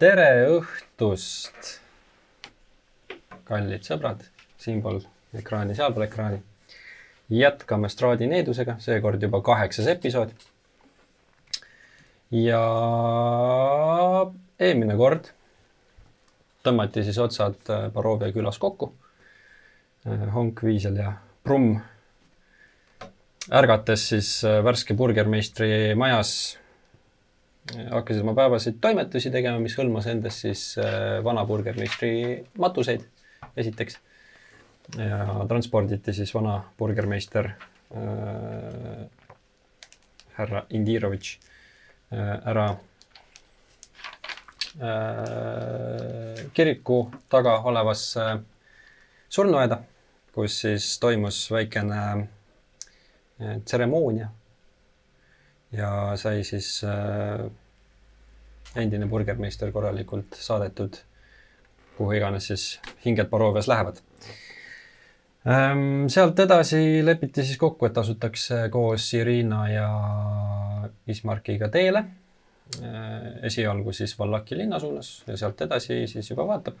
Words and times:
tere 0.00 0.28
õhtust, 0.48 1.74
kallid 3.44 3.84
sõbrad, 3.84 4.22
siinpool 4.56 5.02
ekraani, 5.36 5.74
sealpool 5.76 6.06
ekraani. 6.06 6.38
jätkame 7.30 7.90
Straadi 7.92 8.26
needusega, 8.30 8.78
seekord 8.80 9.20
juba 9.22 9.42
kaheksas 9.44 9.90
episood. 9.92 10.32
ja 12.30 12.62
eelmine 14.58 14.96
kord 14.96 15.28
tõmmati 16.64 17.04
siis 17.04 17.18
otsad 17.18 17.68
Barovia 17.92 18.32
külas 18.32 18.58
kokku. 18.58 18.92
Honk, 20.32 20.62
Viisel 20.64 20.96
ja 20.96 21.12
Brumm 21.44 21.76
ärgates 23.52 24.08
siis 24.14 24.32
värske 24.64 24.94
burgermeistri 24.94 25.94
majas 25.94 26.56
hakkasid 27.90 28.22
oma 28.22 28.34
päevaseid 28.34 28.78
toimetusi 28.82 29.30
tegema, 29.30 29.60
mis 29.62 29.76
hõlmas 29.78 30.08
endas 30.10 30.40
siis 30.44 30.62
vana 31.24 31.44
burgermeistri 31.46 32.12
matuseid, 32.58 33.04
esiteks. 33.56 33.98
ja 34.98 35.44
transporditi 35.48 36.12
siis 36.12 36.32
vana 36.34 36.56
burgermeister 36.78 37.46
äh, 37.94 39.04
härra 40.40 40.64
Indirovitš 40.70 41.38
äh, 42.10 42.48
ära 42.48 42.76
äh, 44.80 46.50
kiriku 46.52 47.10
taga 47.28 47.58
olevasse 47.68 48.26
surnuaeda, 49.28 49.82
kus 50.34 50.60
siis 50.64 50.98
toimus 50.98 51.42
väikene 51.52 52.28
tseremoonia 53.64 54.28
ja 55.72 55.90
sai 56.16 56.44
siis 56.44 56.80
äh, 56.84 57.46
endine 58.76 59.06
burgermeister 59.06 59.72
korralikult 59.72 60.36
saadetud 60.38 61.00
kuhu 61.96 62.12
iganes 62.16 62.46
siis 62.50 62.64
hinged 63.04 63.28
Barovias 63.30 63.68
lähevad 63.68 63.98
ähm,. 65.46 66.06
sealt 66.08 66.38
edasi 66.38 67.04
lepiti 67.04 67.44
siis 67.44 67.58
kokku, 67.58 67.86
et 67.86 67.98
asutakse 67.98 68.68
koos 68.70 69.14
Irina 69.14 69.66
ja 69.68 69.90
Ismarkiga 71.06 71.68
teele 71.68 72.04
äh,. 72.78 73.44
esialgu 73.50 73.92
siis 73.92 74.18
Vallaki 74.18 74.56
linna 74.56 74.78
suunas 74.78 75.24
ja 75.26 75.36
sealt 75.36 75.60
edasi 75.60 76.06
siis 76.06 76.30
juba 76.30 76.46
vaatab. 76.46 76.78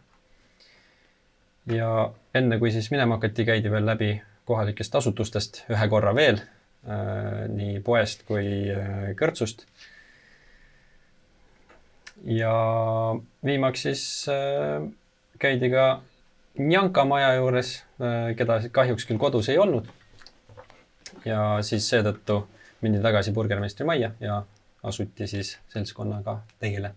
ja 1.66 2.12
enne 2.34 2.58
kui 2.58 2.72
siis 2.72 2.90
minema 2.90 3.18
hakati, 3.18 3.44
käidi 3.44 3.70
veel 3.70 3.86
läbi 3.86 4.14
kohalikest 4.44 4.94
asutustest 4.94 5.64
ühe 5.70 5.88
korra 5.88 6.14
veel 6.14 6.38
äh, 6.40 7.48
nii 7.48 7.80
poest 7.84 8.22
kui 8.26 8.46
kõrtsust 9.18 9.66
ja 12.24 12.52
viimaks 13.44 13.82
siis 13.82 14.26
äh, 14.28 14.88
käidi 15.38 15.70
ka 15.70 16.02
Njanka 16.58 17.04
maja 17.04 17.34
juures 17.34 17.84
äh,, 18.00 18.36
keda 18.36 18.60
kahjuks 18.72 19.06
küll 19.08 19.18
kodus 19.18 19.48
ei 19.48 19.58
olnud. 19.58 19.88
ja 21.24 21.58
siis 21.62 21.88
seetõttu 21.90 22.42
mindi 22.80 23.00
tagasi 23.02 23.32
burgermeistri 23.32 23.86
majja 23.86 24.10
ja 24.20 24.42
asuti 24.82 25.26
siis 25.26 25.58
seltskonnaga 25.68 26.40
teele 26.58 26.92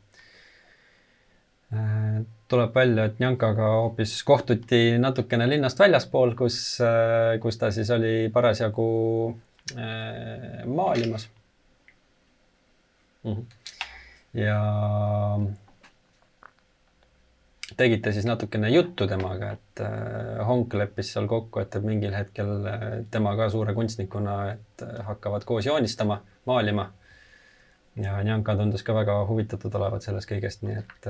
äh,. 1.74 2.24
tuleb 2.48 2.76
välja, 2.76 3.06
et 3.06 3.20
Njankaga 3.20 3.70
hoopis 3.78 4.18
kohtuti 4.24 4.98
natukene 5.00 5.50
linnast 5.50 5.80
väljaspool, 5.80 6.36
kus 6.36 6.60
kus 7.42 7.58
ta 7.58 7.72
siis 7.72 7.90
oli 7.92 8.30
parasjagu 8.34 8.90
maalimas 10.66 11.30
mm. 13.24 13.32
-hmm 13.32 13.64
ja 14.34 14.60
tegite 17.78 18.12
siis 18.12 18.26
natukene 18.26 18.70
juttu 18.70 19.08
temaga, 19.08 19.54
et 19.58 19.82
äh, 19.82 20.42
Honk 20.48 20.74
leppis 20.78 21.14
seal 21.14 21.28
kokku, 21.30 21.62
et 21.64 21.76
mingil 21.84 22.14
hetkel 22.16 22.68
äh, 22.70 22.84
tema 23.12 23.36
ka 23.40 23.50
suure 23.54 23.74
kunstnikuna, 23.78 24.38
et 24.54 24.86
äh, 24.86 25.00
hakkavad 25.08 25.46
koos 25.48 25.66
joonistama, 25.66 26.22
maalima. 26.46 26.92
ja 27.96 28.24
Njanka 28.24 28.56
tundus 28.58 28.84
ka 28.84 28.94
väga 28.94 29.20
huvitatud 29.30 29.76
olevat 29.78 30.02
sellest 30.02 30.30
kõigest, 30.30 30.64
nii 30.66 30.80
et, 30.80 31.08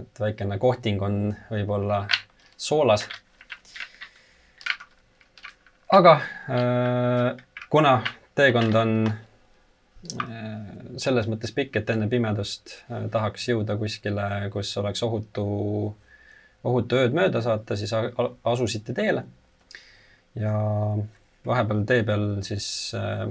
et 0.00 0.20
väikene 0.20 0.56
kohting 0.58 1.02
on 1.02 1.18
võib-olla 1.50 2.06
soolas. 2.56 3.04
aga 5.92 6.14
kuna 7.70 7.92
teekond 8.34 8.74
on 8.74 8.94
selles 11.00 11.28
mõttes 11.30 11.52
pikk, 11.54 11.78
et 11.80 11.90
enne 11.94 12.08
pimedust 12.10 12.76
äh, 12.88 13.06
tahaks 13.12 13.48
jõuda 13.48 13.76
kuskile, 13.80 14.26
kus 14.52 14.72
oleks 14.80 15.02
ohutu, 15.06 15.46
ohutu 16.64 17.00
ööd 17.00 17.16
mööda 17.16 17.42
saata, 17.44 17.76
siis 17.78 17.94
asusite 17.94 18.94
teele. 18.96 19.24
ja 20.34 20.52
vahepeal 21.46 21.84
tee 21.86 22.02
peal 22.02 22.24
siis 22.42 22.66
äh, 22.98 23.28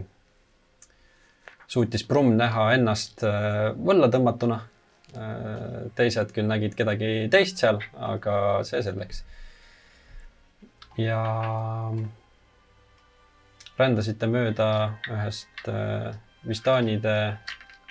suutis 1.67 2.05
Brumm 2.07 2.35
näha 2.39 2.69
ennast 2.77 3.23
äh, 3.27 3.71
võlla 3.75 4.09
tõmmatuna 4.13 4.59
äh,. 5.17 5.79
teised 5.95 6.33
küll 6.35 6.49
nägid 6.49 6.75
kedagi 6.79 7.29
teist 7.31 7.61
seal, 7.61 7.81
aga 7.93 8.35
see 8.67 8.81
selleks. 8.85 9.23
ja 10.97 11.21
rändasite 13.77 14.29
mööda 14.29 14.69
ühest 15.09 15.67
äh, 15.69 16.13
Vistanide 16.47 17.15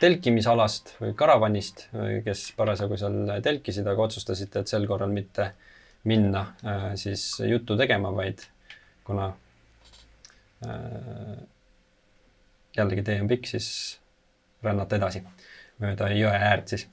telkimisalast 0.03 0.97
või 1.01 1.13
karavanist, 1.17 1.87
kes 2.25 2.49
parasjagu 2.59 2.99
seal 2.99 3.37
telkisid, 3.45 3.87
aga 3.87 4.09
otsustasite, 4.09 4.63
et 4.63 4.73
sel 4.73 4.87
korral 4.91 5.13
mitte 5.15 5.53
minna 6.11 6.47
äh, 6.67 6.89
siis 6.99 7.41
juttu 7.47 7.77
tegema, 7.79 8.11
vaid 8.15 8.43
kuna 9.07 9.29
äh, 10.67 11.37
jällegi 12.77 13.05
tee 13.07 13.21
on 13.23 13.31
pikk, 13.31 13.47
siis 13.55 13.69
rännata 14.63 14.99
edasi 14.99 15.23
mööda 15.83 16.11
jõe 16.15 16.35
äärt 16.35 16.75
siis. 16.75 16.89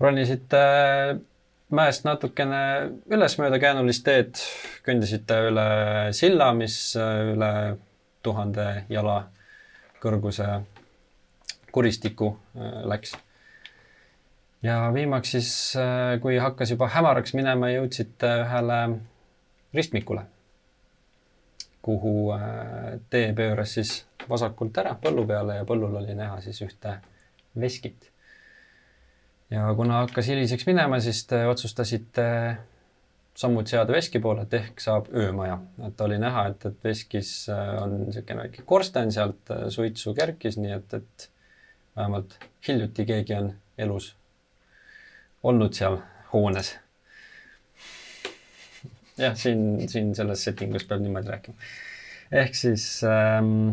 ronisite 0.00 0.62
äh, 0.62 1.16
mäest 1.74 2.06
natukene 2.06 2.62
üles 3.10 3.38
mööda 3.40 3.58
käänulist 3.58 4.04
teed, 4.06 4.38
kõndisite 4.86 5.38
üle 5.48 5.68
silla, 6.14 6.52
mis 6.54 6.76
üle 6.98 7.52
tuhande 8.22 8.84
jala 8.92 9.24
kõrguse 10.02 10.48
kuristiku 11.72 12.36
äh, 12.56 12.82
läks. 12.84 13.16
ja 14.62 14.90
viimaks 14.94 15.30
siis, 15.30 15.50
äh, 15.76 16.20
kui 16.20 16.36
hakkas 16.38 16.70
juba 16.70 16.88
hämaraks 16.92 17.34
minema, 17.34 17.70
jõudsite 17.72 18.30
ühele 18.44 18.78
ristmikule, 19.74 20.26
kuhu 21.82 22.14
äh, 22.36 22.98
tee 23.10 23.32
pööras 23.36 23.74
siis 23.78 23.94
vasakult 24.28 24.78
ära 24.78 24.94
põllu 25.02 25.26
peale 25.26 25.60
ja 25.60 25.68
põllul 25.68 25.96
oli 26.02 26.14
näha 26.18 26.40
siis 26.40 26.60
ühte 26.62 26.98
veskit. 27.58 28.10
ja 29.50 29.72
kuna 29.76 30.04
hakkas 30.04 30.28
hiliseks 30.28 30.66
minema, 30.66 31.00
siis 31.00 31.24
te 31.26 31.46
otsustasite 31.46 32.28
sammud 33.38 33.68
seada 33.68 33.94
veski 33.94 34.20
poole, 34.20 34.44
et 34.46 34.54
ehk 34.54 34.80
saab 34.80 35.08
öömaja. 35.16 35.58
et 35.86 36.00
oli 36.00 36.18
näha, 36.20 36.46
et, 36.52 36.66
et 36.66 36.84
veskis 36.84 37.32
äh, 37.52 37.74
on 37.82 37.96
niisugune 38.06 38.44
väike 38.44 38.64
korsten, 38.68 39.12
sealt 39.12 39.50
äh, 39.50 39.66
suitsu 39.72 40.14
kerkis, 40.14 40.58
nii 40.60 40.74
et, 40.76 40.94
et 40.94 41.28
vähemalt 41.96 42.36
hiljuti 42.68 43.06
keegi 43.08 43.34
on 43.34 43.52
elus 43.78 44.14
olnud 45.42 45.72
seal 45.76 45.98
hoones. 46.32 46.74
jah, 49.18 49.36
siin, 49.36 49.88
siin 49.88 50.14
selles 50.16 50.44
settingus 50.44 50.84
peab 50.88 51.00
niimoodi 51.00 51.32
rääkima. 51.32 51.56
ehk 52.42 52.54
siis 52.54 52.86
ähm, 53.08 53.70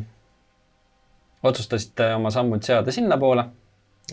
otsustasite 1.43 2.13
oma 2.15 2.31
sammud 2.31 2.63
seada 2.63 2.91
sinnapoole 2.91 3.45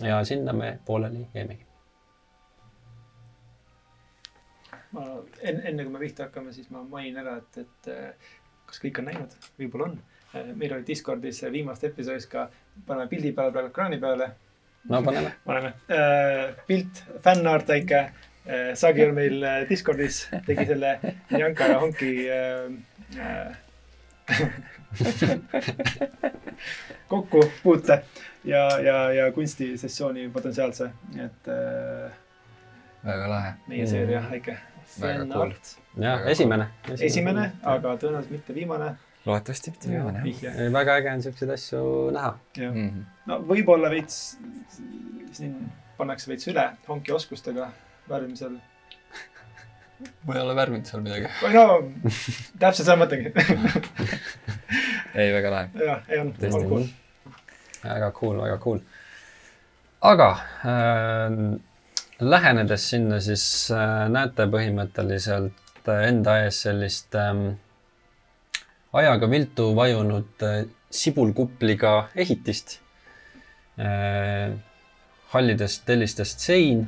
ja 0.03 0.23
sinna 0.25 0.53
me 0.53 0.79
pooleli 0.85 1.27
jäimegi 1.33 1.66
ma 4.97 5.05
enne, 5.41 5.63
enne 5.69 5.85
kui 5.85 5.93
me 5.93 6.01
pihta 6.01 6.27
hakkame, 6.27 6.53
siis 6.55 6.69
ma 6.73 6.81
mainin 6.87 7.19
ära, 7.21 7.37
et, 7.41 7.57
et 7.63 7.89
äh, 7.93 8.29
kas 8.67 8.81
kõik 8.83 9.01
on 9.01 9.09
näinud, 9.11 9.35
võib-olla 9.59 9.89
on. 9.91 9.97
Äh, 10.33 10.49
meil 10.57 10.75
oli 10.75 10.87
Discordis 10.87 11.43
viimast 11.53 11.85
episoodis 11.87 12.27
ka, 12.31 12.47
paneme 12.87 13.09
pildi 13.11 13.33
peale 13.37 13.53
praegu 13.55 13.71
ekraani 13.71 13.99
peale. 14.01 14.27
no 14.89 15.01
paneme. 15.03 15.31
paneme 15.45 15.69
äh,, 15.91 16.55
pilt, 16.67 17.03
fännart 17.23 17.75
väike. 17.75 18.01
Sagi 18.79 19.03
on 19.03 19.09
meil 19.11 19.43
Discordis, 19.67 20.21
tegi 20.45 20.63
selle 20.69 20.93
Janka 21.35 21.65
ja 21.67 21.79
Honki 21.81 22.11
kokkupuute 27.11 27.97
ja, 28.47 28.61
ja, 28.79 28.95
ja 29.17 29.25
kunstisessiooni 29.35 30.29
potentsiaalse, 30.31 30.87
et 31.25 31.51
väga 33.03 33.27
lahe. 33.33 33.51
meie 33.67 33.91
seeria 33.91 34.23
väike 34.31 34.55
väga 35.01 35.25
cool. 35.33 35.53
jah, 36.01 36.23
esimene. 36.31 36.69
esimene, 36.99 37.51
aga 37.63 37.95
tõenäoliselt 38.01 38.31
mitte 38.33 38.55
viimane. 38.55 38.93
loodetavasti 39.25 39.73
mitte 39.75 39.91
viimane, 39.91 40.23
jah. 40.41 40.61
väga 40.73 40.97
äge 41.01 41.13
on 41.13 41.25
siukseid 41.25 41.51
asju 41.57 41.83
näha. 42.15 42.31
mm 42.57 42.71
-hmm., 42.73 43.03
no 43.31 43.41
võib-olla 43.51 43.91
veits 43.93 44.37
siin 45.31 45.59
pannakse 45.97 46.31
veits 46.31 46.47
üle 46.51 46.65
honki 46.87 47.11
oskustega 47.11 47.71
värvimisel. 48.09 48.57
ma 50.25 50.35
ei 50.35 50.41
ole 50.41 50.55
värvinud 50.55 50.85
seal 50.85 51.01
midagi. 51.01 51.29
no 51.53 51.65
täpselt 52.59 52.85
seda 52.85 52.97
mõtlengi. 53.01 53.33
ei, 55.19 55.33
väga 55.33 55.51
lahe. 55.51 55.85
jah, 55.85 56.03
ei 56.09 56.19
olnud, 56.23 56.43
on 56.51 56.69
cool. 56.69 56.87
väga 57.83 58.11
cool, 58.11 58.41
väga 58.43 58.59
cool. 58.63 58.83
aga 60.01 60.29
äh, 60.73 61.41
lähenedes 62.19 62.89
sinna, 62.89 63.19
siis 63.21 63.45
äh, 63.71 64.07
näete 64.09 64.47
põhimõtteliselt 64.49 65.89
äh, 65.89 66.07
enda 66.09 66.39
ees 66.45 66.63
sellist 66.65 67.15
ähm, 67.15 67.43
ajaga 68.93 69.29
viltu 69.29 69.69
vajunud 69.77 70.45
äh, 70.45 70.63
sibulkupliga 70.89 72.09
ehitist 72.15 72.79
hallidest 75.29 75.83
tellistest 75.85 76.41
sein 76.41 76.79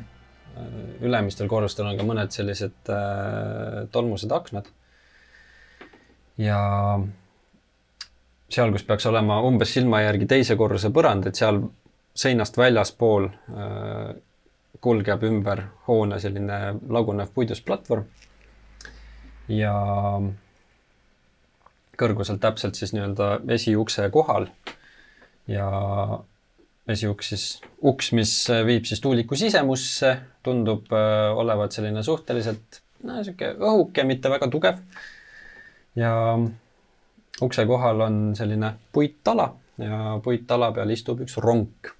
ülemistel 1.05 1.49
korrustel 1.51 1.85
on 1.85 1.99
ka 1.99 2.05
mõned 2.07 2.31
sellised 2.33 2.89
tolmused 3.93 4.31
aknad. 4.33 4.71
ja 6.41 6.61
seal, 8.49 8.71
kus 8.73 8.87
peaks 8.87 9.05
olema 9.11 9.37
umbes 9.45 9.75
silma 9.75 10.01
järgi 10.01 10.25
teise 10.31 10.57
korruse 10.57 10.89
põrand, 10.95 11.27
et 11.29 11.37
seal 11.37 11.61
seinast 12.17 12.57
väljaspool 12.57 13.29
kulgeb 14.81 15.23
ümber 15.27 15.63
hoone 15.87 16.19
selline 16.19 16.59
lagunev 16.89 17.33
puidust 17.35 17.65
platvorm. 17.65 18.05
ja 19.49 19.73
kõrguselt 21.99 22.39
täpselt 22.39 22.75
siis 22.79 22.93
nii-öelda 22.93 23.39
esiukse 23.55 24.05
kohal 24.13 24.45
ja 25.49 25.69
esiuks 26.87 27.31
siis 27.33 27.45
uks, 27.81 28.11
mis 28.17 28.33
viib 28.65 28.85
siis 28.85 29.01
tuuliku 29.01 29.35
sisemusse, 29.35 30.13
tundub 30.43 30.93
äh, 30.93 31.31
olevat 31.37 31.75
selline 31.75 32.03
suhteliselt 32.03 32.81
no 33.03 33.23
sihuke 33.23 33.53
õhuke, 33.57 34.05
mitte 34.07 34.31
väga 34.31 34.49
tugev. 34.51 34.79
ja 35.95 36.13
ukse 37.41 37.65
kohal 37.65 38.01
on 38.01 38.19
selline 38.35 38.73
puittala 38.91 39.49
ja 39.79 40.19
puittala 40.23 40.71
peal 40.75 40.91
istub 40.95 41.23
üks 41.23 41.37
ronk. 41.37 41.93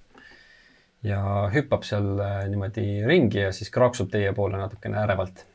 Ja 1.03 1.21
hüppab 1.53 1.85
seal 1.87 2.19
äh, 2.19 2.41
niimoodi 2.51 3.05
ringi 3.07 3.45
ja 3.45 3.53
siis 3.55 3.71
kraaksub 3.71 4.11
teie 4.11 4.33
poole 4.35 4.59
natukene 4.59 4.99
ärevalt. 5.03 5.45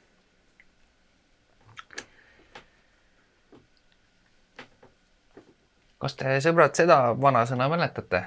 kas 6.05 6.19
te, 6.20 6.32
sõbrad, 6.44 6.75
seda 6.76 6.99
vanasõna 7.17 7.64
mäletate, 7.73 8.19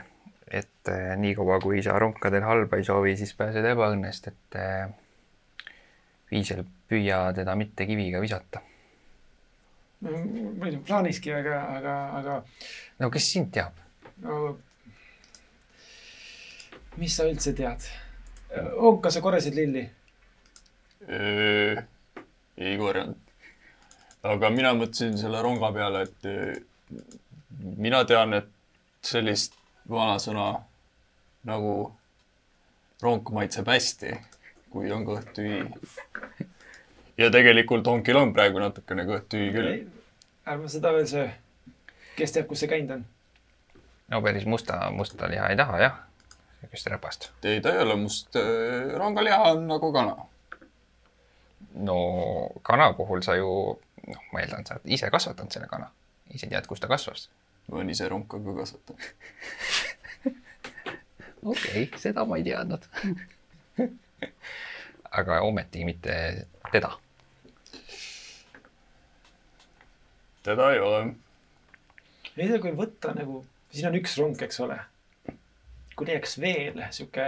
et 0.50 0.90
eh, 0.90 1.12
niikaua 1.22 1.60
kui 1.62 1.84
sa 1.86 2.00
ronkadel 2.02 2.42
halba 2.42 2.80
ei 2.80 2.88
soovi, 2.88 3.14
siis 3.20 3.36
pääsed 3.38 3.66
ebaõnnest, 3.70 4.32
et 4.32 4.58
eh, 4.58 5.76
viisel 6.32 6.64
püüa 6.90 7.20
teda 7.38 7.54
mitte 7.60 7.86
kiviga 7.86 8.22
visata. 8.24 8.64
ma 10.02 10.14
ei 10.18 10.72
tea, 10.74 10.82
plaaniski, 10.88 11.34
aga, 11.34 11.60
aga, 11.78 11.94
aga 12.18 12.40
no 13.04 13.12
kes 13.14 13.30
sind 13.34 13.54
teab? 13.54 13.78
no 14.26 14.58
mis 16.98 17.16
sa 17.18 17.28
üldse 17.30 17.54
tead? 17.58 17.86
Onka, 18.78 19.12
sa 19.12 19.22
korjasid 19.22 19.56
lilli? 19.56 19.86
ei 22.58 22.78
korjanud. 22.78 23.16
aga 24.28 24.50
mina 24.52 24.74
mõtlesin 24.76 25.16
selle 25.20 25.42
ronga 25.46 25.70
peale, 25.72 26.02
et 26.08 26.66
mina 27.78 28.04
tean, 28.06 28.34
et 28.34 28.50
sellist 29.06 29.56
vanasõna 29.90 30.50
nagu 31.48 31.74
ronk 33.02 33.30
maitseb 33.32 33.70
hästi, 33.70 34.16
kui 34.74 34.92
on 34.92 35.06
kõht 35.08 35.30
tühi. 35.38 35.62
ja 37.18 37.30
tegelikult 37.32 37.88
onkil 37.88 38.20
on 38.20 38.34
praegu 38.34 38.60
natukene 38.60 39.06
kõht 39.08 39.30
tühi 39.32 39.54
küll. 39.54 39.86
ärme 40.48 40.70
seda 40.70 40.94
veel 40.94 41.08
söö. 41.08 41.30
kes 42.18 42.36
teab, 42.36 42.50
kus 42.50 42.66
see 42.66 42.74
käinud 42.74 42.98
on? 42.98 43.06
no 44.12 44.22
päris 44.22 44.46
musta, 44.46 44.82
musta 44.92 45.30
liha 45.30 45.50
ei 45.54 45.58
taha 45.58 45.80
jah, 45.80 45.98
sihukest 46.68 46.88
räpast. 46.88 47.30
ei, 47.44 47.62
ta 47.62 47.72
ei 47.72 47.82
ole 47.82 47.96
must, 47.96 48.36
rongaliha 48.98 49.44
on 49.52 49.68
nagu 49.68 49.94
kana. 49.94 50.16
no 51.74 51.98
kana 52.62 52.94
puhul 52.94 53.22
sa 53.22 53.36
ju, 53.36 53.80
noh, 54.08 54.24
ma 54.34 54.42
eeldan, 54.42 54.66
sa 54.66 54.76
oled 54.76 54.92
ise 54.92 55.10
kasvatanud 55.12 55.52
selle 55.52 55.68
kana, 55.68 55.92
ise 56.34 56.48
tead, 56.48 56.68
kus 56.68 56.80
ta 56.80 56.88
kasvas. 56.88 57.30
ma 57.68 57.78
olen 57.78 57.90
ise 57.90 58.10
ronka 58.10 58.40
ka 58.44 58.56
kasvatanud. 58.60 59.02
okei 61.52 61.84
okay,, 61.84 62.00
seda 62.00 62.26
ma 62.26 62.38
ei 62.38 62.44
teadnud. 62.44 62.90
aga 65.20 65.42
ometi 65.42 65.86
mitte 65.86 66.48
teda. 66.72 66.92
teda 70.44 70.72
ei 70.74 70.80
ole. 70.80 71.02
ei 72.36 72.48
tea, 72.52 72.60
kui 72.60 72.76
võtta 72.76 73.16
nagu, 73.16 73.46
siin 73.72 73.88
on 73.88 74.00
üks 74.02 74.20
rong, 74.20 74.44
eks 74.44 74.60
ole. 74.68 74.82
Kui 75.98 76.06
leiaks 76.06 76.38
veel 76.38 76.82
sihuke 76.94 77.26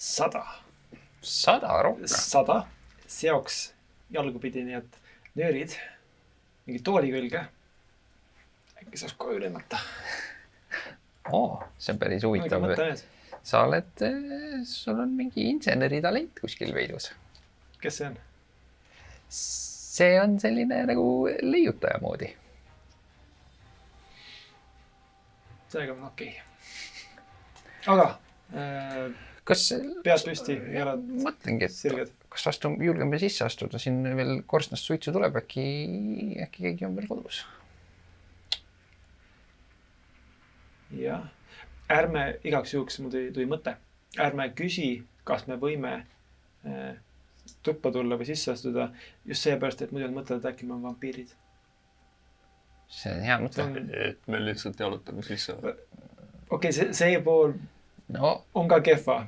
sada, 0.00 0.44
sada 1.20 1.80
ronka. 1.84 2.08
sada, 2.08 2.60
seoks 3.06 3.58
jalgupidi, 4.14 4.64
et 4.72 4.96
nöörid 5.36 5.76
mingi 6.64 6.80
tooli 6.84 7.12
külge. 7.12 7.44
äkki 8.80 9.00
saaks 9.00 9.16
koju 9.20 9.42
lennata. 9.42 9.80
oo, 11.32 11.60
see 11.78 11.92
on 11.92 12.00
päris 12.00 12.24
huvitav. 12.24 12.64
sa 13.44 13.66
oled, 13.66 14.06
sul 14.68 15.00
on 15.04 15.12
mingi 15.18 15.50
inseneritalent 15.50 16.40
kuskil 16.40 16.72
peidus. 16.72 17.12
kes 17.80 18.00
see 18.00 18.08
on? 18.08 18.16
see 19.28 20.16
on 20.20 20.40
selline 20.40 20.80
nagu 20.88 21.06
leiutaja 21.42 22.00
moodi. 22.00 22.32
Sellega 25.74 25.96
on 25.96 26.08
okei 26.08 26.32
okay.. 26.32 27.94
aga 27.94 28.08
äh, 28.54 29.14
kas, 29.48 29.66
pead 30.04 30.24
püsti, 30.28 30.56
jalad 30.74 31.04
mõtlengi, 31.24 31.68
et 31.68 31.74
sirged. 31.74 32.12
kas 32.32 32.48
astu, 32.50 32.72
julgeme 32.82 33.20
sisse 33.22 33.46
astuda, 33.46 33.80
siin 33.82 34.00
veel 34.16 34.38
korstnast 34.50 34.88
suitsu 34.88 35.12
tuleb, 35.14 35.36
äkki, 35.42 35.66
äkki 36.46 36.68
keegi 36.68 36.88
on 36.88 36.96
veel 36.98 37.08
kodus. 37.10 37.44
jah, 40.94 41.26
ärme 41.90 42.28
igaks 42.46 42.76
juhuks 42.76 43.00
mul 43.02 43.12
tuli, 43.12 43.32
tuli 43.34 43.48
mõte, 43.50 43.76
ärme 44.22 44.50
küsi, 44.56 44.92
kas 45.26 45.48
me 45.50 45.58
võime 45.60 45.94
äh, 45.98 46.92
tuppa 47.66 47.90
tulla 47.92 48.18
või 48.20 48.28
sisse 48.28 48.52
astuda 48.54 48.90
just 49.26 49.42
seepärast, 49.44 49.82
et 49.82 49.92
muidu 49.92 50.06
nad 50.06 50.20
mõtlevad, 50.20 50.44
et 50.44 50.52
äkki 50.52 50.68
me 50.68 50.76
oleme 50.76 50.92
vampiirid. 50.92 51.34
See 52.88 53.12
on 53.12 53.22
hea 53.26 53.38
mõte. 53.42 53.68
et 54.08 54.26
me 54.30 54.40
lihtsalt 54.44 54.80
jalutame 54.80 55.22
sisse. 55.22 55.52
okei 55.52 55.76
okay,, 56.50 56.72
see, 56.72 56.92
see 56.96 57.22
pool 57.24 57.54
no 58.08 58.44
on 58.54 58.68
ka 58.68 58.80
kehva. 58.80 59.24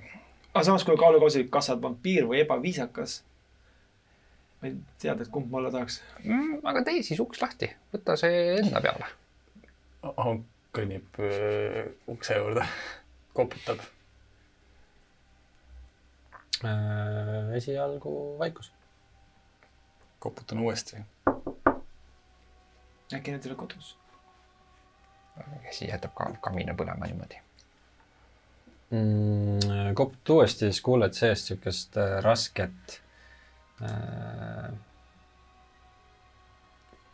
aga 0.54 0.64
samas, 0.64 0.84
kui 0.84 0.96
kaalukausil, 0.96 1.48
kas 1.52 1.68
sa 1.68 1.76
oled 1.76 1.84
vampiir 1.84 2.28
või 2.28 2.42
ebaviisakas. 2.44 3.22
ma 4.60 4.68
ei 4.68 4.76
tea, 5.02 5.14
et 5.14 5.32
kumb 5.32 5.50
ma 5.50 5.62
olla 5.62 5.72
tahaks. 5.74 6.02
mm,, 6.24 6.60
aga 6.64 6.84
tee 6.84 7.02
siis 7.06 7.20
uks 7.20 7.42
lahti, 7.42 7.70
võta 7.94 8.18
see 8.20 8.60
enda 8.60 8.82
peale. 8.84 9.10
Kõnnib 10.76 11.18
öö, 11.24 11.86
ukse 12.12 12.34
juurde, 12.36 12.66
koputab. 13.34 13.80
Äh, 16.64 17.54
esialgu 17.56 18.12
vaikus. 18.38 18.72
koputan 20.20 20.60
uuesti. 20.60 21.00
Äkki 23.14 23.32
nad 23.32 23.44
ei 23.44 23.50
ole 23.50 23.58
kodus? 23.58 23.96
siis 25.70 25.90
jätab 25.90 26.14
ka 26.16 26.30
kamina 26.40 26.74
põlema 26.74 27.06
niimoodi. 27.06 27.38
mm,. 28.90 29.94
koputad 29.94 30.34
uuesti, 30.34 30.70
siis 30.70 30.80
kuuled 30.80 31.12
seest 31.12 31.52
siukest 31.52 31.96
äh, 32.00 32.18
rasket 32.24 33.00
äh, 33.82 34.72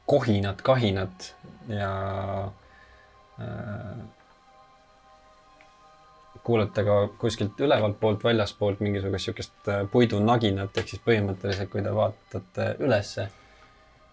kohinat, 0.07 0.63
kahinat 0.63 1.35
ja 1.69 1.93
äh, 3.41 3.97
kuulete 6.43 6.85
ka 6.85 6.97
kuskilt 7.19 7.61
ülevalt 7.61 8.01
poolt, 8.01 8.25
väljaspoolt 8.25 8.81
mingisugust 8.81 9.31
siukest 9.31 9.69
äh, 9.69 9.85
puidunaginat, 9.91 10.77
ehk 10.77 10.91
siis 10.91 11.03
põhimõtteliselt, 11.07 11.71
kui 11.73 11.85
te 11.85 11.95
vaatate 11.95 12.75
ülesse, 12.83 13.29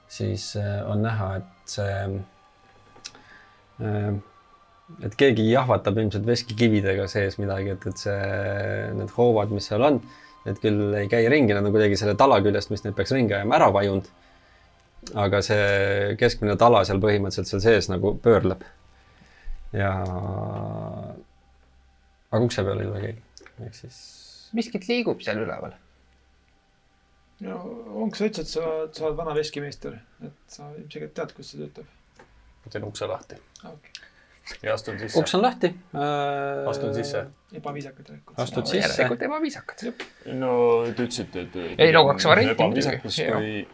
siis 0.10 0.52
äh, 0.60 0.80
on 0.90 1.04
näha, 1.06 1.30
et 1.40 1.76
see 1.78 2.00
äh, 3.86 4.18
et 5.06 5.16
keegi 5.20 5.46
jahvatab 5.52 6.00
ilmselt 6.02 6.26
veskikividega 6.28 7.06
sees 7.12 7.38
midagi, 7.42 7.76
et, 7.76 7.86
et 7.92 8.02
see, 8.02 8.18
need 8.98 9.14
hoovad, 9.16 9.54
mis 9.54 9.70
seal 9.70 9.86
on, 9.86 10.00
need 10.48 10.62
küll 10.64 10.96
ei 10.98 11.10
käi 11.12 11.28
ringi, 11.32 11.54
nad 11.56 11.68
on 11.68 11.76
kuidagi 11.76 12.00
selle 12.00 12.16
tala 12.20 12.40
küljest, 12.44 12.72
mis 12.74 12.84
need 12.86 12.98
peaks 12.98 13.14
ringi 13.16 13.38
ajama, 13.38 13.60
ära 13.60 13.70
vajunud. 13.76 14.10
aga 15.16 15.40
see 15.46 16.16
keskmine 16.20 16.58
tala 16.60 16.82
seal 16.84 17.00
põhimõtteliselt 17.00 17.48
seal 17.48 17.62
sees 17.64 17.88
nagu 17.92 18.18
pöörleb. 18.24 18.66
ja 19.72 19.92
aga 22.32 22.42
ukse 22.44 22.66
peal 22.66 22.82
ei 22.82 22.90
tule 22.90 23.04
keegi, 23.06 23.22
ehk 23.68 23.78
siis 23.78 24.00
miskit 24.58 24.90
liigub 24.90 25.22
seal 25.24 25.44
üleval. 25.46 25.78
No 27.46 27.56
ongi, 28.04 28.20
sa 28.20 28.28
ütlesid, 28.30 28.52
sa, 28.52 28.62
sa 28.96 29.08
oled 29.08 29.18
vana 29.20 29.34
veskimeister, 29.38 29.98
et 30.26 30.38
sa 30.52 30.70
ilmselgelt 30.76 31.16
tead, 31.18 31.34
kus 31.38 31.54
see 31.54 31.64
töötab. 31.64 31.88
teen 32.70 32.86
ukse 32.86 33.08
lahti 33.10 33.36
Okay. 33.60 33.92
ja 34.64 34.74
astun 34.74 35.00
sisse 35.00 35.20
uks. 35.20 35.34
on 35.36 35.42
lahti 35.42 35.68
äh,. 35.94 36.70
astun 36.70 36.94
sisse. 36.96 37.26
ebaviisakad 37.54 38.06
tegelikult. 38.06 38.40
Astud 38.40 38.66
sisse. 38.66 38.82
järelikult 38.86 39.22
ebaviisakad. 39.28 39.78
no 40.40 40.52
te 40.96 41.04
ütlesite, 41.08 41.44
et. 41.48 41.60
Ei, 41.78 41.92
no 41.96 42.06
kaks 42.12 42.26
varianti 42.30 42.64
muidugi, 42.64 42.98
kui 43.04 43.68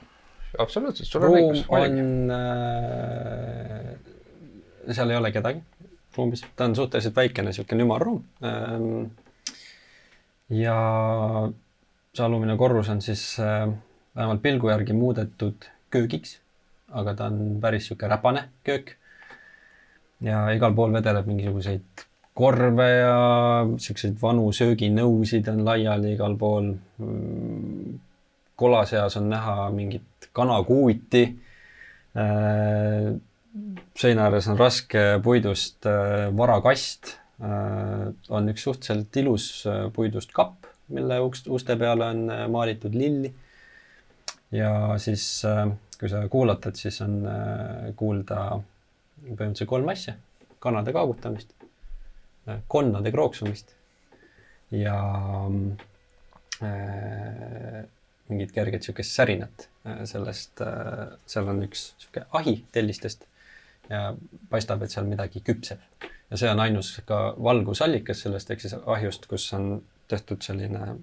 absoluutselt, 0.60 1.10
sul 1.10 1.22
on 1.22 1.28
ruum 1.28 1.54
õigus. 1.54 1.66
on 1.70 2.32
äh,, 2.40 3.94
seal 4.96 5.10
ei 5.14 5.20
ole 5.20 5.32
kedagi 5.36 5.62
ruumis, 6.16 6.46
ta 6.56 6.66
on 6.70 6.76
suhteliselt 6.76 7.16
väikene, 7.16 7.52
niisugune 7.52 7.86
ümarruum 7.86 8.24
ähm,. 8.46 9.06
ja 10.50 10.78
see 12.16 12.26
alumine 12.26 12.58
korrus 12.58 12.90
on 12.90 13.02
siis 13.04 13.24
äh, 13.44 13.68
vähemalt 14.16 14.42
pilgu 14.42 14.70
järgi 14.72 14.94
muudetud 14.96 15.68
köögiks, 15.92 16.40
aga 16.92 17.14
ta 17.16 17.30
on 17.32 17.60
päris 17.62 17.86
niisugune 17.86 18.12
räpane 18.12 18.50
köök. 18.64 18.96
ja 20.22 20.50
igal 20.56 20.74
pool 20.74 20.94
vedeleb 20.94 21.28
mingisuguseid 21.28 22.06
korve 22.34 22.88
ja 22.90 23.18
niisuguseid 23.68 24.16
vanu 24.22 24.48
sööginõusid 24.56 25.50
on 25.52 25.66
laiali 25.68 26.14
igal 26.16 26.38
pool 26.40 26.72
mm, 26.74 28.00
kola 28.56 28.86
seas 28.88 29.18
on 29.20 29.30
näha 29.30 29.70
mingit 29.72 30.30
kanakuuti. 30.34 31.26
seina 33.96 34.24
ääres 34.24 34.48
on 34.48 34.60
raske 34.60 35.04
puidust 35.24 35.86
äh, 35.86 36.32
varakast. 36.38 37.18
on 38.30 38.50
üks 38.50 38.64
suhteliselt 38.64 39.18
ilus 39.18 39.66
äh, 39.68 39.92
puidust 39.94 40.32
kapp, 40.32 40.64
mille 40.88 41.20
ust, 41.26 41.48
uste 41.48 41.76
peale 41.80 42.06
on 42.06 42.30
äh, 42.30 42.46
maalitud 42.52 42.94
lilli. 42.94 43.34
ja 44.52 44.72
siis, 45.02 45.44
kui 46.00 46.10
sa 46.10 46.28
kuulatad, 46.30 46.76
siis 46.80 47.02
on 47.02 47.22
äh, 47.28 47.96
kuulda 47.96 48.62
põhimõtteliselt 49.26 49.70
kolm 49.70 49.90
asja. 49.90 50.14
kanade 50.60 50.94
kaagutamist, 50.94 51.52
konnade 52.68 53.12
krooksumist 53.14 53.76
ja 54.72 54.98
äh, 56.64 57.86
mingit 58.30 58.52
kerget 58.52 58.82
niisugust 58.82 59.14
särinat 59.14 59.70
äh, 59.86 60.04
sellest 60.10 60.62
äh,, 60.62 61.16
seal 61.30 61.50
on 61.52 61.64
üks 61.68 61.92
niisugune 61.96 62.26
ahi 62.40 62.56
tellistest 62.74 63.28
ja 63.90 64.16
paistab, 64.50 64.82
et 64.82 64.94
seal 64.94 65.06
midagi 65.06 65.44
küpseb. 65.46 65.82
ja 66.32 66.38
see 66.42 66.50
on 66.50 66.60
ainus 66.60 66.96
ka 67.06 67.36
valgusallikas 67.38 68.24
sellest, 68.26 68.50
ehk 68.52 68.64
siis 68.64 68.74
ahjust, 68.86 69.28
kus 69.30 69.46
on 69.54 69.84
tehtud 70.08 70.42
selline 70.46 70.96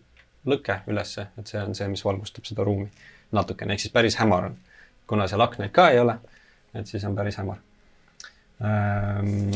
lõke 0.48 0.78
ülesse, 0.90 1.28
et 1.38 1.50
see 1.50 1.60
on 1.62 1.74
see, 1.74 1.88
mis 1.90 2.04
valgustab 2.04 2.46
seda 2.48 2.64
ruumi 2.66 2.88
natukene, 3.32 3.74
ehk 3.74 3.84
siis 3.84 3.94
päris 3.94 4.18
hämar 4.20 4.50
on. 4.50 4.56
kuna 5.06 5.26
seal 5.28 5.42
aknaid 5.44 5.72
ka 5.74 5.88
ei 5.90 5.98
ole, 6.00 6.16
et 6.74 6.86
siis 6.86 7.04
on 7.04 7.16
päris 7.16 7.36
hämar 7.40 7.58
ähm,. 8.62 9.52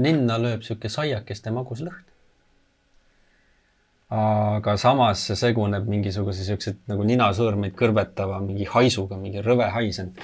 ninna 0.00 0.38
lööb 0.38 0.62
niisugune 0.62 0.92
saiakeste 0.92 1.52
magus 1.52 1.82
lõhn. 1.84 2.06
aga 4.20 4.76
samas 4.80 5.26
see 5.28 5.36
seguneb 5.36 5.88
mingisuguse 5.88 6.44
siukse 6.46 6.76
nagu 6.90 7.04
ninasõõrmeid 7.06 7.76
kõrvetava 7.78 8.40
mingi 8.44 8.64
haisuga, 8.64 9.16
mingi 9.20 9.44
rõve 9.44 9.68
hais 9.76 10.00
on. 10.02 10.14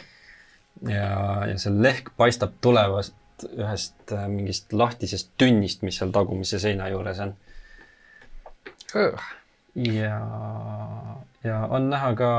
ja, 0.88 1.12
ja 1.52 1.58
see 1.58 1.72
lehk 1.72 2.10
paistab 2.16 2.56
tulevast 2.60 3.14
ühest 3.44 4.12
äh, 4.12 4.28
mingist 4.32 4.72
lahtisest 4.72 5.32
tünnist, 5.38 5.82
mis 5.82 5.98
seal 6.00 6.12
tagumise 6.14 6.60
seina 6.62 6.88
juures 6.88 7.20
on. 7.20 7.34
ja, 9.92 10.18
ja 11.44 11.60
on 11.70 11.90
näha 11.90 12.14
ka 12.16 12.32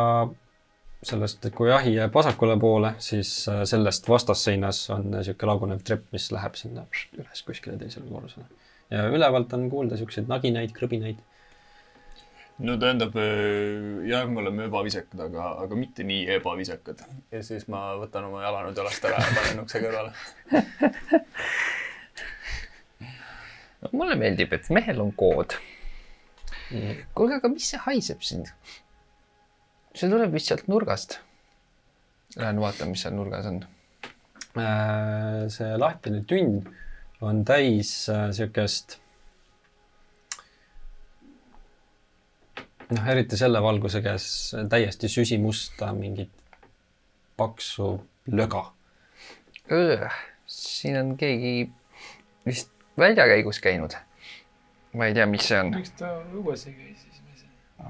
sellest, 1.03 1.45
et 1.45 1.55
kui 1.55 1.71
ahi 1.71 1.93
jääb 1.95 2.13
vasakule 2.13 2.57
poole, 2.59 2.93
siis 3.03 3.31
äh, 3.49 3.61
sellest 3.69 4.09
vastasseinas 4.09 4.81
on 4.95 5.11
niisugune 5.13 5.51
lagunev 5.51 5.83
trepp, 5.85 6.07
mis 6.15 6.31
läheb 6.33 6.57
sinna 6.59 6.85
üles 7.17 7.43
kuskile 7.45 7.77
teisele 7.77 8.09
korrusele. 8.09 8.45
ja 8.89 9.07
ülevalt 9.13 9.53
on 9.53 9.69
kuulda 9.69 9.97
siukseid 9.97 10.29
naginaid, 10.31 10.73
krõbinaid. 10.75 11.21
No 12.65 12.77
tähendab, 12.81 13.13
jah, 14.07 14.25
me 14.29 14.41
oleme 14.41 14.65
ebaviisakad, 14.65 15.19
aga, 15.27 15.43
aga 15.63 15.77
mitte 15.77 16.05
nii 16.07 16.25
ebaviisakad. 16.37 17.03
ja 17.31 17.43
siis 17.45 17.67
ma 17.71 17.79
võtan 18.01 18.23
oma 18.29 18.41
jalanõud 18.45 18.77
jalast 18.81 19.05
ära 19.09 19.21
ja 19.21 19.29
panen 19.35 19.63
ukse 19.63 19.81
kõrvale. 19.83 20.11
no 23.83 23.93
mulle 23.93 24.15
meeldib, 24.19 24.53
et 24.57 24.69
mehel 24.73 25.01
on 25.03 25.11
kood. 25.17 25.57
kuulge, 27.13 27.37
aga 27.37 27.47
mis 27.53 27.69
see 27.71 27.81
haiseb 27.85 28.21
siin? 28.25 28.43
see 29.97 30.09
tuleb 30.11 30.33
vist 30.33 30.51
sealt 30.51 30.67
nurgast. 30.69 31.19
Lähen 32.37 32.59
vaatan, 32.61 32.91
mis 32.93 33.01
seal 33.05 33.15
nurgas 33.17 33.47
on. 33.49 33.63
Äh, 34.57 35.47
see 35.53 35.77
lahtine 35.77 36.23
tünn 36.29 36.59
on 37.21 37.43
täis 37.45 37.91
äh, 38.13 38.29
noh, 42.93 43.09
eriti 43.11 43.39
selle 43.39 43.61
valguse 43.63 44.01
käes 44.05 44.27
täiesti 44.69 45.09
süsimusta 45.11 45.91
mingit 45.93 46.31
paksu 47.37 47.91
löga. 48.31 48.71
siin 50.47 50.99
on 50.99 51.17
keegi 51.17 51.69
vist 52.45 52.71
väljakäigus 52.97 53.59
käinud. 53.59 53.93
ma 54.93 55.05
ei 55.05 55.13
tea, 55.13 55.25
mis 55.25 55.47
see 55.47 55.59
on. 55.59 55.71
miks 55.75 55.93
ta 55.99 56.13
õues 56.33 56.67
ei 56.67 56.73
käi 56.73 56.95
siis? 56.95 57.45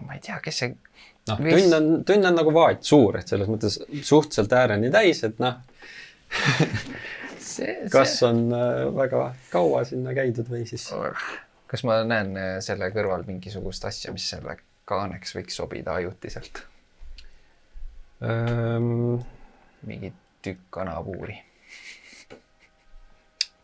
ma 0.06 0.18
ei 0.18 0.20
tea, 0.24 0.40
kes 0.44 0.60
see, 0.64 0.76
noh, 1.30 1.42
tünn 1.42 1.78
on, 1.78 1.90
tünn 2.08 2.30
on 2.30 2.36
nagu 2.38 2.54
vaat 2.54 2.84
suur, 2.86 3.20
et 3.20 3.30
selles 3.30 3.50
mõttes 3.50 3.80
suhteliselt 4.02 4.54
ääreni 4.54 4.92
täis, 4.94 5.24
et 5.28 5.40
noh, 5.42 5.62
see, 7.54 7.78
kas 7.94 8.18
on 8.28 8.48
äh, 8.56 8.84
väga 8.96 9.30
kaua 9.54 9.86
sinna 9.88 10.16
käidud 10.18 10.50
või 10.52 10.66
siis 10.70 10.90
kas 11.68 11.86
ma 11.88 12.02
näen 12.08 12.34
äh, 12.40 12.58
selle 12.66 12.92
kõrval 12.96 13.26
mingisugust 13.28 13.88
asja, 13.88 14.14
mis 14.16 14.28
selle 14.34 14.58
kaaneks 14.88 15.36
võiks 15.36 15.60
sobida 15.60 15.98
ajutiselt? 16.00 16.64
ähm, 18.24 19.20
mingi 19.86 20.14
tükk 20.42 20.60
kanapuuri. 20.70 21.44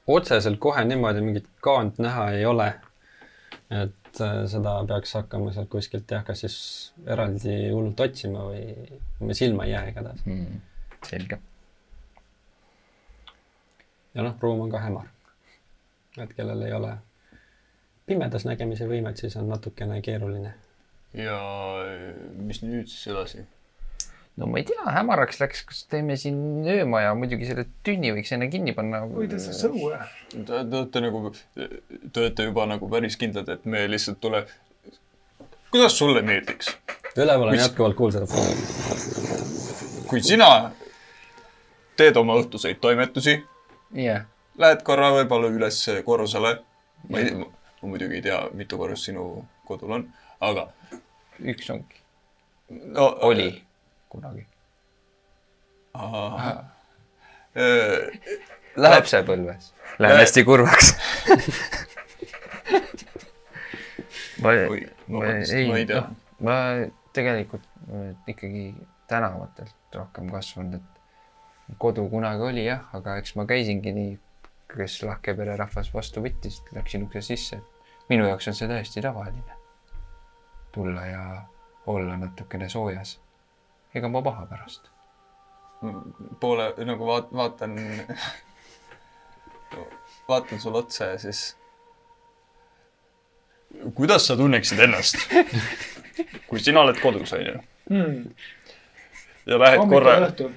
otseselt 0.07 0.59
kohe 0.59 0.83
niimoodi 0.85 1.21
mingit 1.21 1.47
kaant 1.61 1.97
näha 1.97 2.29
ei 2.31 2.45
ole. 2.45 2.73
et 3.69 4.21
äh, 4.21 4.43
seda 4.51 4.75
peaks 4.87 5.13
hakkama 5.13 5.53
sealt 5.53 5.69
kuskilt 5.69 6.11
jah, 6.11 6.25
kas 6.27 6.43
siis 6.45 6.57
eraldi 7.07 7.55
hullult 7.71 7.99
otsima 7.99 8.43
või, 8.49 9.33
silma 9.33 9.65
ei 9.65 9.71
jää 9.71 9.87
igatahes. 9.93 10.25
Hmm. 10.25 10.61
selge. 11.07 11.39
ja 14.13 14.27
noh, 14.27 14.37
ruum 14.41 14.67
on 14.67 14.71
ka 14.71 14.83
hämar. 14.83 15.09
et 16.17 16.33
kellel 16.37 16.61
ei 16.67 16.73
ole 16.73 16.97
pimedas 18.05 18.45
nägemise 18.45 18.87
võimet, 18.87 19.17
siis 19.17 19.35
on 19.39 19.49
natukene 19.49 20.01
keeruline. 20.01 20.53
Ja 21.13 21.37
mis 22.41 22.63
nüüd 22.63 22.89
siis 22.89 23.07
edasi? 23.13 23.45
no 24.37 24.47
ma 24.49 24.59
ei 24.59 24.65
tea, 24.65 24.81
hämaraks 24.95 25.39
läks, 25.43 25.61
kas 25.69 25.83
teeme 25.91 26.15
siin 26.17 26.65
öömaja, 26.65 27.13
muidugi 27.17 27.45
selle 27.49 27.67
tünni 27.85 28.13
võiks 28.15 28.33
enne 28.33 28.49
kinni 28.53 28.73
panna. 28.77 29.03
hoida 29.11 29.39
see 29.41 29.53
sõue. 29.57 29.99
Te, 30.33 30.45
te 30.47 30.79
olete 30.79 31.03
nagu, 31.05 31.33
te 31.53 32.23
olete 32.23 32.47
juba 32.49 32.65
nagu 32.69 32.89
päris 32.89 33.17
kindlad, 33.21 33.51
et 33.53 33.67
me 33.69 33.85
lihtsalt 33.91 34.21
tule. 34.23 34.45
kuidas 35.73 35.97
sulle 35.97 36.21
meeldiks, 36.25 36.73
üleval 37.17 37.53
on 37.53 37.59
jätkuvalt 37.59 37.97
kuulda 37.97 38.25
seda. 38.25 38.41
kui 40.09 40.21
sina 40.25 40.49
teed 41.97 42.17
oma 42.17 42.37
õhtuseid 42.41 42.81
toimetusi, 42.81 43.37
jah, 44.01 44.25
lähed 44.57 44.81
korra 44.85 45.13
võib-olla 45.19 45.53
üles 45.53 45.83
korrusele. 46.05 46.57
ma 47.09 47.21
ei 47.21 47.37
ma 47.37 47.49
muidugi 47.83 48.15
ei 48.17 48.25
tea, 48.25 48.39
mitu 48.57 48.77
korrust 48.79 49.09
sinu 49.09 49.43
kodul 49.67 49.91
on, 49.99 50.05
aga 50.41 50.69
üks 51.39 51.69
ongi, 51.73 52.01
no,. 52.69 53.09
oli 53.21 53.49
kunagi. 54.09 54.45
lapsepõlves. 58.75 59.73
Lähen 59.99 60.15
Lähe- 60.15 60.21
hästi 60.21 60.43
kurvaks. 60.43 60.95
ma 64.41 64.53
ma 65.07 65.25
ei, 65.29 65.67
ma 65.67 65.77
noh,. 65.93 66.09
ma 66.39 66.55
tegelikult 67.13 67.65
äh, 67.89 68.15
ikkagi 68.27 68.73
tänavatelt 69.07 69.75
rohkem 69.95 70.29
kasvanud, 70.31 70.79
et 70.79 71.77
kodu 71.77 72.07
kunagi 72.09 72.41
oli 72.41 72.65
jah, 72.65 72.87
aga 72.93 73.17
eks 73.21 73.35
ma 73.37 73.45
käisingi 73.49 73.93
nii, 73.93 74.15
kes 74.73 75.03
lahke 75.05 75.35
pererahvas 75.37 75.91
vastu 75.93 76.23
võttis, 76.25 76.63
läksin 76.73 77.05
ukse 77.05 77.21
sisse. 77.21 77.61
minu 78.09 78.25
jaoks 78.27 78.47
on 78.47 78.57
see 78.57 78.67
täiesti 78.67 79.01
tavaline. 79.01 79.62
Tulla 80.73 81.05
ja 81.05 81.23
olla 81.85 82.17
natukene 82.17 82.69
soojas. 82.69 83.19
ega 83.95 84.09
ma 84.09 84.21
paha 84.21 84.45
pärast. 84.45 84.89
poole 86.39 86.73
nagu 86.85 87.07
vaat-, 87.07 87.33
vaatan. 87.33 87.75
vaatan 90.27 90.59
sulle 90.59 90.77
otsa 90.77 91.05
ja 91.05 91.17
siis. 91.19 91.57
kuidas 93.95 94.27
sa 94.27 94.37
tunneksid 94.37 94.79
ennast, 94.79 95.15
kui 96.47 96.59
sina 96.59 96.81
oled 96.81 96.99
kodus, 97.01 97.33
onju, 97.33 97.55
hmm.. 97.89 98.19
ja 99.45 99.59
lähed 99.59 99.79
hommikul 99.81 100.03
korra, 100.03 100.27
õhtul, 100.27 100.51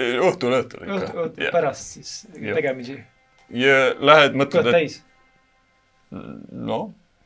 õhtul, 0.00 0.56
õhtul 0.56 0.56
õhtul, 0.56 0.86
ikka 0.88 1.26
õhtul. 1.26 1.50
pärast 1.52 1.98
siis 1.98 2.14
Jah. 2.32 2.56
tegemisi. 2.56 2.96
ja 3.52 3.76
lähed, 4.00 4.38
mõtled, 4.40 4.72
et 4.72 4.78
täis, 4.78 4.96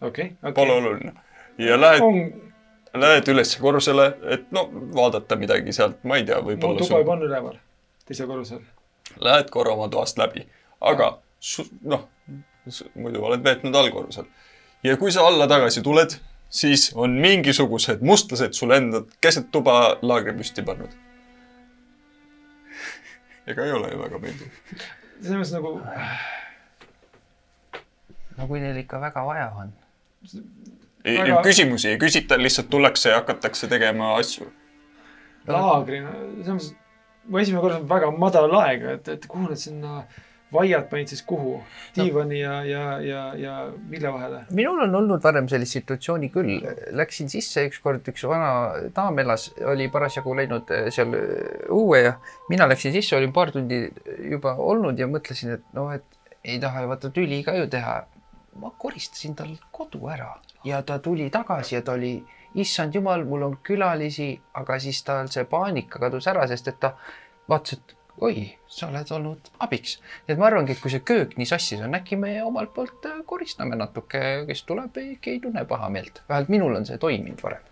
noh, 0.05 0.13
okei, 0.13 0.55
pole 0.55 0.73
oluline. 0.73 1.13
ja 1.59 1.81
lähed, 1.81 2.01
on, 2.05 2.21
lähed 3.01 3.29
üles 3.33 3.57
korrusele, 3.61 4.09
et 4.37 4.51
no 4.55 4.67
vaadata 4.95 5.37
midagi 5.41 5.73
sealt, 5.73 6.03
ma 6.05 6.21
ei 6.21 6.27
tea, 6.29 6.41
mu 6.43 6.53
võib-olla 6.53 6.83
tuba 6.83 7.01
juba 7.03 7.17
on 7.17 7.27
üleval, 7.29 7.59
teisel 8.09 8.29
korrusel. 8.31 8.63
Lähed 9.21 9.51
korra 9.53 9.75
oma 9.77 9.89
toast 9.93 10.19
läbi, 10.19 10.47
aga 10.81 11.17
noh, 11.85 12.07
muidu 12.95 13.25
oled 13.25 13.45
veetnud 13.45 13.75
allkorrusel. 13.77 14.29
ja 14.85 14.97
kui 15.01 15.13
sa 15.13 15.27
alla 15.29 15.49
tagasi 15.49 15.83
tuled, 15.83 16.17
siis 16.49 16.93
on 16.95 17.17
mingisugused 17.21 18.03
mustlased 18.05 18.53
sulle 18.53 18.77
enda 18.81 19.03
keset 19.21 19.51
tuba 19.53 19.97
laagri 20.03 20.37
püsti 20.39 20.65
pannud. 20.65 20.93
ega 23.47 23.65
ei 23.65 23.73
ole 23.73 23.93
ju 23.93 24.03
väga 24.03 24.19
meeldiv. 24.19 24.51
selles 25.21 25.39
mõttes 25.39 25.55
nagu, 25.59 25.79
no 28.37 28.47
kui 28.51 28.61
teil 28.61 28.79
ikka 28.85 29.01
väga 29.01 29.25
vaja 29.27 29.49
on. 29.63 29.73
Ei 31.05 31.19
Väga- 31.19 31.43
küsimusi 31.45 31.89
ei 31.93 31.99
küsita, 32.01 32.39
lihtsalt 32.41 32.71
tullakse 32.73 33.11
ja 33.13 33.21
hakatakse 33.21 33.69
tegema 33.69 34.15
asju. 34.19 34.47
laagrina, 35.47 36.13
selles 36.43 36.49
mõttes, 36.49 36.71
mu 37.29 37.41
esimene 37.41 37.61
kord 37.65 37.75
on 37.81 37.89
väga 37.89 38.13
madal 38.17 38.55
aeg, 38.63 38.87
et, 38.95 39.11
et 39.19 39.27
kuhu 39.29 39.51
nad 39.51 39.61
sinna 39.61 40.05
vaiad 40.55 40.87
panid 40.91 41.11
siis 41.11 41.23
kuhu? 41.27 41.59
diivani 41.97 42.41
ja, 42.41 42.55
ja, 42.65 42.83
ja, 43.01 43.23
ja 43.39 43.55
mille 43.91 44.13
vahele? 44.13 44.41
minul 44.51 44.83
on 44.87 44.95
olnud 45.01 45.23
varem 45.25 45.49
sellist 45.51 45.77
situatsiooni 45.77 46.31
küll, 46.35 46.65
läksin 46.97 47.29
sisse 47.33 47.67
ükskord, 47.69 48.07
üks 48.13 48.25
vana 48.29 48.51
daam 48.97 49.19
elas, 49.23 49.51
oli 49.75 49.91
parasjagu 49.93 50.37
läinud 50.41 50.73
eh, 50.75 50.89
seal 50.95 51.15
eh, 51.19 51.69
õue 51.69 52.03
ja 52.07 52.17
mina 52.49 52.69
läksin 52.71 52.95
sisse, 52.97 53.17
olin 53.19 53.35
paar 53.37 53.53
tundi 53.55 53.85
juba 54.31 54.57
olnud 54.57 54.99
ja 55.01 55.09
mõtlesin, 55.11 55.59
et 55.59 55.67
noh, 55.77 55.93
et 55.95 56.07
ei 56.45 56.61
taha 56.61 56.85
ju 56.85 56.93
vaata 56.93 57.11
tüli 57.15 57.41
ka 57.45 57.57
ju 57.57 57.69
teha. 57.73 58.03
Ma 58.61 58.71
koristasin 58.79 59.35
tal 59.35 59.57
kodu 59.73 60.09
ära 60.11 60.31
ja 60.65 60.83
ta 60.83 60.99
tuli 60.99 61.31
tagasi 61.31 61.75
ja 61.75 61.83
ta 61.83 61.93
oli, 61.93 62.15
issand 62.55 62.95
jumal, 62.95 63.25
mul 63.25 63.43
on 63.43 63.59
külalisi, 63.63 64.31
aga 64.55 64.79
siis 64.79 65.03
tal 65.05 65.29
see 65.33 65.45
paanika 65.51 65.99
kadus 65.99 66.29
ära, 66.31 66.47
sest 66.51 66.71
et 66.71 66.81
ta 66.81 66.95
vaatas, 67.51 67.79
et 67.79 67.95
oi, 68.23 68.47
sa 68.71 68.89
oled 68.89 69.11
olnud 69.11 69.51
abiks. 69.67 69.99
et 70.29 70.39
ma 70.39 70.47
arvangi, 70.47 70.73
et 70.73 70.81
kui 70.81 70.93
see 70.93 71.03
köök 71.03 71.37
nii 71.39 71.51
sassis 71.51 71.83
on, 71.83 71.95
äkki 71.99 72.17
me 72.21 72.37
omalt 72.45 72.75
poolt 72.75 73.07
äh, 73.11 73.21
koristame 73.27 73.77
natuke, 73.77 74.45
kes 74.49 74.65
tuleb, 74.69 74.95
keegi 74.95 75.37
ei 75.37 75.41
tunne 75.43 75.65
pahameelt. 75.65 76.23
vähemalt 76.29 76.53
minul 76.55 76.77
on 76.81 76.87
see 76.87 76.99
toiminud 76.99 77.43
varem. 77.43 77.71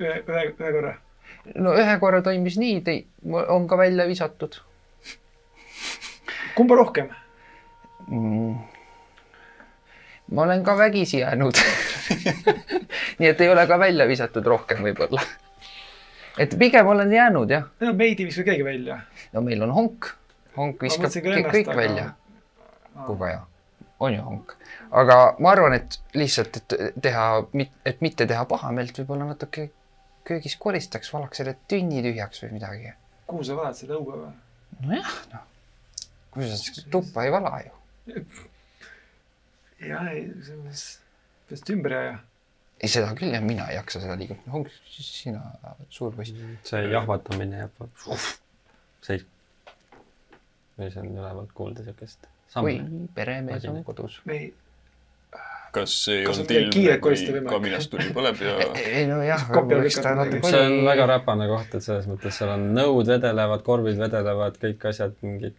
ühe, 0.00 0.22
ühe, 0.22 0.46
ühe 0.52 0.72
korra. 0.78 0.94
no 1.56 1.76
ühe 1.76 1.98
korra 2.00 2.22
toimis 2.22 2.58
nii, 2.60 2.80
tei-, 2.84 3.06
on 3.48 3.68
ka 3.68 3.78
välja 3.80 4.06
visatud 4.06 4.60
kumba 6.54 6.76
rohkem? 6.76 7.08
mm.. 8.08 8.77
Ma 10.30 10.42
olen 10.42 10.64
ka 10.64 10.76
vägisi 10.78 11.18
jäänud 11.22 11.56
nii 13.18 13.28
et 13.28 13.40
ei 13.40 13.48
ole 13.48 13.66
ka 13.66 13.78
välja 13.78 14.06
visatud 14.08 14.46
rohkem 14.46 14.82
võib-olla. 14.84 15.22
et 16.38 16.56
pigem 16.58 16.86
olen 16.86 17.12
jäänud 17.12 17.50
jah. 17.50 17.68
no 17.80 17.92
meid 17.92 18.20
ei 18.20 18.28
viska 18.28 18.44
keegi 18.46 18.64
välja. 18.64 19.00
no 19.32 19.40
meil 19.44 19.62
on 19.66 19.72
honk, 19.74 20.10
honk 20.56 20.82
viskab 20.82 21.08
ennast, 21.08 21.54
kõik 21.54 21.70
aga- 21.72 21.76
välja, 21.76 22.06
kui 23.06 23.18
vaja. 23.18 23.40
on 24.00 24.14
ju 24.14 24.22
honk, 24.22 24.54
aga 24.90 25.18
ma 25.38 25.54
arvan, 25.56 25.78
et 25.80 26.00
lihtsalt, 26.14 26.60
et 26.62 27.02
teha, 27.02 27.28
et 27.86 28.04
mitte 28.04 28.26
teha 28.26 28.44
pahameelt, 28.50 29.00
võib-olla 29.00 29.32
natuke 29.32 29.70
köögis 30.28 30.58
koristaks, 30.60 31.12
valaks 31.12 31.40
selle 31.40 31.56
tünni 31.68 32.04
tühjaks 32.04 32.44
või 32.44 32.58
midagi. 32.58 32.92
kuhu 33.26 33.44
sa 33.44 33.56
valad 33.56 33.80
seda 33.80 33.96
õue 33.96 34.20
või? 34.20 34.36
nojah, 34.84 35.16
noh, 35.32 35.48
kui 36.30 36.52
sa 36.52 36.86
tuppa 36.92 37.24
ei 37.24 37.32
vala 37.32 37.56
ju. 37.64 37.74
jah, 39.80 40.08
peast 41.48 41.70
ümber 41.74 41.94
ei 41.94 42.04
aja. 42.06 42.18
ei, 42.80 42.90
seda 42.92 43.12
küll 43.18 43.34
jah, 43.34 43.44
mina 43.44 43.68
ei 43.70 43.78
jaksa 43.78 44.02
seda 44.04 44.16
liiga, 44.20 44.38
honk, 44.52 44.70
sina, 44.90 45.42
suur 45.94 46.14
poiss. 46.16 46.34
see 46.68 46.86
jahvatamine 46.92 47.64
jääb, 47.64 47.84
see, 49.06 49.20
see 50.78 51.02
on 51.02 51.12
ülevalt 51.12 51.54
kuulda 51.54 51.86
siukest 51.86 52.30
sammu., 52.52 53.06
peremees 53.14 53.68
on 53.70 53.84
kodus. 53.86 54.20
ei, 54.32 54.50
kas 55.72 55.94
ei 56.08 56.24
Kas 56.26 56.42
on 56.42 56.48
kui 56.48 57.14
võimalik? 57.14 57.50
kaminast 57.52 57.92
tuli 57.92 58.10
põleb 58.16 58.42
ja 58.44 58.56
ei 58.98 59.06
nojah, 59.10 59.46
see 59.48 60.62
on 60.64 60.78
väga 60.88 61.08
räpane 61.12 61.48
koht, 61.50 61.78
et 61.78 61.86
selles 61.86 62.08
mõttes 62.10 62.38
seal 62.40 62.54
on 62.54 62.68
nõud 62.76 63.10
vedelevad, 63.10 63.64
korvid 63.66 63.98
vedelevad, 64.00 64.58
kõik 64.62 64.88
asjad 64.90 65.16
mingid, 65.24 65.56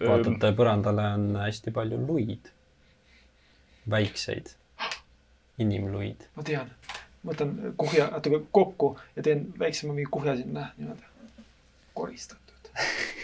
vaatate 0.00 0.52
põrandale 0.56 1.04
on 1.16 1.28
hästi 1.40 1.74
palju 1.74 1.98
luid, 2.06 2.50
väikseid 3.90 4.54
inimluid. 5.58 6.28
ma 6.36 6.44
tean, 6.46 6.70
võtan 7.26 7.54
kuhja 7.80 8.08
natuke 8.12 8.42
kokku 8.52 8.92
ja 9.16 9.24
teen 9.26 9.48
väiksema 9.58 9.94
mingi 9.94 10.10
kuhja 10.10 10.36
sinna 10.36 10.68
niimoodi. 10.76 11.02
koristatud. 11.94 12.72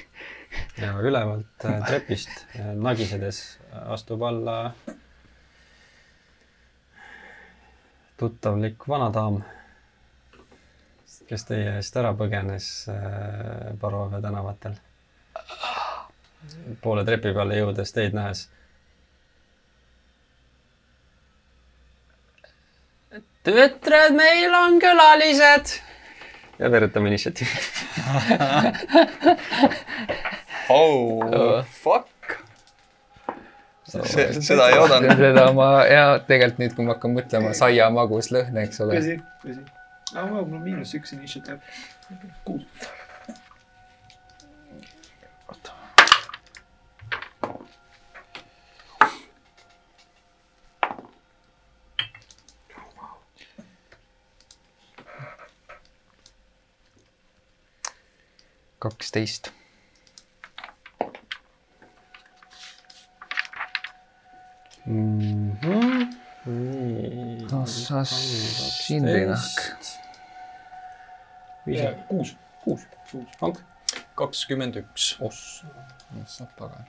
ja 0.82 0.92
ülevalt 1.00 1.64
äh, 1.64 1.80
trepist 1.86 2.30
äh, 2.58 2.72
nagisedes 2.74 3.42
astub 3.86 4.22
alla 4.22 4.74
tuttavlik 8.16 8.88
vanadaam, 8.88 9.40
kes 11.28 11.46
teie 11.48 11.76
eest 11.78 11.96
ära 11.98 12.12
põgenes 12.18 12.68
äh, 12.90 13.72
Barove 13.80 14.20
tänavatel. 14.22 14.76
Poole 16.82 17.04
trepi 17.04 17.34
peale 17.36 17.60
jõudes 17.60 17.94
teid 17.94 18.16
nähes. 18.16 18.48
tütred, 23.44 24.14
meil 24.16 24.54
on 24.56 24.78
külalised. 24.80 25.74
ja 26.58 26.70
veeretame 26.70 27.08
initsiatiivi. 27.08 27.50
oh 30.68 31.64
fuck. 31.82 32.08
see, 33.84 34.32
seda 34.40 34.68
ei 34.72 34.78
oodanud. 34.80 35.16
seda 35.26 35.44
ma 35.56 35.68
ja 35.90 36.04
tegelikult 36.26 36.58
nüüd, 36.62 36.72
kui 36.78 36.84
ma 36.88 36.92
hakkan 36.96 37.12
mõtlema, 37.18 37.48
saia 37.58 37.86
magus 37.92 38.26
lõhn, 38.34 38.54
eks 38.64 38.76
ole. 38.86 38.92
tõsi, 38.98 39.14
tõsi. 39.44 39.62
aga 40.14 40.26
mul 40.30 40.40
on 40.46 40.60
miinus 40.64 40.90
üks 40.96 41.08
initsiatiiv. 41.18 41.58
kuus. 42.48 42.64
kaksteist. 58.84 59.50
Mhm. 64.86 66.10
nii. 66.46 67.46
ossas 67.62 68.10
sindrinahk. 68.84 69.60
kuus. 72.08 72.36
kuus. 72.64 72.82
hank. 73.40 73.58
kakskümmend 74.14 74.76
üks. 74.76 75.16
oss. 75.20 75.64
ossa 76.22 76.46
pagan. 76.58 76.84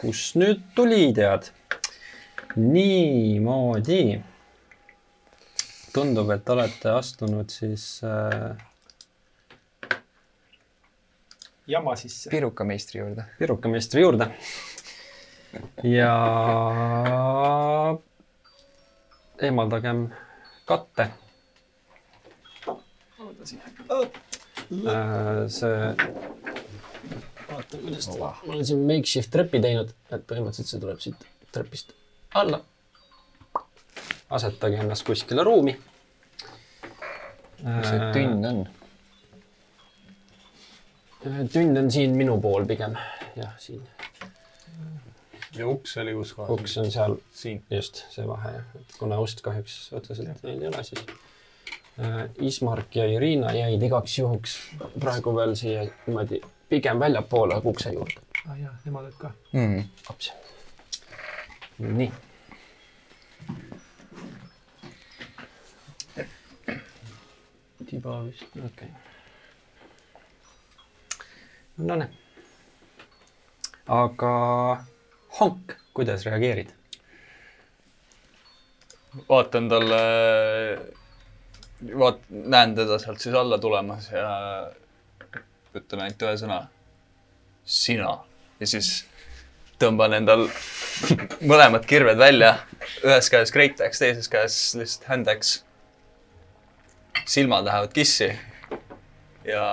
kus 0.00 0.34
nüüd 0.34 0.66
tuli, 0.74 1.12
tead? 1.14 1.52
niimoodi. 2.56 4.22
tundub, 5.94 6.30
et 6.34 6.48
olete 6.50 6.90
astunud 6.90 7.54
siis 7.54 8.00
äh, 8.02 8.73
jama 11.66 11.96
sisse. 11.96 12.30
pirukameistri 12.30 13.00
juurde. 13.00 13.24
pirukameistri 13.38 14.00
juurde. 14.00 14.30
ja 15.82 16.14
eemaldagem 19.42 20.08
katte. 20.64 21.08
see, 25.48 25.94
vaata, 27.50 27.78
kuidas 27.78 28.06
ta, 28.08 28.18
ma 28.18 28.52
olen 28.52 28.66
siin 28.66 28.86
makeshift 28.88 29.30
trepi 29.30 29.60
teinud, 29.60 29.90
et 30.10 30.24
põhimõtteliselt 30.30 30.70
see 30.70 30.80
tuleb 30.80 31.02
siit 31.04 31.26
trepist 31.52 31.92
alla. 32.34 32.62
asetage 34.30 34.80
ennast 34.84 35.06
kuskile 35.06 35.44
ruumi. 35.44 35.76
mis 37.64 37.88
see 37.88 38.08
tünn 38.16 38.48
on? 38.48 38.64
Tünn 41.24 41.78
on 41.78 41.90
siin 41.90 42.16
minu 42.16 42.36
pool 42.40 42.66
pigem, 42.68 42.96
jah, 43.36 43.52
siin. 43.58 43.82
ja 45.56 45.68
uks 45.68 45.96
oli 46.02 46.14
kus 46.16 46.34
kohas? 46.36 46.50
uks 46.50 46.76
on 46.82 46.90
seal, 46.92 47.16
siin. 47.32 47.62
just 47.70 48.04
see 48.12 48.26
vahe 48.28 48.52
jah, 48.56 48.74
et 48.80 48.98
kuna 48.98 49.20
ust 49.22 49.40
kahjuks 49.44 49.78
otseselt 49.96 50.42
neil 50.44 50.62
ei 50.62 50.68
ole, 50.68 50.82
siis 50.84 51.04
äh, 52.00 52.20
Ismark 52.50 52.96
ja 52.96 53.06
Irina 53.08 53.54
jäid 53.56 53.82
igaks 53.82 54.18
juhuks 54.18 54.58
praegu 55.00 55.36
veel 55.36 55.56
siia 55.58 55.86
niimoodi 56.06 56.42
pigem 56.68 57.00
väljapoole 57.00 57.60
ukse 57.64 57.94
juurde. 57.94 58.20
ah 58.48 58.60
jaa, 58.60 58.76
nemad 58.84 59.08
olid 59.08 59.18
ka. 59.18 59.32
mm. 59.52 59.82
aps. 60.10 60.32
nii. 61.78 62.12
tiba 67.84 68.22
vist, 68.24 68.46
okei 68.56 68.66
okay. 68.66 69.13
No 71.76 71.96
nii. 71.96 72.08
aga 73.86 74.32
Honk, 75.40 75.72
kuidas 75.94 76.26
reageerid? 76.26 76.70
vaatan 79.28 79.68
talle, 79.70 79.98
vaat-, 81.98 82.30
näen 82.30 82.74
teda 82.74 82.98
sealt 82.98 83.22
siis 83.22 83.34
alla 83.38 83.58
tulemas 83.58 84.08
ja 84.12 84.30
ütlen 85.74 86.04
ainult 86.04 86.22
ühe 86.22 86.36
sõna. 86.38 86.60
sina. 87.64 88.18
ja 88.60 88.66
siis 88.66 89.04
tõmban 89.78 90.14
endal 90.18 90.48
mõlemad 91.50 91.86
kirved 91.86 92.18
välja, 92.18 92.56
ühes 93.02 93.30
käes 93.30 93.52
Great 93.54 93.80
Axe, 93.80 94.04
teises 94.04 94.30
käes 94.30 94.58
lihtsalt 94.78 95.08
Hand 95.10 95.30
Axe. 95.30 95.62
silmad 97.26 97.64
lähevad 97.64 97.92
kissi 97.94 98.30
ja 99.44 99.64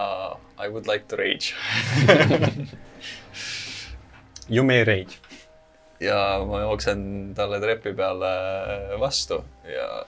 I 0.66 0.70
would 0.70 0.88
like 0.88 1.06
to 1.08 1.16
rage 1.18 1.56
You 4.50 4.64
may 4.64 4.84
rage. 4.84 5.20
ja 6.02 6.46
ma 6.46 6.60
jooksen 6.62 7.34
talle 7.38 7.60
trepi 7.62 7.94
peale 7.94 8.32
vastu 9.00 9.44
ja 9.64 10.06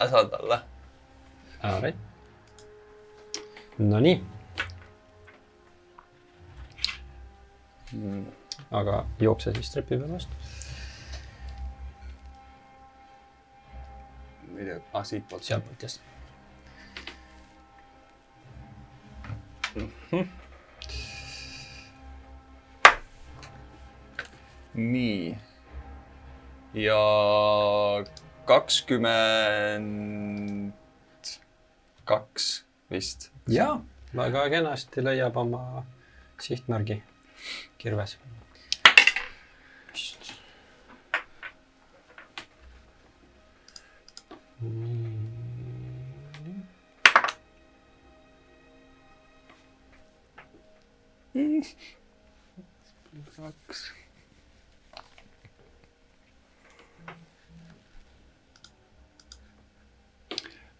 äsan 0.00 0.30
talle. 0.30 0.60
Alright. 1.62 1.96
Nonii. 3.78 4.24
aga 8.70 9.06
jookse 9.20 9.52
siis 9.52 9.70
trepi 9.70 9.98
peale 9.98 10.12
vastu. 10.12 10.34
ma 14.52 14.58
ei 14.58 14.64
tea, 14.64 14.80
ah 14.92 15.04
siitpoolt. 15.04 15.42
sealtpoolt 15.42 15.82
jah. 15.82 16.09
Nii. 24.74 25.38
ja 26.74 26.98
kakskümmend 28.44 30.72
kaks 32.04 32.64
vist. 32.90 33.30
jaa, 33.48 33.84
väga 34.16 34.50
kenasti 34.50 35.04
leiab 35.04 35.36
oma 35.36 35.86
sihtmärgi 36.40 37.02
kirves. 37.78 38.18
Kaks. 53.36 53.92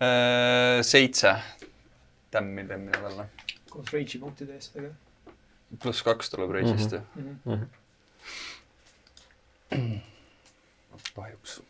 Äh, 0.01 0.81
seitse 0.83 1.35
tämmi 2.31 2.65
teen 2.65 2.81
mina 2.81 2.99
talle. 3.03 3.27
koos 3.71 3.93
rage'i 3.93 4.19
punktide 4.19 4.55
eest, 4.57 4.77
aga 4.81 4.91
pluss 5.83 6.03
kaks 6.03 6.31
tuleb 6.33 6.51
reisist 6.57 6.93
ju 6.93 7.01
mm. 7.15 7.39
Mhm. 7.45 7.65
-hmm. 9.71 10.01
kahjuks. 11.15 11.61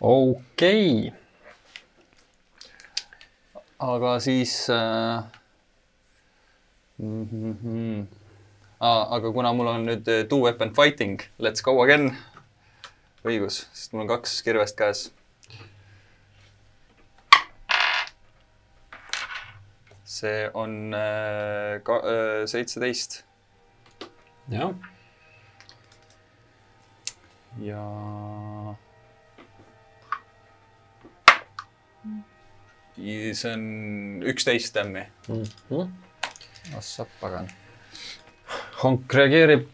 okei 0.00 1.08
okay. 1.08 1.18
aga 3.78 4.20
siis 4.20 4.70
äh, 4.70 5.24
mm. 7.02 7.56
-hmm. 7.62 8.06
Ah, 8.80 9.14
aga 9.14 9.32
kuna 9.32 9.52
mul 9.52 9.66
on 9.66 9.84
nüüd 9.86 10.08
äh, 10.08 10.28
two 10.28 10.38
weapon 10.42 10.74
fighting, 10.74 11.20
let's 11.38 11.62
go 11.62 11.82
again. 11.82 12.16
õigus, 13.24 13.66
sest 13.72 13.92
mul 13.92 14.02
on 14.02 14.08
kaks 14.08 14.42
kirvest 14.42 14.78
käes. 14.78 15.10
see 20.12 20.50
on 20.54 20.94
äh, 20.94 21.80
ka, 21.82 21.94
äh, 22.04 22.46
seitseteist 22.46 23.24
jah, 24.48 24.74
ja. 27.58 27.86
See 32.96 33.52
on 33.54 34.22
üksteist 34.22 34.74
tämmi. 34.74 35.06
mm 35.28 35.42
-hmm. 35.70 36.11
Ossa 36.78 37.06
pagan. 37.20 37.48
Honk 38.82 39.14
reageerib 39.14 39.66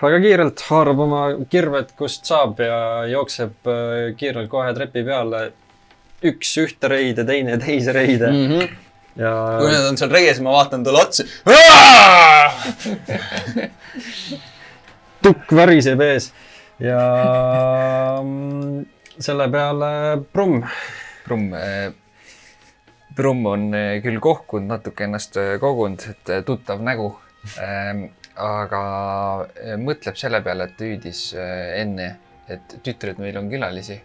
väga 0.00 0.20
kiirelt, 0.20 0.60
haarab 0.68 0.98
oma 1.06 1.20
kirved, 1.50 1.88
kust 1.98 2.26
saab 2.28 2.60
ja 2.60 3.06
jookseb 3.10 3.54
äh, 3.70 4.14
kiirelt 4.18 4.50
kohe 4.52 4.74
trepi 4.76 5.02
peale. 5.06 5.40
üks 6.26 6.56
ühte 6.58 6.88
reide, 6.88 7.24
teine 7.28 7.58
teise 7.60 7.92
reide 7.92 8.30
mm. 8.30 8.46
-hmm. 8.48 8.68
ja 9.20 9.32
kui 9.60 9.70
nad 9.70 9.86
on 9.90 9.96
seal 10.00 10.10
reies, 10.10 10.40
ma 10.40 10.50
vaatan 10.54 10.84
talle 10.84 11.00
otsa. 11.04 11.24
tukk 15.26 15.52
väriseb 15.58 16.00
ees 16.00 16.32
ja 16.80 17.00
mm, 18.22 18.86
selle 19.18 19.48
peale 19.52 20.16
Brumm. 20.32 20.62
Brumm, 21.24 21.52
Brumm 23.16 23.46
on 23.48 23.70
eh, 23.74 23.98
küll 24.04 24.18
kohkunud, 24.20 24.68
natuke 24.68 25.06
ennast 25.06 25.38
eh, 25.40 25.54
kogunud, 25.60 26.02
et 26.12 26.32
eh, 26.34 26.42
tuttav 26.44 26.82
nägu. 26.84 27.14
aga 28.36 28.80
eh, 29.62 29.76
mõtleb 29.80 30.18
selle 30.20 30.42
peale, 30.44 30.66
et 30.66 30.82
hüüdis 30.82 31.20
enne, 31.38 32.08
et 32.52 32.74
tütred, 32.84 33.20
meil 33.22 33.38
on 33.40 33.48
külalisi. 33.52 34.00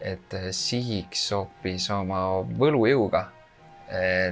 et 0.00 0.32
sihiks 0.56 1.26
hoopis 1.36 1.90
oma 1.92 2.20
võlujõuga 2.40 3.20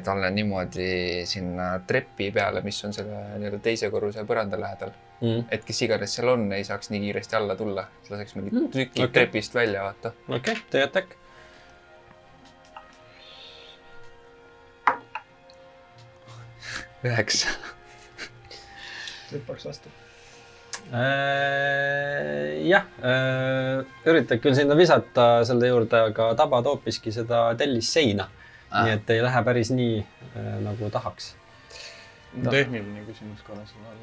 talle 0.07 0.31
niimoodi 0.33 1.27
sinna 1.29 1.67
trepi 1.85 2.31
peale, 2.33 2.63
mis 2.65 2.79
on 2.89 2.95
selle 2.97 3.19
nii-öelda 3.35 3.61
teise 3.61 3.91
korruse 3.93 4.25
põranda 4.25 4.57
lähedal. 4.57 4.95
Mm. 5.21 5.45
et 5.51 5.65
kes 5.67 5.83
iganes 5.83 6.15
seal 6.15 6.31
on, 6.31 6.47
ei 6.55 6.65
saaks 6.65 6.93
nii 6.95 7.03
kiiresti 7.03 7.37
alla 7.37 7.57
tulla, 7.59 7.85
laseks 8.09 8.37
mingi 8.39 8.55
Mm, 8.55 8.71
tüki 8.71 9.03
okay. 9.03 9.13
trepist 9.19 9.55
välja 9.55 9.83
vaata. 9.83 10.15
okei 10.29 10.39
okay,, 10.39 10.63
tee 10.71 10.83
attack. 10.87 11.18
Üheksa. 17.05 17.55
hüppaks 19.33 19.67
vastu. 19.69 19.93
Äh, 20.89 22.65
jah, 22.65 22.87
üritad 24.09 24.41
küll 24.41 24.57
sinna 24.57 24.77
visata 24.79 25.45
selle 25.45 25.69
juurde, 25.69 26.01
aga 26.13 26.31
tabad 26.39 26.65
hoopiski 26.71 27.13
seda 27.13 27.51
tellisseina 27.61 28.25
ah.. 28.71 28.85
nii 28.85 28.95
et 28.97 29.13
ei 29.13 29.21
lähe 29.25 29.43
päris 29.45 29.73
nii 29.75 29.99
äh, 30.01 30.55
nagu 30.65 30.89
tahaks 30.93 31.35
tehniline 32.37 33.05
küsimus 33.09 33.45
korra 33.47 33.65
selle 33.69 33.89
all 33.93 34.01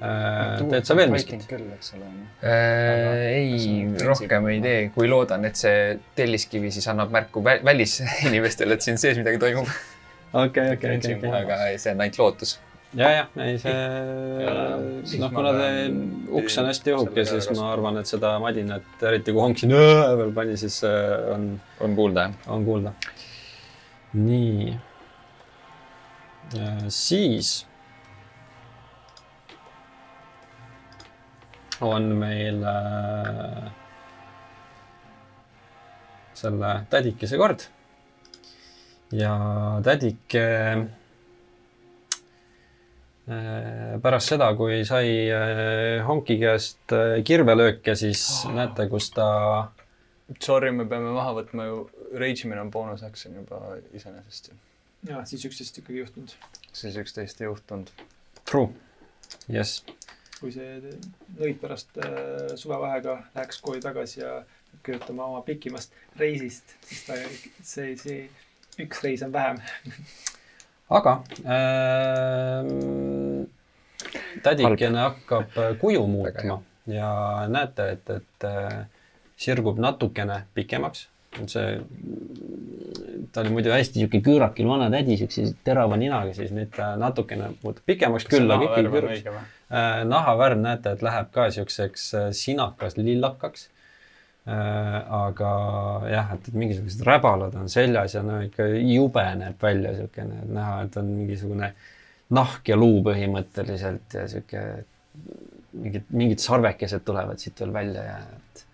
äh,. 0.00 0.68
teed 0.70 0.88
sa 0.88 0.96
veel 0.98 1.12
miskit? 1.12 1.48
Äh, 1.48 2.52
ei, 3.32 3.58
rohkem 4.04 4.48
ei 4.52 4.62
tee, 4.64 4.78
kui 4.94 5.08
loodan, 5.08 5.44
et 5.48 5.56
see 5.60 5.98
telliskivi 6.18 6.72
siis 6.74 6.88
annab 6.92 7.12
märku 7.14 7.44
vä 7.44 7.58
välisinimestele, 7.64 8.76
et 8.76 8.84
siin 8.84 9.00
sees 9.00 9.16
midagi 9.20 9.40
toimub. 9.42 9.70
okei, 10.32 10.72
okei, 10.72 10.96
okei, 10.96 11.18
okei. 11.18 11.34
aga 11.42 11.58
see 11.78 11.92
on 11.92 12.00
ainult 12.04 12.18
lootus. 12.18 12.56
ja, 12.96 13.10
ja, 13.10 13.26
ei 13.44 13.58
see, 13.60 15.20
noh, 15.20 15.30
kuna 15.34 15.52
see 15.58 15.86
uks 16.40 16.58
on 16.62 16.70
hästi 16.70 16.96
õhuke, 16.96 17.26
siis 17.28 17.50
ma 17.56 17.70
arvan, 17.74 18.00
et 18.00 18.10
seda 18.10 18.36
madinat, 18.42 18.88
eriti 19.02 19.34
kui 19.36 19.44
honk 19.44 19.62
siin 19.62 19.76
veel 19.76 20.34
pani, 20.36 20.58
siis 20.60 20.80
äh, 20.88 21.30
on, 21.34 21.48
on 21.84 21.96
kuulda, 21.98 22.28
jah? 22.28 22.50
on 22.56 22.66
kuulda. 22.68 22.94
nii. 24.16 24.76
siis 26.88 27.56
on 31.80 32.02
meil 32.16 32.62
äh, 32.64 33.72
selle 36.36 36.72
tädikese 36.90 37.38
kord. 37.40 37.66
Ja 39.12 39.32
tädike 39.84 40.42
äh, 43.28 44.00
pärast 44.02 44.32
seda, 44.34 44.50
kui 44.58 44.82
sai 44.88 45.30
äh, 45.30 46.06
Honki 46.06 46.38
käest 46.42 46.94
äh, 46.94 47.22
kirvelööke, 47.26 47.94
siis 47.98 48.24
oh. 48.46 48.54
näete, 48.56 48.88
kus 48.90 49.10
ta 49.14 49.26
Sorry, 50.42 50.72
me 50.74 50.88
peame 50.90 51.12
maha 51.14 51.36
võtma 51.36 51.68
ju, 51.68 51.82
rage 52.18 52.46
imine 52.46 52.64
on 52.64 52.70
boonus 52.74 53.04
action 53.06 53.36
juba 53.38 53.60
iseenesest 53.94 54.50
ju. 54.50 54.56
ja 55.12 55.22
siis 55.28 55.44
üksteist 55.46 55.78
ikkagi 55.78 56.02
juhtunud. 56.02 56.34
siis 56.72 56.96
üksteist 56.98 57.40
ei 57.40 57.46
juhtunud. 57.46 57.92
True, 58.42 58.72
jess. 59.48 59.84
kui 60.40 60.50
see 60.52 60.80
nõid 61.38 61.60
pärast 61.62 61.94
äh, 62.02 62.56
suvevaheaega 62.58 63.20
läheks 63.36 63.62
kooli 63.62 63.80
tagasi 63.84 64.20
ja 64.20 64.40
kirjutama 64.84 65.30
oma 65.30 65.44
pikimast 65.46 65.94
reisist, 66.18 66.74
siis 66.84 67.06
ta, 67.06 67.14
see, 67.62 67.94
see 67.96 68.18
üks 68.82 69.02
reis 69.04 69.22
on 69.26 69.32
vähem. 69.34 69.60
Aga 70.96 71.18
äh, 71.42 72.68
tädikene 74.44 75.02
hakkab 75.08 75.58
kuju 75.80 76.06
muutma 76.06 76.60
ja 76.86 77.10
näete, 77.50 77.88
et, 77.96 78.10
et 78.10 78.46
äh, 78.46 78.84
sirgub 79.36 79.78
natukene 79.82 80.44
pikemaks. 80.54 81.08
see, 81.46 81.80
ta 83.32 83.42
oli 83.42 83.50
muidu 83.52 83.68
hästi 83.74 84.00
sihuke 84.00 84.22
küürakil 84.24 84.68
vana 84.70 84.86
tädi, 84.90 85.18
siukse 85.20 85.50
terava 85.64 85.98
ninaga, 86.00 86.32
siis 86.32 86.54
nüüd 86.56 86.70
ta 86.72 86.94
natukene 86.96 87.50
muutub 87.64 87.84
pikemaks. 87.84 88.24
Küll, 88.30 88.48
aga 88.48 88.70
ikkagi 88.70 88.92
küüruks. 88.94 89.26
Äh, 89.66 90.04
nahavärv 90.08 90.62
näete, 90.62 90.94
et 90.96 91.02
läheb 91.04 91.28
ka 91.34 91.50
siukseks 91.52 92.06
äh, 92.14 92.28
sinakas 92.32 92.96
lillakaks. 92.96 93.66
Äh, 93.66 93.75
aga 94.46 95.52
jah, 96.06 96.28
et, 96.36 96.50
mingisugused 96.54 97.02
räbalad 97.06 97.54
on 97.58 97.70
seljas 97.70 98.14
ja 98.14 98.22
no 98.22 98.38
ikka 98.44 98.68
jube 98.78 99.24
näeb 99.40 99.62
välja 99.62 99.94
siukene, 99.96 100.42
et 100.44 100.52
näha, 100.54 100.76
et 100.86 100.98
on 101.00 101.08
mingisugune 101.10 101.72
nahk 102.36 102.68
ja 102.70 102.76
luu 102.78 103.00
põhimõtteliselt 103.06 104.14
ja 104.14 104.26
sihuke 104.30 104.62
mingid, 105.76 106.06
mingid 106.14 106.42
sarvekesed 106.42 107.02
tulevad 107.06 107.42
siit 107.42 107.58
veel 107.62 107.74
välja 107.74 108.04
ja 108.06 108.20
et 108.22 108.64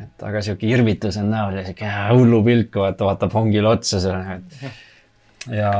et 0.00 0.24
aga 0.24 0.40
sihuke 0.40 0.70
irvitus 0.70 1.18
on 1.20 1.28
näol 1.32 1.58
ja 1.58 1.66
sihuke 1.66 1.90
hullu 2.14 2.40
pilk, 2.46 2.80
vaata, 2.80 3.10
vaatab 3.10 3.36
hongile 3.36 3.68
otsa 3.68 4.00
seal, 4.00 4.24
et 4.38 5.52
ja 5.60 5.72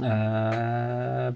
äh, 0.00 1.34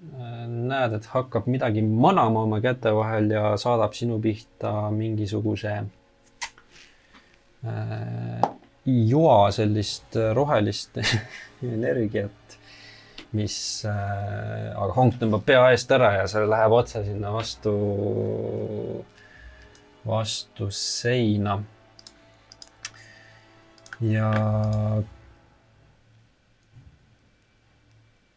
näed, 0.00 0.94
et 0.96 1.06
hakkab 1.12 1.48
midagi 1.50 1.82
manama 1.84 2.46
oma 2.46 2.60
käte 2.64 2.92
vahel 2.96 3.30
ja 3.34 3.56
saadab 3.60 3.92
sinu 3.96 4.16
pihta 4.22 4.72
mingisuguse 4.94 5.74
äh, 7.64 8.48
joa 8.86 9.50
sellist 9.52 10.16
rohelist 10.34 10.96
energiat, 11.76 12.56
mis 13.36 13.56
äh,, 13.84 14.70
aga 14.72 14.94
Honk 14.96 15.18
tõmbab 15.20 15.44
pea 15.46 15.66
eest 15.74 15.92
ära 15.92 16.14
ja 16.16 16.24
see 16.30 16.48
läheb 16.48 16.74
otse 16.74 17.04
sinna 17.04 17.34
vastu, 17.34 17.74
vastu 20.06 20.70
seina. 20.74 21.60
ja, 24.00 24.32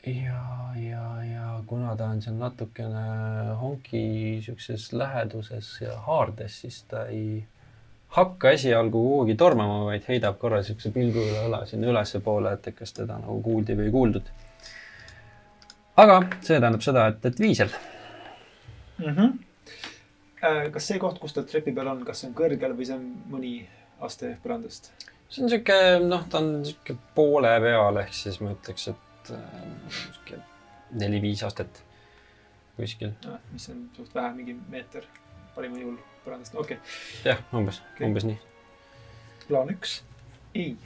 ja, 0.04 0.46
ja 0.76 1.13
kuna 1.68 1.96
ta 1.96 2.10
on 2.12 2.22
seal 2.22 2.36
natukene 2.40 3.56
honki 3.60 4.04
siukses 4.46 4.92
läheduses 4.94 5.70
ja 5.82 5.98
haardes, 6.08 6.62
siis 6.62 6.84
ta 6.90 7.06
ei 7.08 7.44
hakka 8.18 8.52
esialgu 8.54 9.04
kuhugi 9.04 9.36
tormama, 9.36 9.86
vaid 9.86 10.06
heidab 10.08 10.38
korra 10.42 10.62
siukse 10.64 10.92
pilgu 10.94 11.22
üle 11.24 11.46
õla 11.48 11.64
sinna 11.70 11.90
ülespoole, 11.90 12.54
et 12.54 12.70
kas 12.78 12.94
teda 12.94 13.18
nagu 13.22 13.40
kuuldi 13.46 13.78
või 13.80 13.90
ei 13.90 13.96
kuuldud. 13.96 14.30
aga 15.98 16.20
see 16.42 16.60
tähendab 16.60 16.86
seda, 16.86 17.08
et, 17.14 17.26
et 17.26 17.40
viisel 17.40 17.74
mm. 18.98 19.16
-hmm. 19.16 20.72
kas 20.72 20.88
see 20.88 21.00
koht, 21.00 21.20
kus 21.20 21.34
ta 21.34 21.44
trepi 21.44 21.74
peal 21.74 21.88
on, 21.88 22.06
kas 22.06 22.22
see 22.22 22.30
on 22.30 22.38
kõrgel 22.38 22.78
või 22.78 22.86
see 22.90 22.98
on 22.98 23.10
mõni 23.34 23.54
aste 24.00 24.38
põrandast? 24.46 24.92
see 25.30 25.44
on 25.44 25.50
sihuke, 25.50 25.78
noh, 26.06 26.26
ta 26.30 26.42
on 26.42 26.66
sihuke 26.66 26.98
poole 27.16 27.60
peal, 27.66 28.02
ehk 28.06 28.14
siis 28.14 28.42
ma 28.42 28.54
ütleks, 28.54 28.90
et 28.94 29.34
sihuke 29.34 30.42
neli-viis 31.00 31.44
astet 31.44 31.84
kuskil. 32.78 33.12
mis 33.52 33.70
on 33.70 33.90
suht 33.94 34.16
vähe, 34.16 34.34
mingi 34.34 34.58
meeter 34.70 35.04
parimal 35.56 35.82
juhul 35.82 35.98
põrandast, 36.26 36.56
okei 36.56 36.78
okay.. 36.78 36.90
jah, 37.26 37.40
umbes 37.54 37.82
okay., 37.94 38.08
umbes 38.08 38.26
nii. 38.28 38.40
plaan 39.48 39.70
üks, 39.74 40.04
ei. 40.56 40.78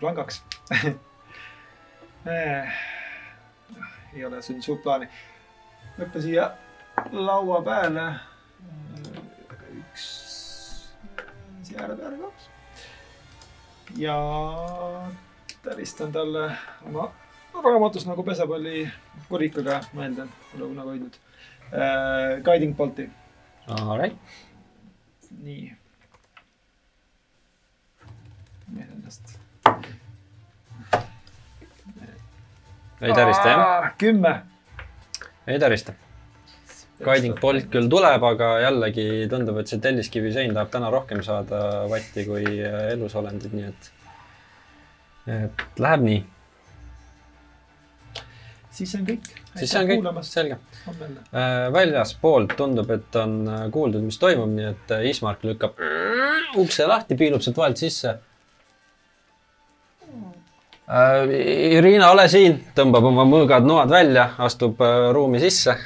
plaan 0.00 0.16
kaks 0.18 0.42
ei 4.14 4.24
ole 4.24 4.42
siin 4.42 4.62
suurt 4.62 4.82
plaani. 4.82 5.08
hüppa 5.98 6.20
siia 6.20 6.50
laua 7.12 7.62
peale. 7.62 8.06
üks, 9.78 10.06
siia 11.62 11.82
ääre 11.82 11.96
peale 11.96 12.16
kaks. 12.18 12.48
ja 13.96 14.16
täristan 15.62 16.12
talle 16.12 16.50
oma 16.86 17.12
raamatus 17.62 18.06
nagu 18.06 18.24
pesapalli 18.26 18.88
kurikaga, 19.28 19.80
ma 19.94 20.08
eeldan, 20.08 20.30
pole 20.52 20.68
kunagi 20.70 20.88
hoidnud 20.88 21.16
äh,. 21.72 22.42
Guiding 22.44 22.76
bolt'i. 22.76 23.08
Alright. 23.68 24.16
nii. 25.42 25.72
meil 28.74 28.88
ennast. 28.96 29.38
ei 33.00 33.12
tärista 33.14 33.48
jah? 33.48 33.92
kümme. 33.98 34.42
ei 35.46 35.58
tärista. 35.58 35.92
Guiding 37.04 37.40
bolt 37.40 37.66
küll 37.72 37.88
tuleb, 37.90 38.22
aga 38.22 38.52
jällegi 38.62 39.26
tundub, 39.30 39.58
et 39.60 39.68
see 39.68 39.82
telliskivi 39.82 40.30
sein 40.32 40.54
tahab 40.54 40.70
täna 40.72 40.90
rohkem 40.94 41.22
saada 41.26 41.88
vatti 41.90 42.24
kui 42.28 42.44
elusolendid, 42.92 43.56
nii 43.56 43.66
et 43.72 43.90
et 45.34 45.80
läheb 45.80 46.04
nii. 46.04 46.22
Siis 48.74 48.92
see 48.92 49.00
on 49.00 49.06
kõik. 49.08 49.30
siis 49.54 49.72
see 49.72 49.80
on 49.80 49.90
kõik, 49.90 50.20
selge. 50.28 50.58
Äh, 50.90 51.70
väljaspoolt 51.74 52.54
tundub, 52.58 52.90
et 52.94 53.18
on 53.20 53.40
äh, 53.48 53.64
kuuldud, 53.74 54.04
mis 54.04 54.18
toimub, 54.20 54.52
nii 54.52 54.68
et 54.72 54.94
äh, 54.96 55.08
Ismark 55.10 55.44
lükkab 55.46 55.80
ukse 56.60 56.86
lahti, 56.90 57.18
piilub 57.18 57.44
sealt 57.44 57.60
vahelt 57.62 57.80
sisse. 57.80 58.18
Irina, 60.84 62.10
ole 62.12 62.26
siin, 62.28 62.58
tõmbab 62.76 63.06
oma 63.08 63.24
mõõgad 63.24 63.64
noad 63.64 63.88
välja, 63.88 64.26
astub 64.44 64.82
ruumi 65.16 65.40
sisse 65.40 65.78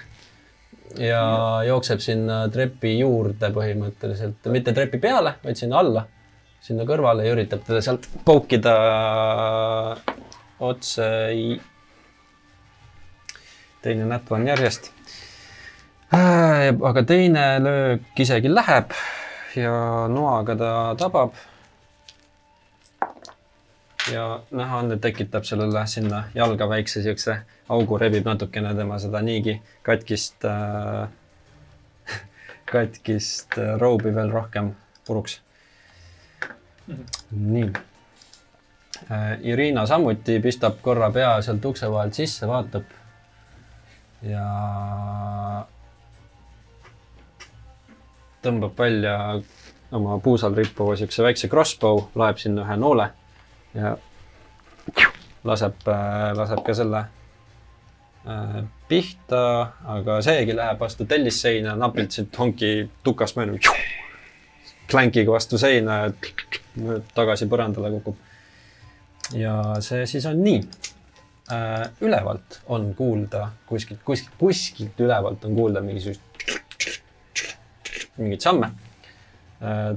ja 0.99 1.23
jookseb 1.69 2.03
sinna 2.03 2.41
trepi 2.51 2.97
juurde 2.99 3.53
põhimõtteliselt, 3.55 4.49
mitte 4.51 4.75
trepi 4.75 4.99
peale, 4.99 5.37
vaid 5.45 5.61
sinna 5.61 5.79
alla 5.79 6.03
sinna 6.65 6.87
kõrvale 6.89 7.27
ja 7.27 7.35
üritab 7.37 7.63
teda 7.67 7.81
sealt 7.85 8.09
poukida 8.27 8.75
otse. 10.59 11.09
Teine 13.83 14.07
näpp 14.09 14.33
on 14.33 14.47
järjest. 14.47 14.91
Äh, 16.15 16.73
aga 16.91 17.03
teine 17.03 17.45
löök 17.63 18.21
isegi 18.21 18.55
läheb 18.55 18.93
ja 19.57 20.09
noaga 20.09 20.57
ta 20.57 20.73
tabab. 20.99 21.33
ja 24.13 24.41
näha 24.51 24.79
on, 24.79 24.93
et 24.93 25.01
tekitab 25.01 25.45
sellele 25.45 25.87
sinna 25.87 26.23
jalga 26.35 26.69
väikse 26.69 27.03
siukse 27.03 27.35
augu, 27.69 27.99
rebib 27.99 28.25
natukene 28.25 28.75
tema 28.75 28.97
seda 28.99 29.21
niigi 29.21 29.59
katkist 29.83 30.45
äh,, 30.49 31.09
katkist 32.73 33.59
äh, 33.59 33.75
roobi 33.81 34.15
veel 34.15 34.33
rohkem 34.33 34.73
puruks 35.07 35.41
nii. 37.31 37.73
Äh, 39.11 39.39
Irina 39.43 39.87
samuti 39.87 40.41
pistab 40.41 40.81
korra 40.83 41.11
pea 41.11 41.37
sealt 41.43 41.65
ukse 41.65 41.91
vahelt 41.91 42.15
sisse, 42.15 42.49
vaatab. 42.49 42.98
Ja 44.23 45.67
tõmbab 48.43 48.79
välja 48.79 49.15
oma 49.93 50.19
puusal 50.23 50.55
rippuva 50.57 50.97
siukse 50.97 51.23
väikse 51.23 51.49
crossbow, 51.49 52.09
laeb 52.19 52.41
sinna 52.41 52.65
ühe 52.67 52.77
noole 52.81 53.09
ja 53.75 53.95
laseb, 55.49 55.87
äh, 55.89 56.33
laseb 56.37 56.63
ka 56.67 56.75
selle 56.77 57.05
äh, 58.27 58.61
pihta, 58.89 59.43
aga 59.97 60.21
seegi 60.25 60.57
läheb 60.57 60.81
vastu 60.81 61.07
tellisseina, 61.09 61.77
napilt 61.77 62.15
siit 62.17 62.39
honki 62.39 62.73
tukast 63.05 63.39
mööda. 63.39 63.77
klänkiga 64.89 65.33
vastu 65.33 65.59
seina 65.61 65.99
ja 65.99 66.13
tagasi 67.15 67.47
põrandale 67.47 67.91
kukub. 67.99 68.17
ja 69.37 69.81
see 69.85 70.07
siis 70.07 70.27
on 70.27 70.43
nii 70.45 70.63
äh,. 71.53 71.89
ülevalt 72.01 72.61
on 72.67 72.95
kuulda 72.95 73.51
kuskilt, 73.67 74.03
kuskilt, 74.05 74.35
kuskilt 74.39 75.01
ülevalt 75.01 75.45
on 75.45 75.55
kuulda 75.57 75.81
mingisugust, 75.81 76.23
mingeid 78.17 78.45
samme 78.45 78.73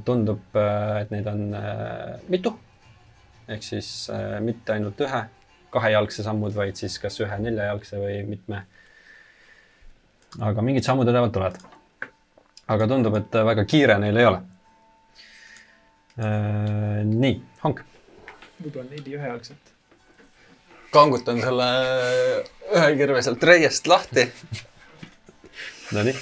tundub, 0.06 0.58
et 1.02 1.12
neid 1.14 1.28
on 1.30 1.54
äh, 1.54 2.20
mitu. 2.30 2.54
ehk 3.48 3.64
siis 3.64 4.10
äh, 4.10 4.40
mitte 4.42 4.74
ainult 4.74 5.00
ühe 5.02 5.22
kahejalgse 5.72 6.24
sammud, 6.24 6.54
vaid 6.56 6.80
siis 6.80 6.98
kas 7.00 7.20
ühe 7.22 7.38
neljajalgse 7.40 8.00
või 8.02 8.22
mitme. 8.28 8.64
aga 10.40 10.62
mingid 10.66 10.88
sammud 10.88 11.08
üleval 11.08 11.30
tulevad. 11.30 11.60
aga 12.68 12.88
tundub, 12.88 13.20
et 13.22 13.36
äh, 13.36 13.46
väga 13.46 13.66
kiire 13.66 14.00
neil 14.00 14.18
ei 14.18 14.32
ole. 14.32 14.42
nii, 16.22 17.36
Hank. 17.62 17.86
võib-olla 18.60 18.90
neli 18.90 19.16
ühejalgset. 19.16 19.71
Kangutan 20.92 21.40
selle 21.42 21.68
ühe 22.76 22.90
kirve 23.00 23.22
sealt 23.24 23.44
reiest 23.48 23.88
lahti 23.88 24.28
Nonii. 25.96 26.16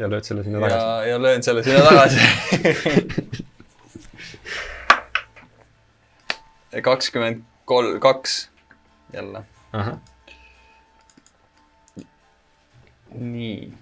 ja 0.00 0.08
lööd 0.08 0.24
selle 0.24 0.44
sinna 0.44 0.60
tagasi., 0.64 1.08
ja 1.10 1.16
löön 1.22 1.42
selle 1.44 1.62
sinna 1.64 1.80
tagasi. 1.84 2.20
kakskümmend 6.88 7.42
kolm, 7.64 8.00
kaks 8.00 8.50
jälle. 9.12 9.42
nii. 13.10 13.72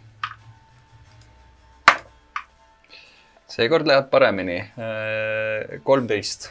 seekord 3.46 3.87
läheb 3.87 4.11
paremini. 4.11 4.72
kolmteist. 5.84 6.50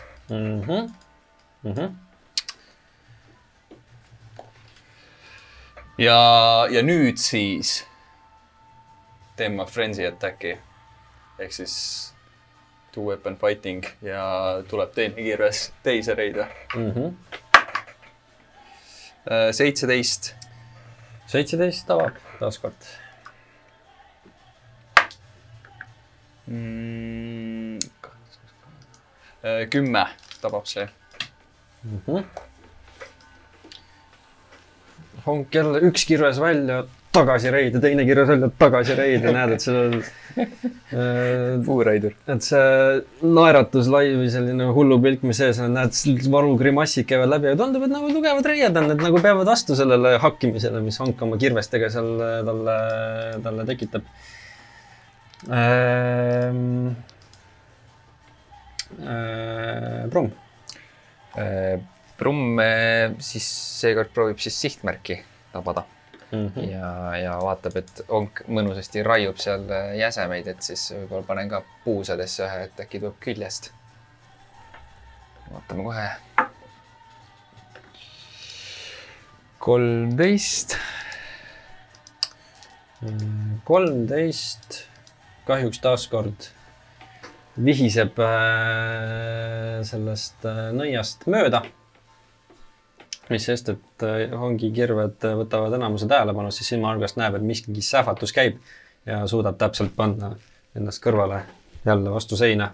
ja, 5.98 6.68
ja 6.72 6.84
nüüd 6.86 7.18
siis 7.22 7.82
teen 9.38 9.56
ma 9.58 9.66
frenzy 9.70 10.06
attack'i 10.08 10.56
ehk 11.40 11.54
siis 11.54 11.76
two 12.94 13.06
weapon 13.06 13.38
fighting 13.38 13.86
ja 14.02 14.64
tuleb 14.70 14.94
teine 14.96 15.16
kirves 15.16 15.72
teise 15.84 16.16
reide. 16.18 16.48
mhmh. 16.76 17.14
seitseteist, 19.52 20.34
seitseteist 21.28 21.88
tabab 21.88 22.16
taaskord. 22.40 22.88
Mm, 26.48 27.80
kümme 29.70 30.08
tabab 30.42 30.66
see. 30.66 30.88
Honk 35.28 35.56
jälle 35.56 35.82
üks 35.90 36.06
kirves 36.08 36.40
välja, 36.40 36.84
tagasi 37.16 37.52
reid 37.52 37.76
ja 37.76 37.82
teine 37.84 38.06
kirves 38.08 38.30
välja, 38.30 38.50
tagasi 38.60 38.96
reid 38.98 39.26
ja 39.26 39.34
näed, 39.36 39.56
et 39.56 39.64
sellel 39.64 39.98
äh, 40.00 41.58
puuraidur. 41.66 42.16
et 42.30 42.46
see 42.46 43.02
naeratus 43.26 43.90
lai 43.92 44.06
või 44.14 44.30
selline 44.34 44.70
hullupilk, 44.76 45.26
mis 45.28 45.42
sees 45.42 45.60
on, 45.64 45.76
näed, 45.78 45.98
varugrimassid 46.34 47.08
käivad 47.10 47.34
läbi 47.34 47.52
ja 47.52 47.60
tundub, 47.60 47.88
et 47.88 47.94
nagu 47.94 48.12
tugevad 48.14 48.48
reied 48.52 48.80
on, 48.80 48.92
et 48.94 49.04
nagu 49.04 49.22
peavad 49.24 49.50
vastu 49.50 49.76
sellele 49.80 50.16
hakkimisele, 50.24 50.82
mis 50.86 51.02
Hank 51.04 51.22
oma 51.28 51.40
kirvestega 51.42 51.92
seal 51.94 52.14
äh, 52.22 52.40
talle, 52.48 52.80
talle 53.44 53.68
tekitab 53.74 54.10
ähm,. 55.52 56.96
Äh, 58.98 60.08
Brumm, 60.08 60.32
Brumm 62.18 62.60
eh, 62.64 63.14
siis 63.20 63.48
seekord 63.82 64.10
proovib 64.14 64.42
siis 64.42 64.58
sihtmärki 64.62 65.22
tabada 65.54 65.86
Mhm. 66.32 66.70
ja, 66.70 67.16
ja 67.16 67.36
vaatab, 67.40 67.78
et 67.80 68.02
onk 68.12 68.42
mõnusasti 68.52 69.00
raiub 69.06 69.38
seal 69.40 69.64
eh, 69.72 69.94
jäsemeid, 70.02 70.50
et 70.52 70.66
siis 70.66 70.90
võib-olla 70.92 71.24
panen 71.24 71.52
ka 71.54 71.62
puusadesse 71.86 72.44
ühe, 72.44 72.66
et 72.68 72.82
äkki 72.84 73.00
tuleb 73.00 73.16
küljest. 73.24 73.72
vaatame 75.52 75.86
kohe. 75.88 76.10
kolmteist. 79.68 80.76
kolmteist, 83.64 84.84
kahjuks 85.48 85.80
taaskord 85.80 86.52
vihiseb 87.64 88.20
äh, 88.20 89.80
sellest 89.88 90.44
nõiast 90.76 91.24
mööda. 91.32 91.64
Mis 93.34 93.46
sest, 93.50 93.70
et 93.74 94.06
äh, 94.06 94.26
Hongi 94.40 94.70
kirved 94.76 95.26
äh, 95.28 95.38
võtavad 95.40 95.76
enamuse 95.78 96.08
tähelepanu, 96.10 96.52
siis 96.56 96.72
silmanurgast 96.74 97.20
näeb, 97.20 97.38
et 97.38 97.46
miski 97.46 97.82
sähvatus 97.84 98.34
käib 98.36 98.60
ja 99.08 99.24
suudab 99.28 99.58
täpselt 99.60 99.96
panna 99.96 100.34
ennast 100.78 101.04
kõrvale 101.04 101.42
jälle 101.86 102.12
vastu 102.12 102.38
seina. 102.40 102.72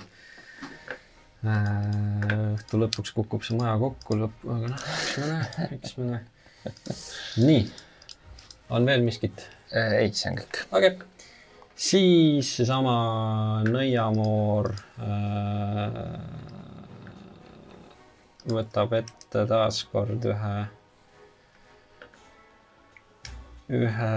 õhtu 1.43 2.79
lõpuks 2.79 3.11
kukub 3.11 3.43
see 3.43 3.57
maja 3.59 3.73
kokku, 3.81 4.15
lõpp, 4.15 4.45
aga 4.47 4.69
noh, 4.71 4.85
eks 4.95 5.17
me 5.19 5.25
näe, 5.27 5.65
eks 5.75 5.97
me 5.97 6.05
näe. 6.07 6.21
nii, 7.43 7.65
on 8.71 8.87
veel 8.87 9.03
miskit? 9.03 9.43
ei, 9.73 10.13
see 10.13 10.31
on 10.31 10.39
kõik. 10.39 10.61
okei 10.71 10.93
okay., 10.93 11.27
siis 11.75 12.53
seesama 12.59 12.95
nõiamoor 13.67 14.71
äh, 15.03 16.62
võtab 18.49 18.93
ette 18.97 19.45
taaskord 19.47 20.25
ühe, 20.27 20.53
ühe 23.71 24.13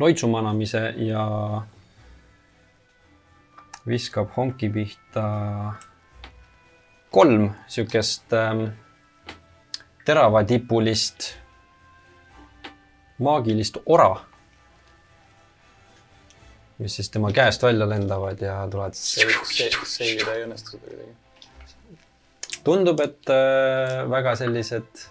loitsu 0.00 0.30
manamise 0.32 0.82
ja 1.04 1.24
viskab 3.86 4.32
honki 4.36 4.70
pihta 4.72 5.26
kolm 7.10 7.50
siukest 7.68 8.32
ähm, 8.32 8.64
teravatipulist 10.04 11.34
maagilist 13.20 13.78
ora, 13.86 14.16
mis 16.80 16.96
siis 16.96 17.10
tema 17.12 17.32
käest 17.36 17.62
välja 17.62 17.88
lendavad 17.88 18.40
ja 18.40 18.56
tulevad. 18.70 18.96
seivida 18.96 20.34
ei 20.34 20.44
õnnestu 20.46 20.78
seda 20.78 20.86
kuidagi. 20.86 21.14
tundub, 22.64 23.00
et 23.04 23.32
äh, 23.34 24.00
väga 24.10 24.34
sellised, 24.40 25.04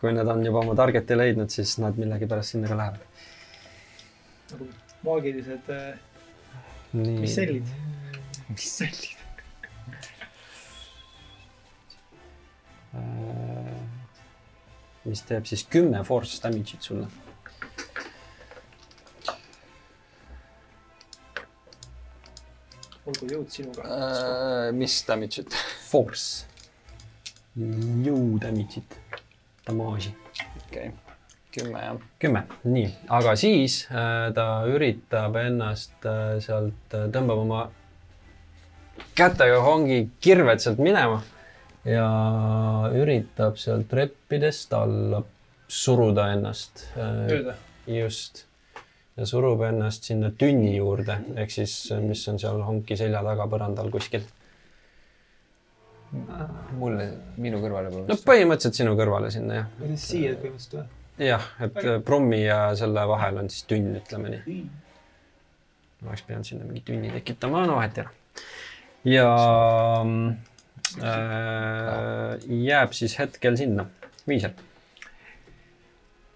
kui 0.00 0.14
nad 0.16 0.28
on 0.34 0.44
juba 0.46 0.64
oma 0.66 0.74
target'i 0.78 1.18
leidnud, 1.18 1.50
siis 1.54 1.76
nad 1.82 1.98
millegipärast 1.98 2.56
sinna 2.56 2.70
ka 2.70 2.78
lähevad. 2.82 3.08
nagu 4.52 4.68
maagilised 5.06 5.70
äh, 5.70 5.98
mis 6.92 7.34
sellid? 7.38 7.74
mis 8.52 8.70
sellid? 8.82 9.18
Äh, 12.92 13.82
mis 15.06 15.22
teeb 15.26 15.46
siis 15.48 15.64
kümme 15.70 16.02
force 16.04 16.42
damage'it 16.42 16.90
sulle. 16.90 17.21
Olgu 23.06 23.28
jõud 23.30 23.52
sinuga. 23.52 23.84
Äh, 23.86 24.72
mis 24.76 24.98
damage'it? 25.08 25.56
Force. 25.90 26.46
jõu 27.56 28.38
damage'it, 28.40 28.98
damage'i. 29.66 30.14
okei 30.62 30.88
okay., 30.88 30.92
kümme 31.52 31.82
jah. 31.82 31.98
kümme, 32.22 32.42
nii, 32.64 32.86
aga 33.12 33.34
siis 33.36 33.82
äh, 33.90 34.30
ta 34.32 34.46
üritab 34.70 35.36
ennast 35.36 36.06
äh, 36.08 36.38
sealt 36.40 36.96
äh,, 36.96 37.10
tõmbab 37.12 37.42
oma 37.42 37.66
kätega 39.18 39.60
hongi 39.66 40.06
kirved 40.24 40.64
sealt 40.64 40.80
minema 40.80 41.20
ja 41.84 42.06
üritab 42.96 43.60
sealt 43.60 43.90
treppidest 43.90 44.72
alla 44.78 45.20
suruda 45.68 46.30
ennast 46.38 46.86
äh,. 46.96 47.52
just, 47.98 48.46
ja 49.16 49.26
surub 49.28 49.60
ennast 49.66 50.08
sinna 50.08 50.30
tünni 50.38 50.76
juurde, 50.76 51.18
ehk 51.36 51.52
siis, 51.52 51.74
mis 52.04 52.22
on 52.32 52.40
seal 52.40 52.62
honki 52.64 52.96
selja 52.96 53.20
taga 53.24 53.48
põrandal 53.50 53.90
kuskil. 53.92 54.24
mulle, 56.76 57.06
minu 57.40 57.56
kõrvale 57.60 57.88
no 57.88 57.92
põhimõtteliselt. 57.92 58.26
põhimõtteliselt 58.28 58.80
sinu 58.82 58.96
kõrvale 58.98 59.30
sinna 59.32 59.54
jah. 59.62 59.70
siia 59.96 60.34
põhimõtteliselt 60.36 60.74
või? 60.76 60.88
jah, 61.28 61.46
et 61.64 61.78
äh, 61.84 62.00
Brummi 62.04 62.42
ja 62.42 62.58
selle 62.76 63.06
vahel 63.08 63.40
on 63.40 63.48
siis 63.52 63.64
tünn, 63.68 63.94
ütleme 64.00 64.34
nii. 64.34 64.58
oleks 66.04 66.26
pidanud 66.28 66.48
sinna 66.48 66.68
mingi 66.68 66.84
tünni 66.88 67.12
tekitama, 67.14 67.64
no 67.68 67.78
vahet 67.80 67.98
ei 67.98 68.04
ole. 68.04 68.12
ja 69.14 69.30
äh, 71.00 72.36
jääb 72.68 72.92
siis 72.96 73.16
hetkel 73.20 73.56
sinna, 73.60 73.88
Viisel 74.28 74.52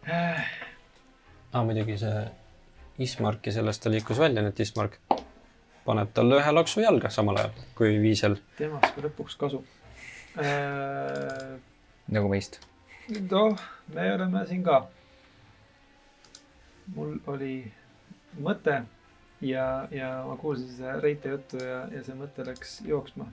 ah,. 0.08 1.62
muidugi 1.64 2.00
see 2.00 2.24
Ismark 2.98 3.46
ja 3.46 3.52
sellest 3.52 3.82
ta 3.84 3.90
liikus 3.92 4.18
välja, 4.18 4.42
nii 4.42 4.54
et 4.54 4.60
Ismark 4.64 4.98
paneb 5.86 6.12
talle 6.16 6.40
ühe 6.40 6.52
laksu 6.52 6.82
jalga 6.82 7.10
samal 7.12 7.38
ajal, 7.40 7.64
kui 7.78 7.96
Viisel 8.02 8.38
temast 8.58 8.96
ka 8.96 9.04
lõpuks 9.04 9.38
kasu. 9.40 9.62
nagu 12.16 12.32
meist. 12.32 12.60
noh, 13.30 13.62
me 13.94 14.12
oleme 14.14 14.46
siin 14.48 14.64
ka. 14.66 14.86
mul 16.94 17.16
oli 17.26 17.54
mõte 18.40 18.82
ja, 19.40 19.88
ja 19.90 20.10
ma 20.26 20.36
kuulsin 20.40 20.68
seda 20.76 21.00
Reite 21.00 21.34
juttu 21.34 21.60
ja, 21.62 21.82
ja 21.92 22.04
see 22.04 22.16
mõte 22.18 22.46
läks 22.46 22.78
jooksma. 22.86 23.28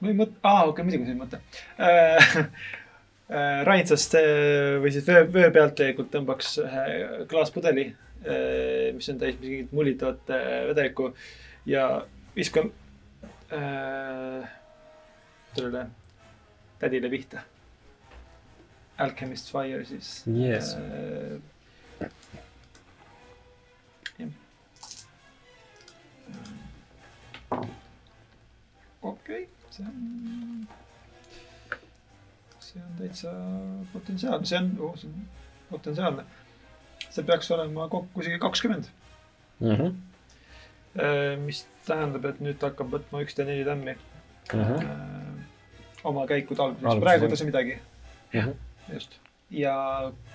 või 0.00 0.14
mõte, 0.22 0.38
aa 0.42 0.64
okei 0.64 0.70
okay,, 0.70 0.84
muidugi 0.84 1.10
see 1.10 1.18
mõte 1.18 1.42
äh,. 1.76 2.44
Ranitsast 3.64 4.14
äh, 4.18 4.78
või 4.82 4.90
siis 4.94 5.06
vöö, 5.06 5.26
vöö 5.32 5.50
pealt 5.54 5.76
tegelikult 5.78 6.10
tõmbaks 6.14 6.56
ühe 6.64 6.86
klaaspudeli, 7.30 7.90
mis 8.94 9.08
on 9.08 9.20
täis 9.20 9.38
mingit 9.40 9.70
mullitavat 9.72 10.30
äh, 10.34 10.66
vedelikku 10.68 11.14
ja 11.66 12.06
viskan 12.36 12.72
äh, 13.52 14.48
sellele 15.54 15.86
tädile 16.78 17.10
pihta. 17.10 17.40
Alchemist 18.98 19.52
Fire 19.52 19.84
siis 19.84 20.24
Yes. 20.28 20.74
äh, 20.74 21.40
okei 29.02 29.42
okay,, 29.42 29.46
see 29.70 29.86
on, 29.86 30.68
see 32.70 32.82
on 32.84 32.96
täitsa 32.98 33.34
potentsiaalne, 33.92 34.46
see 34.46 34.58
on 34.62 34.72
oh,, 34.80 34.96
see 35.00 35.10
on 35.10 35.26
potentsiaalne. 35.70 36.24
see 37.10 37.24
peaks 37.26 37.50
olema 37.56 37.88
kokku 37.90 38.22
isegi 38.22 38.38
kakskümmend, 38.42 38.90
Mhm, 39.60 39.96
mis 41.44 41.66
tähendab, 41.86 42.24
et 42.30 42.38
nüüd 42.40 42.56
ta 42.60 42.70
hakkab 42.70 42.94
võtma 42.94 43.20
üks 43.24 43.36
D4 43.36 43.64
tämmi 43.68 43.92
mhm, 44.54 44.78
äh, 44.80 46.06
oma 46.08 46.24
käikude 46.30 46.64
alguses, 46.64 46.86
Alguses, 46.86 47.04
praegu 47.04 47.28
ei 47.28 47.34
tee 47.34 47.48
midagi, 47.50 47.76
mhm. 48.32 48.54
just. 48.94 49.18
ja 49.52 49.76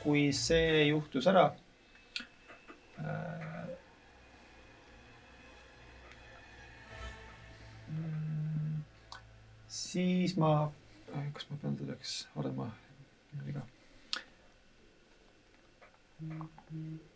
kui 0.04 0.28
see 0.38 0.86
juhtus 0.92 1.26
ära 1.32 1.48
äh,. 3.02 3.74
mm, 7.90 8.80
siis 9.82 10.38
ma, 10.38 10.54
kas 11.34 11.46
ma 11.50 11.56
pean 11.62 11.78
selleks 11.80 12.28
olema 12.36 12.72
viga? 13.46 13.62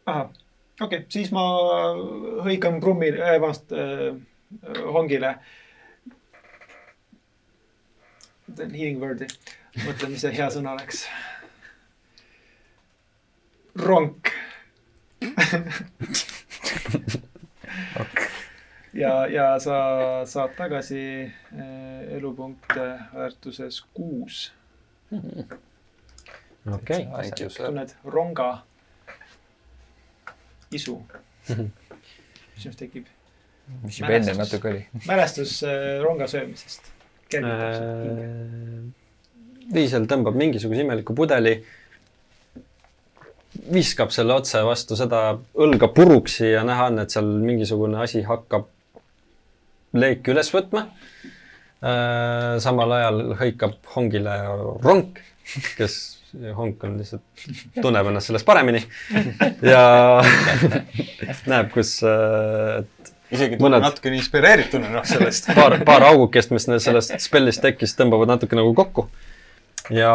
ahah, 0.06 0.30
okei 0.82 0.86
okay,, 0.86 1.06
siis 1.10 1.32
ma 1.36 1.44
hõikan 2.46 2.80
Brummile 2.84 3.20
äh,, 3.24 3.40
vabandust 3.40 3.72
äh,, 3.72 4.16
Hongile. 4.96 5.32
teen 8.58 8.72
healing 8.74 9.02
word'i, 9.02 9.28
mõtlen, 9.86 10.12
mis 10.16 10.22
see 10.26 10.34
hea 10.34 10.50
sõna 10.54 10.70
oleks. 10.74 10.98
ronk. 13.86 14.24
ja, 18.94 19.28
ja 19.28 19.60
sa 19.60 19.78
saad 20.26 20.56
tagasi 20.58 21.02
eh, 21.22 22.16
elupunkte 22.18 23.00
väärtuses 23.14 23.82
kuus. 23.94 24.52
okei, 26.76 27.06
Thank 27.06 27.40
you, 27.40 27.50
tunned 27.50 27.96
ronga 28.06 28.50
isu, 30.72 31.00
mis 31.50 32.62
sinust 32.64 32.80
tekib. 32.80 33.10
mis 33.84 34.00
juba 34.02 34.14
enne 34.18 34.38
natuke 34.38 34.70
oli. 34.70 34.86
mälestus 35.08 35.60
eh, 35.64 36.00
ronga 36.04 36.28
söömisest. 36.28 36.94
Äh, 37.38 38.90
Liisel 39.70 40.08
tõmbab 40.10 40.34
mingisuguse 40.38 40.82
imeliku 40.82 41.14
pudeli, 41.14 41.60
viskab 43.70 44.10
selle 44.14 44.34
otse 44.34 44.64
vastu 44.66 44.98
seda 44.98 45.38
õlga 45.58 45.92
puruksi 45.94 46.50
ja 46.56 46.64
näha 46.66 46.90
on, 46.90 47.02
et 47.04 47.14
seal 47.14 47.30
mingisugune 47.44 48.00
asi 48.02 48.24
hakkab 48.26 48.66
leeki 49.94 50.34
üles 50.34 50.52
võtma. 50.54 50.88
samal 52.60 52.92
ajal 52.92 53.22
hõikab 53.40 53.78
Hongile 53.96 54.34
ronk, 54.84 55.22
kes, 55.78 55.96
Honk 56.58 56.84
on 56.84 56.98
lihtsalt, 57.00 57.24
tunneb 57.82 58.10
ennast 58.12 58.30
sellest 58.30 58.46
paremini 58.46 58.82
ja 59.66 59.82
näeb, 61.52 61.72
kus 61.74 61.96
äh, 62.04 62.84
et 62.84 63.14
isegi 63.34 63.58
Mõned- 63.62 63.82
natukene 63.82 64.20
inspireerituna 64.20 64.92
noh 64.94 65.08
sellest. 65.08 65.50
paar, 65.58 65.80
paar 65.88 66.06
augukest, 66.12 66.54
mis 66.54 66.68
sellest 66.70 67.16
spellist 67.24 67.64
tekkis, 67.66 67.96
tõmbavad 67.98 68.30
natuke 68.36 68.60
nagu 68.60 68.76
kokku. 68.78 69.08
ja 69.96 70.14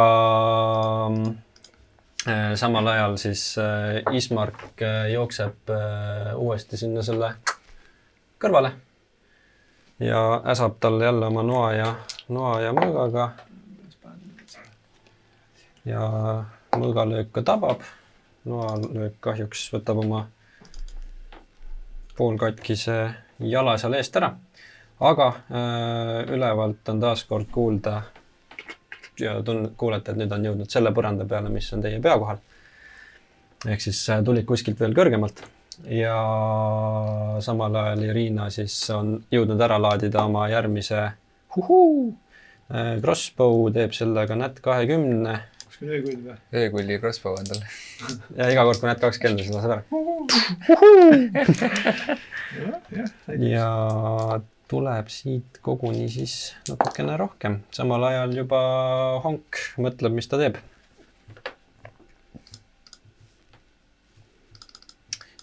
äh, 2.28 2.54
samal 2.60 2.92
ajal 2.94 3.18
siis 3.24 3.46
äh, 3.58 4.02
Ismark 4.14 4.82
äh, 4.82 5.08
jookseb 5.16 5.72
äh, 5.72 6.34
uuesti 6.38 6.78
sinna 6.78 7.02
selle 7.02 7.34
kõrvale 8.38 8.76
ja 10.04 10.42
äsab 10.44 10.76
talle 10.80 11.04
jälle 11.04 11.26
oma 11.26 11.42
noa 11.42 11.72
ja, 11.72 11.94
noa 12.28 12.60
ja 12.60 12.72
mõõgaga. 12.72 13.28
ja 15.84 16.00
mõõgalöök 16.76 17.32
ka 17.32 17.42
tabab. 17.42 17.80
noalöök 18.44 19.14
kahjuks 19.20 19.70
võtab 19.72 20.04
oma 20.04 20.26
poolkatkise 22.16 22.98
jala 23.38 23.78
seal 23.78 23.94
eest 23.94 24.16
ära. 24.16 24.34
aga 25.00 25.28
äh, 25.28 26.34
ülevalt 26.36 26.88
on 26.88 27.00
taaskord 27.00 27.48
kuulda 27.50 28.02
ja 29.20 29.40
tun-, 29.42 29.72
kuulete, 29.76 30.12
et 30.12 30.18
nüüd 30.18 30.32
on 30.32 30.44
jõudnud 30.44 30.70
selle 30.70 30.92
põranda 30.92 31.26
peale, 31.28 31.48
mis 31.48 31.72
on 31.72 31.82
teie 31.82 32.00
pea 32.00 32.18
kohal. 32.18 32.38
ehk 33.66 33.80
siis 33.80 34.08
äh, 34.10 34.24
tulid 34.24 34.44
kuskilt 34.44 34.80
veel 34.80 34.94
kõrgemalt 34.94 35.46
ja 35.90 36.18
samal 37.44 37.74
ajal 37.80 38.04
Irina 38.08 38.50
siis 38.54 38.76
on 38.94 39.16
jõudnud 39.32 39.60
ära 39.66 39.78
laadida 39.80 40.24
oma 40.24 40.46
järgmise 40.52 41.08
huhuu 41.56 42.12
äh, 42.70 43.00
crossbow, 43.02 43.68
teeb 43.74 43.92
sellega 43.96 44.38
nät 44.38 44.60
kahekümne 44.64 45.40
kas 45.74 45.80
küll 45.82 45.94
öökuid 45.98 46.20
või? 46.22 46.36
öökulli 46.54 46.98
crossbow 47.02 47.34
on 47.38 47.46
tal. 47.48 47.62
ja 48.38 48.50
iga 48.52 48.64
kord, 48.68 48.78
kui 48.80 48.88
nät 48.90 49.00
kaks 49.02 49.18
kelda, 49.22 49.42
siis 49.42 49.54
laseb 49.54 49.70
ära. 49.74 49.82
ja 53.54 53.68
tuleb 54.70 55.10
siit 55.12 55.58
koguni 55.64 56.06
siis 56.12 56.54
natukene 56.68 57.16
rohkem, 57.20 57.58
samal 57.74 58.06
ajal 58.10 58.36
juba 58.38 58.60
Honk 59.24 59.58
mõtleb, 59.82 60.14
mis 60.14 60.30
ta 60.30 60.38
teeb. 60.40 60.54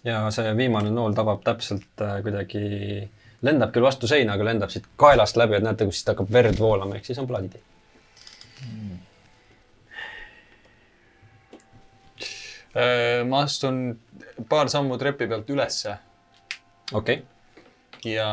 Ja 0.08 0.22
see 0.34 0.54
viimane 0.58 0.92
nool 0.94 1.16
tabab 1.18 1.44
täpselt 1.46 2.04
äh, 2.04 2.20
kuidagi, 2.26 2.64
lendab 3.46 3.74
küll 3.74 3.86
vastu 3.86 4.10
seina, 4.10 4.36
aga 4.38 4.48
lendab 4.52 4.74
siit 4.74 4.88
kaelast 5.00 5.38
läbi, 5.40 5.58
et 5.58 5.66
näete, 5.66 5.88
kus 5.90 6.02
siit 6.02 6.14
hakkab 6.14 6.32
verd 6.34 6.60
voolama, 6.62 6.98
ehk 6.98 7.10
siis 7.10 7.22
on 7.22 7.30
plaaditee. 7.30 7.62
Äh, 12.72 13.22
ma 13.28 13.44
astun 13.44 13.84
paar 14.50 14.70
sammu 14.72 14.96
trepi 14.98 15.28
pealt 15.28 15.50
ülesse 15.52 15.98
okei 16.96 17.18
okay., 17.20 18.14
ja, 18.14 18.28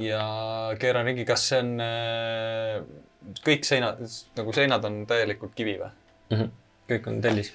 ja 0.00 0.22
keeran 0.80 1.04
ringi, 1.10 1.26
kas 1.28 1.44
see 1.50 1.60
on 1.60 1.74
äh, 1.84 2.78
kõik 3.44 3.68
seinad, 3.68 4.00
nagu 4.38 4.54
seinad 4.56 4.88
on 4.88 5.02
täielikult 5.10 5.54
kivi 5.58 5.76
või? 5.82 6.48
kõik 6.88 7.06
on 7.10 7.20
tellis. 7.24 7.52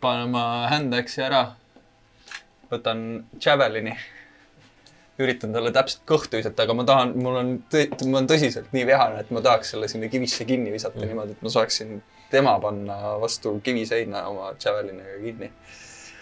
Panen 0.00 0.28
oma 0.28 0.44
hand-axe'i 0.70 1.24
ära, 1.26 1.46
võtan 2.70 3.00
Javelini, 3.42 3.94
üritan 5.22 5.54
talle 5.54 5.72
täpselt 5.72 6.04
kõhtu 6.08 6.40
visata, 6.40 6.66
aga 6.66 6.76
ma 6.76 6.84
tahan, 6.88 7.14
mul 7.16 7.40
on, 7.40 7.52
mul 8.04 8.20
on 8.20 8.28
tõsiselt 8.28 8.72
nii 8.76 8.84
vihane, 8.88 9.22
et 9.22 9.32
ma 9.32 9.42
tahaks 9.44 9.72
selle 9.74 9.88
sinna 9.88 10.10
kivisse 10.12 10.44
kinni 10.48 10.74
visata 10.74 11.00
mm. 11.00 11.10
niimoodi, 11.12 11.36
et 11.36 11.44
ma 11.46 11.52
saaksin 11.52 12.00
tema 12.30 12.56
panna 12.60 13.16
vastu 13.22 13.56
kiviseina 13.64 14.26
oma 14.28 14.52
Javeliniga 14.60 15.18
kinni. 15.22 15.50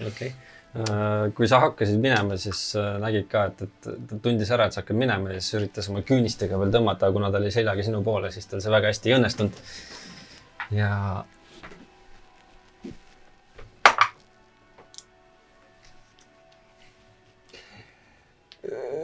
okei 0.07 0.33
okay.. 0.75 1.31
kui 1.35 1.49
sa 1.51 1.61
hakkasid 1.64 1.99
minema, 2.03 2.39
siis 2.41 2.62
äh, 2.79 2.95
nägid 3.03 3.27
ka, 3.31 3.49
et, 3.51 3.66
et 3.66 3.91
ta 4.11 4.20
tundis 4.22 4.51
ära, 4.55 4.68
et 4.68 4.77
sa 4.77 4.83
hakkad 4.85 4.99
minema 5.01 5.35
ja 5.35 5.43
siis 5.43 5.59
üritas 5.61 5.91
oma 5.91 6.05
küünistega 6.07 6.59
veel 6.61 6.75
tõmmata, 6.75 7.09
aga 7.09 7.18
kuna 7.18 7.31
ta 7.35 7.43
oli 7.43 7.53
seljaga 7.55 7.87
sinu 7.87 8.03
poole, 8.07 8.31
siis 8.35 8.47
tal 8.51 8.62
see 8.62 8.75
väga 8.75 8.91
hästi 8.93 9.11
ei 9.11 9.18
õnnestunud. 9.18 9.62
ja 10.75 10.91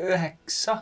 üheksa. 0.09 0.81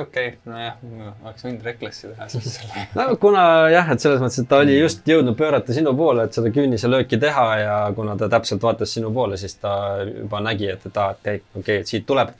okei, 0.00 0.36
nojah, 0.46 0.76
ma 0.86 1.08
oleks 1.26 1.42
võinud 1.42 1.64
reklassi 1.66 2.06
teha 2.06 2.28
siis 2.30 2.52
selle. 2.54 2.84
no 2.98 3.06
kuna 3.22 3.42
jah, 3.72 3.88
et 3.90 4.02
selles 4.02 4.22
mõttes, 4.22 4.38
et 4.44 4.48
ta 4.50 4.60
oli 4.62 4.76
just 4.78 5.08
jõudnud 5.10 5.34
pöörata 5.38 5.74
sinu 5.74 5.94
poole, 5.98 6.28
et 6.28 6.36
seda 6.38 6.52
küüniselööki 6.54 7.18
teha 7.20 7.46
ja 7.58 7.78
kuna 7.96 8.14
ta 8.20 8.30
täpselt 8.30 8.62
vaatas 8.62 8.94
sinu 8.94 9.10
poole, 9.14 9.40
siis 9.40 9.56
ta 9.58 9.74
juba 10.06 10.42
nägi, 10.46 10.70
et, 10.76 10.86
et 10.86 11.02
aa, 11.02 11.16
et 11.16 11.22
okei 11.26 11.42
okay,, 11.62 11.82
et 11.82 11.90
siit 11.90 12.06
tuleb. 12.06 12.34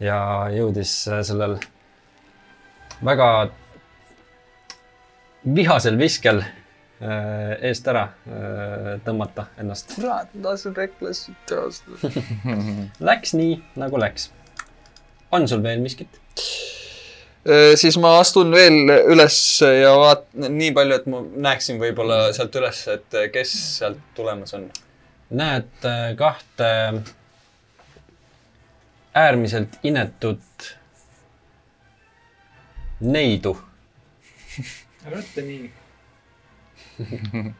ja 0.00 0.18
jõudis 0.52 0.92
äh, 1.08 1.22
sellel 1.24 1.56
väga 3.04 3.28
vihasel 5.54 5.98
viskel 5.98 6.40
äh, 6.42 7.56
eest 7.68 7.86
ära 7.88 8.08
äh, 8.26 8.88
tõmmata 9.04 9.48
ennast. 9.60 9.94
kurat, 9.94 10.32
ma 10.34 10.50
tahtsin 10.50 10.76
reklassit 10.76 11.50
teha. 11.50 11.68
Läks 13.10 13.34
nii, 13.38 13.60
nagu 13.80 14.00
läks. 14.00 14.30
On 15.32 15.48
sul 15.48 15.62
veel 15.62 15.82
miskit? 15.84 16.20
siis 17.78 17.94
ma 18.02 18.16
astun 18.18 18.50
veel 18.50 18.90
üles 19.12 19.36
ja 19.62 19.92
vaat-, 19.94 20.24
nii 20.34 20.72
palju, 20.74 20.96
et 20.98 21.04
ma 21.10 21.20
näeksin 21.46 21.78
võib-olla 21.78 22.32
sealt 22.34 22.56
üles, 22.58 22.80
et 22.90 23.18
kes 23.30 23.52
sealt 23.76 24.00
tulemas 24.18 24.56
on. 24.58 24.64
näed 25.30 25.86
äh, 25.86 26.08
kahte 26.18 26.72
äärmiselt 29.16 29.78
inetut 29.86 30.72
neidu, 33.00 33.54
ära 35.06 35.22
ütle 35.22 35.46
nii. 35.46 35.70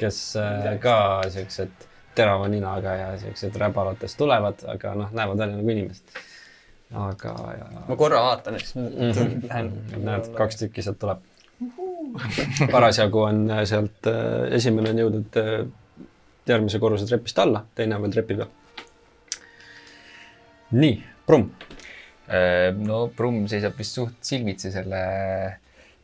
kes 0.00 0.22
äh, 0.40 0.72
ka 0.80 0.96
siuksed 1.32 1.86
terava 2.18 2.48
ninaga 2.50 2.94
ja 2.96 3.12
siuksed 3.20 3.56
räbalates 3.60 4.16
tulevad, 4.18 4.64
aga 4.70 4.94
noh, 4.98 5.12
näevad 5.14 5.38
välja 5.38 5.58
nagu 5.58 5.74
inimesed. 5.74 6.18
aga, 6.94 7.34
ja 7.58 7.66
ma 7.88 7.96
korra 7.96 8.20
vaatan 8.24 8.58
siis 8.60 8.74
Mhm. 8.74 9.42
lähen. 9.48 9.72
näed, 10.04 10.30
kaks 10.36 10.56
tükki 10.62 10.82
sealt 10.82 10.98
tuleb. 10.98 11.18
parasjagu 12.70 13.20
on 13.22 13.50
äh, 13.50 13.64
sealt 13.68 14.06
äh, 14.06 14.52
esimene 14.56 14.90
on 14.90 14.98
jõudnud 15.02 15.36
äh, 15.36 15.66
järgmise 16.48 16.78
korruse 16.80 17.06
trepist 17.06 17.38
alla, 17.38 17.64
teine 17.74 17.96
on 17.96 18.02
veel 18.02 18.12
trepi 18.12 18.36
peal. 18.38 18.48
nii, 20.70 21.02
Brumm, 21.26 21.50
no 22.86 23.08
Brumm 23.16 23.46
seisab 23.48 23.76
vist 23.78 23.94
suht 23.96 24.14
silmitsi 24.24 24.70
selle 24.72 24.98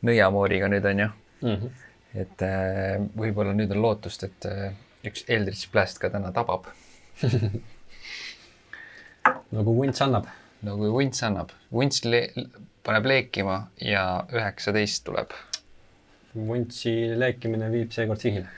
nõiamooriga 0.05 0.68
nüüd 0.68 0.85
onju, 0.91 1.09
et 2.14 2.43
äh, 2.45 3.01
võib-olla 3.16 3.53
nüüd 3.57 3.72
on 3.72 3.80
lootust, 3.82 4.24
et 4.28 4.47
äh, 4.49 4.72
üks 5.05 5.24
Eldritch 5.28 5.70
Blast 5.72 5.99
ka 6.01 6.11
täna 6.12 6.32
tabab, 6.32 6.66
nagu 9.57 9.74
vunts 9.76 10.01
annab. 10.05 10.26
No 10.65 10.77
kui 10.81 10.91
vunts 10.93 11.23
annab, 11.27 11.53
vunts 11.73 12.05
le 12.09 12.27
paneb 12.85 13.09
leekima 13.09 13.59
ja 13.81 14.05
üheksateist 14.33 15.05
tuleb. 15.09 15.33
vuntsi 16.35 16.93
leekimine 17.19 17.71
viib 17.71 17.93
seekord 17.95 18.21
sihile. 18.21 18.49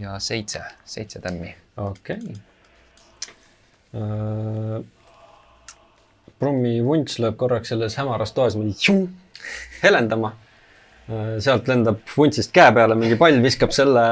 ja 0.00 0.18
seitse, 0.18 0.62
seitse 0.84 1.20
tämmi. 1.20 1.54
okei 1.76 2.16
okay.. 2.16 2.36
Brummi 6.38 6.74
vunts 6.84 7.18
lööb 7.18 7.38
korraks 7.38 7.72
selles 7.72 7.96
hämaras 7.98 8.32
toas 8.36 8.54
helendama. 9.82 10.36
Sealt 11.40 11.68
lendab 11.70 12.02
vuntsist 12.16 12.52
käe 12.52 12.72
peale 12.76 12.94
mingi 12.98 13.16
pall, 13.20 13.38
viskab 13.44 13.72
selle 13.72 14.02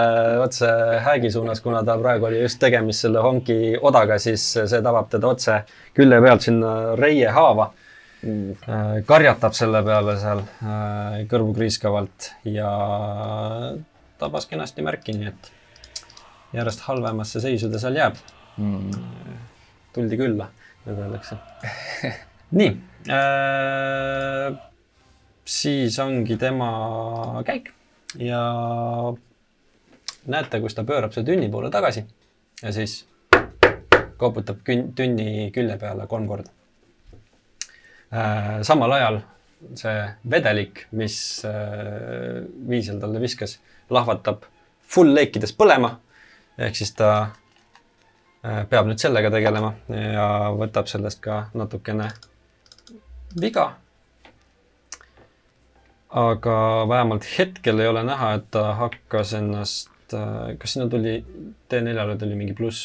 otse 0.41 0.69
häägi 1.05 1.31
suunas, 1.35 1.61
kuna 1.61 1.83
ta 1.85 1.99
praegu 2.01 2.29
oli 2.31 2.41
just 2.41 2.61
tegemist 2.63 3.05
selle 3.05 3.21
honki 3.25 3.77
odaga, 3.77 4.17
siis 4.23 4.45
see 4.57 4.81
tabab 4.85 5.11
teda 5.13 5.29
otse 5.29 5.59
külje 5.97 6.21
pealt 6.25 6.47
sinna 6.49 6.71
reie 6.97 7.29
haava. 7.33 7.73
karjatab 9.07 9.55
selle 9.55 9.83
peale 9.87 10.17
seal 10.19 10.41
äh, 10.41 11.19
kõrvu 11.31 11.53
kriiskavalt 11.55 12.31
ja 12.49 12.71
tabas 14.19 14.49
kenasti 14.51 14.83
märki, 14.83 15.13
nii 15.15 15.29
et 15.29 15.53
järjest 16.57 16.81
halvemasse 16.89 17.41
seisu 17.45 17.71
ta 17.71 17.79
seal 17.83 18.01
jääb 18.01 18.17
Mm. 18.57 18.89
tuldi 19.93 20.17
külla, 20.17 20.47
nagu 20.87 21.03
öeldakse. 21.05 21.37
nii 22.59 22.71
äh,, 23.13 24.55
siis 25.47 25.99
ongi 26.03 26.37
tema 26.37 26.71
käik 27.47 27.71
ja 28.19 28.43
näete, 30.27 30.61
kus 30.61 30.75
ta 30.75 30.85
pöörab 30.85 31.15
selle 31.15 31.27
tünni 31.27 31.49
poole 31.51 31.71
tagasi 31.71 32.05
ja 32.63 32.73
siis 32.73 33.05
koputab 34.17 34.61
kün-, 34.67 34.91
tünni 34.97 35.51
külje 35.55 35.79
peale 35.79 36.07
kolm 36.07 36.27
korda 36.29 36.51
äh,. 38.13 38.63
samal 38.63 38.93
ajal 38.93 39.21
see 39.75 40.03
vedelik, 40.31 40.87
mis 40.93 41.45
äh, 41.45 42.45
Viisel 42.69 43.01
talle 43.01 43.21
viskas, 43.23 43.59
lahvatab 43.91 44.45
full 44.87 45.15
leekides 45.15 45.55
põlema 45.57 45.97
ehk 46.59 46.77
siis 46.77 46.93
ta 46.97 47.11
äh, 48.43 48.65
peab 48.69 48.89
nüüd 48.89 49.01
sellega 49.03 49.31
tegelema 49.33 49.75
ja 49.89 50.29
võtab 50.57 50.91
sellest 50.91 51.23
ka 51.25 51.47
natukene 51.55 52.11
viga. 53.41 53.75
Aga 56.11 56.57
vähemalt 56.89 57.27
hetkel 57.39 57.81
ei 57.81 57.89
ole 57.89 58.05
näha, 58.07 58.33
et 58.39 58.49
ta 58.51 58.75
hakkas 58.79 59.35
ennast, 59.39 59.91
kas 60.11 60.73
sinna 60.73 60.89
tuli, 60.91 61.19
T4-le 61.73 62.17
tuli 62.19 62.39
mingi 62.39 62.55
pluss? 62.55 62.83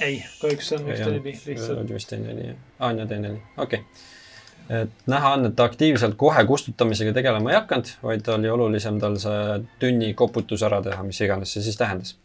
ei, 0.00 0.22
kahjuks 0.40 0.68
see 0.68 0.78
on 0.78 0.86
vist 0.86 1.06
oli 1.06 1.20
lihtsalt. 1.24 1.78
oli 1.78 1.94
vist 1.94 2.12
T4 2.12 2.46
jah, 2.46 2.62
aa 2.78 2.88
on 2.88 3.02
ju 3.02 3.08
T4, 3.10 3.34
okei 3.56 3.80
okay.. 3.80 4.80
et 4.82 5.10
näha 5.12 5.34
on, 5.36 5.48
et 5.50 5.56
ta 5.56 5.66
aktiivselt 5.68 6.16
kohe 6.20 6.44
kustutamisega 6.48 7.12
tegelema 7.16 7.52
ei 7.52 7.58
hakanud, 7.60 7.92
vaid 8.02 8.28
oli 8.36 8.52
olulisem 8.52 9.00
tal 9.00 9.18
see 9.20 9.60
tünni 9.82 10.14
koputus 10.14 10.64
ära 10.66 10.80
teha, 10.84 11.04
mis 11.04 11.20
iganes 11.20 11.52
see 11.56 11.64
siis 11.64 11.76
tähendas. 11.80 12.16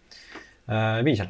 Viisel 1.05 1.27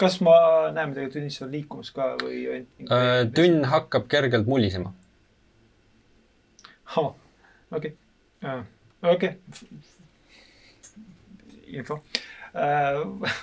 kas 0.00 0.20
ma 0.24 0.36
näen 0.74 0.92
midagi 0.92 1.14
tunnis 1.14 1.40
on 1.44 1.52
liikumas 1.52 1.90
ka 1.96 2.12
või? 2.20 2.42
Äh, 2.84 3.24
tünn 3.36 3.64
hakkab 3.70 4.08
kergelt 4.12 4.48
mulisema. 4.50 4.92
okei, 7.70 7.96
okei. 9.02 9.30
info. 11.66 12.00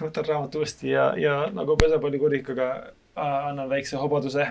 võtan 0.02 0.26
raamatu 0.28 0.64
uuesti 0.64 0.89
ja, 0.89 1.14
ja 1.20 1.36
nagu 1.54 1.76
pesapallikurikaga 1.78 2.70
äh, 2.74 3.48
annan 3.50 3.70
väikse 3.70 3.98
hobaduse 4.02 4.48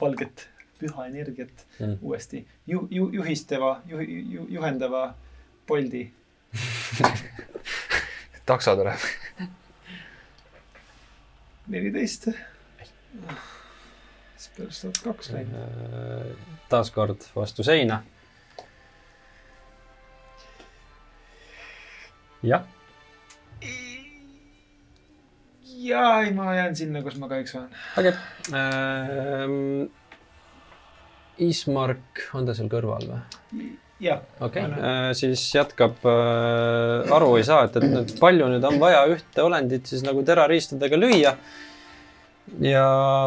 valget 0.00 0.48
püha 0.80 1.06
energiat 1.06 1.66
Mm. 1.78 1.98
uuesti 2.00 2.46
ju, 2.66 2.88
ju, 2.90 3.10
juhistava 3.12 3.82
ju,, 3.86 4.00
ju, 4.00 4.46
juhendava 4.48 5.14
poldi. 5.66 6.12
takso 8.46 8.76
tuleb. 8.76 8.96
neliteist. 11.72 12.28
siis 14.36 14.50
pärast 14.56 14.82
tuhat 14.82 15.02
kaks 15.04 15.30
läinud. 15.34 16.36
taaskord 16.68 17.28
vastu 17.36 17.62
seina. 17.66 18.02
jah, 22.46 22.64
ja 25.86 26.04
ei, 26.22 26.32
ma 26.34 26.54
jään 26.54 26.76
sinna, 26.76 27.02
kus 27.02 27.16
ma 27.20 27.28
kahjuks 27.30 27.54
olen. 27.58 27.68
okei 27.98 28.12
okay.. 28.48 29.88
Ismark, 31.46 32.22
on 32.34 32.46
ta 32.48 32.54
seal 32.56 32.70
kõrval 32.72 33.04
või? 33.10 33.68
jah, 34.02 34.22
okei 34.40 34.64
okay., 34.66 35.14
siis 35.18 35.44
jätkab 35.54 36.04
äh,, 36.08 37.14
aru 37.16 37.34
ei 37.40 37.46
saa, 37.46 37.66
et, 37.68 37.76
et 37.78 37.88
nüüd 37.92 38.14
palju 38.20 38.50
nüüd 38.52 38.64
on 38.68 38.80
vaja 38.82 39.04
ühte 39.12 39.44
olendit 39.44 39.88
siis 39.88 40.04
nagu 40.06 40.24
terariistadega 40.26 41.00
lüüa. 41.00 41.36
ja 42.64 42.86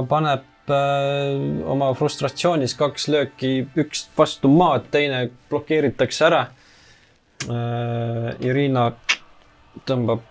paneb 0.10 0.74
äh, 0.74 1.36
oma 1.70 1.92
frustratsioonis 1.98 2.76
kaks 2.80 3.10
lööki, 3.14 3.54
üks 3.78 4.08
vastu 4.18 4.52
maad, 4.54 4.90
teine 4.94 5.28
blokeeritakse 5.52 6.26
ära 6.32 6.48
äh,. 6.48 6.59
Irina 7.48 8.90
tõmbab 9.88 10.22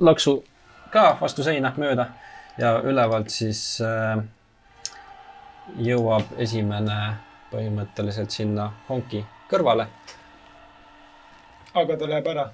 laksu 0.00 0.42
ka 0.92 1.16
vastu 1.20 1.44
seina 1.44 1.72
mööda 1.80 2.10
ja 2.60 2.76
ülevalt 2.84 3.32
siis 3.32 3.62
äh, 3.84 4.20
jõuab 5.82 6.36
esimene 6.42 6.98
põhimõtteliselt 7.50 8.34
sinna 8.34 8.70
honki 8.88 9.24
kõrvale. 9.50 9.88
aga 11.76 11.96
ta 11.96 12.08
läheb 12.08 12.30
ära. 12.32 12.46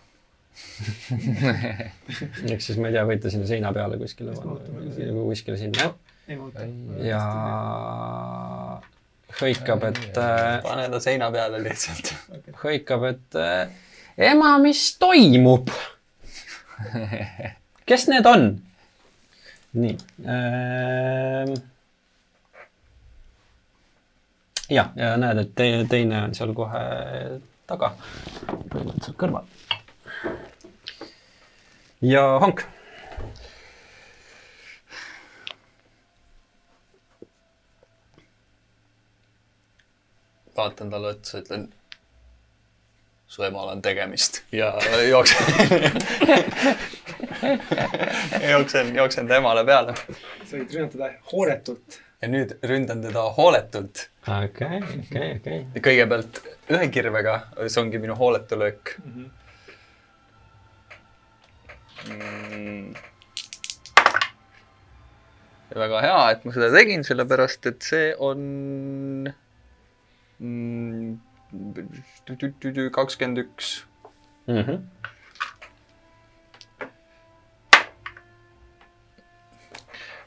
ehk 2.52 2.60
siis 2.60 2.78
ma 2.78 2.90
ei 2.90 2.96
tea, 2.96 3.04
võite 3.08 3.30
sinna 3.32 3.46
seina 3.48 3.72
peale 3.72 3.96
kuskile 4.00 4.34
panna, 4.36 4.58
kuskile 5.28 5.56
sinna. 5.60 5.92
Ja 7.02 7.22
hõikab, 9.40 9.86
et 9.88 10.18
äh,, 10.20 10.60
pane 10.62 10.88
ta 10.92 11.00
seina 11.02 11.30
peale 11.34 11.62
lihtsalt. 11.64 12.12
hõikab, 12.62 13.06
et 13.10 13.38
äh, 13.40 13.72
ema, 14.30 14.54
mis 14.62 14.84
toimub? 15.00 15.72
kes 17.88 18.08
need 18.10 18.28
on? 18.28 18.52
nii 19.72 19.96
ähm,. 20.28 21.54
ja, 24.68 24.90
ja 24.96 25.14
näed, 25.16 25.40
et 25.46 25.54
te, 25.56 25.68
teine 25.88 26.26
on 26.26 26.36
seal 26.36 26.52
kohe 26.56 26.82
taga, 27.70 27.94
põhimõtteliselt 28.46 29.16
kõrval. 29.20 29.48
ja 32.04 32.26
Hank, 32.42 32.66
vaatan 40.57 40.92
talle 40.92 41.16
otsa, 41.16 41.42
ütlen 41.42 41.70
su 43.32 43.44
emal 43.46 43.68
on 43.72 43.80
tegemist 43.82 44.42
ja 44.53 44.74
jooksen 45.09 45.46
jooksen, 48.53 48.96
jooksen 48.96 49.28
ta 49.28 49.36
emale 49.40 49.64
peale 49.64 49.94
sa 49.96 50.59
võid 50.59 50.74
rünnatada 50.76 51.09
hooletult. 51.32 52.00
ja 52.20 52.28
nüüd 52.28 52.53
ründan 52.68 53.00
teda 53.05 53.22
hooletult. 53.38 54.09
okei, 54.28 54.82
okei, 54.98 55.30
okei. 55.38 55.61
kõigepealt 55.78 56.42
ühe 56.74 56.86
kirvega, 56.92 57.34
see 57.64 57.80
ongi 57.80 57.98
minu 58.03 58.14
hooletu 58.20 58.55
löök 58.61 58.84
mm.. 62.09 62.92
ja 65.72 65.76
väga 65.86 66.05
hea, 66.05 66.20
et 66.34 66.44
ma 66.44 66.50
seda 66.59 66.68
tegin, 66.76 67.03
sellepärast 67.09 67.62
et 67.72 67.80
see 67.88 68.12
on 68.20 68.38
mm, 68.44 69.32
kakskümmend 72.90 73.38
üks. 73.38 73.84
Mhm. 74.47 74.76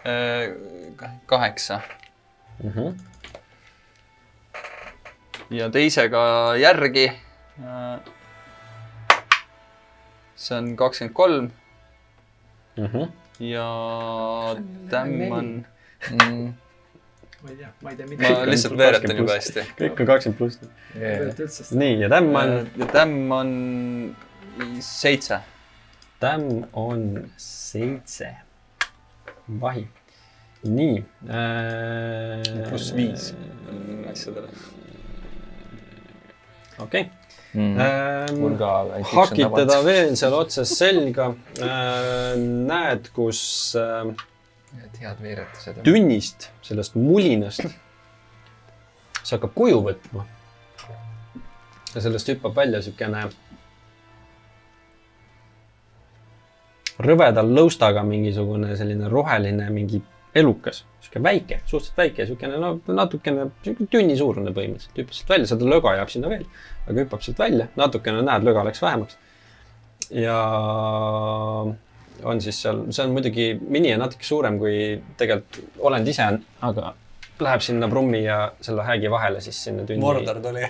Äh, 0.05 0.53
kaheksa 1.25 1.81
Mhm. 2.63 2.93
ja 5.49 5.69
teisega 5.71 6.55
järgi. 6.57 7.11
see 10.35 10.57
on 10.57 10.75
kakskümmend 10.75 11.15
kolm 11.15 11.51
Mhm. 12.77 13.03
ja 13.39 13.65
tämm 14.89 15.31
on 15.31 15.65
mm,, 16.11 16.53
ma 17.45 17.51
ei 17.51 17.57
tea, 17.57 17.71
ma 17.81 17.89
ei 17.91 17.95
tea 17.95 18.05
ma 18.05 18.11
midagi. 18.11 18.49
lihtsalt 18.49 18.77
veeretan 18.79 19.19
jube 19.19 19.33
hästi. 19.37 19.65
kõik 19.77 19.99
on 20.01 20.07
kakskümmend 20.09 20.39
pluss. 20.39 20.61
üldse. 20.97 21.65
nii, 21.77 21.99
ja 22.01 22.09
tämm 22.09 22.39
on, 22.39 22.53
tämm 22.93 23.35
on 23.35 23.51
seitse. 24.85 25.39
tämm 26.23 26.63
on 26.73 27.03
seitse. 27.37 28.31
vahi. 29.61 29.85
nii 30.63 31.03
äh,. 31.29 32.65
pluss 32.71 32.95
viis 32.97 33.29
asjadele. 34.13 34.49
okei 36.87 37.05
Mm. 37.55 37.77
ähm, 37.79 38.57
hakid 39.13 39.53
teda 39.55 39.77
veel 39.85 40.09
seal 40.19 40.33
otsas 40.35 40.73
selga 40.75 41.29
äh,. 41.63 42.33
näed, 42.35 43.07
kus 43.15 43.39
äh, 43.79 44.09
Need 44.75 45.01
head 45.01 45.21
veeretused. 45.23 45.81
tünnist, 45.87 46.49
sellest 46.65 46.95
mulinast, 46.99 47.65
see 49.21 49.35
hakkab 49.35 49.53
kuju 49.55 49.81
võtma. 49.85 50.25
ja 51.95 52.01
sellest 52.03 52.27
hüppab 52.33 52.55
välja 52.57 52.81
siukene 52.83 53.27
rõveda 56.99 57.43
lõustaga 57.43 58.03
mingisugune 58.07 58.75
selline 58.79 59.09
roheline 59.11 59.69
mingi 59.73 60.01
elukas, 60.35 60.83
sihuke 61.03 61.21
väike, 61.23 61.61
suhteliselt 61.65 61.99
väike, 61.99 62.25
siukene 62.27 62.59
no 62.59 62.73
natukene 62.97 63.47
tünni 63.63 64.17
suurune 64.19 64.51
põhimõtteliselt, 64.55 64.99
hüppas 64.99 65.21
sealt 65.21 65.31
välja, 65.31 65.49
seda 65.51 65.69
löga 65.71 65.95
jääb 65.95 66.11
sinna 66.11 66.31
veel, 66.31 66.43
aga 66.85 66.97
hüppab 67.05 67.23
sealt 67.23 67.39
välja, 67.39 67.69
natukene 67.79 68.23
näed, 68.27 68.47
löga 68.47 68.65
läks 68.67 68.83
vähemaks. 68.83 69.17
ja 70.11 70.39
on 72.23 72.41
siis 72.41 72.61
seal, 72.61 72.83
see 72.95 73.03
on 73.05 73.13
muidugi 73.15 73.47
mini 73.59 73.91
ja 73.91 73.99
natuke 74.01 74.25
suurem 74.27 74.59
kui 74.61 75.01
tegelikult 75.19 75.79
olend 75.89 76.07
ise 76.07 76.27
on, 76.31 76.41
aga 76.69 76.93
läheb 77.39 77.63
sinna 77.65 77.87
Brummi 77.91 78.23
ja 78.23 78.39
selle 78.63 78.83
häägi 78.87 79.11
vahele 79.11 79.41
siis 79.43 79.63
sinna 79.67 79.83
tünni. 79.87 80.01
Mordor 80.03 80.39
tuli. 80.43 80.63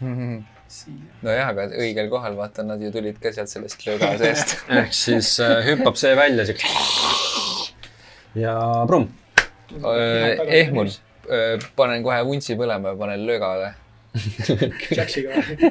nojah, 1.26 1.50
aga 1.50 1.66
õigel 1.82 2.08
kohal, 2.12 2.36
vaata, 2.38 2.64
nad 2.66 2.82
ju 2.82 2.92
tulid 2.94 3.18
ka 3.22 3.32
sealt 3.34 3.50
sellest 3.52 3.82
lööga 3.86 4.12
seest. 4.20 4.58
ehk 4.70 4.94
siis 4.94 5.34
äh, 5.42 5.58
hüppab 5.66 5.98
see 6.00 6.14
välja 6.18 6.46
siuke. 6.48 6.74
ja 8.38 8.54
Brumm. 8.86 9.10
ehmun, 10.46 10.90
panen 11.78 12.04
kohe 12.06 12.20
vuntsi 12.26 12.56
põlema 12.58 12.94
ja 12.94 13.00
panen 13.00 13.26
löögale. 13.26 13.74
Jaxiga 14.90 15.38
või? 15.38 15.70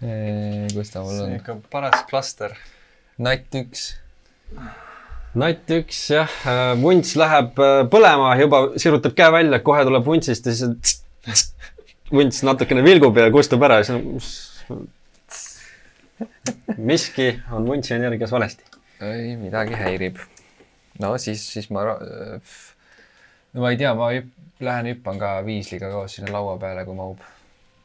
kus 0.76 0.92
ta 0.92 1.02
mul 1.02 1.14
see 1.14 1.24
on 1.24 1.30
on? 1.30 1.36
ikka 1.38 1.56
paras 1.72 2.04
klaster. 2.10 2.54
Natt 3.22 3.54
üks. 3.56 3.86
natt 5.36 5.70
üks 5.72 6.00
jah, 6.12 6.32
vunts 6.80 7.14
läheb 7.18 7.58
äh, 7.60 7.82
põlema, 7.92 8.34
juba 8.40 8.62
sirutab 8.80 9.16
käe 9.16 9.30
välja, 9.34 9.60
kohe 9.64 9.84
tuleb 9.88 10.06
vuntsist 10.06 10.46
ja 10.48 10.54
siis 10.56 11.46
vunts 12.12 12.42
natukene 12.46 12.84
vilgub 12.86 13.16
ja 13.18 13.30
kustub 13.34 13.64
ära 13.66 13.80
ja 13.80 13.88
siis 13.88 13.96
on 14.70 14.86
miski 16.76 17.40
on 17.52 17.66
vuntsi 17.66 17.94
energias 17.94 18.32
valesti. 18.32 18.64
ei, 19.00 19.36
midagi 19.36 19.74
häirib. 19.74 20.16
no 21.00 21.18
siis, 21.18 21.52
siis 21.52 21.70
ma, 21.70 21.84
no 23.52 23.60
ma 23.64 23.70
ei 23.70 23.80
tea, 23.80 23.94
ma 23.94 24.10
lähen 24.60 24.92
hüppan 24.92 25.18
ka 25.20 25.32
viisliga 25.44 25.90
koos 25.92 26.16
sinna 26.16 26.32
laua 26.32 26.56
peale, 26.58 26.84
kui 26.84 26.96
mahub. 26.96 27.20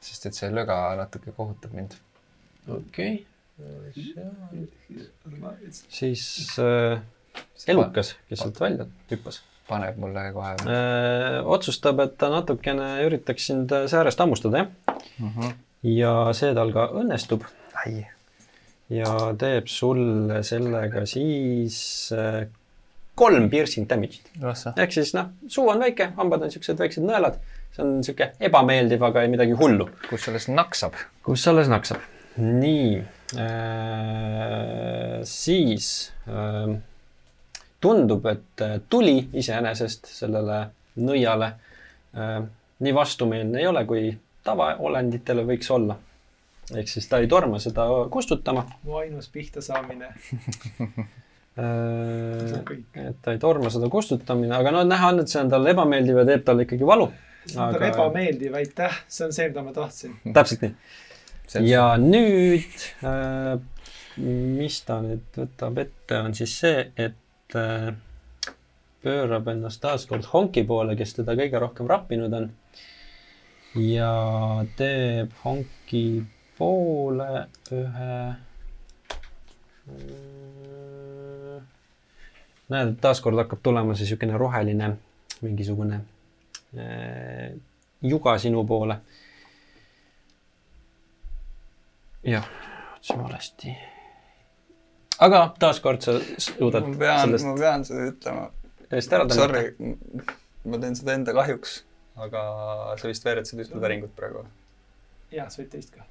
sest 0.02 0.26
et 0.30 0.38
see 0.38 0.52
löga 0.54 0.78
natuke 1.00 1.34
kohutab 1.36 1.76
mind. 1.78 1.98
okei 2.70 3.26
siis 5.90 6.26
äh, 6.60 7.02
elukas, 7.68 8.16
kes 8.30 8.44
sealt 8.44 8.60
välja 8.62 8.88
hüppas 9.12 9.42
paneb 9.72 10.00
mulle 10.02 10.24
kohe 10.36 10.54
äh,, 10.68 11.40
otsustab, 11.56 12.02
et 12.04 12.18
ta 12.20 12.32
natukene 12.34 12.94
üritaks 13.08 13.52
sind 13.52 13.74
säärest 13.92 14.20
hammustada, 14.20 14.66
jah. 14.66 14.98
mm. 15.18 15.30
-hmm. 15.36 15.54
ja 15.98 16.16
see 16.38 16.56
tal 16.58 16.74
ka 16.76 16.88
õnnestub 17.02 17.46
ai, 17.86 18.02
ja 18.92 19.14
teeb 19.40 19.70
sulle 19.72 20.42
sellega 20.48 21.06
siis 21.10 21.78
äh, 22.16 22.44
kolm 23.16 23.50
piercing 23.50 23.88
damage'it. 23.90 24.28
ehk 24.76 24.92
siis 24.92 25.14
noh, 25.14 25.32
suu 25.48 25.70
on 25.70 25.80
väike, 25.80 26.12
hambad 26.18 26.48
on 26.48 26.52
siuksed 26.52 26.80
väiksed 26.80 27.06
nõelad, 27.06 27.40
see 27.76 27.86
on 27.86 28.04
sihuke 28.04 28.32
ebameeldiv, 28.40 29.04
aga 29.04 29.24
ei 29.24 29.32
midagi 29.32 29.58
hullu. 29.58 29.90
kus 30.10 30.28
sellest 30.28 30.52
naksab? 30.52 31.00
kus 31.24 31.48
alles 31.48 31.72
naksab? 31.72 32.04
nii 32.38 33.00
äh,, 33.00 33.21
siis 35.24 35.86
äh, 36.28 36.74
tundub, 37.82 38.26
et 38.26 38.62
äh, 38.62 38.80
tuli 38.90 39.18
iseenesest 39.34 40.08
sellele 40.14 40.62
nõiale 41.02 41.50
äh, 41.52 42.44
nii 42.82 42.94
vastumeelne 42.96 43.60
ei 43.62 43.68
ole, 43.70 43.84
kui 43.90 44.12
tavaolenditele 44.46 45.46
võiks 45.50 45.72
olla. 45.74 45.98
ehk 46.78 46.88
siis 46.88 47.10
ta 47.10 47.20
ei 47.20 47.28
torma 47.28 47.60
seda 47.60 47.88
kustutama 48.10 48.64
mu 48.84 48.96
ainus 49.02 49.28
pihta 49.30 49.62
saamine. 49.62 50.06
äh, 51.58 52.62
et 53.08 53.18
ta 53.22 53.34
ei 53.34 53.42
torma 53.42 53.70
seda 53.74 53.90
kustutamine, 53.90 54.56
aga 54.56 54.72
no 54.78 54.86
näha 54.88 55.12
on, 55.14 55.20
et 55.26 55.34
see 55.34 55.42
on 55.42 55.50
talle 55.52 55.74
ebameeldiv 55.74 56.22
ja 56.22 56.26
teeb 56.30 56.46
talle 56.48 56.68
ikkagi 56.68 56.88
valu. 56.88 57.12
see 57.46 57.58
on 57.58 57.74
talle 57.74 57.90
ebameeldiv, 57.90 58.60
aitäh, 58.62 59.02
see 59.08 59.26
on 59.26 59.34
see, 59.34 59.50
mida 59.50 59.66
ma 59.66 59.74
tahtsin. 59.76 60.20
täpselt 60.34 60.68
nii. 60.68 60.76
Ja 61.60 61.98
nüüd 62.00 62.78
äh,, 63.04 63.60
mis 64.22 64.80
ta 64.88 65.02
nüüd 65.04 65.26
võtab 65.36 65.80
ette, 65.82 66.20
on 66.20 66.36
siis 66.38 66.54
see, 66.62 66.86
et 66.96 67.56
äh, 67.58 67.92
pöörab 69.04 69.50
ennast 69.52 69.82
taaskord 69.84 70.28
Honki 70.32 70.64
poole, 70.68 70.96
kes 71.00 71.18
teda 71.18 71.36
kõige 71.40 71.62
rohkem 71.62 71.90
rappinud 71.90 72.34
on. 72.38 72.50
ja 73.80 74.14
teeb 74.78 75.34
Honki 75.44 76.24
poole 76.58 77.48
ühe. 77.72 78.16
näed, 82.72 82.94
et 82.94 83.00
taaskord 83.04 83.40
hakkab 83.42 83.60
tulema 83.64 83.96
see 83.96 84.06
niisugune 84.06 84.38
roheline 84.40 84.94
mingisugune 85.42 85.98
äh, 86.78 87.58
juga 88.02 88.38
sinu 88.40 88.64
poole 88.68 89.02
jah, 92.24 92.46
otsin 92.96 93.24
valesti. 93.24 93.76
aga 95.20 95.42
taaskord 95.60 96.02
sa 96.02 96.18
suudad 96.38 96.86
ma 96.88 96.98
pean, 96.98 97.22
sellest 97.26 97.48
ma 97.48 97.56
pean 97.58 97.86
seda 97.86 98.08
ütlema. 98.12 98.46
eest 98.92 99.14
ära 99.14 99.26
tõmmata. 99.26 99.40
Sorry, 99.40 100.30
ma 100.70 100.80
teen 100.84 100.98
seda 101.00 101.16
enda 101.18 101.36
kahjuks, 101.36 101.82
aga 102.22 102.46
sa 103.02 103.12
vist 103.12 103.26
veeretasid 103.26 103.64
ühte 103.66 103.82
päringut 103.82 104.14
praegu. 104.18 104.46
jaa, 105.34 105.50
sa 105.50 105.62
võid 105.64 105.72
teist 105.74 105.96
ka. 105.96 106.06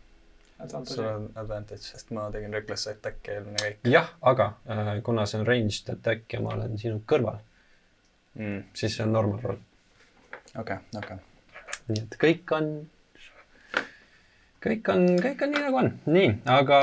sul 0.85 1.07
on 1.07 1.31
advantage, 1.41 1.83
sest 1.87 2.11
ma 2.17 2.29
tegin 2.35 2.53
reckless 2.55 2.91
attack'i 2.91 3.37
eelmine 3.37 3.63
käik 3.63 3.87
jah, 3.89 4.11
aga 4.21 4.53
äh, 4.69 4.95
kuna 5.07 5.27
see 5.27 5.41
on 5.41 5.47
ranged 5.47 5.95
attack 5.95 6.33
ja 6.33 6.43
ma 6.45 6.55
olen 6.57 6.79
sinu 6.79 7.03
kõrval, 7.07 7.39
mm.. 8.35 8.71
siis 8.75 8.97
see 8.97 9.07
on 9.07 9.15
normal 9.15 9.45
roll. 9.45 9.63
okei, 10.59 10.83
okei. 10.99 11.23
nii 11.89 12.03
et 12.03 12.19
kõik 12.27 12.57
on, 12.59 12.73
kõik 14.65 14.91
on, 14.93 15.07
kõik 15.21 15.45
on 15.45 15.55
nii 15.55 15.63
nagu 15.65 15.79
on. 15.81 15.93
nii, 16.11 16.33
aga 16.53 16.81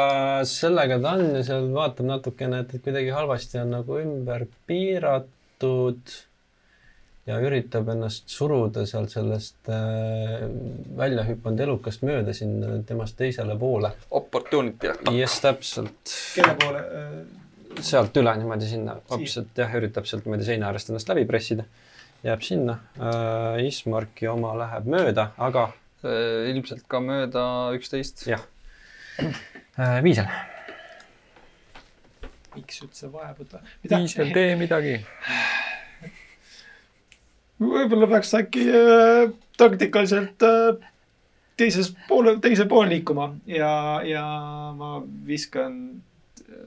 sellega 0.50 0.98
ta 1.02 1.18
on 1.18 1.36
ja 1.38 1.44
seal 1.46 1.68
vaatab 1.76 2.10
natukene, 2.10 2.64
et 2.64 2.74
et 2.78 2.86
kuidagi 2.86 3.14
halvasti 3.14 3.62
on 3.62 3.76
nagu 3.78 4.00
ümber 4.02 4.48
piiratud. 4.70 6.16
ja 7.28 7.38
üritab 7.44 7.90
ennast 7.92 8.30
suruda 8.32 8.86
sealt 8.88 9.12
sellest 9.12 9.68
äh, 9.68 10.46
välja 10.98 11.26
hüpanud 11.28 11.60
elukast 11.66 12.06
mööda 12.08 12.34
sinna 12.34 12.78
temast 12.88 13.18
teisele 13.20 13.58
poole. 13.60 13.92
Opportunity 14.16 14.94
just 15.18 15.42
täpselt 15.44 16.14
kelle 16.36 16.56
poole 16.62 16.86
äh, 16.88 17.18
sealt 17.84 18.16
üle 18.18 18.34
niimoodi 18.40 18.70
sinna 18.70 18.96
hoopis, 19.10 19.38
et 19.44 19.60
jah, 19.60 19.76
üritab 19.78 20.08
sealt 20.08 20.26
niimoodi 20.26 20.48
seina 20.48 20.72
äärest 20.72 20.90
ennast 20.90 21.12
läbi 21.12 21.28
pressida. 21.30 21.68
jääb 22.24 22.42
sinna 22.42 22.80
äh,. 22.98 23.68
Ismarki 23.68 24.28
oma 24.28 24.56
läheb 24.58 24.88
mööda, 24.90 25.32
aga 25.38 25.68
ilmselt 26.04 26.86
ka 26.88 27.02
mööda 27.02 27.44
üksteist. 27.78 28.28
jah 28.30 28.44
äh,, 29.20 30.04
Viisel. 30.06 30.28
miks 32.58 32.82
üldse 32.86 33.10
vaja 33.14 33.34
võtta? 33.38 33.64
Viisel, 33.86 34.34
tee 34.34 34.54
midagi. 34.60 35.00
võib-olla 37.62 38.12
peaks 38.14 38.36
äkki 38.38 38.68
äh, 38.70 39.34
taktikaliselt 39.58 40.46
äh, 40.46 40.78
teises 41.58 41.92
poole, 42.08 42.38
teise 42.42 42.68
poole 42.70 42.92
liikuma 42.94 43.32
ja, 43.50 43.72
ja 44.06 44.26
ma 44.78 44.98
viskan 45.26 45.80
äh, 46.46 46.58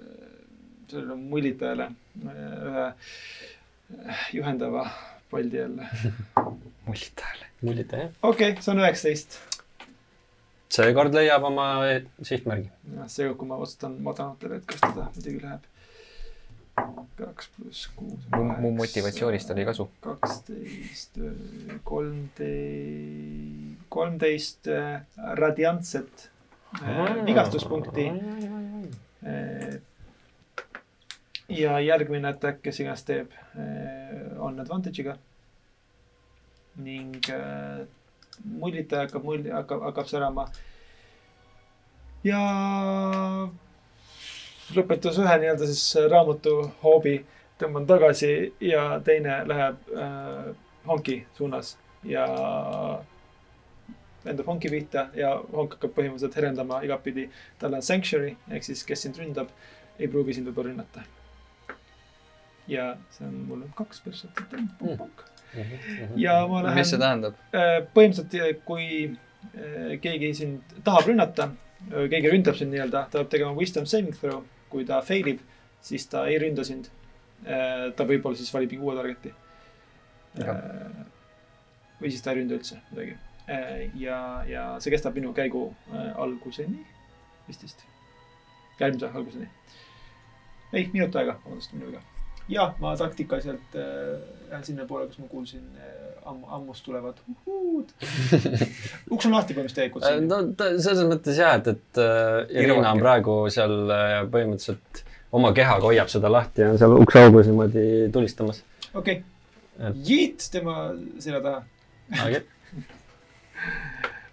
sellele 0.90 1.14
mullitajale 1.20 1.90
äh, 2.26 2.42
ühe 2.70 2.86
äh, 2.90 4.26
juhendava 4.34 4.88
paldi 5.30 5.56
jälle. 5.62 5.86
mullitajale. 6.90 7.50
mullita 7.62 8.04
jah. 8.04 8.12
okei 8.22 8.52
okay,, 8.52 8.62
see 8.62 8.74
on 8.74 8.84
üheksateist. 8.84 9.40
seekord 10.76 11.16
leiab 11.16 11.48
oma 11.50 11.72
sihtmärgi. 12.22 12.70
seega, 13.06 13.34
kui 13.34 13.50
ma 13.50 13.60
otsustan 13.62 14.00
madanutele, 14.06 14.60
et 14.60 14.70
kas 14.70 14.82
teda 14.88 15.10
muidugi 15.14 15.44
läheb 15.44 15.68
kaks 17.18 17.50
pluss 17.56 17.88
kuus. 17.96 18.26
mu, 18.36 18.44
mu 18.60 18.70
motivatsioonist 18.78 19.50
oli 19.50 19.64
kasu. 19.64 19.90
kaksteist, 20.00 21.18
kolmteist, 21.84 23.80
kolmteist 23.88 24.68
äh, 24.68 25.00
radiantset 25.34 26.30
äh, 26.82 27.26
vigastuspunkti. 27.26 28.12
ja 31.48 31.80
järgmine 31.80 32.28
attack, 32.28 32.62
kes 32.62 32.80
iganes 32.80 33.02
teeb, 33.04 33.32
on 34.38 34.60
advantage'iga. 34.62 35.16
Ning 36.76 37.16
äh, 37.30 37.86
mullitaja 38.44 39.06
hakkab 39.06 39.24
mulli, 39.24 39.50
hakkab, 39.50 39.82
hakkab 39.88 40.08
särama. 40.08 40.46
ja 42.24 42.40
lõpetas 44.76 45.18
ühe 45.18 45.36
nii-öelda 45.42 45.66
siis 45.66 45.84
raamatu 46.12 46.56
hoobi, 46.82 47.14
tõmban 47.60 47.86
tagasi 47.88 48.32
ja 48.64 49.00
teine 49.04 49.42
läheb 49.48 49.94
äh, 49.96 50.50
honki 50.86 51.22
suunas 51.36 51.76
ja 52.04 52.26
lendab 54.24 54.46
honki 54.46 54.70
pihta 54.72 55.08
ja 55.16 55.32
honk 55.52 55.76
hakkab 55.76 55.94
põhimõtteliselt 55.96 56.36
herendama 56.36 56.82
igatpidi. 56.84 57.28
tal 57.58 57.74
on 57.74 57.82
sanctuary 57.82 58.36
ehk 58.50 58.68
siis, 58.68 58.84
kes 58.84 59.06
sind 59.06 59.18
ründab, 59.20 59.48
ei 59.98 60.08
pruugi 60.08 60.36
sind 60.36 60.48
võib-olla 60.48 60.72
rünnata. 60.72 61.04
ja 62.68 62.94
see 63.10 63.26
on 63.26 63.44
mul 63.48 63.66
kaks 63.74 64.00
perspektiivi. 64.04 64.68
Ja 66.16 66.36
ma 66.48 66.62
lähen 66.64 66.78
mis 66.78 66.92
see 66.92 67.00
tähendab? 67.00 67.36
Äh, 67.56 67.80
põhimõtteliselt, 67.96 68.62
kui 68.68 68.86
äh, 69.10 69.96
keegi 70.02 70.32
sind 70.38 70.74
tahab 70.86 71.08
rünnata, 71.10 71.50
keegi 71.90 72.32
ründab 72.32 72.58
sind 72.58 72.74
nii-öelda, 72.74 73.06
ta 73.10 73.20
peab 73.20 73.30
tegema 73.32 73.54
wisdom 73.56 73.86
saving 73.88 74.16
throw. 74.16 74.44
kui 74.70 74.84
ta 74.86 75.00
fail 75.02 75.26
ib, 75.32 75.40
siis 75.82 76.04
ta 76.06 76.26
ei 76.30 76.38
ründa 76.38 76.64
sind. 76.64 76.90
ta 77.96 78.04
võib-olla 78.04 78.36
siis 78.36 78.52
valib 78.54 78.70
mingi 78.70 78.84
uue 78.84 78.94
target'i. 78.94 79.32
või 82.00 82.10
siis 82.10 82.22
ta 82.22 82.30
ei 82.30 82.42
ründa 82.42 82.54
üldse 82.54 82.78
midagi. 82.90 83.16
ja, 83.98 84.18
ja 84.46 84.64
see 84.78 84.92
kestab 84.94 85.16
minu 85.18 85.32
käigu 85.34 85.70
äh, 85.90 86.12
alguseni, 86.20 86.84
vist 87.48 87.64
vist. 87.64 87.84
järgmise 88.78 89.10
alguseni. 89.10 89.48
ei, 90.72 90.88
minut 90.92 91.16
aega, 91.16 91.40
vabandust, 91.44 91.72
minu 91.74 91.90
viga. 91.90 92.04
Ja 92.50 92.70
ma 92.82 92.96
taktikaliselt 92.98 93.76
äh, 93.78 94.18
lähen 94.50 94.64
sinnapoole, 94.66 95.06
kus 95.10 95.18
ma 95.22 95.28
kuulsin 95.30 95.62
äh, 95.78 96.10
ammu, 96.26 96.46
ammust 96.56 96.84
tulevad 96.84 97.20
uhuud. 97.30 97.92
uks 99.14 99.26
on 99.28 99.34
lahti 99.36 99.54
põhimõtteliselt 99.56 99.78
tegelikult 99.78 100.06
siin. 100.06 100.28
no 100.30 100.36
selles 100.82 101.06
mõttes 101.10 101.40
jah, 101.40 101.56
et, 101.60 101.70
et 101.74 102.02
äh, 102.02 102.62
Irina 102.64 102.92
on 102.92 103.02
praegu 103.02 103.40
seal 103.52 103.76
äh, 103.94 104.16
põhimõtteliselt 104.32 105.04
oma 105.36 105.52
kehaga 105.56 105.86
hoiab 105.86 106.10
seda 106.10 106.30
lahti 106.32 106.64
ja 106.64 106.72
on 106.72 106.80
seal 106.80 106.96
ukseaugus 106.98 107.50
niimoodi 107.50 107.84
tulistamas. 108.12 108.64
okei 108.94 109.20
okay., 109.20 109.92
jiit 110.06 110.48
tema 110.52 110.90
selja 111.18 111.42
taha. 111.44 111.60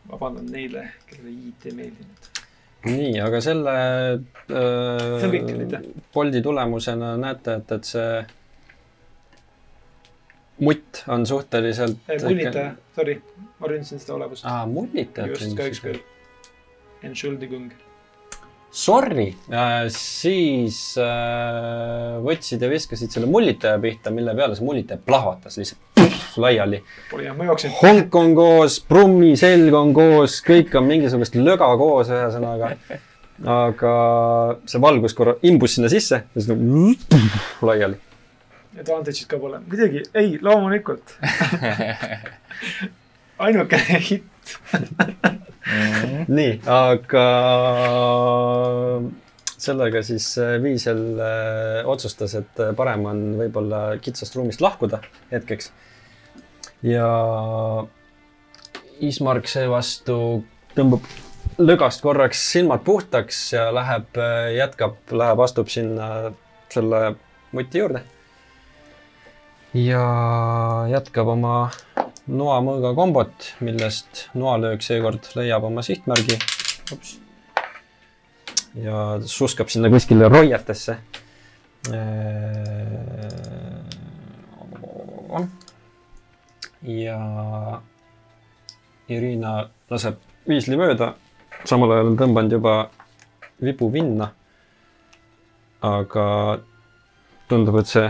Vabandan 0.07 0.45
neile, 0.51 0.86
kellele 1.09 1.34
jiit 1.34 1.65
ei 1.68 1.74
meeldinud. 1.76 2.28
nii, 2.89 3.13
aga 3.23 3.41
selle 3.43 3.77
on 4.49 5.31
kõik, 5.33 5.49
äh, 5.73 5.88
poldi 6.13 6.41
tulemusena 6.41 7.15
näete, 7.19 7.59
et, 7.61 7.73
et 7.77 7.89
see 7.89 8.11
mutt 10.67 11.03
on 11.07 11.25
suhteliselt. 11.25 11.97
mullitaja, 12.23 12.71
sorry, 12.95 13.19
ma 13.59 13.71
ründasin 13.73 13.99
seda 14.01 14.15
olevust. 14.17 14.45
aa, 14.45 14.65
mullitajat. 14.65 15.35
just, 15.35 15.57
kahjuks 15.57 15.83
küll. 15.83 15.99
Entschuldigung. 17.03 17.71
Sorry 18.72 19.30
äh,, 19.49 19.88
siis 19.93 20.80
äh, 21.01 22.18
võtsid 22.24 22.61
ja 22.61 22.70
viskasid 22.70 23.13
selle 23.13 23.30
mullitaja 23.32 23.80
pihta, 23.82 24.11
mille 24.13 24.36
peale 24.38 24.57
see 24.57 24.68
mullitaja 24.68 24.99
plahvatas 25.05 25.57
lihtsalt 25.57 25.88
laiali. 26.38 26.84
honk 27.82 28.15
on 28.15 28.34
koos, 28.38 28.80
Brummi 28.89 29.34
selg 29.39 29.74
on 29.78 29.93
koos, 29.95 30.39
kõik 30.45 30.76
on 30.78 30.88
mingisugust 30.89 31.38
löga 31.39 31.70
koos, 31.80 32.11
ühesõnaga. 32.13 32.74
aga 33.57 33.93
see 34.65 34.82
valgus 34.82 35.15
korra 35.18 35.38
imbus 35.47 35.78
sinna 35.78 35.89
sisse 35.93 36.22
ja 36.22 36.41
siis 36.41 36.51
nagu 36.51 36.93
laiali. 37.72 37.99
Advantage'it 38.78 39.26
ka 39.30 39.39
pole, 39.41 39.57
muidugi, 39.65 40.03
ei, 40.13 40.36
loomulikult. 40.41 41.15
ainukene 43.47 44.01
hitt. 44.09 44.34
nii, 46.37 46.51
aga 46.71 47.25
sellega 49.57 50.01
siis 50.05 50.29
äh, 50.41 50.57
Viisel 50.63 51.19
äh, 51.19 51.87
otsustas, 51.89 52.35
et 52.37 52.61
äh, 52.61 52.73
parem 52.77 53.05
on 53.09 53.23
võib-olla 53.41 53.81
kitsast 54.01 54.35
ruumist 54.37 54.61
lahkuda 54.63 55.01
hetkeks. 55.31 55.71
ja 56.85 57.07
Ismark 59.01 59.49
seevastu 59.49 60.17
tõmbab 60.77 61.05
lögast 61.57 62.01
korraks 62.05 62.41
silmad 62.51 62.83
puhtaks 62.85 63.39
ja 63.53 63.67
läheb, 63.73 64.17
jätkab, 64.55 64.97
läheb, 65.11 65.41
astub 65.41 65.69
sinna 65.73 66.31
selle 66.73 67.15
muti 67.53 67.81
juurde. 67.81 68.03
Ja 69.74 70.03
jätkab 70.91 71.28
oma 71.34 71.55
noamõõga 72.28 72.93
kombot, 72.95 73.51
millest 73.63 74.28
noalöök 74.36 74.84
seekord 74.84 75.28
leiab 75.36 75.63
oma 75.68 75.82
sihtmärgi. 75.82 76.38
ja 78.76 79.20
suskab 79.26 79.70
sinna 79.70 79.89
kuskile 79.89 80.30
roietesse. 80.30 80.97
ja 86.84 87.82
Irina 89.07 89.70
laseb 89.89 90.20
viisli 90.47 90.78
mööda, 90.78 91.13
samal 91.65 91.91
ajal 91.91 92.11
on 92.11 92.18
tõmbanud 92.20 92.51
juba 92.51 92.89
vibu 93.63 93.91
vinna. 93.91 94.32
aga 95.82 96.59
tundub, 97.47 97.78
et 97.80 97.88
see, 97.88 98.07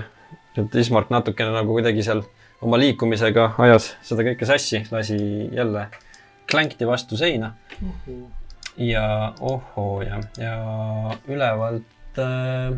et 0.62 0.76
Ismark 0.82 1.12
natukene 1.14 1.54
nagu 1.56 1.76
kuidagi 1.76 2.04
seal 2.06 2.24
oma 2.66 2.80
liikumisega 2.82 3.52
ajas 3.62 3.92
seda 4.06 4.26
kõike 4.26 4.48
sassi, 4.50 4.84
lasi 4.92 5.18
jälle 5.54 5.88
klänkti 6.50 6.88
vastu 6.88 7.18
seina. 7.18 7.54
Ja 8.78 9.34
ohoo 9.42 10.02
ja, 10.06 10.20
ja 10.38 10.58
ülevalt 11.28 12.20
äh, 12.22 12.78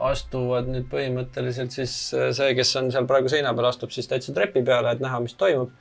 astuvad 0.00 0.70
nüüd 0.72 0.86
põhimõtteliselt 0.90 1.74
siis 1.74 1.94
äh, 2.16 2.30
see, 2.36 2.54
kes 2.56 2.72
on 2.80 2.88
seal 2.94 3.08
praegu 3.08 3.30
seina 3.32 3.52
peal, 3.54 3.68
astub 3.68 3.92
siis 3.94 4.08
täitsa 4.08 4.32
trepi 4.36 4.62
peale, 4.64 4.94
et 4.94 5.04
näha, 5.04 5.20
mis 5.24 5.36
toimub. 5.38 5.72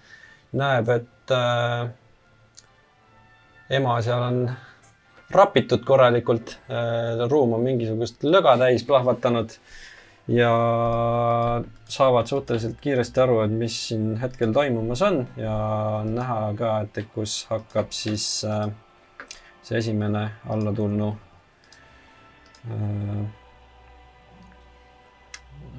näeb, 0.58 0.90
et 0.90 1.36
äh, 1.36 1.90
ema 3.80 3.98
seal 4.04 4.24
on 4.24 4.42
rapitud 5.32 5.84
korralikult 5.84 6.54
äh,, 6.72 7.28
ruum 7.28 7.58
on 7.58 7.66
mingisugust 7.66 8.24
löga 8.24 8.56
täis 8.60 8.86
plahvatanud 8.88 9.58
ja 10.28 10.52
saavad 11.90 12.28
suhteliselt 12.28 12.82
kiiresti 12.82 13.20
aru, 13.20 13.40
et 13.46 13.52
mis 13.52 13.78
siin 13.88 14.18
hetkel 14.20 14.52
toimumas 14.54 15.02
on 15.02 15.22
ja 15.40 15.56
on 16.02 16.14
näha 16.16 16.40
ka, 16.60 16.74
et 16.84 17.00
kus 17.14 17.46
hakkab 17.50 17.94
siis 17.96 18.44
äh, 18.46 18.68
see 19.64 19.78
esimene 19.80 20.26
allatulnu 20.50 21.10
äh, 22.68 23.20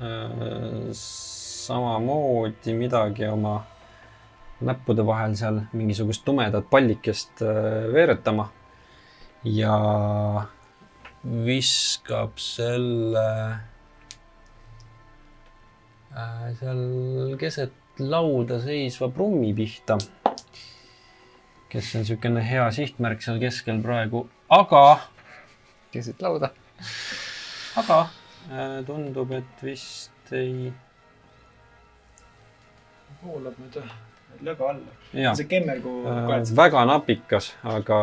äh, 0.00 0.88
samamoodi 0.96 2.74
midagi 2.74 3.28
oma 3.28 3.58
näppude 4.64 5.04
vahel 5.06 5.36
seal 5.38 5.60
mingisugust 5.72 6.24
tumedat 6.24 6.70
pallikest 6.70 7.44
veeretama. 7.92 8.48
Ja 9.44 9.76
viskab 11.22 12.40
selle 12.42 13.28
seal 16.58 17.36
keset 17.40 17.72
lauda 17.98 18.60
seisva 18.62 19.08
prummi 19.12 19.52
pihta, 19.54 19.98
kes 21.68 21.94
on 21.94 22.04
niisugune 22.04 22.42
hea 22.46 22.66
sihtmärk 22.74 23.22
seal 23.24 23.40
keskel 23.42 23.82
praegu, 23.84 24.26
aga 24.48 24.82
keset 25.92 26.22
lauda. 26.22 26.50
aga 27.76 28.00
äh, 28.50 28.84
tundub, 28.86 29.32
et 29.32 29.64
vist 29.64 30.32
ei. 30.32 30.72
voolab 33.22 33.56
nüüd 33.58 33.80
löga 34.46 34.70
alla. 34.70 34.96
jaa, 35.12 35.34
see 35.34 35.48
kemmergu 35.50 35.92
äh, 36.06 36.50
väga 36.56 36.84
napikas, 36.88 37.52
aga 37.66 37.98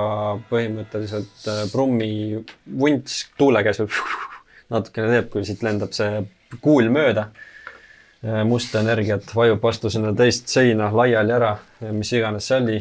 põhimõtteliselt 0.50 1.50
äh, 1.52 1.66
prummi 1.72 2.44
vunts 2.66 3.22
tuule 3.40 3.64
käes 3.66 3.82
natukene 4.74 5.12
teeb, 5.14 5.30
kui 5.34 5.46
siit 5.48 5.64
lendab 5.64 5.94
see 5.96 6.26
kuul 6.62 6.90
mööda. 6.94 7.30
Musta 8.48 8.80
energiat 8.82 9.30
vajub 9.36 9.62
vastu 9.62 9.90
sinna 9.90 10.14
teist 10.18 10.50
seina 10.50 10.88
laiali 10.94 11.34
ära, 11.36 11.52
mis 11.94 12.10
iganes 12.18 12.48
see 12.50 12.58
oli, 12.58 12.78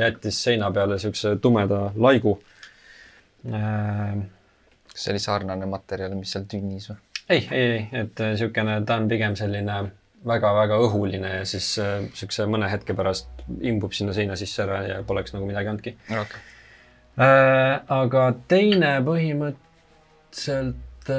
jättis 0.00 0.38
seina 0.44 0.70
peale 0.72 0.96
siukse 1.02 1.34
tumeda 1.42 1.90
laigu. 2.00 2.38
Äh, 3.52 4.16
kas 4.92 5.04
see 5.04 5.12
oli 5.12 5.20
sarnane 5.22 5.66
materjal, 5.68 6.14
mis 6.16 6.32
seal 6.32 6.44
tünnis 6.50 6.88
või? 6.90 6.96
ei, 7.28 7.48
ei, 7.50 7.70
ei, 7.70 7.88
et 7.92 8.20
äh, 8.20 8.36
siukene, 8.38 8.84
ta 8.86 8.96
on 9.00 9.08
pigem 9.10 9.36
selline 9.38 9.90
väga-väga 10.26 10.76
õhuline 10.82 11.28
ja 11.38 11.44
siis 11.48 11.78
äh, 11.82 12.04
siukse 12.16 12.46
mõne 12.50 12.68
hetke 12.70 12.94
pärast 12.98 13.28
imbub 13.60 13.92
sinna 13.94 14.12
seina 14.16 14.36
sisse 14.38 14.62
ära 14.64 14.78
ja 14.86 14.96
poleks 15.06 15.32
nagu 15.34 15.44
midagi 15.48 15.68
olnudki 15.72 15.92
okei. 16.10 16.40
äh,. 17.18 17.80
aga 17.98 18.22
teine 18.48 18.92
põhimõtteliselt 19.06 21.06
äh, 21.12 21.16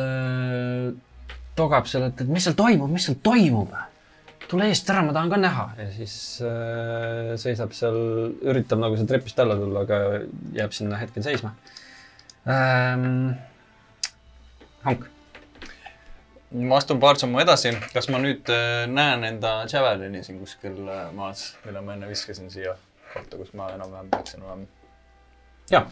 togab 1.58 1.90
seal, 1.90 2.08
et, 2.10 2.22
et 2.24 2.32
mis 2.32 2.44
seal 2.44 2.58
toimub, 2.58 2.92
mis 2.94 3.08
seal 3.10 3.20
toimub. 3.24 3.74
tule 4.48 4.70
eest 4.72 4.88
ära, 4.90 5.02
ma 5.04 5.12
tahan 5.16 5.34
ka 5.34 5.42
näha 5.42 5.66
ja 5.76 5.90
siis 5.92 6.16
äh, 6.46 7.34
seisab 7.42 7.74
seal, 7.76 7.98
üritab 8.48 8.80
nagu 8.80 8.96
sealt 8.96 9.12
trepist 9.12 9.40
alla 9.44 9.58
tulla, 9.60 9.84
aga 9.84 10.24
jääb 10.56 10.76
sinna 10.78 11.02
hetkel 11.02 11.26
seisma 11.26 11.56
ähm,. 12.48 13.36
Hank 14.86 15.10
ma 16.52 16.78
astun 16.78 17.00
paar 17.00 17.20
sammu 17.20 17.42
edasi. 17.44 17.74
kas 17.94 18.08
ma 18.10 18.20
nüüd 18.24 18.50
äh, 18.54 18.86
näen 18.88 19.24
enda 19.28 19.54
Javelini 19.72 20.24
siin 20.24 20.40
kuskil 20.40 20.80
äh, 20.88 21.08
maas, 21.16 21.56
mille 21.66 21.82
ma 21.84 21.98
enne 21.98 22.08
viskasin 22.08 22.52
siia 22.52 22.76
kohta, 23.14 23.38
kus 23.38 23.54
ma 23.54 23.70
enam-vähem 23.76 24.12
peaksin 24.14 24.44
olema? 24.44 24.68
jah, 25.72 25.90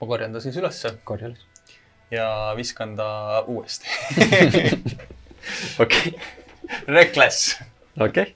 ma 0.00 0.08
korjan 0.10 0.34
ta 0.34 0.42
siis 0.42 0.58
ülesse 0.58 0.96
korja 1.04 1.30
üles. 1.30 1.46
Ja 2.14 2.54
viskan 2.56 2.96
ta 2.96 3.40
uuesti. 3.46 3.86
okei, 5.82 6.14
Reckless. 6.88 7.58
okei. 8.00 8.34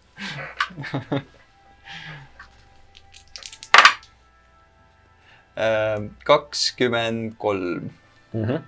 Äh, 5.59 6.03
kakskümmend 6.25 7.35
kolm, 7.39 7.91
Mhm, 8.33 8.61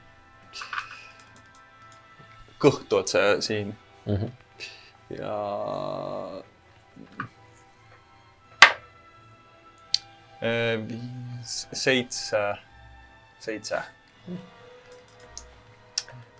kõht 2.61 2.92
otse 2.96 3.20
siin 3.44 3.74
mhm. 4.08 4.30
ja. 5.12 5.34
viis, 10.88 11.54
seitse, 11.76 12.40
seitse. 13.44 13.82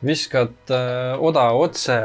Viskad 0.07 0.73
äh, 0.73 1.15
oda 1.21 1.51
otse 1.57 1.97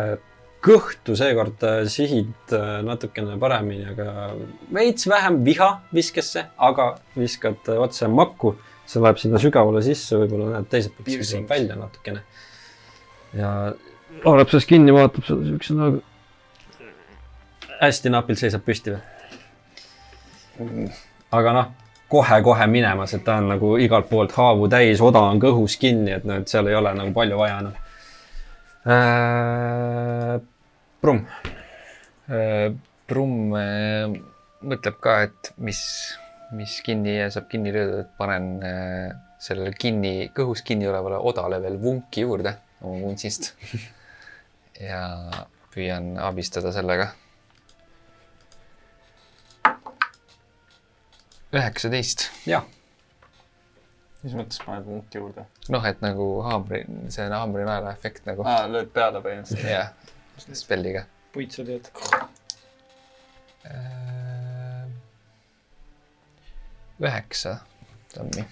kõhtu, 0.66 1.16
seekord 1.18 1.64
äh, 1.66 1.84
sihid 1.92 2.54
äh, 2.56 2.82
natukene 2.86 3.38
paremini, 3.42 3.86
aga 3.94 4.34
veits 4.74 5.08
vähem 5.10 5.44
viha 5.46 5.70
viskesse, 5.96 6.48
aga 6.58 6.96
viskad 7.16 7.70
otse 7.78 8.10
makku. 8.12 8.56
see 8.86 9.02
läheb 9.02 9.18
sinna 9.18 9.40
sügavale 9.42 9.82
sisse, 9.82 10.14
võib-olla 10.20 10.52
näed 10.52 10.68
teiselt 10.70 10.94
poolt 10.94 11.08
siis 11.08 11.18
Piercing. 11.18 11.48
tuleb 11.48 11.50
välja 11.56 11.76
natukene. 11.80 12.22
ja 13.34 13.50
haarab 14.26 14.52
sellest 14.52 14.70
kinni, 14.70 14.94
vaatab 14.94 15.26
seda 15.26 15.48
siukse 15.48 15.74
nagu. 15.78 16.04
hästi 17.80 18.10
napilt 18.14 18.40
seisab 18.42 18.62
püsti 18.66 18.94
veel. 18.94 19.04
aga 21.32 21.56
noh, 21.58 21.72
kohe-kohe 22.12 22.68
minemas, 22.68 23.14
et 23.14 23.24
ta 23.26 23.40
on 23.42 23.50
nagu 23.56 23.78
igalt 23.82 24.10
poolt 24.10 24.36
haavu 24.38 24.70
täis, 24.70 25.02
oda 25.02 25.24
on 25.32 25.42
kõhus 25.42 25.80
kinni, 25.80 26.12
et 26.20 26.26
noh, 26.28 26.44
et 26.44 26.48
seal 26.52 26.68
ei 26.70 26.78
ole 26.78 26.94
nagu 26.94 27.12
palju 27.16 27.38
vaja 27.42 27.60
enam 27.64 27.74
äh,. 28.86 30.42
Brumm, 31.06 31.28
Brumm 33.06 33.52
äh, 33.54 34.14
mõtleb 34.66 34.96
ka, 35.04 35.20
et 35.28 35.52
mis, 35.62 35.82
mis 36.58 36.80
kinni 36.86 37.20
saab 37.34 37.46
kinni 37.52 37.74
löödud, 37.76 38.00
et 38.02 38.16
panen 38.18 38.48
äh, 38.66 39.12
sellele 39.42 39.76
kinni, 39.78 40.32
kõhus 40.34 40.64
kinni 40.66 40.88
olevale 40.90 41.20
odale 41.22 41.60
veel 41.62 41.78
vunki 41.82 42.26
juurde 42.26 42.56
oma 42.82 43.04
vuntsist. 43.04 43.52
ja 44.90 45.04
püüan 45.76 46.16
abistada 46.22 46.74
sellega. 46.74 47.12
üheksateist, 51.56 52.26
jah, 52.50 52.66
mis 54.26 54.34
mõttes 54.34 54.62
paned 54.66 54.88
punkti 54.88 55.20
juurde 55.22 55.46
noh, 55.74 55.86
et 55.86 56.02
nagu 56.04 56.28
haamri, 56.48 56.84
see 57.14 57.28
on 57.28 57.38
haamrinaela 57.38 57.94
efekt 57.94 58.26
nagu 58.30 58.46
ah,? 58.46 58.66
lööd 58.72 58.90
peale 58.96 59.22
põhimõtteliselt. 59.24 59.70
jah, 59.70 59.94
spelliga. 60.58 61.06
puit 61.36 61.54
sul 61.54 61.70
tead. 61.70 61.92
Äh, 63.66 64.86
üheksa 67.02 67.58
tammi. 68.14 68.46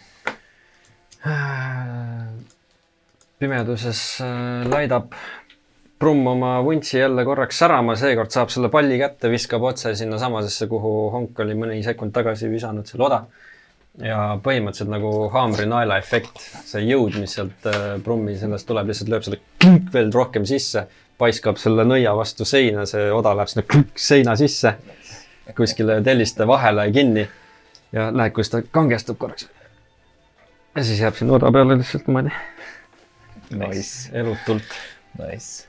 pimeduses 3.40 4.04
äh, 4.22 4.68
laidab 4.70 5.16
Brumm 6.04 6.28
oma 6.28 6.58
vuntsi 6.66 6.98
jälle 6.98 7.24
korraks 7.24 7.62
särama, 7.62 7.94
seekord 7.96 8.34
saab 8.34 8.50
selle 8.52 8.68
palli 8.68 8.98
kätte, 9.00 9.30
viskab 9.32 9.64
otse 9.64 9.94
sinnasamasesse, 9.96 10.68
kuhu 10.68 10.90
Honk 11.14 11.40
oli 11.40 11.56
mõni 11.56 11.78
sekund 11.86 12.12
tagasi 12.12 12.50
visanud 12.52 12.90
selle 12.90 13.06
oda. 13.08 13.22
Ja 14.02 14.18
põhimõtteliselt 14.42 14.90
nagu 14.90 15.12
haamrinaela 15.34 16.00
efekt, 16.02 16.42
see 16.66 16.82
jõud, 16.88 17.18
mis 17.22 17.36
sealt 17.38 17.68
äh, 17.70 17.96
Brummi 18.04 18.36
sellest 18.40 18.66
tuleb, 18.70 18.90
lihtsalt 18.90 19.12
lööb 19.14 19.26
selle 19.26 19.40
klõnk 19.62 19.92
veel 19.94 20.10
rohkem 20.14 20.48
sisse, 20.50 20.88
paiskab 21.22 21.60
selle 21.62 21.86
nõia 21.86 22.16
vastu 22.18 22.46
seina, 22.48 22.88
see 22.90 23.12
oda 23.14 23.36
läheb 23.38 23.52
sinna 23.52 23.66
klõnk 23.70 24.00
seina 24.00 24.34
sisse, 24.40 24.74
kuskile 25.58 26.00
telliste 26.04 26.48
vahele 26.50 26.88
kinni 26.96 27.28
ja 27.94 28.10
näed, 28.12 28.34
kuidas 28.34 28.50
ta 28.50 28.64
kangestub 28.74 29.20
korraks. 29.22 29.46
ja 30.76 30.84
siis 30.84 31.04
jääb 31.04 31.20
sinna 31.20 31.38
oda 31.38 31.52
peale 31.54 31.78
lihtsalt 31.78 32.08
niimoodi 32.08 32.34
Nice, 33.54 34.10
elutult. 34.18 34.64
nice. 35.20 35.68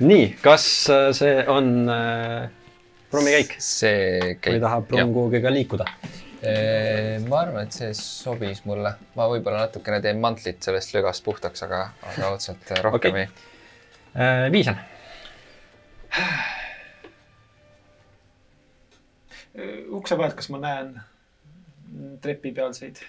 nii, 0.00 0.32
kas 0.42 0.64
äh, 0.90 1.12
see 1.14 1.36
on 1.46 1.86
äh, 1.92 2.48
Brummi 3.10 3.36
käik 3.36 3.54
see 3.62 4.18
või 4.18 4.34
käib. 4.42 4.58
tahab 4.64 4.88
Brumm 4.90 5.14
kuhugi 5.14 5.42
ka 5.44 5.54
liikuda? 5.54 5.86
Ma 6.40 7.40
arvan, 7.42 7.66
et 7.66 7.76
see 7.76 7.90
sobis 7.96 8.62
mulle. 8.64 8.94
ma 9.16 9.26
võib-olla 9.28 9.66
natukene 9.66 10.00
teen 10.00 10.20
mantlit 10.22 10.62
sellest 10.64 10.94
lögast 10.96 11.24
puhtaks, 11.24 11.66
aga, 11.66 11.82
aga 12.14 12.30
otseselt 12.36 12.72
rohkem 12.86 13.18
Okei. 13.18 13.26
ei. 13.26 14.50
Viisan, 14.50 14.80
ukse 19.96 20.18
vahelt, 20.18 20.36
kas 20.38 20.50
ma 20.52 20.60
näen 20.62 20.92
trepi 22.22 22.52
pealseid, 22.54 23.00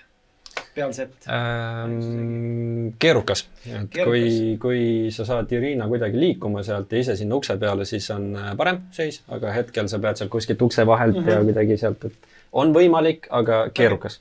pealset? 0.76 1.28
Ähm, 1.30 2.94
keerukas, 3.02 3.46
et 3.68 3.98
kui, 4.02 4.58
kui 4.62 4.84
sa 5.14 5.26
saad 5.28 5.52
Irina 5.54 5.88
kuidagi 5.92 6.20
liikuma 6.20 6.64
sealt 6.66 6.94
ja 6.94 7.04
ise 7.04 7.18
sinna 7.20 7.38
ukse 7.38 7.58
peale, 7.62 7.86
siis 7.90 8.10
on 8.14 8.32
äh, 8.36 8.52
parem 8.58 8.84
seis, 8.96 9.22
aga 9.32 9.54
hetkel 9.56 9.90
sa 9.92 10.02
pead 10.02 10.22
sealt 10.22 10.34
kuskilt 10.34 10.62
ukse 10.66 10.86
vahelt 10.88 11.18
mm 11.20 11.26
-hmm. 11.26 11.38
ja 11.38 11.44
kuidagi 11.50 11.78
sealt, 11.78 12.06
et 12.10 12.31
on 12.52 12.74
võimalik, 12.76 13.28
aga 13.32 13.64
keerukas. 13.76 14.20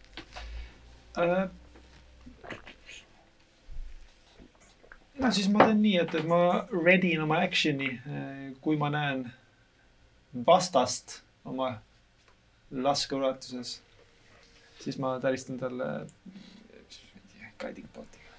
Äh, 1.19 1.49
no 5.19 5.33
siis 5.35 5.51
ma 5.53 5.67
teen 5.67 5.83
nii, 5.83 5.97
et, 6.05 6.15
et 6.15 6.29
ma 6.31 6.41
ready 6.73 7.15
in 7.17 7.25
oma 7.27 7.43
action'i, 7.47 7.93
kui 8.65 8.79
ma 8.81 8.91
näen 8.95 9.27
vastast 10.47 11.21
oma 11.45 11.75
laskeulatuses, 12.71 13.81
siis 14.81 14.99
ma 15.03 15.17
täristan 15.23 15.59
talle 15.59 15.91
guiding 17.61 17.89
bolt'iga. 17.95 18.31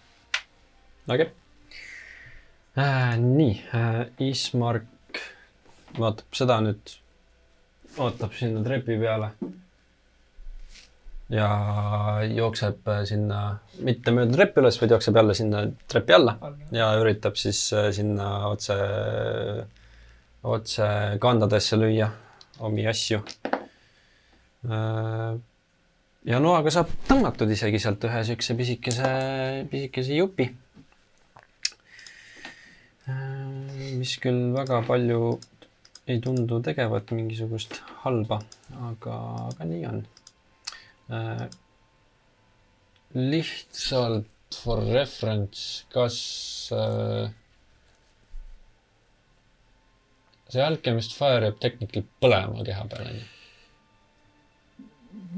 okei 1.08 1.26
okay.. 1.26 1.34
äh,. 2.78 3.18
nii 3.20 3.54
äh,, 3.76 4.06
Ismark 4.20 5.22
vaatab 6.00 6.38
seda 6.38 6.60
nüüd, 6.64 6.96
vaatab 7.98 8.34
sinna 8.40 8.64
trepi 8.66 8.98
peale. 9.02 9.34
Ja 11.32 11.50
jookseb 12.28 12.88
äh, 12.92 13.04
sinna, 13.08 13.42
mitte 13.86 14.14
mööda 14.16 14.36
treppi 14.36 14.62
üles, 14.62 14.80
vaid 14.82 14.96
jookseb 14.96 15.20
jälle 15.20 15.36
sinna 15.38 15.64
trepi 15.92 16.16
alla 16.18 16.36
ja 16.76 16.92
üritab 17.00 17.40
siis 17.40 17.64
äh, 17.76 17.90
sinna 17.96 18.32
otse, 18.50 18.76
otse 20.44 20.90
kandadesse 21.24 21.80
lüüa 21.80 22.10
omi 22.62 22.86
asju. 22.88 23.22
ja 26.32 26.40
noaga 26.44 26.74
saab 26.74 26.92
tõmmatud 27.08 27.50
isegi 27.56 27.80
sealt 27.82 28.04
ühe 28.06 28.20
siukse 28.28 28.54
pisikese, 28.60 29.08
pisikese 29.72 30.20
jupi. 30.20 30.52
mis 33.98 34.14
küll 34.22 34.52
väga 34.54 34.84
palju 34.86 35.40
ei 36.12 36.20
tundu 36.22 36.60
tegevat 36.62 37.12
mingisugust 37.16 37.82
halba, 38.04 38.42
aga, 38.92 39.18
aga 39.50 39.68
nii 39.72 39.86
on. 39.90 40.04
Lihtsalt 43.16 44.56
for 44.56 44.82
reference, 44.94 45.86
kas 45.92 46.18
äh, 46.76 47.30
see 50.52 50.64
Alchemist 50.64 51.16
Fire 51.16 51.48
jääb 51.48 51.62
technically 51.64 52.04
põlema 52.24 52.66
keha 52.68 52.88
peal 52.92 53.08
onju? 53.14 53.30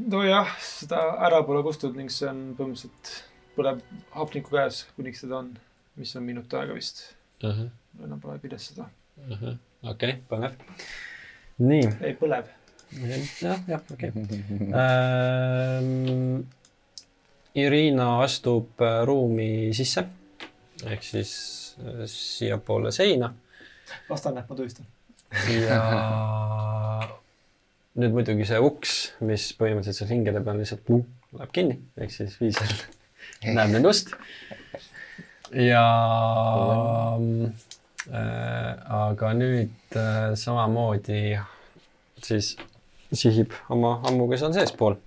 nojah, 0.10 0.50
seda 0.62 1.02
ära 1.26 1.44
pole 1.46 1.62
kustunud 1.66 1.98
ning 2.00 2.12
see 2.12 2.30
on 2.30 2.42
põhimõtteliselt 2.58 3.14
põleb 3.54 3.84
hapniku 4.16 4.56
käes, 4.56 4.84
kuniks 4.98 5.22
seda 5.24 5.40
on, 5.42 5.52
mis 6.00 6.16
on 6.18 6.26
minut 6.26 6.54
aega 6.58 6.74
vist. 6.78 7.06
enam 7.44 8.20
pole 8.22 8.40
pidas 8.42 8.72
seda. 8.72 8.88
okei, 9.94 10.18
põnev. 10.30 10.58
nii, 11.62 11.86
ei, 12.02 12.18
põleb. 12.18 12.50
jah, 13.42 13.64
jah, 13.68 13.82
okei. 13.94 14.12
Ähm, 14.74 16.44
Irina 17.56 18.10
astub 18.24 18.82
äh, 18.82 19.02
ruumi 19.06 19.72
sisse 19.78 20.06
ehk 20.90 21.04
siis 21.06 21.34
äh, 21.84 22.04
siiapoole 22.10 22.92
seina 22.92 23.34
vastane, 24.10 24.44
ma 24.50 24.56
tunnistan. 24.56 24.86
ja 25.50 25.80
nüüd 27.94 28.16
muidugi 28.16 28.48
see 28.50 28.60
uks, 28.62 28.98
mis 29.26 29.52
põhimõtteliselt 29.58 30.02
seal 30.02 30.12
hingede 30.16 30.42
peal 30.46 30.60
lihtsalt 30.62 30.84
pum, 30.88 31.04
läheb 31.38 31.54
kinni, 31.54 31.80
ehk 32.02 32.14
siis 32.14 32.38
viisel 32.42 32.74
näeb 33.58 33.74
nüüd 33.76 33.90
ust. 33.90 34.14
ja 35.54 35.86
äh, 38.10 38.70
aga 38.98 39.34
nüüd 39.38 39.98
äh, 40.00 40.34
samamoodi 40.40 41.24
siis 42.24 42.56
sihib 43.18 43.54
oma 43.74 44.00
ammuga 44.10 44.38
seal 44.40 44.54
seespool 44.56 44.98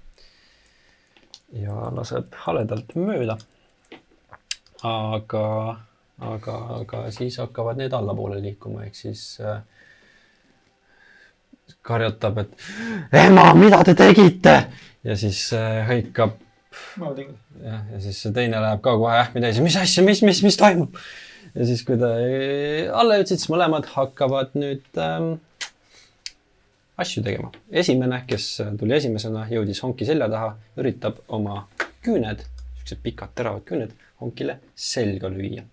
ja 1.54 1.90
laseb 1.94 2.34
haledalt 2.44 2.94
mööda. 2.98 3.36
aga, 4.82 5.44
aga, 6.20 6.57
aga 6.80 7.04
siis 7.14 7.38
hakkavad 7.40 7.80
need 7.80 7.94
allapoole 7.96 8.40
liikuma, 8.42 8.84
ehk 8.86 8.98
siis 8.98 9.22
äh, 9.40 9.61
karjutab, 11.86 12.42
et 12.44 13.22
ema, 13.24 13.52
mida 13.59 13.82
te 13.86 13.94
tegite? 13.98 14.57
ja 15.07 15.16
siis 15.18 15.48
äh, 15.57 15.84
hõikab 15.88 16.36
jah, 17.62 17.86
ja 17.92 18.02
siis 18.02 18.18
see 18.22 18.34
teine 18.36 18.61
läheb 18.62 18.82
ka 18.84 18.96
kohe 18.98 19.16
ähmi 19.22 19.42
täis, 19.44 19.62
mis 19.64 19.78
asja, 19.80 20.04
mis, 20.07 20.22
mis, 20.26 20.42
mis 20.46 20.59
toimub? 20.61 20.98
ja 21.54 21.66
siis, 21.68 21.82
kui 21.86 21.98
ta 22.00 22.12
äh, 22.20 22.86
alla 22.92 23.20
jõudsid, 23.20 23.42
siis 23.42 23.52
mõlemad 23.52 23.88
hakkavad 23.94 24.57
nüüd 24.59 25.02
ähm, 25.02 25.36
asju 26.97 27.22
tegema. 27.22 27.53
esimene, 27.70 28.22
kes 28.28 28.49
tuli 28.80 28.97
esimesena, 28.97 29.47
jõudis 29.51 29.82
honki 29.84 30.09
selja 30.09 30.28
taha, 30.32 30.53
üritab 30.80 31.22
oma 31.28 31.66
küüned, 32.05 32.44
siuksed 32.80 33.03
pikad 33.05 33.34
teravad 33.34 33.64
küüned, 33.68 33.94
honkile 34.20 34.61
selga 34.74 35.30
lüüa. 35.32 35.64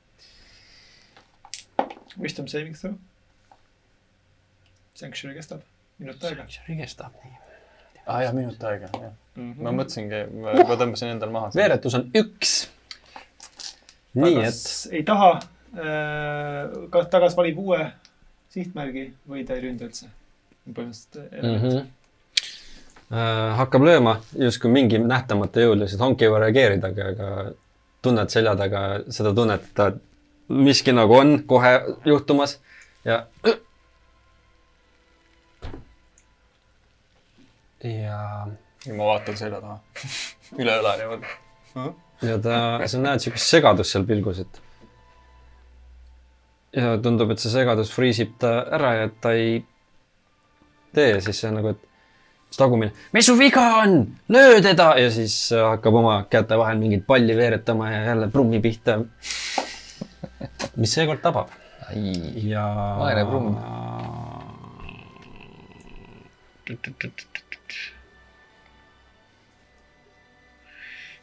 Wisdom 2.19 2.47
saving 2.47 2.75
throw. 2.77 2.97
Sanctuary 4.93 5.35
kestab 5.39 5.63
minut 6.03 6.23
aega. 6.23 6.45
kestab 6.67 7.15
nii. 7.23 7.33
aa 8.05 8.15
ah, 8.15 8.21
jah, 8.25 8.33
minut 8.35 8.63
aega, 8.63 8.89
jah. 8.93 9.13
Mhm. 9.35 9.63
ma 9.65 9.73
mõtlesingi, 9.73 10.21
ma 10.43 10.55
juba 10.59 10.77
tõmbasin 10.81 11.13
endal 11.15 11.33
maha. 11.33 11.51
veeretus 11.55 11.97
on 11.99 12.09
üks. 12.19 12.55
nii 14.19 14.43
et 14.43 14.63
ei 14.99 15.03
taha, 15.07 15.31
kas 16.93 17.09
tagas 17.13 17.37
valib 17.39 17.61
uue 17.63 17.79
sihtmärgi 18.53 19.07
või 19.29 19.45
ta 19.47 19.57
ei 19.57 19.65
ründa 19.67 19.87
üldse? 19.89 20.11
Põhimõtteliselt 20.69 21.19
mm 21.31 21.39
element. 21.39 21.73
-hmm. 21.73 21.87
äh, 23.11 23.57
hakkab 23.57 23.85
lööma 23.87 24.17
justkui 24.39 24.71
mingi 24.71 25.01
nähtamatu 25.01 25.67
jõud 25.67 25.83
lihtsalt, 25.83 26.01
honk 26.05 26.21
ei 26.21 26.29
jõua 26.29 26.39
reageerida, 26.45 26.93
aga, 26.93 27.09
aga 27.13 27.51
tunned 28.03 28.29
selja 28.29 28.55
taga 28.59 28.83
seda 29.13 29.33
tunnet, 29.35 29.63
et 29.63 29.75
ta 29.77 29.91
miski 30.47 30.93
nagu 30.95 31.15
on 31.15 31.37
kohe 31.47 31.73
juhtumas 32.05 32.57
ja. 33.05 33.25
ja, 37.83 38.17
ja 38.87 38.95
ma 38.97 39.05
vaatan 39.13 39.37
selja 39.37 39.61
taha. 39.61 39.79
üle 40.61 40.75
õla 40.79 40.97
niimoodi. 40.99 41.35
ja 42.27 42.37
ta, 42.43 42.57
sa 42.87 43.01
näed 43.01 43.23
siukest 43.23 43.55
segadust 43.55 43.95
seal 43.95 44.07
pilgus, 44.07 44.43
et. 44.43 44.61
ja 46.79 46.95
tundub, 47.03 47.31
et 47.33 47.43
see 47.43 47.51
segadus 47.51 47.91
friisib 47.95 48.35
ta 48.39 48.55
ära 48.79 48.95
ja 49.01 49.13
ta 49.21 49.35
ei 49.35 49.63
tee 50.93 51.09
ja 51.15 51.21
siis 51.21 51.41
see 51.41 51.49
on 51.49 51.59
nagu, 51.59 51.73
et 51.73 51.81
siis 52.49 52.61
tagumine, 52.61 52.93
mis 53.13 53.25
su 53.29 53.37
viga 53.39 53.65
on, 53.81 53.97
löö 54.33 54.61
teda 54.61 54.93
ja 55.01 55.09
siis 55.11 55.35
äh, 55.55 55.65
hakkab 55.73 55.99
oma 56.03 56.19
käte 56.29 56.57
vahel 56.59 56.79
mingit 56.81 57.07
palli 57.07 57.37
veeretama 57.37 57.91
ja 57.91 58.05
jälle 58.11 58.29
prummi 58.31 58.61
pihta. 58.61 59.01
mis 60.75 60.93
seekord 60.93 61.21
tabab 61.21 61.51
ja. 62.35 62.95
Vaene 62.99 63.25
Brumm. 63.25 63.57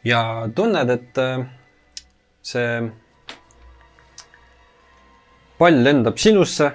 ja 0.03 0.49
tunned, 0.55 0.89
et 0.89 1.17
äh, 1.17 1.45
see 2.41 2.91
pall 5.57 5.83
lendab 5.83 6.17
sinusse. 6.17 6.71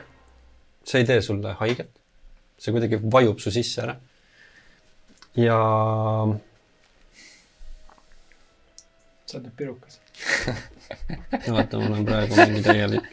see 0.87 1.01
ei 1.03 1.07
tee 1.07 1.21
sulle 1.23 1.57
haiget. 1.61 1.96
See 2.67 2.75
kuidagi 2.75 2.99
vajub 3.13 3.39
su 3.39 3.51
sisse 3.55 3.83
ära. 3.85 3.95
ja 5.39 5.57
sa 9.27 9.39
oled 9.39 9.47
nüüd 9.47 9.57
pirukas. 9.59 10.01
vaata, 11.55 11.79
mul 11.79 11.99
on 11.99 12.07
praegu 12.07 12.39
mingi 12.41 12.63
täielik. 12.67 13.07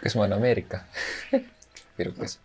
kas 0.00 0.16
ma 0.16 0.24
olen 0.24 0.36
Ameerika 0.38 0.80
pirukas? 1.96 2.38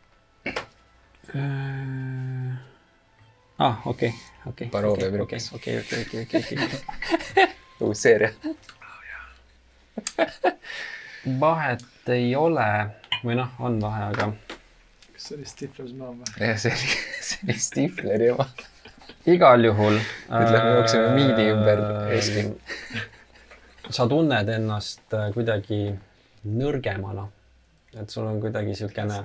ah, 3.57 3.87
okei, 3.87 4.13
okei. 4.47 4.67
Baroobia 4.71 5.07
okei, 5.07 5.11
pirukas. 5.11 5.51
okei, 5.53 5.79
okei, 5.79 6.01
okei, 6.01 6.21
okei, 6.21 6.41
okei. 6.41 7.47
uus 7.79 8.01
seeria. 8.01 8.31
vahet 11.39 12.09
ei 12.11 12.35
ole 12.35 12.69
või 13.23 13.39
noh, 13.39 13.55
on 13.59 13.79
vahe, 13.81 14.03
aga 14.11 14.33
see 15.27 15.37
oli 15.39 15.49
Stifler 15.49 15.89
Zman 15.89 16.21
või? 16.21 16.31
jah, 16.45 16.57
see 16.61 16.73
oli, 16.75 16.95
see 17.25 17.43
oli 17.47 17.59
Stifleri 17.67 18.31
oma. 18.35 18.47
igal 19.25 19.65
juhul. 19.65 19.99
Nüüd 20.29 20.51
lähme 20.53 20.73
jookseme 20.79 21.13
miini 21.17 21.47
ümber 21.55 21.85
Eesti. 22.13 22.47
sa 23.95 24.07
tunned 24.09 24.49
ennast 24.49 25.13
äh, 25.13 25.29
kuidagi 25.33 25.79
nõrgemana. 26.45 27.29
et 27.95 28.11
sul 28.11 28.25
on 28.27 28.41
kuidagi 28.43 28.75
siukene, 28.75 29.21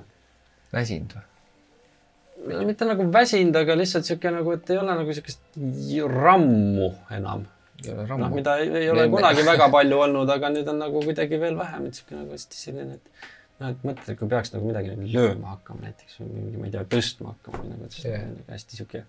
väsinud 0.73 1.17
või? 1.17 2.65
mitte 2.65 2.87
nagu 2.87 3.05
väsinud, 3.13 3.57
aga 3.59 3.75
lihtsalt 3.77 4.07
siuke 4.07 4.31
nagu, 4.33 4.53
et 4.55 4.69
ei 4.73 4.79
ole 4.81 4.95
nagu 4.97 5.13
siukest 5.13 5.59
rammu 6.09 6.87
enam. 7.13 7.45
ei 7.83 7.91
ole 7.93 8.07
noh, 8.07 8.31
mida 8.33 8.55
ei, 8.61 8.71
ei 8.83 8.89
ole 8.89 9.05
Enne- 9.05 9.13
kunagi 9.13 9.45
väga 9.45 9.67
palju 9.73 9.99
olnud, 10.07 10.29
aga 10.29 10.49
nüüd 10.53 10.71
on 10.71 10.81
nagu 10.81 11.03
kuidagi 11.05 11.37
veel 11.41 11.59
vähem, 11.59 11.85
et 11.89 11.99
siuke 11.99 12.17
nagu 12.17 12.33
hästi 12.33 12.57
selline, 12.57 12.97
et 12.97 13.29
noh, 13.61 13.73
et 13.73 13.83
mõtled, 13.85 14.07
et 14.13 14.19
kui 14.19 14.29
peaks 14.31 14.53
nagu 14.55 14.69
midagi 14.69 14.93
nagu 14.93 15.09
lööma 15.13 15.55
hakkama 15.55 15.87
näiteks 15.87 16.21
või 16.21 16.31
mingi, 16.37 16.61
ma 16.61 16.69
ei 16.69 16.73
tea, 16.75 16.85
tõstma 16.95 17.35
hakkama 17.35 17.63
või 17.63 17.73
nagu, 17.75 17.89
et 17.89 17.97
siis 17.97 18.07
Jah. 18.07 18.23
on 18.23 18.33
nagu 18.39 18.55
hästi 18.55 18.79
siuke 18.79 19.03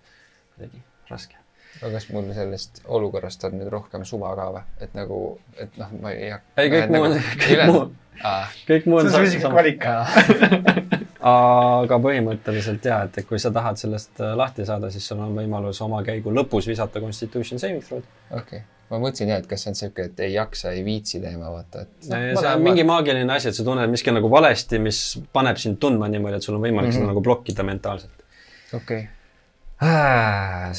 kuidagi 0.54 0.82
raske. 1.10 1.40
aga 1.80 1.92
kas 1.94 2.08
mul 2.12 2.28
sellest 2.36 2.82
olukorrast 2.84 3.46
on 3.48 3.56
nüüd 3.58 3.70
rohkem 3.72 4.04
suva 4.08 4.34
ka 4.38 4.50
või? 4.56 4.64
et 4.84 4.98
nagu, 4.98 5.20
et 5.56 5.80
noh, 5.80 5.94
ma 6.04 6.12
ei 6.16 6.32
hakka. 6.34 6.52
ei, 6.62 6.72
kõik 6.74 6.92
muu 6.92 7.08
on, 7.08 7.16
kõik 7.46 7.64
muu, 7.70 7.86
aa, 8.20 8.42
kõik 8.68 8.90
muu 8.90 9.00
on 9.00 9.08
see 9.08 9.22
on 9.22 9.24
su 9.24 9.30
isiklik 9.30 9.56
valik. 9.56 9.88
aga 11.32 11.98
põhimõtteliselt 12.02 12.86
ja, 12.90 13.02
et 13.06 13.24
kui 13.28 13.38
sa 13.40 13.52
tahad 13.54 13.78
sellest 13.80 14.20
äh, 14.20 14.34
lahti 14.38 14.66
saada, 14.68 14.90
siis 14.92 15.06
sul 15.08 15.22
on 15.22 15.36
võimalus 15.38 15.80
oma 15.84 16.02
käigu 16.06 16.34
lõpus 16.34 16.66
visata 16.68 17.00
Constitution 17.00 17.62
saving 17.62 17.84
throw'd. 17.86 18.08
okei 18.30 18.62
okay., 18.64 18.68
ma 18.92 19.00
mõtlesin 19.00 19.32
jah, 19.32 19.40
et 19.40 19.48
kas 19.48 19.64
see 19.64 19.72
on 19.72 19.78
siuke, 19.78 20.08
et 20.10 20.20
ei 20.26 20.34
jaksa, 20.34 20.74
ei 20.76 20.84
viitsi 20.84 21.20
teema, 21.22 21.48
vaata, 21.54 21.86
et. 21.86 21.94
see 22.10 22.50
on 22.50 22.62
mingi 22.64 22.84
maagiline 22.88 23.32
asi, 23.32 23.48
et 23.48 23.56
sa 23.56 23.64
tunned 23.66 23.90
miski 23.92 24.12
on 24.12 24.20
nagu 24.20 24.30
valesti, 24.32 24.80
mis 24.82 25.00
paneb 25.32 25.60
sind 25.62 25.80
tundma 25.82 26.10
niimoodi, 26.12 26.38
et 26.38 26.46
sul 26.46 26.58
on 26.58 26.64
võimalik 26.64 26.90
mm 26.90 26.92
-hmm. 26.92 27.00
seda 27.00 27.12
nagu 27.14 27.24
blokkida 27.24 27.66
mentaalselt. 27.66 28.24
okei 28.76 29.08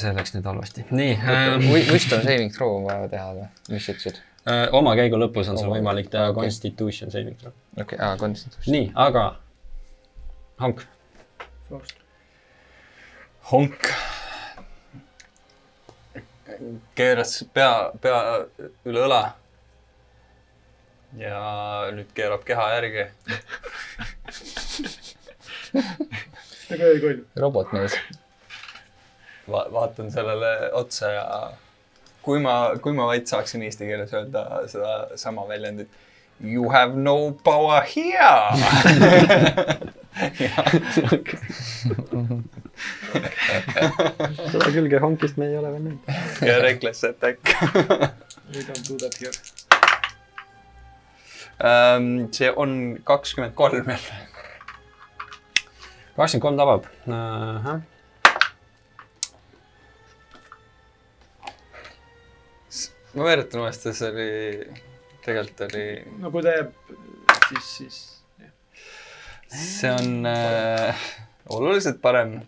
see 0.00 0.12
läks 0.16 0.32
nüüd 0.34 0.46
halvasti. 0.48 0.86
nii 0.90 1.16
okay.. 1.18 1.82
Wisdom 1.92 2.22
saving 2.24 2.54
throw 2.54 2.78
on 2.78 2.86
vaja 2.86 3.08
teha 3.12 3.26
või, 3.36 3.48
mis 3.74 3.84
sa 3.84 3.92
ütlesid? 3.92 4.20
äh, 4.48 4.62
oma 4.72 4.94
käigu 4.96 5.20
lõpus 5.20 5.50
on 5.52 5.60
sul 5.60 5.72
võimalik 5.74 6.08
teha 6.12 6.30
okei. 6.32 6.46
Constitution 6.46 7.12
saving 7.12 7.36
throw. 7.40 7.52
okei, 7.80 7.98
aa, 8.00 8.16
konstitutsioon. 8.20 8.72
nii, 8.76 8.90
aga 8.94 9.26
Hank, 10.62 10.86
Frost. 11.68 11.96
honk. 13.52 13.92
Keeras 16.94 17.44
pea, 17.54 17.90
pea 18.00 18.20
üle 18.84 19.04
õla. 19.06 19.22
ja 21.18 21.40
nüüd 21.94 22.10
keerab 22.14 22.44
keha 22.46 22.68
järgi. 22.76 23.04
väga 26.70 26.92
õige 26.92 27.10
oli. 27.10 27.26
robotmees. 27.46 27.98
Va 29.50 29.66
vaatan 29.72 30.10
sellele 30.10 30.72
otsa 30.72 31.10
ja 31.12 31.26
kui 32.24 32.40
ma, 32.40 32.54
kui 32.80 32.96
ma 32.96 33.06
vaid 33.10 33.28
saaksin 33.28 33.62
eesti 33.66 33.86
keeles 33.90 34.14
öelda 34.16 34.44
sedasama 34.72 35.46
väljendit. 35.48 35.90
You 36.40 36.70
have 36.70 36.96
no 36.96 37.32
power 37.44 37.82
here. 37.82 38.54
seda 44.50 44.68
külge 44.74 44.98
Hankist 45.02 45.36
me 45.40 45.46
ei 45.50 45.56
ole 45.58 45.70
veel 45.74 45.84
näinud. 45.88 46.02
ja 46.48 46.54
reckless 46.62 47.00
attack. 47.08 47.38
We 48.54 48.60
don't 48.62 48.84
do 48.88 48.94
that 49.02 49.14
here. 49.18 49.34
Ähm, 51.64 52.06
see 52.32 52.52
on 52.56 52.98
kakskümmend 53.04 53.54
kolm 53.54 53.90
jälle. 53.90 54.14
kakskümmend 56.16 56.42
kolm 56.42 56.56
tabab 56.56 56.84
uh. 56.84 56.90
-huh. 57.64 57.80
ma 63.14 63.24
meenutan 63.24 63.60
uuesti, 63.60 63.94
see 63.94 64.10
oli, 64.10 64.30
tegelikult 65.24 65.64
oli, 65.68 65.84
no 66.22 66.32
kui 66.34 66.44
ta 66.44 66.56
jääb, 66.58 66.72
siis, 67.48 67.70
siis 67.76 68.00
jah. 68.42 68.52
see 69.52 69.92
on 69.92 70.28
äh, 70.30 71.06
oluliselt 71.54 72.02
parem. 72.04 72.40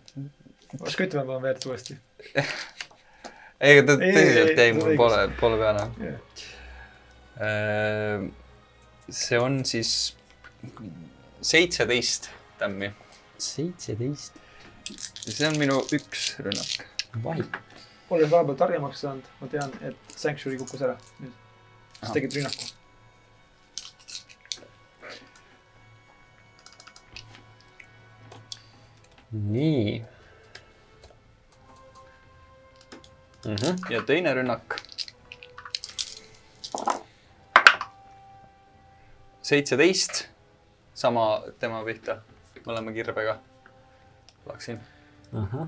oska 0.79 1.07
ütlema, 1.07 1.37
ma 1.37 1.41
veereta 1.47 1.71
uuesti. 1.71 1.97
ei, 2.35 3.73
aga 3.73 3.87
ta 3.91 3.97
tõsiselt 4.01 4.53
ei, 4.53 4.61
jäi 4.61 4.77
mul 4.77 4.95
poole, 4.99 5.25
poole 5.41 5.59
peale. 5.61 5.89
jah, 6.05 6.45
Äh, 7.37 8.31
see 9.09 9.37
on 9.39 9.65
siis 9.65 10.15
seitseteist 11.41 12.29
tämmi. 12.57 12.89
seitseteist. 13.37 14.39
see 15.27 15.47
on 15.47 15.59
minu 15.61 15.77
üks 15.93 16.31
rünnak. 16.41 16.87
olles 18.09 18.31
vahepeal 18.31 18.57
targemaks 18.57 19.03
saanud, 19.05 19.29
ma 19.41 19.49
tean, 19.51 19.73
et 19.85 20.15
Sanctuary 20.15 20.57
kukkus 20.57 20.81
ära 20.87 20.95
nüüd. 21.19 21.46
Sa 22.01 22.13
tegid 22.13 22.35
rünnaku. 22.39 22.77
nii 29.31 30.05
mm. 33.45 33.55
-hmm. 33.55 33.93
ja 33.93 34.01
teine 34.01 34.33
rünnak. 34.33 34.81
seitseteist, 39.41 40.27
sama 40.93 41.41
tema 41.59 41.83
pihta, 41.83 42.17
mõlema 42.65 42.91
kirbega 42.91 43.37
laksin. 44.45 44.79
ahah, 45.33 45.67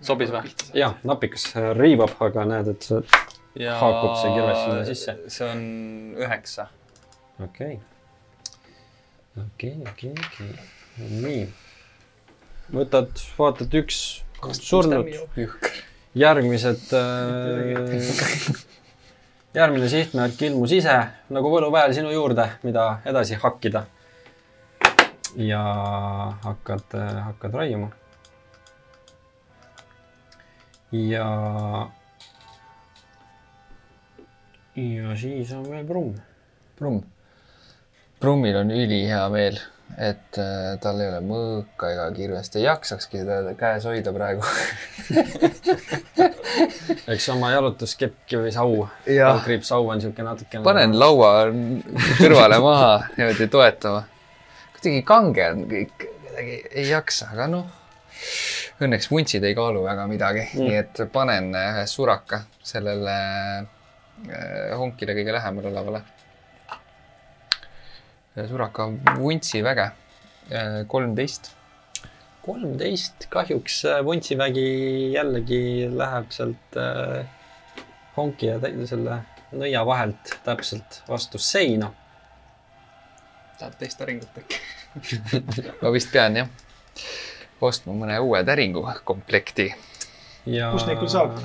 sobis 0.00 0.30
või? 0.30 0.52
ja 0.74 0.92
napikas 1.02 1.48
riivab, 1.78 2.14
aga 2.20 2.44
näed, 2.44 2.68
et 2.68 2.86
see, 2.86 3.00
ja 3.60 3.76
Haakub 3.80 4.16
see 4.20 4.32
kirves 4.34 4.58
sinna 4.64 4.84
sisse? 4.84 5.16
see 5.28 5.48
on 5.48 5.62
üheksa. 6.18 6.68
okei. 7.44 7.78
okei, 9.46 9.74
okei, 9.92 10.12
okei, 10.12 10.52
nii. 11.24 11.42
võtad, 12.76 13.24
vaatad 13.38 13.76
üks 13.80 14.00
surnud, 14.60 15.10
järgmised 16.16 16.92
äh,, 17.00 18.64
järgmine 19.56 19.88
sihtmärk 19.88 20.42
ilmus 20.50 20.72
ise 20.76 20.96
nagu 21.32 21.52
võluväel 21.52 21.94
sinu 21.96 22.12
juurde, 22.12 22.50
mida 22.66 22.88
edasi 23.08 23.38
hakkida. 23.40 23.86
ja 25.36 25.62
hakkad, 26.44 26.98
hakkad 27.30 27.54
raiuma. 27.62 27.90
ja. 30.92 31.30
Ja 34.76 35.16
siis 35.16 35.52
on 35.56 35.64
veel 35.70 35.86
Brumm. 35.88 36.18
Brumm. 36.78 37.00
Brummil 38.20 38.56
on 38.56 38.70
ülihea 38.72 39.26
meel, 39.32 39.58
et 40.00 40.38
äh, 40.40 40.76
tal 40.80 41.00
ei 41.00 41.10
ole 41.10 41.20
mõõka 41.24 41.90
ega 41.92 42.06
kirvest, 42.16 42.56
ei 42.56 42.64
jaksakski 42.64 43.24
teda 43.24 43.52
käes 43.58 43.84
hoida 43.88 44.12
praegu. 44.16 44.44
eks 47.12 47.28
oma 47.34 47.52
jalutuskeppi 47.52 48.40
või 48.40 48.52
sau, 48.54 48.86
Jah. 49.10 49.42
kriipsau 49.44 49.88
on 49.92 50.00
siuke 50.00 50.24
natukene. 50.24 50.64
panen 50.64 50.96
laua 50.98 51.48
kõrvale 52.20 52.60
maha 52.64 52.92
niimoodi 53.16 53.48
toetama. 53.52 54.02
kuidagi 54.76 55.02
kange 55.06 55.50
on 55.52 55.66
kõik, 55.70 56.08
kuidagi 56.24 56.60
ei 56.72 56.88
jaksa, 56.88 57.32
aga 57.36 57.50
noh. 57.52 57.66
Õnneks 58.80 59.08
vuntsid 59.08 59.44
ei 59.44 59.54
kaalu 59.56 59.84
väga 59.84 60.04
midagi 60.08 60.48
mm., 60.50 60.66
nii 60.66 60.76
et 60.80 61.00
panen 61.12 61.52
ühe 61.56 61.84
suraka 61.88 62.42
sellele 62.64 63.16
honkile 64.78 65.14
kõige 65.16 65.34
lähemal 65.36 65.68
olevale. 65.70 66.02
suraka 68.48 68.88
vuntsi 69.18 69.62
väge, 69.64 69.90
kolmteist. 70.88 71.52
kolmteist, 72.46 73.26
kahjuks 73.28 73.84
äh, 73.84 74.04
Vuntsivägi 74.04 75.12
jällegi 75.12 75.88
läheb 75.90 76.30
sealt 76.30 76.76
honki 78.16 78.46
ja 78.46 78.60
selle 78.86 79.22
nõia 79.52 79.82
vahelt 79.86 80.36
täpselt 80.44 81.02
vastu 81.08 81.38
seina. 81.38 81.90
tahad 83.58 83.74
teist 83.78 83.98
päringut 83.98 84.38
äkki? 84.38 84.60
ma 85.82 85.92
vist 85.92 86.12
pean 86.12 86.36
jah 86.36 86.48
ostma 87.60 87.94
mõne 87.96 88.18
uue 88.20 88.42
täringu 88.44 88.84
komplekti. 89.04 89.70
ja 90.46 90.70
Kust 90.72 90.88
neid 90.88 91.00
küll 91.00 91.12
saab? 91.12 91.38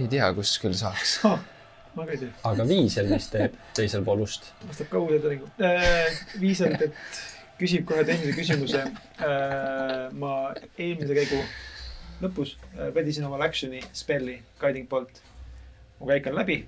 ei 0.00 0.08
tea, 0.08 0.32
kus 0.34 0.56
küll 0.62 0.76
saaks. 0.76 1.20
ma 1.94 2.06
ka 2.06 2.14
ei 2.14 2.22
tea, 2.22 2.30
aga 2.52 2.68
Viisel 2.68 3.10
vist 3.10 3.32
teeb 3.34 3.58
teisel 3.76 4.04
pool 4.06 4.24
ust. 4.26 4.52
vastab 4.68 4.92
ka 4.92 5.02
uude 5.02 5.18
täringu. 5.24 5.50
viisalt, 6.40 6.86
et 6.86 6.94
küsib 7.60 7.84
kohe 7.88 8.04
tehnilise 8.04 8.38
küsimuse. 8.38 8.84
ma 10.22 10.32
eelmise 10.78 11.16
käigu 11.18 11.42
lõpus 12.20 12.56
äh, 12.76 12.90
vedisin 12.94 13.24
omal 13.28 13.42
action'i 13.46 13.80
spell'i 13.96 14.40
guiding 14.60 14.88
bolt. 14.88 15.22
mu 15.98 16.06
käik 16.08 16.26
on 16.26 16.36
läbi. 16.36 16.66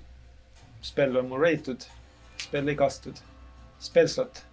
spell 0.81 1.17
on 1.17 1.29
mul 1.29 1.41
reitud, 1.41 1.85
spell 2.37 2.67
ei 2.67 2.75
kastud, 2.75 3.19
spell 3.79 4.07
slot 4.07 4.43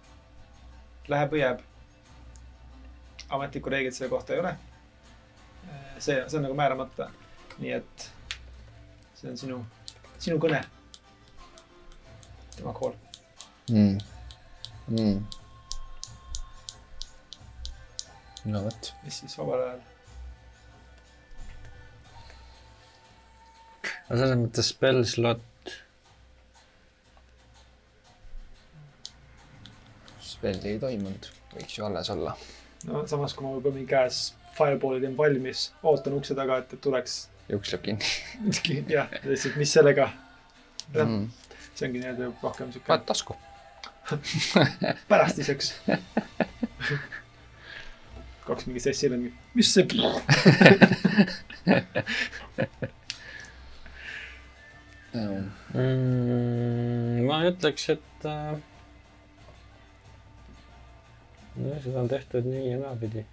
läheb 1.11 1.33
või 1.33 1.43
jääb. 1.43 1.61
ametlikku 3.29 3.69
reeglit 3.69 3.95
selle 3.95 4.09
kohta 4.09 4.33
ei 4.33 4.39
ole. 4.39 4.55
see, 5.99 6.23
see 6.27 6.37
on 6.37 6.43
nagu 6.47 6.57
määramata. 6.57 7.09
nii 7.59 7.73
et 7.81 8.09
see 9.15 9.29
on 9.29 9.37
sinu, 9.37 9.65
sinu 10.21 10.37
kõne. 10.41 10.61
tema 12.55 12.73
call. 12.77 12.97
mm.. 13.71 13.97
Mm. 14.91 15.21
no 18.51 18.63
vot, 18.65 18.91
mis 19.05 19.21
siis 19.21 19.37
vabal 19.39 19.63
ajal 19.63 19.81
no 24.11 24.17
selles 24.19 24.39
mõttes 24.41 24.69
spell 24.73 25.05
slot, 25.07 25.73
spelli 30.19 30.73
ei 30.73 30.81
toimunud, 30.81 31.29
võiks 31.55 31.77
ju 31.77 31.87
alles 31.87 32.11
olla. 32.11 32.35
no 32.89 33.05
samas, 33.07 33.33
kui 33.33 33.47
ma 33.47 33.55
juba 33.55 33.71
mingi 33.71 33.87
käes 33.93 34.23
fireball'i 34.57 35.01
teen 35.05 35.15
valmis, 35.17 35.69
ootan 35.87 36.17
ukse 36.17 36.35
taga, 36.35 36.59
et, 36.59 36.73
et 36.75 36.83
tuleks 36.83 37.21
juks 37.51 37.73
läheb 37.73 37.83
kinni 38.65 38.95
jah, 38.95 39.07
lihtsalt 39.27 39.57
mis 39.61 39.73
sellega, 39.77 40.09
mm.. 40.95 41.25
see 41.75 41.87
ongi 41.87 42.03
nii-öelda 42.03 42.31
rohkem 42.43 42.71
siuke 42.73 42.87
paned 42.87 43.07
tasku. 43.09 43.37
pärastiseks. 45.11 45.73
kaks 48.45 48.65
mingi 48.67 48.81
sessi 48.83 49.07
on 49.07 49.19
mingi, 49.19 49.33
mis 49.55 49.73
see. 49.73 49.85
mm,. 55.13 55.45
ma 57.27 57.41
ütleks, 57.47 57.89
et 57.93 58.27
äh, 58.27 58.55
no, 61.55 61.75
seda 61.83 62.01
on 62.01 62.09
tehtud 62.11 62.47
nii 62.47 62.71
ja 62.71 62.79
naapidi. 62.81 63.25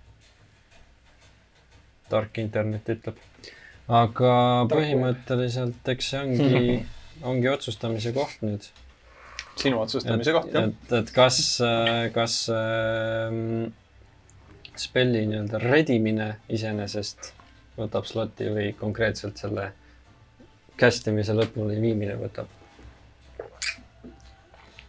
tark 2.09 2.39
internet 2.41 2.89
ütleb. 2.89 3.17
Aga 3.89 4.35
põhimõtteliselt, 4.69 5.81
eks 5.95 6.13
see 6.13 6.21
ongi, 6.21 6.77
ongi 7.31 7.51
otsustamise 7.51 8.13
koht 8.17 8.45
nüüd. 8.45 8.69
sinu 9.59 9.81
otsustamise 9.83 10.35
koht 10.37 10.53
jah. 10.55 10.69
et, 10.69 10.95
et 11.01 11.13
kas, 11.15 11.41
kas 12.15 12.39
ähm, 12.55 13.73
spelli 14.79 15.25
nii-öelda 15.31 15.61
redimine 15.65 16.29
iseenesest 16.53 17.33
võtab 17.79 18.07
sloti 18.09 18.51
või 18.53 18.71
konkreetselt 18.79 19.41
selle 19.41 19.73
cast 20.79 21.09
imise 21.11 21.35
lõpuni 21.35 21.79
viimine 21.83 22.17
võtab. 22.21 22.51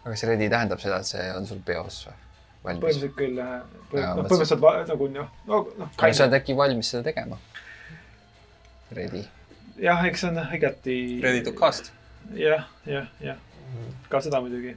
aga 0.04 0.12
kas 0.12 0.26
ready 0.30 0.50
tähendab 0.50 0.82
seda, 0.82 1.00
et 1.00 1.10
see 1.10 1.30
on 1.36 1.48
sul 1.50 1.62
peos 1.66 2.04
või? 2.08 2.18
valmis? 2.64 2.84
põhimõtteliselt 2.84 3.16
küll 3.18 3.40
jah. 3.40 3.62
Noh, 3.64 4.26
põhimõtteliselt 4.28 4.94
nagu 4.94 5.10
noh, 5.14 5.32
no 5.48 5.62
noh. 5.80 5.94
aga 5.96 6.12
sa 6.14 6.28
oled 6.28 6.38
äkki 6.42 6.58
valmis 6.58 6.92
seda 6.94 7.06
tegema? 7.10 7.40
Ready. 8.92 9.24
jah, 9.80 10.04
eks 10.08 10.26
see 10.26 10.30
on 10.30 10.44
igati. 10.56 11.00
Ready 11.24 11.42
to 11.46 11.54
cast. 11.58 11.92
jah, 12.36 12.68
jah, 12.86 13.10
jah, 13.22 13.38
ka 14.10 14.22
seda 14.26 14.42
muidugi. 14.42 14.76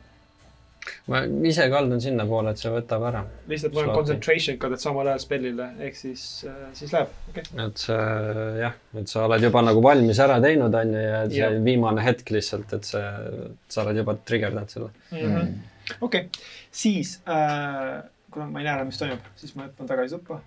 ma 1.07 1.21
ise 1.47 1.69
kaldun 1.71 2.01
sinnapoole, 2.03 2.53
et 2.53 2.61
see 2.61 2.71
võtab 2.75 3.05
ära. 3.09 3.23
lihtsalt 3.51 3.75
Sloti. 3.77 3.95
concentration 3.95 4.59
card, 4.63 4.77
et 4.77 4.85
samal 4.85 5.11
ajal 5.13 5.23
spellile, 5.23 5.69
ehk 5.87 5.99
siis, 5.99 6.25
siis 6.79 6.95
läheb, 6.95 7.13
okei 7.31 7.45
okay.. 7.45 7.67
et 7.67 7.85
see 7.85 7.99
jah, 8.61 8.79
et 9.03 9.13
sa 9.15 9.27
oled 9.29 9.47
juba 9.47 9.63
nagu 9.65 9.85
valmis 9.85 10.23
ära 10.25 10.41
teinud, 10.45 10.75
on 10.83 10.97
ju, 10.97 11.05
ja 11.07 11.21
see 11.29 11.43
Jah. 11.43 11.59
viimane 11.69 12.05
hetk 12.05 12.35
lihtsalt, 12.35 12.75
et 12.79 12.89
see, 12.91 13.05
sa 13.73 13.85
oled 13.87 14.03
juba 14.03 14.17
trigerdanud 14.33 14.75
selle. 14.75 14.91
Mhm. 15.15 15.55
okei, 16.09 16.29
siis 16.85 17.21
äh,, 17.31 18.03
kuna 18.33 18.51
ma 18.51 18.61
ei 18.61 18.69
näe 18.69 18.77
enam, 18.81 18.91
mis 18.91 19.01
toimub, 19.01 19.33
siis 19.39 19.55
ma 19.57 19.69
hüppan 19.69 19.91
tagasi 19.91 20.19
tuppa. 20.19 20.43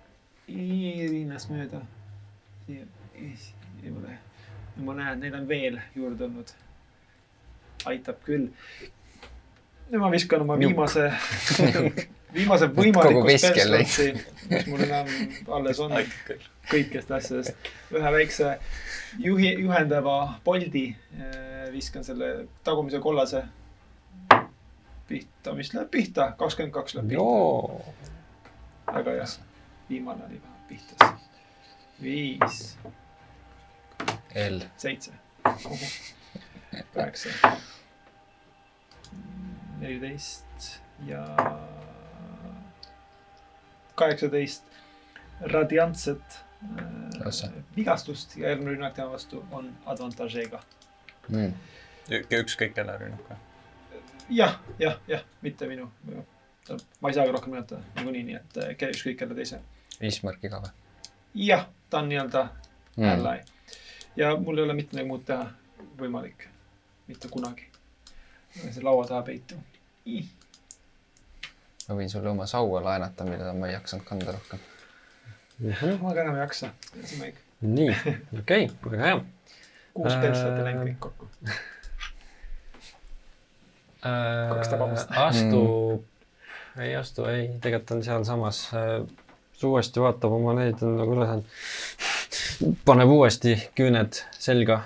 Iriinast 0.46 1.50
mööda. 1.50 1.80
siia, 3.86 3.94
eemale. 3.94 4.18
ma 4.76 4.94
näen, 4.94 5.20
neid 5.20 5.34
on 5.34 5.48
veel 5.48 5.80
juurde 5.94 6.18
tulnud. 6.24 6.52
aitab 7.86 8.16
küll. 8.24 8.48
ja 9.90 9.98
ma 9.98 10.10
viskan 10.10 10.42
oma 10.42 10.58
viimase, 10.58 11.12
viimase 12.36 12.68
võimaliku 12.74 13.22
spellslot'i, 13.38 14.08
mis 14.50 14.66
mul 14.66 14.82
enam 14.88 15.12
alles 15.58 15.80
on 15.80 15.94
kõikidest 16.70 17.12
asjadest. 17.18 17.70
ühe 17.94 18.12
väikse 18.18 18.58
juhi, 19.18 19.54
juhendava 19.62 20.40
poldi 20.44 20.88
eh, 21.18 21.70
viskan 21.72 22.04
selle 22.04 22.48
tagumise 22.64 23.00
kollase 23.00 23.44
pihta, 25.06 25.54
mis 25.54 25.70
läheb 25.74 25.90
pihta, 25.90 26.32
kakskümmend 26.38 26.74
kaks 26.74 26.98
läheb 26.98 27.08
pihta. 27.14 27.22
joo, 27.22 27.94
väga 28.92 29.18
hea. 29.20 29.32
viimane 29.88 30.26
oli 30.26 30.40
pihtas. 30.68 31.30
viis, 32.02 32.78
L. 34.36 34.60
seitse, 34.76 35.12
kaheksa, 36.94 37.28
neliteist 39.78 40.80
ja 41.06 41.22
kaheksateist 43.94 44.64
radiantset 45.40 46.44
äh, 46.80 47.50
vigastust 47.76 48.36
ja 48.36 48.48
järgmine 48.48 48.70
rünnak 48.70 48.94
tema 48.94 49.12
vastu 49.12 49.44
on 49.50 49.72
advantaažeega. 49.86 50.62
Mm. 51.28 51.52
ükskõik 52.30 52.76
kelle 52.76 52.98
rünnak 52.98 53.30
või? 53.30 53.40
jah, 54.28 54.60
jah, 54.78 55.00
jah, 55.08 55.24
mitte 55.42 55.66
minu. 55.66 55.90
ma 57.00 57.08
ei 57.08 57.14
saagi 57.14 57.32
rohkem 57.32 57.52
nimetada 57.54 57.80
niikuinii, 57.96 58.22
nii 58.22 58.40
et 58.42 58.56
äh, 58.62 58.88
ükskõik 58.92 59.18
kelle 59.24 59.34
teise. 59.34 59.60
ka 60.52 60.60
või 60.60 60.74
jah, 61.48 61.68
ta 61.90 61.98
on 61.98 62.08
nii-öelda 62.08 62.48
mm.? 62.96 63.08
ally. 63.10 63.55
Ja 64.16 64.36
mul 64.36 64.58
ei 64.58 64.64
ole 64.64 64.74
mitte 64.74 64.96
midagi 64.96 65.08
muud 65.08 65.24
teha 65.28 65.46
võimalik, 66.00 66.48
mitte 67.08 67.28
kunagi. 67.28 67.68
see 68.56 68.82
laua 68.82 69.06
taha 69.06 69.22
peitu. 69.22 69.60
ma 71.88 71.94
võin 72.00 72.10
sulle 72.10 72.30
oma 72.30 72.46
saua 72.46 72.82
laenata, 72.84 73.24
mida 73.24 73.52
ma 73.52 73.68
ei 73.68 73.76
jaksanud 73.76 74.04
kanda 74.04 74.32
rohkem. 74.32 74.58
ma 76.02 76.14
ka 76.14 76.20
enam 76.20 76.34
ei 76.34 76.44
jaksa. 76.46 76.72
nii, 77.60 77.90
okei 78.40 78.68
okay,, 78.68 78.90
väga 78.90 79.04
hea 79.04 79.24
kuus 79.96 80.12
Äh, 80.12 80.20
pelsi 80.20 80.44
olete 80.44 80.64
läinud 80.66 80.90
kõik 80.90 81.00
kokku. 81.06 81.28
Kaks 84.06 84.70
tabamist. 84.70 85.10
Äh, 85.10 85.22
astub, 85.24 86.04
ei 86.84 86.92
astu, 86.98 87.24
ei, 87.30 87.48
tegelikult 87.62 87.96
on 87.96 88.04
sealsamas. 88.06 88.66
uuesti 89.64 90.02
vaatab 90.04 90.36
oma 90.36 90.52
neid, 90.58 90.82
on 90.84 90.98
nagu 91.00 91.16
üles 91.16 91.32
andnud. 91.32 91.54
Paneb 92.84 93.10
uuesti 93.12 93.56
küüned 93.76 94.20
selga. 94.38 94.82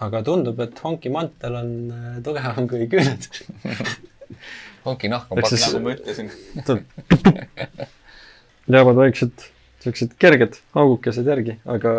aga 0.00 0.22
tundub, 0.24 0.60
et 0.64 0.78
honki 0.80 1.10
mantel 1.12 1.56
on 1.58 1.72
äh, 1.92 2.12
tugevam 2.24 2.68
kui 2.68 2.86
küüned. 2.88 3.26
ongi 4.88 5.10
nahk 5.12 5.32
on 5.34 5.42
siis-. 5.44 5.66
nagu 5.66 5.82
ma 5.84 5.92
ütlesin. 5.92 6.30
jäävad 8.74 8.96
väiksed, 8.96 9.44
siuksed 9.84 10.14
kerged 10.20 10.56
augukesed 10.80 11.28
järgi, 11.28 11.58
aga 11.68 11.94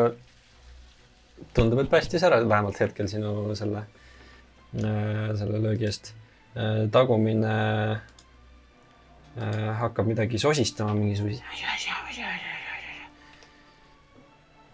tundub, 1.54 1.84
et 1.84 1.92
päästis 1.92 2.26
ära 2.26 2.42
vähemalt 2.42 2.80
hetkel 2.82 3.10
sinu 3.12 3.56
selle, 3.60 3.86
selle 4.74 5.62
löögi 5.62 5.86
eest. 5.92 6.14
tagumine 6.92 7.54
äh, 9.38 9.78
hakkab 9.80 10.10
midagi 10.10 10.42
sosistama, 10.42 10.98
mingisuguse. 10.98 11.44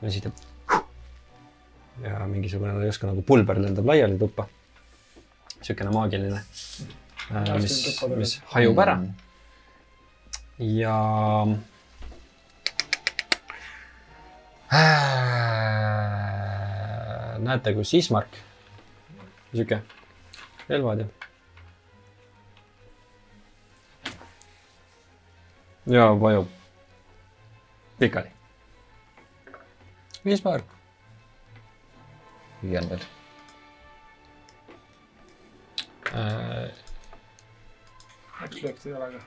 Ja 0.02 0.12
siis 0.12 0.24
teeb. 0.28 0.34
ja 2.04 2.28
mingisugune 2.28 2.86
justkui 2.86 3.10
nagu 3.10 3.22
pulber 3.22 3.62
lendab 3.62 3.86
laiali 3.86 4.18
tuppa. 4.18 4.48
siukene 5.62 5.92
maagiline, 5.92 6.44
mis, 7.62 7.80
mis 8.16 8.38
hajub 8.54 8.86
ära. 8.86 9.00
ja 10.60 11.00
Äh, 14.74 14.80
näete, 17.40 17.72
kus 17.74 17.94
Ismark, 17.96 18.36
sihuke 19.54 19.80
relvad 20.68 21.00
ja. 21.00 21.08
ja 25.88 26.10
vajub 26.20 26.48
pikali. 28.00 28.37
Ismark. 30.26 30.64
hüüan 32.62 32.90
veel. 32.90 33.00
Äh, 36.14 36.72
üks 38.46 38.64
löök 38.64 38.82
ta 38.84 38.90
jalaga. 38.90 39.20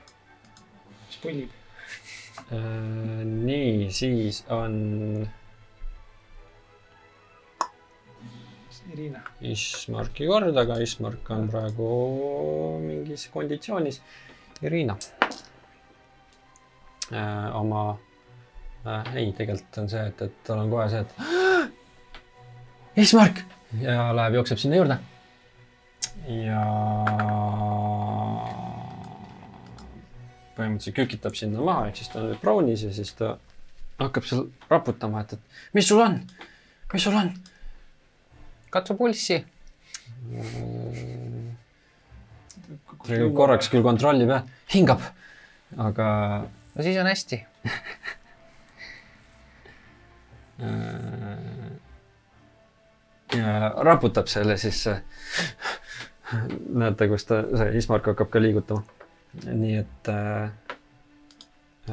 mis 1.07 1.17
pullib? 1.21 1.49
äh, 2.51 3.23
nii, 3.25 3.91
siis 3.91 4.43
on 4.49 5.27
Irina. 8.93 9.23
Ismarki 9.41 10.27
kord, 10.27 10.57
aga 10.57 10.81
Ismark 10.83 11.29
on 11.31 11.47
praegu 11.49 11.89
mingis 12.83 13.29
konditsioonis. 13.31 14.01
Irina 14.61 14.97
äh, 17.11 17.55
oma 17.55 17.97
äh,, 18.85 19.15
ei, 19.15 19.31
tegelikult 19.37 19.77
on 19.83 19.89
see, 19.91 20.03
et, 20.11 20.21
et 20.21 20.43
tal 20.47 20.63
on 20.63 20.71
kohe 20.71 20.89
see, 20.91 21.01
et 21.05 21.11
Ismark 23.05 23.43
ja 23.79 24.09
läheb, 24.15 24.39
jookseb 24.39 24.59
sinna 24.59 24.81
juurde. 24.81 24.97
ja 26.27 26.63
põhimõtteliselt 30.57 30.97
kükitab 30.97 31.37
sinna 31.37 31.63
maha, 31.65 31.87
ehk 31.89 32.01
siis 32.01 32.11
ta 32.11 32.21
on 32.21 32.35
brownis 32.41 32.83
ja 32.85 32.91
siis 32.93 33.13
ta 33.17 33.35
hakkab 34.01 34.27
seal 34.27 34.45
raputama, 34.69 35.23
et, 35.23 35.37
et 35.37 35.77
mis 35.77 35.87
sul 35.87 36.01
on, 36.03 36.19
mis 36.93 37.05
sul 37.07 37.17
on 37.17 37.31
katsu 38.71 38.95
pulssi. 38.99 39.41
oli 43.01 43.19
korraks 43.35 43.69
küll 43.71 43.83
kontrolli 43.83 44.27
peal, 44.29 44.49
hingab, 44.73 45.05
aga 45.77 46.07
no 46.45 46.85
siis 46.85 46.99
on 47.01 47.09
hästi. 47.09 47.45
äh, 50.61 51.37
ja 53.37 53.73
raputab 53.77 54.27
selle 54.27 54.57
siis. 54.57 54.85
näete, 56.69 57.07
kus 57.11 57.25
ta, 57.27 57.41
see 57.57 57.77
Ismark 57.77 58.05
hakkab 58.11 58.29
ka 58.31 58.41
liigutama. 58.41 58.83
nii 59.47 59.75
et, 59.79 60.09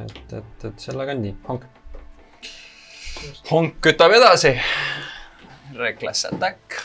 et, 0.04 0.32
et, 0.32 0.64
et 0.64 0.78
sellega 0.82 1.14
on 1.14 1.22
nii, 1.22 1.34
Hank. 1.48 1.66
Honk 3.50 3.80
kütab 3.82 4.14
edasi. 4.14 4.54
Reckless 5.78 6.24
attack. 6.28 6.78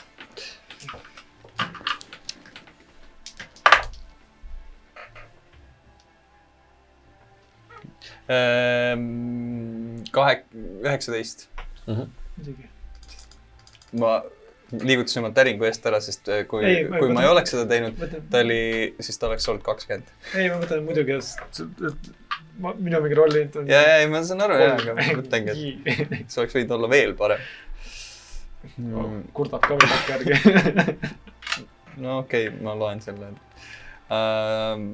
Ehm, 8.33 10.03
kahe, 11.85 12.07
üheksateist. 12.07 12.37
muidugi. 12.37 12.71
ma 14.01 14.15
liigutasin 14.81 15.21
oma 15.21 15.31
täringu 15.35 15.67
eest 15.67 15.85
ära, 15.85 15.99
sest 16.01 16.29
äh, 16.33 16.43
kui 16.49 16.65
Ei,, 16.65 16.83
ma- 16.89 17.01
kui 17.01 17.13
ma 17.13 17.23
ei 17.25 17.29
oleks 17.29 17.53
seda 17.53 17.67
teinud, 17.69 17.97
mõtlen, 17.99 18.25
ta 18.31 18.41
oli, 18.41 18.61
siis 19.05 19.19
ta 19.21 19.29
oleks 19.29 19.47
olnud 19.51 19.65
kakskümmend. 19.65 20.13
ei, 20.33 20.49
ma 20.49 20.59
mõtlen 20.63 20.85
muidugi, 20.87 21.19
et 21.19 22.09
ma, 22.61 22.73
minu 22.77 23.01
mingi 23.03 23.19
rolli 23.19 23.45
on. 23.45 23.69
ja, 23.69 23.81
ja, 23.81 23.99
ei, 24.01 24.09
ma 24.11 24.23
saan 24.25 24.43
aru 24.45 24.57
ja, 24.59 24.73
aga 24.77 24.97
ma 24.97 25.07
mõtlengi, 25.19 25.75
et 25.93 26.33
see 26.33 26.41
oleks 26.43 26.57
võinud 26.57 26.75
olla 26.77 26.91
veel 26.93 27.15
parem 27.19 27.45
mm.. 28.77 29.23
kurdab 29.37 29.65
ka 29.65 29.77
veel 29.79 29.95
järgi. 30.09 30.37
no 32.03 32.19
okei 32.23 32.47
okay,, 32.49 32.61
ma 32.63 32.75
loen 32.79 33.03
selle 33.03 33.33
ähm,. 34.13 34.93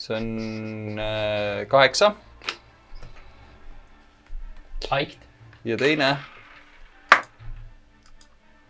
see 0.00 0.16
on 0.16 1.00
äh, 1.00 1.66
kaheksa 1.70 2.14
Aikt. 4.90 5.18
ja 5.64 5.76
teine 5.78 6.16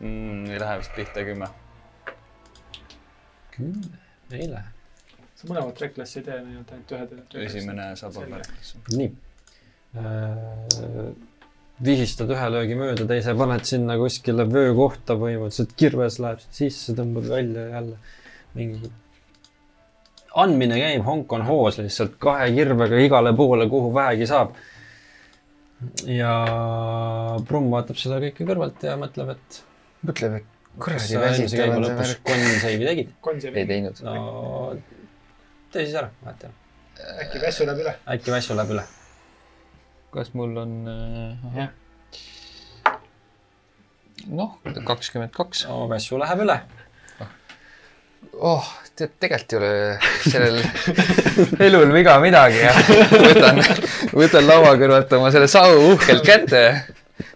mm,. 0.01 0.51
ei 0.51 0.61
lähe 0.61 0.79
vist 0.79 0.93
pihta 0.97 1.25
kümme. 1.25 1.47
kümme, 3.55 4.01
ei 4.33 4.51
lähe. 4.51 4.69
sa 5.35 5.49
mõlemat 5.49 5.81
reklassi 5.81 6.21
ei 6.21 6.27
tee, 6.27 6.39
ainult 6.43 6.73
ainult 6.75 6.93
ühe 6.97 7.07
teed. 7.13 7.37
esimene 7.47 7.87
saab 7.97 8.19
olla. 8.21 8.41
nii. 8.93 9.11
vihistad 11.89 12.33
ühe 12.37 12.49
löögi 12.53 12.77
mööda, 12.77 13.07
teise 13.09 13.35
paned 13.39 13.65
sinna 13.69 13.97
kuskile 14.01 14.45
vöökohta 14.51 15.17
põhimõtteliselt, 15.23 15.73
kirves 15.81 16.19
läheb 16.21 16.43
sisse, 16.51 16.93
tõmbad 16.99 17.31
välja 17.33 17.65
jälle. 17.79 17.97
mingi. 18.59 18.93
andmine 20.45 20.83
käib, 20.85 21.07
honk 21.09 21.33
on 21.33 21.49
hoos 21.49 21.81
lihtsalt 21.81 22.21
kahe 22.21 22.53
kirvega 22.61 23.01
igale 23.07 23.33
poole, 23.41 23.71
kuhu 23.73 23.95
vähegi 23.95 24.29
saab. 24.29 24.53
Ja 26.09 26.33
Brumm 27.49 27.71
vaatab 27.73 27.99
seda 28.01 28.21
kõike 28.23 28.47
kõrvalt 28.49 28.83
ja 28.85 28.97
mõtleb, 29.01 29.35
et 29.37 29.61
mõtleb, 30.07 30.41
et 30.41 30.79
kuradi 30.81 31.21
väsitav 31.21 31.45
on 31.45 31.53
see 31.53 31.69
lõpus 31.85 32.01
värk. 32.01 32.25
konnseivi 32.29 32.89
tegid. 32.89 33.13
ei. 33.55 33.67
teinud. 33.69 34.03
no 34.05 34.15
tee 35.73 35.87
siis 35.87 35.97
ära, 35.97 36.11
vaata. 36.25 36.53
äkki 37.25 37.43
väsu 37.43 37.67
läheb 37.69 37.85
üle. 37.85 37.95
äkki 38.15 38.35
väsu 38.35 38.57
läheb 38.59 38.75
üle. 38.77 38.85
kas 40.15 40.33
mul 40.35 40.57
on 40.65 40.77
äh, 40.91 41.49
Jah. 41.57 41.73
noh, 44.29 44.59
kakskümmend 44.85 45.33
kaks. 45.37 45.67
no 45.71 45.87
väsu 45.91 46.21
läheb 46.21 46.45
üle. 46.47 46.61
oh, 48.41 48.67
tead, 48.97 49.13
tegelikult 49.21 49.53
ei 49.53 49.59
ole 49.59 49.99
sellel 50.33 50.61
elul 51.67 51.93
viga 51.95 52.19
midagi 52.23 52.63
ja 52.63 52.75
võtan, 53.13 53.63
võtan 54.17 54.49
laua 54.49 54.75
kõrvalt 54.81 55.17
oma 55.19 55.33
selle 55.35 55.49
sau 55.51 55.79
uhkelt 55.93 56.27
kätte, 56.27 56.65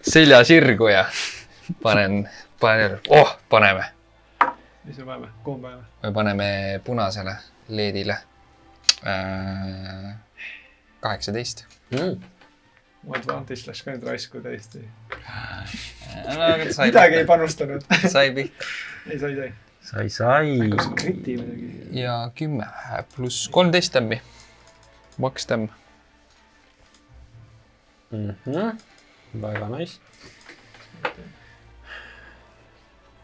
selja 0.03 0.43
sirgu 0.45 0.91
ja 0.93 1.07
panen, 1.83 2.25
panen, 2.61 2.99
oh, 3.09 3.37
paneme. 3.53 3.91
mis 4.85 4.99
me 4.99 5.05
paneme, 5.05 5.33
kuhu 5.45 5.59
me 5.59 5.69
paneme? 5.69 5.89
me 6.03 6.15
paneme 6.21 6.53
punasele 6.85 7.37
LED-ile 7.69 8.21
kaheksateist. 11.01 11.65
Mm. 11.93 12.21
advantage 13.15 13.69
läks 13.69 13.83
ka 13.85 13.93
nüüd 13.93 14.07
raisku 14.09 14.41
täiesti. 14.45 14.81
sai 16.73 16.89
midagi 16.89 17.21
ei 17.21 17.27
panustanud. 17.29 17.85
sai 18.07 18.31
pihta. 18.37 18.73
ei, 19.11 19.19
sai, 19.19 19.35
sai. 19.37 19.53
sai, 19.85 20.09
sai. 20.11 20.71
kas 20.77 20.89
kriti 20.97 21.37
midagi? 21.41 22.01
ja 22.01 22.17
kümme 22.37 22.67
pluss 23.17 23.49
kolmteist 23.53 23.93
tämmi. 23.93 24.21
Max 25.19 25.47
tämm. 25.47 25.69
Mhm. 28.11 28.79
väga 29.43 29.69
nice. 29.69 29.99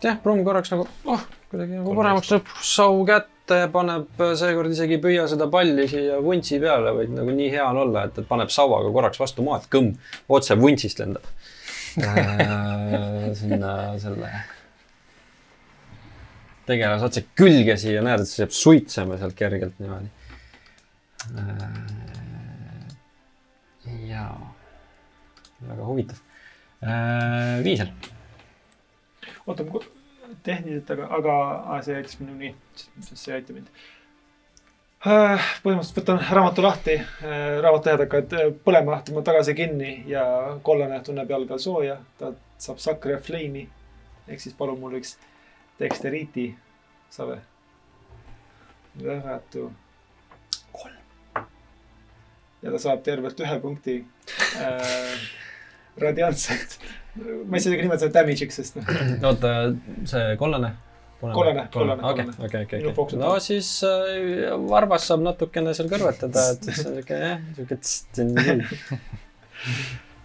jah, 0.03 0.16
Brumm 0.23 0.45
korraks 0.45 0.70
nagu, 0.73 0.87
oh, 1.05 1.27
kuidagi 1.51 1.77
nagu 1.77 1.95
paremaks 1.95 2.31
läheb, 2.32 2.53
sau 2.65 3.03
kätte, 3.07 3.61
paneb 3.73 4.23
seekord 4.39 4.73
isegi 4.73 4.97
ei 4.97 5.03
püüa 5.03 5.27
seda 5.31 5.49
palli 5.53 5.87
siia 5.91 6.20
vuntsi 6.24 6.61
peale, 6.62 6.95
vaid 6.97 7.12
nagu 7.15 7.35
nii 7.37 7.51
hea 7.53 7.66
on 7.69 7.82
olla, 7.85 8.07
et, 8.09 8.23
et 8.23 8.28
paneb 8.28 8.53
sauaga 8.55 8.93
korraks 8.95 9.20
vastu 9.20 9.45
maad, 9.47 9.69
kõmm, 9.73 9.93
otse 10.28 10.57
vuntsist 10.61 11.03
lendab 11.03 11.27
äh,. 12.07 13.31
sinna 13.37 13.74
selle 14.01 14.32
tegelase 16.70 17.09
otse 17.10 17.24
külge 17.38 17.76
siia, 17.80 18.05
näed, 18.06 18.24
et 18.24 18.30
see 18.30 18.44
jääb 18.44 18.55
suitsema 18.56 19.18
sealt 19.20 19.36
kergelt 19.38 19.76
niimoodi 19.82 20.09
äh,. 21.36 21.74
jaa, 24.09 24.32
väga 25.68 25.90
huvitav 25.90 26.24
äh,. 26.80 27.60
Viisel 27.66 27.92
oota, 29.47 29.64
tehniliselt, 30.42 30.90
aga, 30.90 31.38
aga 31.74 31.80
see 31.84 31.97
aitas 31.97 32.18
mind 32.20 32.44
nii, 32.44 32.52
see 33.01 33.32
ei 33.32 33.38
aita 33.38 33.56
mind. 33.56 33.70
põhimõtteliselt 35.01 35.98
võtan 36.02 36.20
raamatu 36.28 36.64
lahti, 36.64 36.97
raamatulehed 37.24 38.05
hakkavad 38.05 38.34
äh, 38.36 38.51
põlema, 38.66 39.01
tõmban 39.06 39.26
tagasi 39.26 39.56
kinni 39.56 39.94
ja 40.10 40.24
kollane 40.66 41.01
tunneb 41.06 41.30
jalge 41.32 41.56
all 41.56 41.62
sooja, 41.62 41.97
ta 42.20 42.34
saab 42.60 42.82
sakra 42.84 43.16
flame'i. 43.24 43.66
ehk 44.28 44.42
siis 44.44 44.55
palun 44.55 44.78
mul 44.80 44.98
üks 45.01 45.16
dexteriiti, 45.81 46.47
saab. 47.11 47.39
vääratu. 49.02 49.70
kolm. 50.73 51.47
ja 52.62 52.73
ta 52.73 52.78
saab 52.78 53.02
tervelt 53.07 53.40
ühe 53.40 53.61
punkti 53.62 53.97
äh, 54.61 55.24
radiantset. 56.01 56.78
ma 57.16 57.57
ei 57.57 57.62
saa 57.62 57.73
isegi 57.73 57.82
nimetada 57.82 58.12
damage'iks, 58.20 58.61
sest 58.61 58.78
noh, 58.78 58.94
oota, 59.31 59.57
see 60.11 60.36
kollane? 60.40 60.74
Kollane, 61.20 61.66
kollane, 61.73 62.01
okei, 62.09 62.24
okei, 62.47 62.85
okei, 62.89 63.19
no 63.20 63.35
siis 63.44 63.69
äh, 63.85 64.55
varvas 64.70 65.05
saab 65.11 65.24
natukene 65.27 65.74
seal 65.77 65.90
kõrvetada, 65.93 66.47
et 66.55 66.69
siis 66.70 66.81
on 66.89 66.94
siuke 66.97 67.19
jah, 67.20 67.43
siuke 67.59 67.77
on 68.24 68.31
küll. 68.39 68.62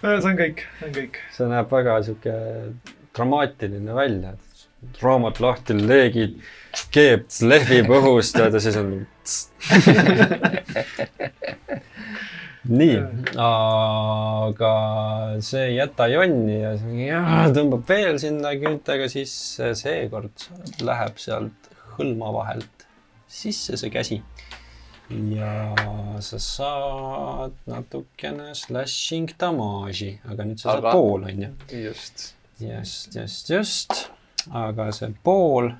see 0.05 0.29
on 0.29 0.39
kõik, 0.39 0.63
see 0.79 0.87
on 0.87 0.95
kõik. 0.95 1.19
see 1.35 1.49
näeb 1.51 1.73
väga 1.75 1.97
siuke 2.07 2.35
dramaatiline 3.15 3.97
välja. 3.97 4.35
Raamat 5.01 5.39
lahti, 5.43 5.73
leegid, 5.79 6.37
keeb 6.93 7.25
lehvib 7.41 7.89
õhust 7.99 8.37
ja 8.39 8.49
siis 8.59 8.77
on. 8.81 8.93
nii, 12.65 12.97
aga 13.45 14.71
see 15.45 15.67
ei 15.69 15.75
jäta 15.77 16.07
jonni 16.09 16.57
ja, 16.61 16.71
ja 16.97 17.21
tõmbab 17.53 17.85
veel 17.89 18.17
sinna 18.21 18.53
küüntega 18.57 19.09
sisse, 19.11 19.73
seekord 19.77 20.47
läheb 20.85 21.19
sealt 21.21 21.69
hõlma 21.97 22.31
vahelt 22.35 22.87
sisse 23.29 23.77
see 23.77 23.91
käsi. 23.93 24.21
ja 25.29 25.75
sa 26.25 26.39
saad 26.41 27.53
natukene 27.69 28.55
slashing 28.57 29.35
damage'i, 29.37 30.15
aga 30.25 30.47
nüüd 30.47 30.57
sa 30.61 30.71
saad 30.71 30.81
Aga- 30.81 30.95
pool, 30.97 31.27
onju. 31.29 31.51
just. 31.69 32.31
just, 32.59 33.13
just, 33.13 33.49
just, 33.51 33.91
aga 34.53 34.91
see 34.93 35.13
pool 35.23 35.71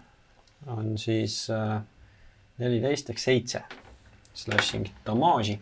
on 0.72 0.98
siis 0.98 1.46
äh, 1.54 1.80
neliteist 2.62 3.12
ehk 3.14 3.22
seitse 3.22 3.62
slashing 4.36 4.90
damage'i. 5.06 5.60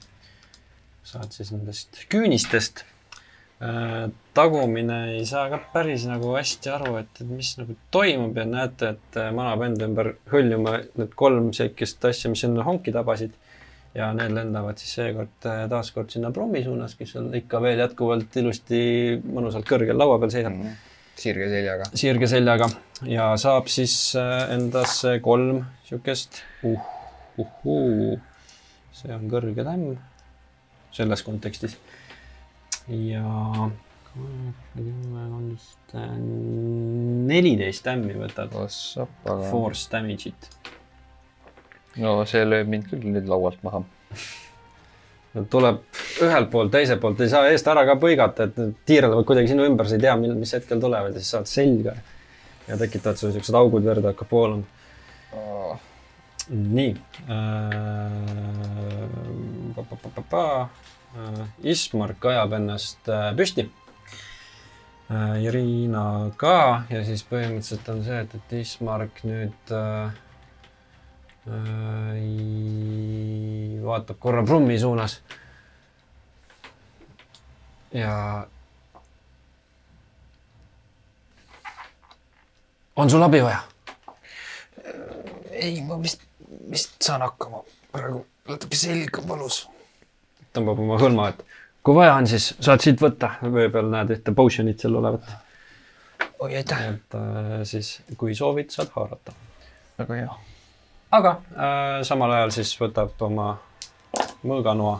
saad 1.03 1.33
siis 1.35 1.51
nendest 1.51 2.05
küünistest 2.09 2.85
äh,. 3.59 4.09
tagumine 4.33 4.99
ei 5.17 5.25
saa 5.25 5.49
ka 5.51 5.59
päris 5.73 6.05
nagu 6.07 6.31
hästi 6.37 6.71
aru, 6.71 6.95
et, 7.01 7.11
et 7.19 7.27
mis 7.27 7.51
nagu 7.59 7.75
toimub 7.91 8.37
ja 8.37 8.45
näete, 8.47 8.93
et 8.95 9.19
äh, 9.19 9.31
manab 9.35 9.65
enda 9.67 9.89
ümber 9.89 10.13
hõljuma 10.31 10.79
need 10.99 11.17
kolm 11.19 11.51
sihukest 11.53 12.05
asja, 12.07 12.31
mis 12.31 12.45
enne 12.47 12.63
honki 12.63 12.95
tabasid. 12.95 13.35
ja 13.93 14.07
need 14.15 14.31
lendavad 14.33 14.79
siis 14.81 14.95
seekord 14.97 15.45
taaskord 15.69 16.09
sinna 16.09 16.31
Brummi 16.33 16.63
suunas, 16.63 16.95
kes 16.97 17.11
seal 17.13 17.27
ikka 17.37 17.59
veel 17.61 17.83
jätkuvalt 17.83 18.39
ilusti 18.41 18.79
mõnusalt 19.21 19.67
kõrgel 19.69 19.99
laua 19.99 20.17
peal 20.23 20.33
seisab 20.33 20.55
sirge 21.19 21.49
seljaga. 21.51 21.89
sirge 21.93 22.29
seljaga 22.29 22.69
ja 23.09 23.33
saab 23.39 23.69
siis 23.71 23.95
äh, 24.19 24.53
endasse 24.55 25.19
kolm 25.23 25.63
siukest 25.87 26.41
uh, 26.65 26.79
uhuu. 27.37 28.17
see 28.93 29.13
on 29.13 29.29
kõrge 29.31 29.65
tämm 29.65 29.95
selles 30.93 31.23
kontekstis. 31.25 31.77
ja 32.87 33.23
neliteist 37.29 37.83
tämmi 37.85 38.13
võtad 38.19 38.53
force 39.49 39.89
damage'it. 39.91 40.49
no 42.03 42.19
see 42.29 42.45
lööb 42.45 42.69
mind 42.69 42.89
küll 42.91 43.05
nüüd 43.15 43.29
laualt 43.29 43.61
maha. 43.65 43.83
Tuleb 45.33 45.81
ühelt 46.21 46.49
poolt, 46.53 46.71
teiselt 46.73 47.01
poolt 47.01 47.21
ei 47.25 47.31
saa 47.31 47.47
eest 47.49 47.67
ära 47.69 47.85
ka 47.89 47.95
põigata, 48.01 48.45
et 48.45 48.57
need 48.59 48.75
tiirlevad 48.89 49.25
kuidagi 49.25 49.49
sinu 49.49 49.65
ümber, 49.65 49.87
sa 49.89 49.97
ei 49.97 50.03
tea, 50.05 50.13
mil, 50.19 50.35
mis 50.37 50.53
hetkel 50.53 50.81
tulevad 50.81 51.15
ja 51.15 51.21
siis 51.21 51.33
saad 51.33 51.49
selga. 51.49 51.95
ja 52.67 52.77
tekitavad 52.79 53.17
sulle 53.19 53.33
siuksed 53.33 53.55
augud, 53.59 53.83
verd 53.85 54.05
hakkab 54.11 54.31
voolama. 54.31 54.63
nii 56.49 56.95
äh,. 57.29 58.13
Ismark 61.63 62.25
ajab 62.25 62.53
ennast 62.57 63.09
äh, 63.09 63.35
püsti 63.37 63.67
äh,. 65.09 65.43
Irina 65.45 66.31
ka 66.37 66.83
ja 66.89 67.03
siis 67.05 67.25
põhimõtteliselt 67.29 67.89
on 67.93 68.03
see, 68.05 68.19
et, 68.21 68.35
et 68.37 68.55
Ismark 68.61 69.23
nüüd 69.25 69.73
äh, 69.73 70.09
äh, 70.09 70.22
vaatab 73.85 74.19
korra 74.19 74.43
Brummi 74.43 74.79
suunas. 74.79 75.21
ja. 77.93 78.47
on 82.95 83.09
sul 83.09 83.23
abi 83.23 83.43
vaja? 83.43 83.59
ei, 85.51 85.81
ma 85.81 86.01
vist, 86.03 86.21
vist 86.71 86.95
saan 87.01 87.21
hakkama. 87.21 87.63
praegu 87.91 88.25
natuke 88.47 88.75
selg 88.75 89.19
on 89.19 89.27
valus. 89.27 89.63
tõmbab 90.55 90.79
oma 90.79 90.97
hõlma, 91.01 91.29
et 91.33 91.43
kui 91.83 91.95
vaja 91.97 92.15
on, 92.15 92.27
siis 92.27 92.53
saad 92.59 92.83
siit 92.83 93.01
võtta, 93.03 93.35
vöö 93.43 93.69
peal 93.73 93.91
näed 93.91 94.15
ühte 94.15 94.35
potion'it 94.35 94.79
seal 94.83 94.95
olevat. 94.99 95.27
oi, 96.39 96.55
aitäh. 96.55 96.87
et 96.93 97.19
äh, 97.19 97.53
siis, 97.67 97.97
kui 98.17 98.35
soovid, 98.35 98.71
saad 98.71 98.91
haarata. 98.95 99.35
väga 99.99 100.23
hea. 100.23 100.41
Aga 101.13 101.37
äh, 101.53 102.01
samal 102.07 102.33
ajal 102.33 102.53
siis 102.55 102.73
võtab 102.79 103.21
oma 103.25 103.53
mõõganoa 104.43 104.97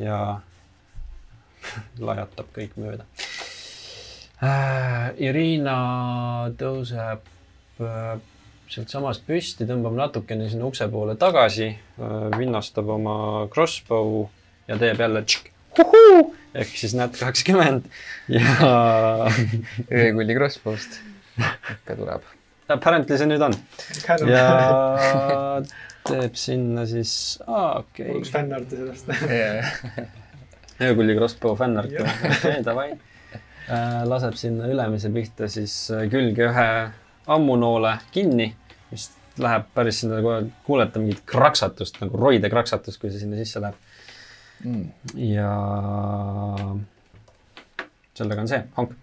ja 0.00 0.20
lajatab 2.08 2.52
kõik 2.56 2.76
mööda 2.80 3.06
äh,. 4.44 5.12
Irina 5.22 5.76
tõuseb 6.60 7.24
äh, 7.80 8.16
sealtsamast 8.68 9.24
püsti, 9.26 9.64
tõmbab 9.68 9.96
natukene 9.96 10.50
sinna 10.50 10.68
ukse 10.68 10.88
poole 10.92 11.16
tagasi 11.20 11.70
äh,, 11.72 12.16
vinnastab 12.36 12.92
oma 12.98 13.18
crossbow 13.52 14.26
ja 14.68 14.78
teeb 14.80 15.00
jälle 15.00 15.24
tšik, 15.24 15.52
huhuu 15.80 16.34
ehk 16.56 16.72
siis 16.76 16.96
näed 16.96 17.16
kakskümmend 17.16 17.88
ja 18.32 19.28
öökulli 19.88 20.36
crossbow'st 20.36 21.00
ikka 21.36 21.96
tuleb. 21.96 22.35
Apparently 22.68 23.18
see 23.18 23.28
nüüd 23.30 23.42
on 23.46 23.54
ja 24.30 24.44
teeb 26.06 26.36
sinna 26.38 26.84
siis, 26.86 27.12
aa 27.46 27.80
okei 27.80 28.14
üks 28.20 28.30
fännarti 28.34 28.78
sellest. 28.78 29.10
öökulli 30.86 31.16
crossbow 31.18 31.56
fännart, 31.58 31.90
okei 31.90 32.60
davai. 32.66 32.92
laseb 34.06 34.36
sinna 34.38 34.68
ülemise 34.70 35.10
pihta 35.14 35.48
siis 35.50 35.74
äh, 35.90 36.06
külge 36.12 36.46
ühe 36.50 36.68
ammunoole 37.26 37.96
kinni, 38.14 38.52
mis 38.92 39.08
läheb 39.42 39.66
päris 39.74 40.04
sinna, 40.04 40.20
kuulete 40.64 41.02
mingit 41.02 41.24
kraksatust 41.26 41.98
nagu 42.00 42.18
roide 42.20 42.50
kraksatust, 42.52 43.00
kui 43.02 43.10
see 43.10 43.24
sinna 43.24 43.38
sisse 43.40 43.60
läheb 43.64 43.82
Mm. 44.64 44.86
ja 45.20 45.50
sellega 48.16 48.40
on 48.40 48.48
see, 48.48 48.62
hank. 48.78 48.94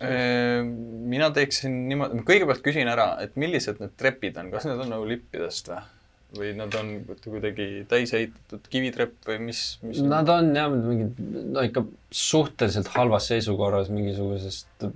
Mina 0.00 1.30
teeksin 1.36 1.74
niimoodi, 1.90 2.22
kõigepealt 2.28 2.62
küsin 2.64 2.88
ära, 2.88 3.12
et 3.20 3.34
millised 3.40 3.82
need 3.82 3.96
trepid 4.00 4.38
on, 4.40 4.52
kas 4.54 4.64
need 4.68 4.80
on 4.80 4.94
nagu 4.94 5.08
lippidest 5.08 5.72
või? 5.72 5.82
või 6.36 6.52
nad 6.54 6.74
on 6.78 6.92
kuidagi 7.24 7.84
täis 7.90 8.12
ehitatud 8.14 8.66
kivitrepp 8.70 9.26
või 9.26 9.38
mis, 9.48 9.62
mis? 9.82 9.98
Nad 10.06 10.28
on 10.30 10.52
jah, 10.54 10.68
mingid, 10.70 11.18
no 11.50 11.64
ikka 11.66 11.82
suhteliselt 12.14 12.90
halvas 12.94 13.26
seisukorras 13.32 13.90
mingisugusest 13.90 14.86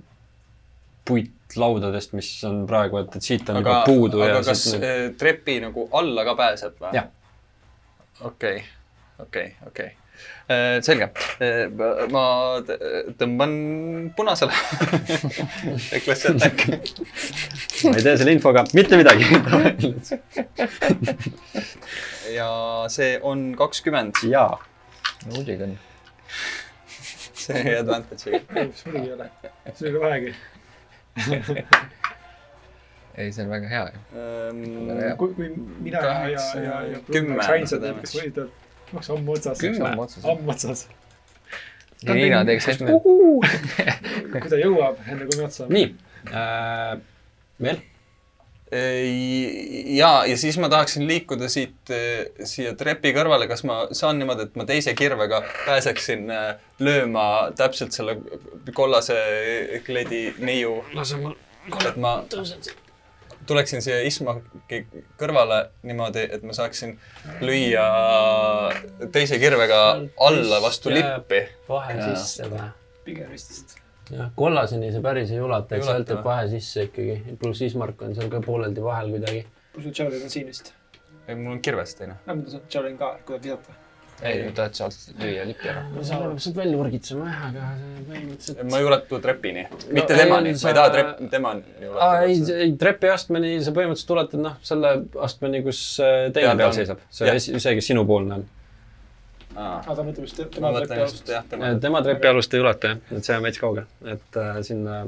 puitlaudadest, 1.05 2.15
mis 2.17 2.29
on 2.47 2.63
praegu, 2.69 3.01
et, 3.03 3.19
et 3.19 3.27
siit 3.27 3.51
on 3.51 3.59
aga 3.59 3.75
juba, 3.75 3.83
puudu 3.89 4.23
aga 4.25 4.39
kas 4.47 4.63
need... 4.73 4.87
eh, 4.87 5.03
trepi 5.19 5.59
nagu 5.63 5.85
alla 5.99 6.25
ka 6.25 6.37
pääseb 6.39 6.79
või? 6.81 7.03
Okei, 8.25 8.63
okei, 9.21 9.51
okei. 9.67 9.91
selge, 10.45 11.07
ma 12.13 12.25
tõmban 13.17 13.53
punasele. 14.17 14.53
Reckless 15.91 16.27
attack. 16.29 16.67
ma 17.89 17.95
ei 17.95 18.05
tee 18.05 18.13
selle 18.19 18.35
infoga 18.35 18.65
mitte 18.77 18.99
midagi. 18.99 19.25
ja 22.37 22.49
see 22.93 23.15
on 23.25 23.47
kakskümmend, 23.57 24.21
jaa, 24.29 24.59
muidugi 25.31 25.65
on. 25.65 25.77
see 27.45 27.77
advantage'iga. 27.79 28.41
muidugi 28.53 29.01
ei 29.01 29.13
ole. 29.17 29.29
see 29.73 29.89
ei 29.89 29.95
ole 29.95 30.03
vahegi. 30.05 30.35
ei, 33.17 33.31
see 33.31 33.43
on 33.45 33.49
väga 33.49 33.73
hea 33.73 33.87
ju. 33.87 34.03
Ehm, 34.21 34.61
kui, 35.17 35.33
kui 35.33 35.49
mina 35.57 36.05
ja, 36.05 36.13
ja, 36.35 36.45
ja, 36.61 36.77
ja 36.93 37.01
kümme 37.09 37.39
kes 37.41 38.15
võidavad, 38.19 38.53
oleks 38.93 39.09
ammu 39.15 39.35
otsas. 39.35 39.65
Ammu 40.23 40.51
otsas. 40.51 40.85
Irina 42.05 42.43
teeks 42.45 42.69
hästi. 42.69 42.99
kui 43.01 44.49
ta 44.51 44.59
jõuab 44.59 45.01
enne, 45.07 45.25
kui 45.25 45.39
me 45.39 45.47
otsa 45.47 45.63
saame. 45.63 45.73
nii 45.73 45.91
äh,. 46.31 46.95
veel? 47.61 47.83
ja, 49.95 50.25
ja 50.25 50.37
siis 50.37 50.57
ma 50.57 50.69
tahaksin 50.69 51.07
liikuda 51.07 51.47
siit 51.49 51.91
eh, 51.93 52.25
siia 52.43 52.73
trepi 52.75 53.13
kõrvale, 53.15 53.47
kas 53.47 53.63
ma 53.63 53.85
saan 53.95 54.17
niimoodi, 54.19 54.47
et 54.49 54.57
ma 54.59 54.65
teise 54.67 54.95
kirvega 54.97 55.43
pääseksin 55.67 56.29
eh, 56.33 56.47
lööma 56.81 57.25
täpselt 57.57 57.95
selle 57.95 58.17
kollase 58.73 59.15
kledi 59.85 60.27
neiu, 60.41 60.79
lase 60.97 61.21
mul 61.21 61.37
et 61.85 62.01
ma 62.01 62.17
tuleksin 63.45 63.81
siia 63.85 64.01
Ismaki 64.05 64.81
kõrvale 65.19 65.59
niimoodi, 65.85 66.25
et 66.37 66.43
ma 66.45 66.55
saaksin 66.57 66.95
lüüa 67.41 67.85
teise 69.13 69.39
kirvega 69.41 69.81
alla 70.27 70.61
vastu 70.63 70.93
lippi. 70.93 71.45
vahe 71.69 71.97
Jaa. 71.99 72.15
sisse 72.15 72.49
või? 72.51 72.69
pigem 73.05 73.31
vist. 73.31 73.77
jah, 74.11 74.31
kollaseni 74.35 74.91
see 74.93 75.03
päris 75.05 75.31
ei 75.33 75.41
ulata, 75.41 75.77
eks 75.77 75.89
sealt 75.89 76.13
jääb 76.13 76.25
vahe 76.25 76.49
sisse 76.51 76.87
ikkagi. 76.89 77.37
pluss 77.41 77.61
Ismark 77.65 78.01
on 78.01 78.15
seal 78.17 78.31
ka 78.33 78.41
pooleldi 78.45 78.83
vahel 78.83 79.13
kuidagi. 79.15 79.45
sul 79.77 79.91
Javelin 79.91 80.27
on 80.27 80.35
siin 80.37 80.51
vist. 80.51 80.73
ei, 81.27 81.35
mul 81.35 81.57
on 81.57 81.61
kirves 81.61 81.95
teine. 81.95 82.19
no 82.25 82.37
ma 82.41 82.53
saan 82.53 82.69
Javelin 82.73 82.97
ka, 83.01 83.17
kui 83.25 83.39
tahad 83.39 83.49
visata. 83.49 83.84
ei, 84.23 84.51
tahad 84.55 84.75
sealt 84.77 84.95
lüüa 85.19 85.43
lipi 85.49 85.67
ära. 85.71 85.81
no 85.91 86.03
seal 86.07 86.21
peab 86.23 86.39
sealt 86.43 86.55
välja 86.59 86.77
urgitsema 86.79 87.25
jah, 87.27 87.41
aga 87.49 87.69
see 87.79 88.03
põhimõtteliselt. 88.09 88.61
ma 88.71 88.79
ei 88.79 88.87
ulatu 88.89 89.19
trepini, 89.25 89.65
mitte 89.91 90.15
ei, 90.15 90.19
temani, 90.23 90.53
sa- 90.55 90.67
ma 90.67 90.71
ei 90.71 90.77
taha 90.79 90.93
trep-, 90.95 91.23
temani 91.33 91.63
aa, 91.91 92.21
ei 92.23 92.37
ulatada., 92.37 92.59
ei 92.65 92.75
trepiastmeni 92.85 93.53
sa 93.65 93.73
põhimõtteliselt 93.75 94.13
ulatad 94.15 94.45
noh, 94.45 94.55
selle 94.71 94.93
astmeni, 95.27 95.63
kus 95.65 95.81
äh, 95.99 96.13
teine 96.31 96.53
Peal 96.53 96.61
peal 96.63 96.71
on. 96.71 96.77
seisab. 96.79 97.03
see 97.09 97.35
see, 97.43 97.75
kes 97.81 97.91
sinupoolne 97.91 98.39
on. 98.39 98.47
aa, 99.55 99.77
ta 99.83 99.99
mõtleb 100.07 100.25
just 100.29 100.39
ma 100.39 100.49
tema 100.55 100.71
võtan 100.77 100.87
trepi 100.87 101.01
alust. 101.09 101.35
tema. 101.51 101.73
tema 101.87 102.03
trepialust 102.07 102.55
ei 102.57 102.63
ulata 102.63 102.93
jah, 102.93 103.03
et 103.19 103.27
see 103.29 103.37
on 103.37 103.47
veits 103.49 103.61
kaugel, 103.61 103.87
et 104.15 104.41
äh, 104.41 104.59
sinna 104.67 105.03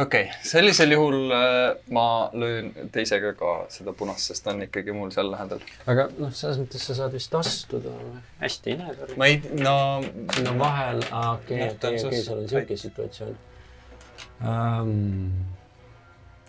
okei 0.00 0.22
okay., 0.22 0.42
sellisel 0.46 0.94
juhul 0.94 1.30
äh, 1.34 1.76
ma 1.94 2.30
löön 2.32 2.70
teisega 2.92 3.32
ka 3.38 3.54
seda 3.72 3.92
punast, 3.96 4.30
sest 4.30 4.44
ta 4.44 4.54
on 4.54 4.64
ikkagi 4.66 4.94
mul 4.96 5.12
seal 5.14 5.30
lähedal. 5.32 5.62
aga 5.90 6.08
noh, 6.18 6.32
selles 6.34 6.60
mõttes 6.62 6.86
sa 6.88 6.96
saad 6.98 7.14
vist 7.16 7.34
astuda. 7.36 7.94
hästi 8.40 8.74
ei 8.74 8.80
näe 8.80 8.96
tarvi. 8.98 9.18
ma 9.20 9.30
ei, 9.30 9.40
no 9.60 9.76
sinna 10.36 10.56
vahel, 10.58 11.02
okei, 11.04 11.62
Noh, 11.64 11.74
okei, 11.76 12.04
okei, 12.04 12.22
seal 12.26 12.42
on 12.42 12.52
siuke 12.54 12.80
situatsioon 12.84 13.38
um,. 14.44 14.94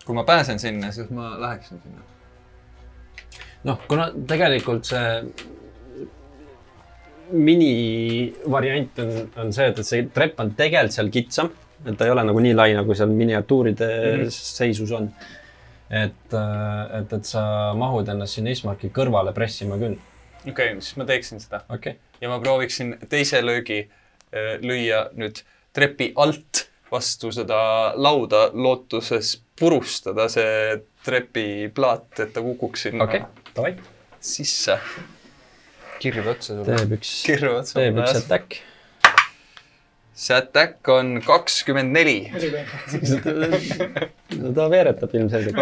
kui 0.06 0.18
ma 0.18 0.26
pääsen 0.28 0.60
sinna, 0.60 0.91
siis 0.91 1.10
ma 1.14 1.34
läheksin 1.41 1.82
sinna. 1.84 2.06
noh, 3.69 3.82
kuna 3.88 4.11
tegelikult 4.28 4.88
see 4.90 5.10
minivariant 7.32 8.99
on, 8.99 9.11
on 9.40 9.53
see, 9.56 9.68
et, 9.72 9.78
et 9.80 9.88
see 9.88 10.07
trepp 10.14 10.40
on 10.44 10.52
tegelikult 10.57 10.98
seal 10.98 11.11
kitsam, 11.14 11.52
et 11.86 11.98
ta 11.98 12.08
ei 12.08 12.14
ole 12.14 12.24
nagu 12.28 12.44
nii 12.44 12.56
lai, 12.58 12.72
nagu 12.78 12.95
seal 12.98 13.14
miniatuuride 13.14 13.88
mm. 13.88 14.24
-hmm. 14.24 14.36
seisus 14.58 14.91
on. 14.91 15.12
et, 15.90 16.34
et, 16.99 17.14
et 17.14 17.26
sa 17.26 17.74
mahud 17.76 18.08
ennast 18.08 18.38
sinna 18.38 18.52
Ismarki 18.52 18.90
kõrvale 18.95 19.34
pressima 19.34 19.78
küll. 19.78 19.98
okei 20.48 20.52
okay,, 20.52 20.82
siis 20.82 20.98
ma 20.98 21.06
teeksin 21.06 21.40
seda 21.40 21.64
okay., 21.70 21.98
ja 22.22 22.30
ma 22.30 22.40
prooviksin 22.40 22.98
teise 23.10 23.41
löögi 23.45 23.80
äh, 23.82 24.60
lüüa 24.62 25.10
nüüd 25.14 25.44
trepi 25.74 26.14
alt 26.16 26.68
vastu 26.91 27.32
seda 27.32 27.94
lauda, 27.95 28.49
lootuses 28.53 29.38
purustada 29.60 30.28
see 30.32 30.82
trepiplaat, 31.06 32.10
et 32.20 32.34
ta 32.36 32.44
kukuks 32.44 32.88
sinna 32.88 33.08
okei, 33.08 33.24
davai. 33.56 33.76
sisse. 34.20 34.78
kirve 36.02 36.34
otsa 36.34 36.58
sulle. 36.58 36.76
teeb 36.76 36.98
üks, 36.98 37.14
teeb 37.74 38.02
üks 38.02 38.20
attack. 38.20 38.60
See 40.22 40.35
attack 40.38 40.89
on 40.93 41.15
kakskümmend 41.26 41.95
neli. 41.95 42.18
no 44.41 44.52
ta 44.53 44.68
veeretab 44.69 45.15
ilmselgelt. 45.18 45.57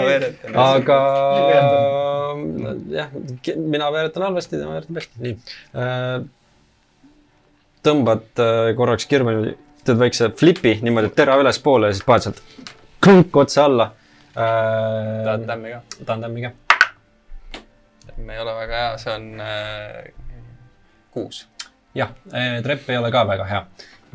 Aga 0.59 0.97
jah, 2.91 3.13
mina 3.55 3.87
veeretan 3.95 4.25
halvasti, 4.27 4.59
tema 4.59 4.75
veeretab 4.75 4.99
hästi, 4.99 5.23
nii. 5.23 5.35
tõmbad 7.87 8.43
äh, 8.43 8.71
korraks 8.77 9.07
kirve, 9.09 9.35
teed 9.87 10.01
väikse 10.01 10.31
flipi 10.39 10.75
niimoodi, 10.83 11.11
et 11.11 11.15
tera 11.21 11.37
ülespoole 11.39 11.91
ja 11.91 11.95
siis 11.95 12.07
paned 12.07 12.27
sealt 12.27 12.41
klunk 12.99 13.37
otse 13.39 13.61
alla. 13.63 13.93
tahan 16.03 16.25
tämmi 16.25 16.43
ka. 16.43 16.51
me 18.17 18.35
ei 18.35 18.41
ole 18.43 18.57
väga 18.57 18.81
hea, 18.83 18.91
see 18.99 19.13
on 19.15 19.29
äh, 19.39 20.11
kuus. 21.15 21.45
jah, 21.95 22.11
trepp 22.67 22.91
ei 22.91 22.99
ole 22.99 23.13
ka 23.15 23.23
väga 23.31 23.47
hea. 23.47 23.63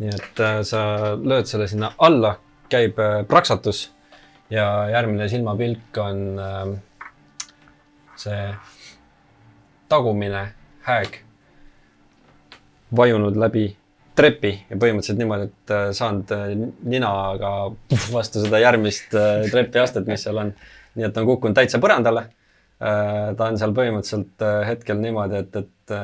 Nii 0.00 0.10
et 0.10 0.42
äh, 0.42 0.60
sa 0.66 0.80
lööd 1.18 1.48
selle 1.48 1.68
sinna 1.70 1.92
alla, 2.02 2.34
käib 2.72 2.98
äh, 3.02 3.20
praksatus 3.28 3.86
ja 4.52 4.88
järgmine 4.90 5.28
silmapilk 5.30 6.00
on 6.02 6.24
äh, 6.42 6.74
see 8.18 8.42
tagumine 9.90 10.44
hääg 10.86 11.20
vajunud 12.94 13.36
läbi 13.40 13.68
trepi 14.14 14.52
ja 14.70 14.76
põhimõtteliselt 14.78 15.18
niimoodi, 15.18 15.48
et 15.48 15.72
saanud 15.98 16.30
ninaga 16.86 17.50
vastu 18.14 18.44
seda 18.44 18.60
järgmist 18.62 19.10
trepiastet, 19.50 20.06
mis 20.06 20.22
seal 20.22 20.38
on. 20.38 20.52
nii 20.94 21.06
et 21.08 21.16
on 21.18 21.26
kukkunud 21.26 21.56
täitsa 21.58 21.80
põrandale. 21.82 22.28
ta 22.78 23.48
on 23.48 23.58
seal 23.58 23.74
põhimõtteliselt 23.74 24.44
hetkel 24.68 25.02
niimoodi, 25.02 25.40
et, 25.42 25.56
et 25.64 25.96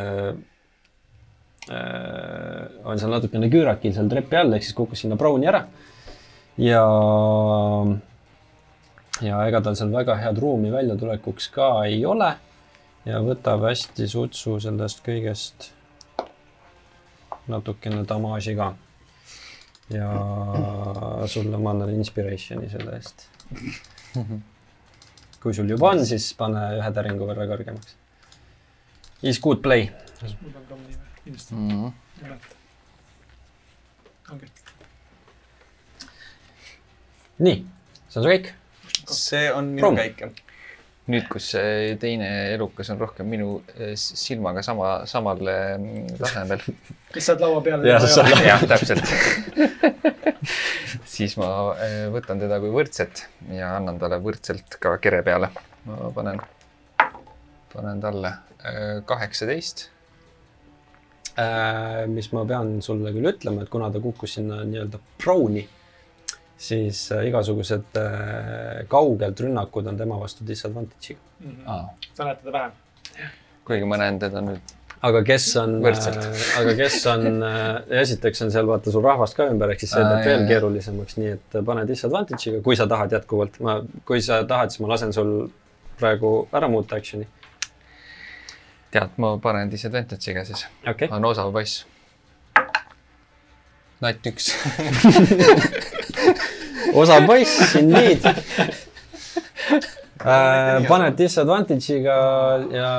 on 1.69 2.99
seal 2.99 3.13
natukene 3.13 3.51
küürakil 3.53 3.93
seal 3.95 4.09
trepi 4.11 4.39
all, 4.41 4.55
ehk 4.57 4.65
siis 4.65 4.77
kukkus 4.77 5.05
sinna 5.05 5.19
Browni 5.21 5.49
ära. 5.51 5.65
ja, 6.59 6.85
ja 9.23 9.43
ega 9.49 9.61
tal 9.61 9.77
seal 9.77 9.93
väga 9.93 10.17
head 10.23 10.39
ruumi 10.41 10.73
väljatulekuks 10.73 11.51
ka 11.55 11.73
ei 11.89 12.05
ole. 12.07 12.33
ja 13.05 13.21
võtab 13.25 13.67
hästi 13.69 14.09
sutsu 14.09 14.59
sellest 14.61 15.05
kõigest 15.05 15.71
natukene 17.49 18.07
damaaži 18.09 18.57
ka. 18.57 18.73
ja 19.91 20.11
sulle 21.29 21.59
ma 21.59 21.75
annan 21.75 21.93
inspiration'i 21.95 22.71
selle 22.73 22.97
eest. 22.97 23.29
kui 25.43 25.55
sul 25.55 25.69
juba 25.71 25.93
on, 25.93 26.07
siis 26.07 26.33
pane 26.37 26.65
ühe 26.81 26.91
täringu 26.95 27.29
võrra 27.29 27.47
kõrgemaks. 27.53 27.95
Is 29.23 29.41
good 29.41 29.61
play. 29.63 29.91
mul 30.41 30.57
on 30.57 30.67
ka 30.67 30.75
mõni 30.75 30.97
või? 30.97 31.10
Kindlasti 31.31 31.55
Mm 31.55 31.71
-hmm. 31.71 31.93
ongi. 34.31 34.47
nii, 37.39 37.67
see 38.09 38.21
on 38.21 38.23
su 38.23 38.29
kõik. 38.31 38.53
see 39.11 39.53
on 39.53 39.65
minu 39.65 39.87
Proov. 39.87 39.97
käik, 39.97 40.21
jah. 40.21 40.31
nüüd, 41.11 41.29
kus 41.29 41.51
see 41.55 41.97
teine 42.03 42.29
elukas 42.55 42.91
on 42.91 42.99
rohkem 43.01 43.27
minu 43.27 43.63
eh, 43.79 43.95
silmaga 43.97 44.63
sama, 44.63 45.07
samal 45.07 45.39
mm, 45.41 46.19
tasemel. 46.19 46.61
kes 47.13 47.27
saad 47.27 47.41
laua 47.41 47.63
peale? 47.63 47.89
Jah, 47.89 48.03
jah, 48.47 48.67
täpselt. 48.69 49.03
siis 51.17 51.37
ma 51.41 51.75
eh, 51.83 52.07
võtan 52.13 52.41
teda 52.41 52.61
kui 52.61 52.71
võrdset 52.75 53.25
ja 53.57 53.77
annan 53.77 53.99
talle 53.99 54.21
võrdselt 54.23 54.79
ka 54.81 54.99
kere 54.99 55.23
peale. 55.23 55.51
ma 55.87 56.13
panen, 56.15 56.41
panen 57.73 58.01
talle 58.01 58.37
eh, 58.65 59.01
kaheksateist. 59.07 59.89
Äh, 61.41 62.07
mis 62.11 62.29
ma 62.35 62.43
pean 62.45 62.81
sulle 62.85 63.13
küll 63.15 63.29
ütlema, 63.31 63.63
et 63.65 63.71
kuna 63.73 63.89
ta 63.93 64.01
kukkus 64.03 64.35
sinna 64.37 64.59
nii-öelda 64.67 64.99
prooni, 65.23 65.63
siis 66.61 67.07
äh, 67.15 67.23
igasugused 67.31 67.97
äh, 68.01 68.83
kaugelt 68.91 69.41
rünnakud 69.41 69.89
on 69.89 70.01
tema 70.01 70.19
vastu 70.21 70.45
disadvantage'iga. 70.49 71.79
sa 72.13 72.27
näed 72.27 72.43
teda 72.43 72.53
vähem. 72.59 72.77
kuigi 73.65 73.89
ma 73.89 74.01
näen 74.03 74.19
teda 74.21 74.43
nüüd, 74.45 74.75
aga 75.07 75.23
kes 75.25 75.47
on, 75.63 75.79
aga 75.87 76.75
kes 76.83 76.99
on, 77.15 77.27
esiteks 78.03 78.45
on 78.45 78.53
seal 78.53 78.69
vaata 78.69 78.93
sul 78.93 79.07
rahvast 79.07 79.39
ka 79.39 79.49
ümber, 79.55 79.73
ehk 79.73 79.87
siis 79.87 79.95
see 79.95 80.05
teeb 80.05 80.27
veel 80.27 80.47
keerulisemaks, 80.51 81.17
nii 81.23 81.35
et 81.39 81.61
pane 81.71 81.87
disadvantage'iga, 81.89 82.61
kui 82.67 82.77
sa 82.77 82.91
tahad 82.91 83.17
jätkuvalt, 83.17 83.61
ma, 83.65 83.81
kui 84.05 84.21
sa 84.27 84.43
tahad, 84.51 84.75
siis 84.75 84.85
ma 84.85 84.93
lasen 84.93 85.17
sul 85.17 85.37
praegu 86.01 86.35
ära 86.53 86.69
muuta 86.69 87.01
action'i. 87.01 87.31
tead, 88.91 89.17
ma 89.23 89.37
panen 89.43 89.71
disadvantage'iga 89.71 90.45
siis. 90.49 90.67
okay., 90.89 91.09
on 91.11 91.25
osav 91.25 91.53
poiss. 91.55 91.87
natt 94.01 94.27
üks. 94.27 94.53
osav 97.01 97.27
poiss, 97.29 97.75
indeed 97.81 98.25
äh,. 100.25 100.87
paned 100.89 101.17
disadvantage'iga 101.19 102.17
ja 102.75 102.93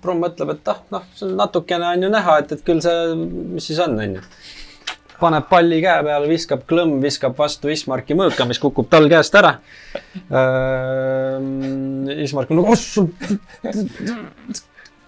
Brum 0.00 0.22
mõtleb, 0.24 0.54
et 0.56 0.72
ah, 0.72 0.80
noh, 0.94 1.04
see 1.16 1.28
on 1.28 1.36
natukene 1.38 1.92
on 1.94 2.06
ju 2.06 2.10
näha, 2.12 2.38
et, 2.42 2.56
et 2.56 2.64
küll 2.64 2.80
see, 2.84 3.14
mis 3.54 3.68
siis 3.70 3.80
on, 3.84 3.98
on 4.00 4.18
ju. 4.18 4.24
paneb 5.20 5.46
palli 5.50 5.82
käe 5.84 6.00
peale, 6.06 6.28
viskab 6.30 6.64
klõmm, 6.68 6.98
viskab 7.04 7.36
vastu 7.36 7.72
Ismarki 7.72 8.16
mõõka, 8.16 8.48
mis 8.48 8.60
kukub 8.62 8.88
tal 8.92 9.08
käest 9.12 9.36
ära 9.38 9.58
äh,. 10.32 11.38
Ismark 12.20 12.50
on 12.50 12.60
nagu, 12.60 12.74
oh 12.74 12.80
sul, 12.80 13.08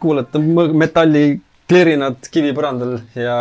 kuulete 0.02 0.36
mõ- 0.42 0.72
metalli 0.84 1.24
klirinat 1.70 2.20
kivipõrandal 2.34 2.92
ja 3.16 3.36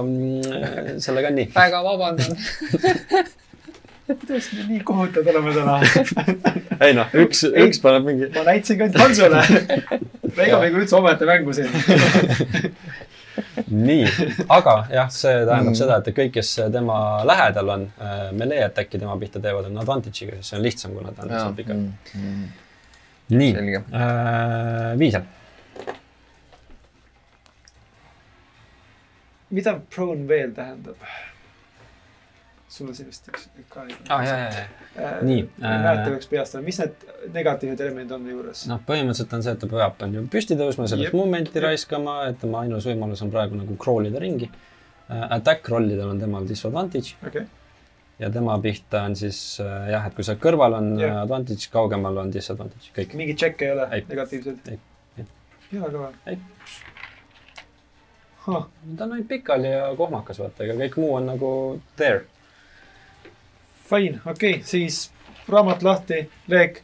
mm, 0.00 0.96
sellega 1.02 1.28
on 1.32 1.36
nii. 1.42 1.48
väga 1.56 1.78
vabandan. 1.84 2.32
tõesti 4.28 4.62
nii 4.70 4.80
kohutavad 4.88 5.28
oleme 5.34 5.50
täna. 5.52 5.74
ei 6.86 6.92
noh, 6.96 7.08
üks, 7.24 7.38
üks 7.50 7.78
paneb 7.84 8.06
mingi. 8.08 8.24
ma 8.32 8.42
näitasin 8.48 8.78
ka 8.80 8.84
ainult 8.86 9.00
Hansule. 9.02 9.40
ega 10.46 10.54
me 10.62 10.66
ei 10.70 10.74
üldse 10.78 10.94
omaette 10.96 11.24
mängu 11.28 11.52
siin. 11.56 11.68
nii, 13.88 14.04
aga 14.50 14.74
jah, 14.92 15.08
see 15.12 15.34
tähendab 15.44 15.72
Mm. 15.74 15.78
seda, 15.78 15.98
et 16.00 16.08
kõik, 16.16 16.32
kes 16.38 16.48
tema 16.74 16.96
lähedal 17.28 17.68
on, 17.74 17.82
melee 18.38 18.62
attack'i 18.64 18.96
tema 18.98 19.16
pihta 19.20 19.38
teevad, 19.44 19.64
on 19.68 19.76
advantage'iga, 19.82 20.32
sest 20.38 20.48
see 20.54 20.58
on 20.58 20.64
lihtsam, 20.64 20.90
kuna 20.96 21.10
ta 21.12 21.20
on 21.26 21.30
lihtsalt 21.34 21.56
pikalt. 21.58 21.82
nii, 23.36 23.50
selge. 23.58 23.78
Viisel. 25.02 25.24
Mida 29.54 29.78
prone 29.94 30.28
veel 30.28 30.54
tähendab? 30.56 31.02
sulle 32.68 32.92
sellest 32.92 33.30
üks 33.30 33.46
ka 33.72 33.86
ei 33.88 33.94
aa, 34.12 34.18
ja, 34.26 34.32
ja, 34.36 34.48
ja. 34.52 34.64
äh, 35.00 35.12
nii, 35.24 35.44
ma 35.56 35.70
ei 35.70 35.76
äh, 35.78 35.84
mäleta 35.86 36.10
peaks 36.12 36.28
peast, 36.28 36.58
mis 36.64 36.78
need 36.82 37.06
negatiivsed 37.32 37.80
elemendid 37.80 38.12
on 38.16 38.26
juures? 38.28 38.64
noh, 38.68 38.82
põhimõtteliselt 38.88 39.36
on 39.38 39.46
see, 39.46 39.54
et 39.56 39.62
ta 39.62 39.70
peab, 39.72 40.02
on 40.04 40.18
ju, 40.18 40.24
püsti 40.34 40.58
tõusma, 40.58 40.88
selleks 40.92 41.16
momenti 41.16 41.62
raiskama, 41.64 42.18
et 42.28 42.42
tema 42.44 42.66
ainus 42.66 42.88
võimalus 42.90 43.24
on 43.24 43.32
praegu 43.32 43.56
nagu 43.56 43.78
crawl 43.80 44.10
ida 44.10 44.20
ringi. 44.22 44.50
Attack 45.08 45.70
rollidel 45.72 46.10
on 46.12 46.18
temal 46.20 46.44
disadvantage 46.44 47.14
okei, 47.24 47.46
ja 48.18 48.30
tema 48.30 48.58
pihta 48.58 49.02
on 49.02 49.16
siis 49.16 49.60
äh, 49.60 49.88
jah, 49.92 50.06
et 50.06 50.14
kui 50.14 50.26
sa 50.26 50.34
kõrval 50.40 50.76
on 50.80 50.92
yeah. 50.98 51.20
advantage, 51.22 51.70
kaugemal 51.72 52.24
on 52.24 52.32
disadvantage, 52.34 52.90
kõik. 52.96 53.14
mingeid 53.18 53.38
tšekke 53.40 53.68
ei 53.68 53.74
ole 53.76 53.88
Ei. 53.94 54.06
negatiivseid 54.08 54.72
Ei. 54.72 54.80
Ei.? 55.22 55.28
väga 55.72 55.90
kõva 55.94 56.12
Ei.. 56.26 56.40
Huh. 58.48 58.64
ta 58.96 59.04
on 59.04 59.12
ainult 59.12 59.28
pikali 59.28 59.70
ja 59.70 59.90
kohmakas, 59.96 60.38
vaata, 60.40 60.64
ega 60.64 60.76
kõik 60.78 60.96
muu 60.96 61.14
on 61.18 61.26
nagu 61.28 61.50
there. 62.00 62.24
Fine, 63.90 64.22
okei 64.24 64.58
okay,, 64.58 64.64
siis 64.64 65.10
raamat 65.48 65.84
lahti, 65.84 66.22
leek 66.48 66.82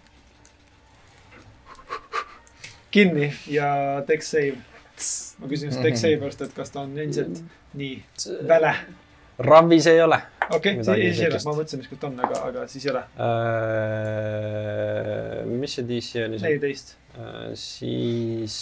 kinni 2.92 3.32
ja 3.50 3.70
text 4.06 4.36
save. 4.36 4.60
ma 5.40 5.48
küsin 5.50 5.72
just 5.72 5.82
text 5.82 6.04
save 6.04 6.20
pärast, 6.20 6.44
et 6.44 6.52
kas 6.54 6.70
ta 6.70 6.84
on 6.84 6.92
endiselt 6.98 7.40
nii 7.74 7.96
väle. 8.48 8.76
Ravis 9.38 9.88
ei 9.90 10.02
ole 10.02 10.20
okei 10.50 10.74
siis 10.84 10.88
ei 11.20 11.26
ole, 11.28 11.38
ma 11.46 11.52
mõtlesin, 11.56 11.78
mis 11.82 11.88
ta 12.00 12.06
on, 12.08 12.20
aga, 12.26 12.36
aga 12.48 12.60
siis 12.70 12.84
ei 12.86 12.92
ole. 12.92 13.02
äh,. 13.26 13.26
mis 15.48 15.72
see 15.78 15.84
DC 15.88 16.10
oli 16.26 16.38
neliteist. 16.42 16.88
äh,? 17.16 17.52
siis 17.58 18.54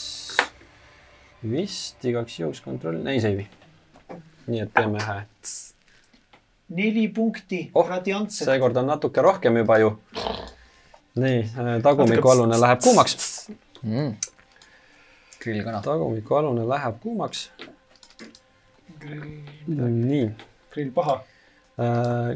vist 1.51 2.05
igaks 2.05 2.39
juhuks 2.39 2.62
kontroll, 2.64 3.02
ei 3.06 3.20
seivi. 3.20 3.47
nii 4.47 4.60
et 4.64 4.73
teeme 4.74 5.01
ühe. 5.02 5.19
neli 6.77 7.09
punkti 7.14 7.70
Oh, 7.74 7.89
seekord 8.28 8.77
on 8.77 8.86
natuke 8.86 9.23
rohkem 9.23 9.56
juba 9.56 9.78
ju. 9.78 9.93
nii, 11.14 11.44
tagumikualune 11.82 12.60
läheb 12.60 12.82
kuumaks. 12.82 13.51
mm.. 13.82 14.14
grillkana. 15.43 15.82
tagumikualune 15.82 16.69
läheb 16.69 17.01
kuumaks. 17.02 17.51
grill, 19.01 19.23
nii, 19.66 20.27
grill 20.74 20.93
paha. 20.94 21.20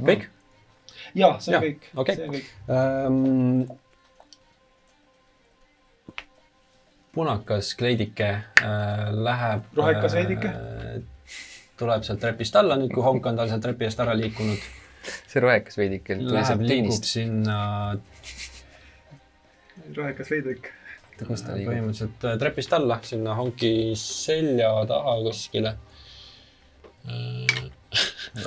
kõik 0.02 0.30
ja 1.14 1.34
see 1.40 1.56
on 1.56 1.62
kõik, 1.64 1.90
okei. 1.96 2.16
Punakas 7.16 7.72
kleidike 7.80 8.28
äh, 8.28 9.06
läheb. 9.12 9.68
Rohekas 9.76 10.16
veidike? 10.18 10.52
tuleb 11.76 12.04
sealt 12.06 12.20
trepist 12.22 12.56
alla 12.56 12.76
nüüd, 12.80 12.92
kui 12.92 13.04
honk 13.04 13.26
on 13.28 13.36
tal 13.36 13.50
sealt 13.50 13.64
trepi 13.64 13.84
eest 13.88 14.00
ära 14.00 14.14
liikunud. 14.16 14.68
see 15.30 15.40
rohekas 15.42 15.76
veidike 15.78 16.16
Läheb, 16.18 16.62
liigub 16.62 16.70
liinist. 16.70 17.08
sinna 17.10 17.58
rohekas 19.96 20.30
veidrik. 20.32 20.70
kus 21.20 21.44
ta 21.44 21.56
liigub? 21.56 21.72
põhimõtteliselt 21.72 22.28
äh, 22.28 22.38
trepist 22.40 22.72
alla, 22.76 23.00
sinna 23.06 23.36
honki 23.38 23.72
selja 24.00 24.72
taha 24.88 25.18
kuskile. 25.28 25.76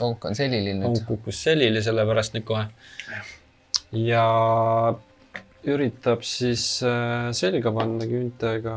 onk 0.05 0.25
on 0.25 0.35
selili 0.35 0.73
honk 0.73 0.97
nüüd. 0.97 1.05
kukkus 1.07 1.43
selili 1.45 1.83
selle 1.85 2.05
pärast 2.09 2.35
nüüd 2.35 2.47
kohe. 2.49 2.65
ja 4.09 4.25
üritab 5.67 6.23
siis 6.23 6.81
äh, 6.87 7.31
selga 7.35 7.71
panna 7.75 8.07
küüntega. 8.07 8.75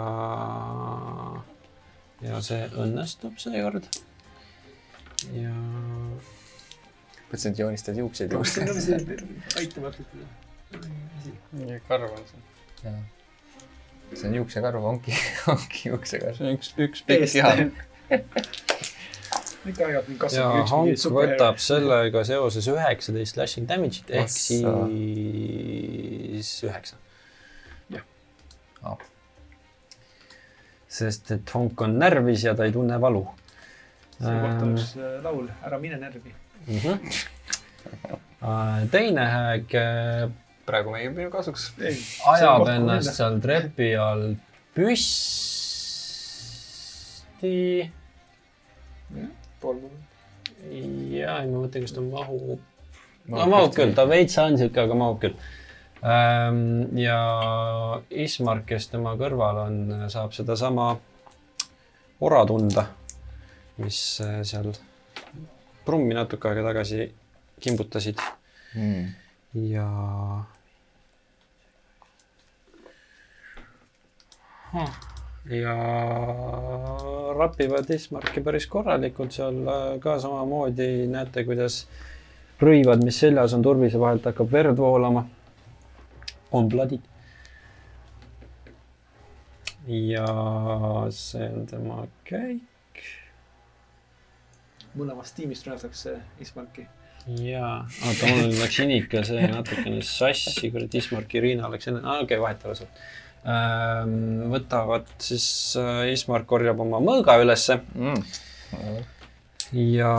ja 2.22 2.40
see 2.42 2.66
õnnestub 2.78 3.38
seekord. 3.42 3.86
ja 5.34 5.54
mõtlesin, 7.30 7.52
et 7.52 7.58
joonistad 7.62 7.98
juukseid 7.98 8.34
juurde. 8.34 9.18
aitamatult. 9.60 10.16
karv 11.88 12.10
on 12.10 12.24
see. 12.30 12.96
see 14.14 14.28
on 14.28 14.34
juuksekarv, 14.40 14.84
ongi, 14.94 15.14
ongi 15.54 15.88
juuksekarv. 15.88 16.36
see 16.38 16.48
on 16.48 16.58
üks, 16.58 16.74
üks 16.78 17.06
pikk 17.06 17.22
Eest. 17.28 18.90
ikka 19.68 19.84
aeg-ajalt 19.86 20.08
mind 20.08 20.18
ja 20.18 20.22
kasvab 20.24 20.56
üks 20.62 20.72
Hank 20.74 20.86
mingi 20.88 21.10
võtab 21.18 21.56
sellega 21.62 22.20
seoses 22.26 22.64
üheksateist 22.72 23.32
slashing 23.36 23.66
damage'it 23.70 24.08
ehk 24.22 24.30
siis 24.32 26.48
üheksa. 26.66 26.94
Ah. 28.82 28.98
sest 30.90 31.30
et 31.30 31.46
Hank 31.54 31.78
on 31.86 31.92
närvis 32.00 32.42
ja 32.48 32.52
ta 32.58 32.62
ei 32.66 32.74
tunne 32.74 32.96
valu. 33.00 33.22
selle 34.18 34.40
kohta 34.42 34.62
oleks 34.66 34.88
äh, 34.98 35.22
laul 35.22 35.46
Ära 35.62 35.78
mine 35.78 35.96
närvi. 36.00 36.32
Mhm. 36.66 36.98
Äh, 38.42 38.90
teine 38.90 39.22
hääg 39.30 39.70
äh, 39.78 40.26
praegu 40.66 40.90
mängib 40.90 41.14
minu 41.16 41.30
kasuks. 41.30 41.72
ajab 41.78 42.66
ennast 42.74 43.14
seal 43.14 43.38
trepi 43.42 43.94
all 43.98 44.34
püsti. 44.74 45.22
Pool 49.62 49.80
ja 51.12 51.38
ei, 51.42 51.48
ma 51.50 51.62
mõtlen, 51.62 51.86
kas 51.86 51.94
ta 51.96 52.04
mahub. 52.04 52.60
no 53.30 53.48
mahub 53.50 53.74
küll, 53.74 53.94
ta 53.96 54.06
veits 54.10 54.38
on 54.42 54.58
sihuke, 54.60 54.84
aga 54.84 54.98
mahub 54.98 55.20
küll. 55.22 55.36
ja 57.02 57.18
Ismark, 58.24 58.66
kes 58.70 58.90
tema 58.92 59.14
kõrval 59.18 59.64
on, 59.66 59.80
saab 60.12 60.34
sedasama 60.36 60.92
ora 62.22 62.42
tunda, 62.46 62.86
mis 63.82 63.98
äh, 64.22 64.40
seal 64.46 64.70
prummi 65.86 66.14
natuke 66.14 66.50
aega 66.50 66.68
tagasi 66.70 67.06
kimbutasid 67.62 68.22
mm.. 68.74 69.06
ja. 69.72 69.88
Ja 75.50 75.76
rapivad 77.38 77.90
Ismarki 77.90 78.40
päris 78.40 78.66
korralikult 78.70 79.34
seal 79.34 79.62
äh, 79.66 79.84
ka 80.00 80.18
samamoodi 80.22 81.06
näete, 81.10 81.44
kuidas 81.44 81.86
rõivad, 82.62 83.02
mis 83.04 83.18
seljas 83.24 83.54
on 83.56 83.64
turbise 83.64 84.00
vahelt, 84.00 84.26
hakkab 84.30 84.52
verd 84.52 84.78
voolama. 84.78 85.26
on 86.52 86.68
pladid. 86.68 87.00
ja 89.88 90.26
see 91.10 91.48
on 91.48 91.66
tema 91.66 92.04
käik 92.24 93.00
mõlemast 94.98 95.34
tiimist 95.36 95.66
rünnatakse 95.66 96.18
Ismarki. 96.40 96.86
jaa, 97.26 97.74
oota, 98.06 98.28
mul 98.28 98.54
läks 98.60 98.78
inika 98.84 99.24
see 99.26 99.46
natukene 99.50 100.02
sassi, 100.06 100.70
kurat, 100.70 100.94
Ismark, 100.94 101.34
Irina 101.34 101.70
läks 101.72 101.88
enne, 101.90 102.02
aa 102.04 102.20
okei 102.20 102.36
okay,, 102.36 102.42
vahet 102.42 102.64
ei 102.64 102.70
ole 102.70 102.80
sul. 102.82 102.90
Võtavad 103.42 105.08
siis, 105.18 105.46
Ismark 106.12 106.46
korjab 106.46 106.80
oma 106.84 107.00
mõõga 107.02 107.40
ülesse 107.42 107.80
Mm. 107.96 108.22
ja. 109.72 110.12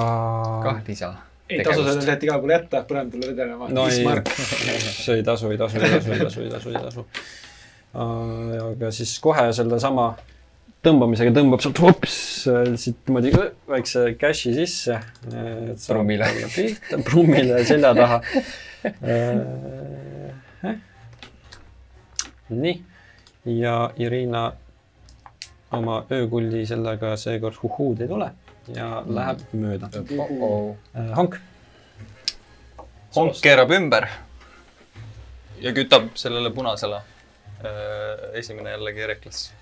kah 0.64 0.82
lisa. 0.88 1.14
ei 1.50 1.64
tasu 1.66 1.86
seda 1.88 2.02
sealt 2.04 2.26
igale 2.26 2.41
poole 2.44 2.54
jätta, 2.58 2.84
põrand 2.90 3.14
talle 3.14 3.32
vedelema. 3.32 3.70
no 3.72 3.88
ei 3.88 4.02
Ismark., 4.02 4.30
see 4.34 5.16
ei 5.22 5.24
tasu, 5.24 5.50
ei 5.54 5.58
tasu, 5.58 5.80
ei 5.80 5.95
tasu, 5.95 6.12
ei 6.12 6.20
tasu, 6.20 6.44
ei 6.44 6.52
tasu, 6.52 6.70
ei 6.70 6.84
tasu. 6.84 7.08
aga 8.68 8.91
siis 8.91 9.16
kohe 9.24 9.48
sellesama 9.56 10.12
tõmbamisega 10.84 11.32
tõmbab 11.36 11.64
sealt 11.64 11.80
hops 11.84 12.16
siit 12.84 12.98
niimoodi 13.08 13.32
väikse 13.72 14.06
cash'i 14.20 14.52
sisse. 14.58 15.00
Prummile. 15.88 16.28
pihta, 16.56 17.00
prummile 17.08 17.62
selja 17.68 17.94
taha. 17.95 18.20
nii, 22.54 22.76
ja 23.45 23.91
Irina 23.98 24.52
oma 25.74 26.03
öökulli 26.11 26.65
sellega 26.70 27.15
seekord 27.18 27.57
huhuud 27.64 28.02
ei 28.02 28.07
tule 28.07 28.30
ja 28.76 29.03
läheb 29.07 29.41
mööda. 29.53 29.90
oh. 30.20 30.76
Hank, 31.18 31.40
honk 33.15 33.41
keerab 33.44 33.72
ümber 33.76 34.07
ja 35.61 35.74
kütab 35.74 36.14
sellele 36.15 36.52
punasele. 36.53 37.02
esimene 38.34 38.70
jällegi 38.70 39.02
Ereklas. 39.02 39.53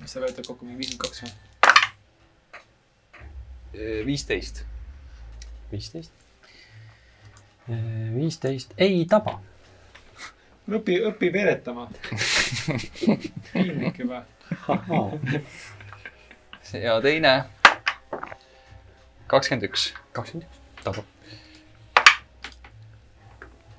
mis 0.00 0.12
sa 0.12 0.20
võtad 0.20 0.46
kokku 0.46 0.66
mingi 0.66 0.78
viiskümmend 0.78 1.02
kaks 1.06 1.22
või? 1.22 1.32
viisteist. 4.06 4.64
viisteist. 5.72 6.12
viisteist 8.14 8.74
ei 8.78 9.04
taba. 9.10 9.40
õpi, 10.68 10.98
õpi 11.10 11.32
veeretama. 11.32 11.88
piinlik 13.52 13.98
juba. 13.98 14.24
ja 16.72 17.00
teine. 17.00 17.34
kakskümmend 19.26 19.68
üks. 19.70 19.92
kakskümmend 20.12 20.48
üks, 20.48 20.84
tabab 20.84 21.14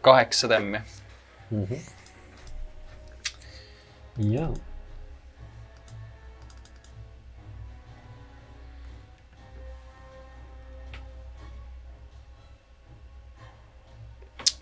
kaheksa 0.05 0.47
tämmi. 0.47 0.79
mm. 1.51 1.65
-hmm. 1.65 1.79
ja. 4.17 4.49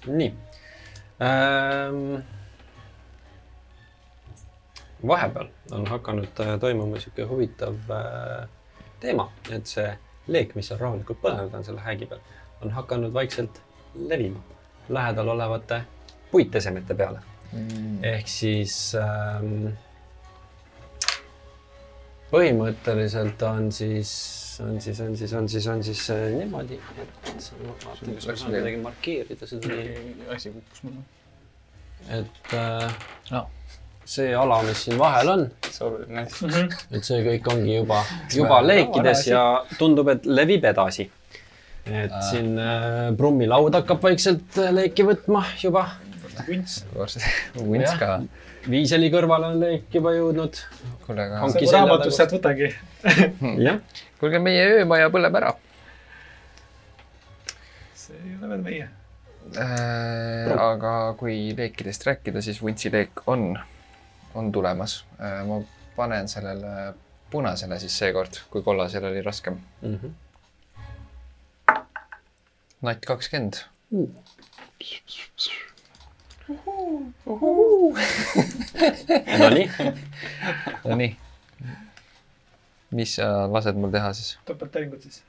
nii 0.05 0.52
ähm,. 1.23 2.21
vahepeal 5.07 5.47
on 5.71 5.87
hakanud 5.87 6.39
äh, 6.39 6.59
toimuma 6.59 6.99
sihuke 6.99 7.25
huvitav 7.27 7.75
äh, 7.91 8.47
teema, 8.99 9.31
et 9.51 9.67
see 9.67 9.89
leek, 10.27 10.55
mis 10.55 10.67
seal 10.71 10.79
rahulikult 10.79 11.19
põlenud 11.21 11.55
on 11.57 11.63
selle 11.67 11.83
häägi 11.83 12.07
peal, 12.07 12.21
on 12.63 12.71
hakanud 12.71 13.13
vaikselt 13.13 13.61
levima 13.95 14.39
lähedal 14.89 15.27
olevate 15.27 15.81
puitesemete 16.31 16.95
peale. 16.95 17.19
ehk 18.03 18.27
siis 18.27 18.95
ähm, 18.97 19.67
põhimõtteliselt 22.31 23.43
on 23.45 23.71
siis, 23.71 24.13
on 24.61 24.79
siis, 24.81 24.99
on 25.01 25.15
siis, 25.17 25.33
on 25.33 25.49
siis, 25.49 25.67
on 25.67 25.83
siis 25.83 26.03
äh, 26.13 26.23
niimoodi, 26.37 26.77
et 27.01 27.25
ma 27.27 27.79
vaatan, 27.87 28.13
kas 28.15 28.27
ma 28.27 28.35
saan 28.35 28.51
kuidagi 28.53 28.77
markeerida 28.83 29.47
seda 29.49 29.77
asi 30.35 30.51
kukkus 30.53 30.83
mulle. 30.83 31.03
et 32.19 32.53
äh, 32.53 32.93
No. 33.31 33.45
see 34.05 34.33
ala, 34.35 34.57
mis 34.67 34.81
siin 34.83 34.97
vahel 34.99 35.29
on, 35.31 35.43
nice. 36.11 36.63
et 36.91 37.05
see 37.07 37.21
kõik 37.23 37.47
ongi 37.53 37.77
juba, 37.77 38.01
juba 38.35 38.57
leekides 38.65 39.27
ja 39.29 39.43
tundub, 39.79 40.09
et 40.11 40.25
levib 40.27 40.65
edasi. 40.67 41.09
et 41.85 42.11
Aa. 42.11 42.21
siin 42.29 42.53
äh, 42.59 43.09
prummilaud 43.17 43.73
hakkab 43.79 44.03
vaikselt 44.03 44.57
äh, 44.59 44.69
leeki 44.75 45.03
võtma 45.07 45.45
juba, 45.63 45.85
vunts. 46.47 46.79
vunts 47.57 47.99
ka. 47.99 48.21
Viiseli 48.69 49.09
kõrvale 49.11 49.51
on 49.51 49.59
leek 49.59 49.91
juba 49.91 50.13
jõudnud. 50.15 50.63
kuule, 51.05 51.27
aga 51.27 51.51
selja 51.51 51.83
raamatust 51.83 52.17
taga. 52.17 52.17
sealt 52.17 52.37
võtangi. 52.37 52.73
jah, 53.67 54.01
kuulge, 54.19 54.39
meie 54.39 54.65
öömaja 54.79 55.11
põleb 55.13 55.41
ära 55.41 55.53
see 58.03 58.19
ei 58.29 58.35
ole 58.37 58.49
veel 58.49 58.63
meie. 58.65 58.89
äh,. 59.59 60.51
aga 60.59 60.93
kui 61.19 61.37
leekidest 61.57 62.05
rääkida, 62.07 62.41
siis 62.41 62.61
vuntsi 62.61 62.91
leek 62.93 63.23
on, 63.27 63.53
on 64.35 64.51
tulemas 64.51 65.03
äh,. 65.19 65.41
ma 65.47 65.61
panen 65.95 66.27
sellele 66.31 66.93
punasele 67.33 67.79
siis 67.81 67.97
seekord, 67.97 68.41
kui 68.53 68.61
kollasel 68.65 69.05
oli 69.09 69.21
raskem. 69.21 69.59
mm. 69.81 69.99
-hmm. 69.99 70.11
natt 72.81 73.05
kakskümmend. 73.05 73.63
Nonii, 79.39 79.69
Nonii. 80.83 81.17
mis 82.91 83.15
sa 83.15 83.47
lased 83.47 83.79
mul 83.79 83.91
teha 83.93 84.09
siis? 84.13 84.33
topelttäringud 84.45 85.01
siis. 85.05 85.21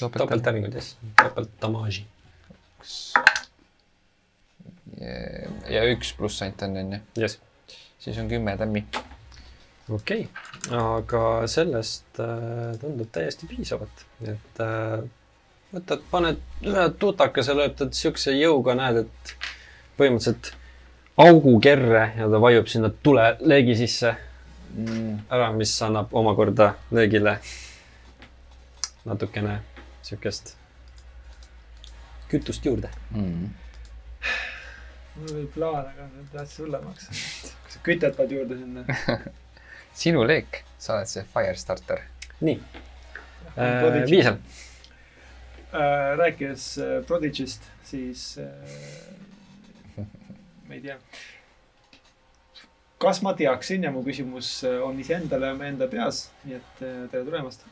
topelttärningud 0.00 0.72
siis, 0.72 0.96
topeltdamaaži. 1.20 2.06
ja 5.76 5.82
üks 5.92 6.14
pluss 6.16 6.42
ainult 6.42 6.64
on, 6.64 6.76
onju. 6.84 7.00
jess, 7.20 7.38
siis 8.00 8.18
on 8.18 8.32
kümme 8.32 8.56
tämmi. 8.56 8.86
okei 9.90 10.24
okay., 10.24 10.78
aga 10.78 11.22
sellest 11.52 12.22
äh, 12.24 12.72
tundub 12.80 13.12
täiesti 13.12 13.50
piisavat, 13.50 14.06
et 14.24 14.64
äh, 14.64 15.04
võtad, 15.74 16.00
paned 16.10 16.40
ühe 16.64 16.88
tutakese, 16.96 17.52
löötad 17.60 17.92
siukse 17.96 18.32
jõuga, 18.38 18.72
näed, 18.78 19.04
et 19.04 19.36
põhimõtteliselt 20.00 20.54
augu 21.16 21.60
kerre 21.60 22.12
ja 22.16 22.28
ta 22.30 22.40
vajub 22.40 22.66
sinna 22.66 22.90
tuleleegi 23.02 23.76
sisse 23.76 24.14
ära, 25.30 25.50
mis 25.52 25.74
annab 25.82 26.14
omakorda 26.16 26.72
löögile 26.90 27.38
natukene 29.04 29.58
siukest 30.02 30.54
kütust 32.28 32.64
juurde. 32.64 32.88
Mm. 33.10 33.50
mul 35.16 35.34
oli 35.34 35.46
plaan, 35.54 35.84
aga 35.90 36.08
nüüd 36.08 36.38
läks 36.38 36.58
hullemaks. 36.62 37.08
kas 37.08 37.76
sa 37.76 37.84
kütet 37.84 38.16
paned 38.16 38.32
juurde 38.32 38.56
sinna? 38.56 38.84
sinu 40.02 40.24
leek, 40.24 40.62
sa 40.78 40.96
oled 40.96 41.12
see 41.12 41.24
Firestarter. 41.34 42.06
nii 42.40 42.56
äh,, 43.56 44.04
Viisel, 44.08 44.38
Äh, 45.72 46.16
rääkides 46.16 46.78
äh, 46.78 47.02
Prodigy'st, 47.02 47.62
siis 47.82 48.38
äh, 48.38 48.44
ma 50.72 50.78
ei 50.78 50.84
tea. 50.88 50.98
kas 53.02 53.18
ma 53.22 53.32
teaksin 53.34 53.82
ja 53.82 53.90
mu 53.92 54.04
küsimus 54.06 54.48
äh, 54.64 54.78
on 54.80 55.00
iseendale 55.02 55.50
enda 55.68 55.88
peas, 55.90 56.28
nii 56.46 56.56
et 56.56 56.82
äh, 56.86 56.98
tere 57.12 57.24
tulemast. 57.26 57.66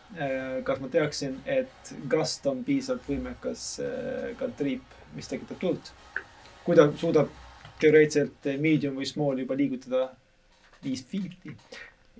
kas 0.66 0.80
ma 0.82 0.90
teaksin, 0.92 1.38
et 1.46 1.92
Gust 2.10 2.46
on 2.50 2.64
piisavalt 2.66 3.06
võimekas 3.08 3.66
äh, 3.84 4.32
kantriip, 4.40 4.98
mis 5.16 5.30
tekitab 5.30 5.62
tuld? 5.62 5.92
kui 6.66 6.76
ta 6.76 6.90
suudab 7.00 7.30
teoreetiliselt 7.80 8.50
äh, 8.50 8.58
medium 8.60 8.98
või 9.00 9.08
small 9.08 9.40
juba 9.40 9.56
liigutada 9.56 10.10
viis 10.84 11.06
feet'i, 11.08 11.54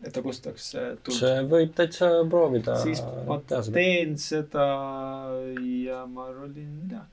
et 0.00 0.12
ta 0.14 0.24
kustutaks 0.24 0.72
äh, 0.78 0.90
tuld. 1.02 1.18
see 1.18 1.44
võib 1.50 1.76
täitsa 1.76 2.12
proovida. 2.30 2.80
siis 2.80 3.04
ma 3.28 3.42
teen 3.44 4.16
seda 4.22 4.68
ja 5.84 6.06
ma 6.08 6.30
rollin 6.30 6.76
mida? 6.78 7.04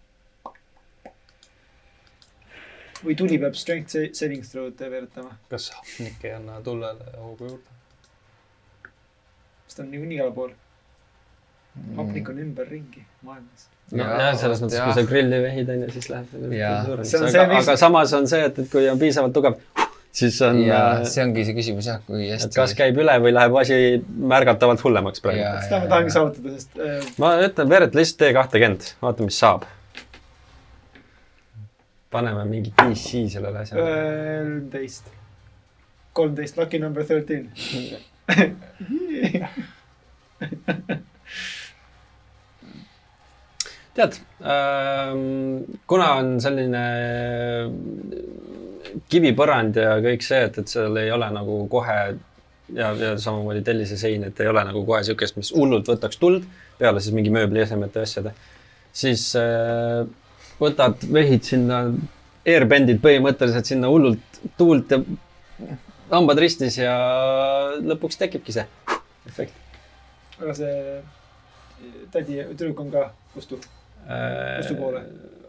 Või 3.05 3.15
tuli 3.19 3.37
peab 3.41 3.55
strength 3.59 3.93
sa- 3.95 4.09
saving 4.17 4.43
throw'd 4.45 4.79
veeretama, 4.79 5.33
kas 5.51 5.69
hapnik 5.75 6.23
ei 6.25 6.35
anna 6.37 6.59
tullele 6.65 7.11
hoogu 7.17 7.49
juurde? 7.51 7.75
sest 9.67 9.77
ta 9.79 9.83
on 9.83 9.91
niikuinii 9.91 10.17
igal 10.19 10.31
pool. 10.35 10.53
hapnik 11.97 12.29
on 12.29 12.39
ümberringi 12.41 13.03
maailmas. 13.21 13.67
no 13.91 14.03
Jaa, 14.03 14.21
jah, 14.21 14.37
selles 14.41 14.61
mõttes, 14.63 14.81
kui 14.83 14.95
sa 14.97 15.03
grilli 15.11 15.41
vehid, 15.43 15.69
onju, 15.75 15.91
siis 15.95 16.09
läheb 16.13 16.33
on 16.39 16.55
aga 17.27 17.59
aga 17.61 17.75
samas 17.79 18.13
on 18.17 18.27
see, 18.27 18.41
et, 18.49 18.59
et 18.63 18.71
kui 18.71 18.87
on 18.89 18.99
piisavalt 18.99 19.35
tugev, 19.35 19.59
siis 20.17 20.39
on, 20.47 20.59
ja 20.65 20.81
see 21.05 21.23
ongi 21.23 21.45
see 21.45 21.55
küsimus 21.57 21.87
jah, 21.91 22.01
kui 22.07 22.31
hästi. 22.31 22.49
kas 22.57 22.73
käib 22.77 22.97
üle 23.03 23.17
või 23.23 23.35
läheb 23.35 23.57
asi 23.61 23.79
märgatavalt 24.33 24.81
hullemaks 24.83 25.21
praegu 25.23 25.43
seda 25.67 25.83
ma 25.83 25.91
tahangi 25.93 26.15
saavutada, 26.15 26.55
sest 26.57 26.79
äh, 26.81 27.09
ma 27.21 27.35
ütlen, 27.45 27.69
veereta 27.75 27.99
lihtsalt 27.99 28.23
T 28.25 28.33
kahtekümmend, 28.39 28.89
vaata, 29.03 29.27
mis 29.27 29.37
saab. 29.43 29.67
Paneme 32.11 32.45
mingi 32.45 32.73
DC 32.77 33.25
sellele 33.31 33.59
asjale. 33.63 33.81
kolmteist, 34.43 35.11
kolmteist, 36.13 36.57
lucky 36.57 36.79
number 36.79 37.03
thirteen. 37.05 37.51
tead, 43.97 44.13
kuna 45.89 46.07
on 46.19 46.35
selline 46.43 46.83
kivipõrand 49.09 49.79
ja 49.81 49.97
kõik 50.03 50.25
see, 50.25 50.43
et, 50.47 50.59
et 50.61 50.69
seal 50.69 50.97
ei 51.01 51.09
ole 51.13 51.29
nagu 51.33 51.59
kohe 51.71 51.97
ja, 52.75 52.91
ja 52.93 53.15
samamoodi 53.21 53.63
tellisesein, 53.65 54.27
et 54.29 54.39
ei 54.43 54.51
ole 54.51 54.63
nagu 54.67 54.83
kohe 54.85 55.01
siukest, 55.07 55.39
mis 55.39 55.51
hullult 55.55 55.89
võtaks 55.89 56.21
tuld 56.21 56.45
peale 56.77 57.01
siis 57.01 57.15
mingi 57.17 57.33
mööbliesemete 57.33 58.03
ja 58.03 58.09
asjade, 58.09 58.33
siis 58.93 59.29
äh, 59.39 60.05
võtad, 60.61 61.03
vehid 61.13 61.45
sinna, 61.47 61.83
airband'id 62.47 63.01
põhimõtteliselt 63.03 63.69
sinna 63.69 63.91
hullult 63.91 64.41
tuult 64.57 64.91
ja 64.93 65.01
hambad 66.11 66.39
ristis 66.39 66.77
ja 66.79 66.93
lõpuks 67.83 68.19
tekibki 68.19 68.55
see 68.55 68.65
efekt. 69.27 69.55
aga 70.39 70.53
see 70.55 70.75
tädi, 72.13 72.39
tüdruk 72.53 72.85
on 72.85 72.93
ka 72.93 73.09
kustu. 73.33 73.59
Kustu 74.07 74.77
poole? 74.79 75.03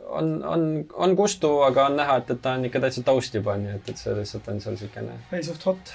on, 0.09 0.45
on, 0.45 0.85
on 0.95 1.17
kustu, 1.17 1.51
aga 1.63 1.87
on 1.87 1.99
näha, 2.01 2.17
et, 2.23 2.31
et 2.33 2.41
ta 2.43 2.55
on 2.57 2.65
ikka 2.69 2.81
täitsa 2.85 3.05
taust 3.07 3.35
juba, 3.35 3.59
nii 3.61 3.75
et, 3.77 3.91
et 3.93 4.01
see 4.01 4.15
lihtsalt 4.17 4.49
on 4.53 4.63
seal 4.65 4.79
siukene 4.81 5.19
ei, 5.37 5.43
suht 5.45 5.67
hot. 5.69 5.93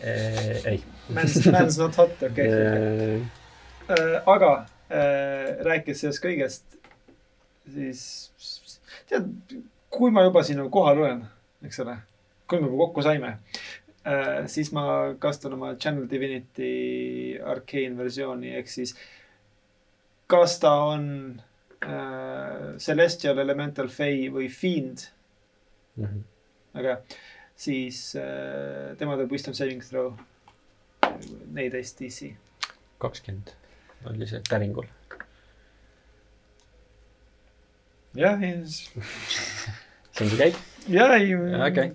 eh,, 0.00 0.60
ei. 0.72 0.78
Man's, 1.14 1.38
man's 1.50 1.80
not 1.82 1.98
hot, 1.98 2.22
okei 2.30 2.52
okay. 2.52 3.18
Äh, 3.86 4.16
aga 4.26 4.48
äh, 4.90 5.60
rääkides 5.62 6.00
sellest 6.02 6.18
kõigest, 6.24 6.64
siis 7.74 8.78
tead, 9.08 9.30
kui 9.90 10.12
ma 10.14 10.26
juba 10.26 10.42
sinu 10.46 10.68
kohal 10.72 11.02
olen, 11.02 11.24
eks 11.66 11.80
ole, 11.84 11.96
kui 12.48 12.60
me 12.60 12.70
juba 12.70 12.86
kokku 12.86 13.04
saime 13.06 13.32
äh,, 14.06 14.46
siis 14.50 14.72
ma 14.76 14.86
kasutan 15.18 15.56
oma 15.58 15.74
Channel 15.74 16.08
Divinity 16.10 17.38
arcane 17.42 17.98
versiooni 17.98 18.54
ehk 18.60 18.70
siis 18.70 18.96
kas 20.26 20.58
ta 20.62 20.72
on 20.90 21.06
äh, 21.82 22.76
Celestial 22.82 23.38
Elemental 23.38 23.88
Fey 23.88 24.26
või 24.32 24.48
Fiend, 24.50 25.06
aga 26.76 26.98
siis 27.56 28.10
äh, 28.20 28.94
tema 28.98 29.16
teeb 29.18 29.32
wisdom 29.32 29.54
saving 29.56 29.84
throw 29.84 30.12
neliteist 31.54 32.02
DC. 32.02 32.34
kakskümmend 32.98 33.54
oli 34.10 34.28
see 34.28 34.42
päringul. 34.50 34.88
jah, 38.16 38.42
ei, 38.42 38.64
see 38.66 40.24
on 40.24 40.30
see 40.30 40.38
käik. 40.38 40.56
ja 40.88 41.08
ei. 41.16 41.34
okei. 41.36 41.90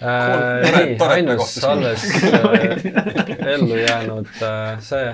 tore- 0.00 0.80
ei, 0.80 0.96
ainus 1.08 1.36
kohtus. 1.36 1.64
alles 1.64 2.04
äh, 2.24 3.46
ellu 3.54 3.76
jäänud 3.78 4.26
äh, 4.42 4.80
see, 4.82 5.12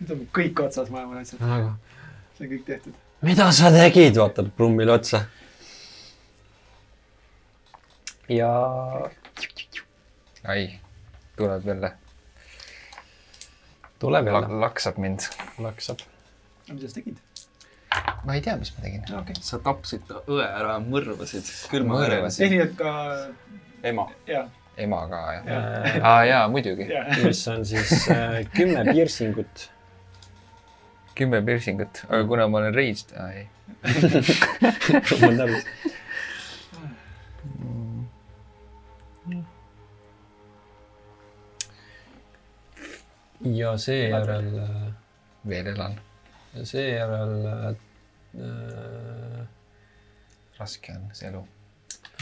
nüüd 0.00 0.14
on 0.16 0.26
kõik 0.40 0.64
otsas 0.66 0.90
maailma 0.90 1.22
asjad, 1.22 1.42
aga 1.44 1.76
see 2.36 2.46
on 2.48 2.52
kõik 2.56 2.66
tehtud. 2.66 2.98
mida 3.22 3.50
sa 3.54 3.70
tegid, 3.74 4.18
vaatab 4.18 4.50
Brummile 4.58 4.96
otsa. 4.98 5.24
ja 8.28 8.50
ai, 10.50 10.66
tuleb 11.38 11.66
jälle, 11.70 11.94
tuleb 14.02 14.32
jälle, 14.32 14.62
laksab 14.66 14.98
mind. 14.98 15.30
laksab. 15.58 16.02
mis 16.72 16.86
sa 16.88 16.94
tegid? 16.98 17.22
Ma 18.24 18.34
ei 18.34 18.40
tea, 18.44 18.56
mis 18.56 18.72
ma 18.76 18.84
tegin. 18.84 19.04
okei. 19.18 19.36
sa 19.44 19.58
tapsid 19.64 20.06
ta 20.08 20.22
õe 20.30 20.46
ära, 20.46 20.78
mõrvasid 20.84 21.50
külma 21.72 22.00
verega. 22.02 22.30
tehniliselt 22.36 22.76
ka, 22.78 22.94
ema. 23.90 24.06
ema 24.80 25.00
ka 25.10 25.20
jah? 25.36 25.48
jaa, 25.50 26.02
aa 26.12 26.24
jaa, 26.28 26.42
muidugi. 26.52 26.88
jaa. 26.90 27.06
mis 27.24 27.42
on 27.52 27.64
siis 27.66 27.94
äh, 28.12 28.42
kümme 28.56 28.84
piercingut. 28.90 29.70
kümme 31.18 31.42
piercingut, 31.46 32.04
aga 32.08 32.26
kuna 32.28 32.48
ma 32.48 32.62
olen 32.64 32.76
raised, 32.76 33.16
aa 33.16 33.32
ei. 33.40 33.48
mul 35.24 35.40
tarvis. 35.40 35.64
ja 43.40 43.72
seejärel, 43.80 44.52
veel 45.48 45.72
elan. 45.72 45.96
Seejärel 46.54 47.34
äh, 47.46 47.74
raske 50.58 50.94
on 50.96 51.10
see 51.16 51.28
elu. 51.30 51.42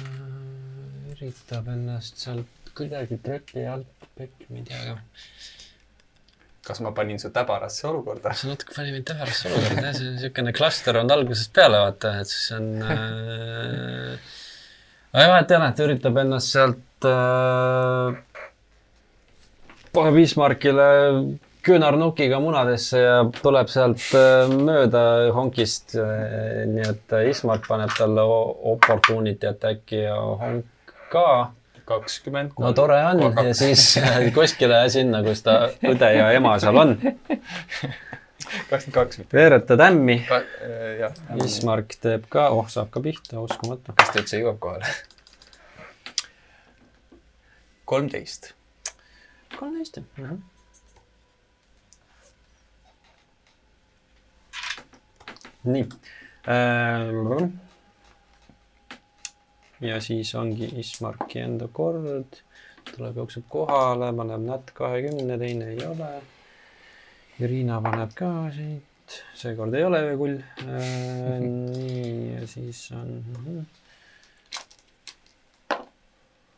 äh, 0.02 1.12
üritab 1.14 1.68
ennast 1.72 2.20
sealt 2.22 2.72
kuidagi 2.78 3.18
trepi 3.22 3.64
alt 3.66 4.10
pekki, 4.18 4.50
ma 4.50 4.60
ei 4.60 4.66
tea 4.68 4.82
ka. 4.84 4.98
kas 6.68 6.82
ma 6.84 6.92
panin 6.94 7.18
su 7.18 7.32
täbarasse 7.34 7.88
olukorda? 7.88 8.34
see 8.36 8.52
natuke 8.52 8.76
pani 8.76 8.92
mind 8.94 9.09
täbarasse 9.09 9.50
olukorda 9.50 9.88
jah, 9.88 9.96
see 9.96 10.06
on 10.06 10.14
niisugune 10.18 10.55
klaster 10.56 11.00
olnud 11.00 11.16
algusest 11.16 11.55
peale, 11.56 11.80
vaata, 11.86 12.14
et 12.22 12.30
siis 12.30 12.46
on 12.59 12.70
äh.... 12.84 14.30
aga 15.16 15.28
vahet 15.34 15.50
ei 15.50 15.60
ole, 15.60 15.72
ta 15.74 15.88
üritab 15.88 16.24
ennast 16.24 16.56
sealt 16.56 17.09
äh... 17.09 18.24
Bismarckile 19.98 20.84
küünarnukiga 21.66 22.40
munadesse 22.40 23.01
ja 23.02 23.18
tuleb 23.43 23.70
sealt 23.72 24.02
äh, 24.16 24.51
mööda 24.52 25.02
honkist 25.35 25.97
äh,. 25.98 26.64
nii 26.70 26.86
et 26.86 27.14
äh, 27.16 27.28
Ismark 27.32 27.66
paneb 27.68 27.93
talle 27.98 28.24
opportunity 28.72 29.48
attack'i 29.51 30.05
ja 30.05 30.16
honk 30.16 30.94
ka 31.12 31.24
kakskümmend 31.89 32.59
no 32.60 32.72
tore 32.76 32.98
on 33.10 33.24
ja 33.44 33.55
siis 33.56 33.90
äh, 34.01 34.20
kuskile 34.36 34.85
sinna, 34.93 35.22
kus 35.26 35.43
ta 35.47 35.60
õde 35.82 36.12
ja 36.14 36.30
ema 36.36 36.56
seal 36.62 36.78
on, 36.78 36.97
kakskümmend 38.70 38.94
kaks. 38.94 39.22
veereta 39.32 39.78
tämmi. 39.80 40.20
jah. 41.01 41.16
Ismark 41.44 41.97
teeb 42.01 42.28
ka, 42.32 42.48
oh 42.55 42.68
saab 42.70 42.93
ka 42.94 43.02
pihta, 43.05 43.40
uskumatu. 43.43 43.97
kas 43.97 44.12
ta 44.12 44.22
üldse 44.22 44.43
jõuab 44.43 44.60
kohale? 44.62 44.94
kolmteist. 47.89 48.52
kolmteist 49.56 50.01
jah. 50.20 50.39
Nii 55.69 55.86
äh,. 56.49 57.49
ja 59.81 60.01
siis 60.03 60.35
ongi 60.35 60.70
Ismarki 60.81 61.43
enda 61.45 61.69
kord, 61.73 62.40
tuleb, 62.90 63.16
jookseb 63.23 63.47
kohale, 63.49 64.12
paneb 64.16 64.45
nätt 64.47 64.73
kahekümne, 64.74 65.39
teine 65.39 65.73
ei 65.74 65.82
ole. 65.86 66.12
Irina 67.39 67.78
paneb 67.82 68.15
ka 68.19 68.31
siit, 68.55 69.19
seekord 69.39 69.74
ei 69.78 69.85
ole 69.86 70.03
öökull 70.11 70.40
äh. 70.66 71.36
nii 71.45 72.32
ja 72.35 72.47
siis 72.51 72.89
on. 72.97 73.66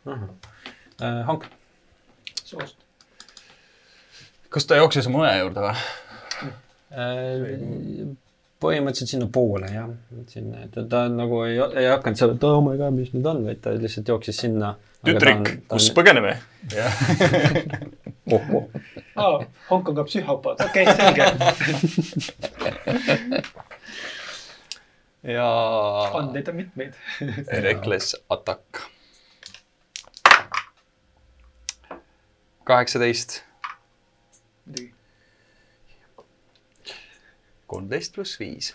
Äh, 0.07 1.25
hank, 1.27 1.45
soost. 2.45 2.77
kas 4.49 4.67
ta 4.67 4.79
jooksis 4.81 5.07
õe 5.13 5.35
juurde 5.43 5.67
või? 5.67 5.75
Äh, 6.91 8.17
põhimõtteliselt 8.61 9.15
sinnapoole 9.15 9.71
jah, 9.73 9.89
sinna, 10.29 10.65
et 10.67 10.77
ta 10.93 11.07
nagu 11.13 11.43
ei, 11.47 11.57
ei 11.81 11.89
hakanud 11.89 12.21
seal, 12.21 12.35
et 12.37 12.45
oh 12.49 12.61
my 12.65 12.77
god, 12.81 12.93
mis 12.97 13.11
nüüd 13.15 13.27
on, 13.31 13.43
vaid 13.49 13.61
ta 13.65 13.73
lihtsalt 13.77 14.13
jooksis 14.13 14.37
sinna. 14.45 14.75
tütrik, 15.07 15.45
kus 15.71 15.89
põgeneme? 15.97 16.37
oh, 18.35 18.55
oh. 18.59 18.65
aa, 19.17 19.41
Hongkong 19.71 19.99
on 20.05 20.09
psühhopaat, 20.11 20.59
okei 20.69 20.85
okay,, 20.85 20.97
selge. 21.01 21.25
ja 25.35 25.51
andeid 26.21 26.47
on 26.53 26.57
mitmeid. 26.63 26.93
Reckless 27.67 28.17
Attack. 28.29 28.65
kaheksateist, 32.71 33.43
muidugi. 34.67 35.00
Kolmteist 37.71 38.15
pluss 38.17 38.41
viis. 38.41 38.75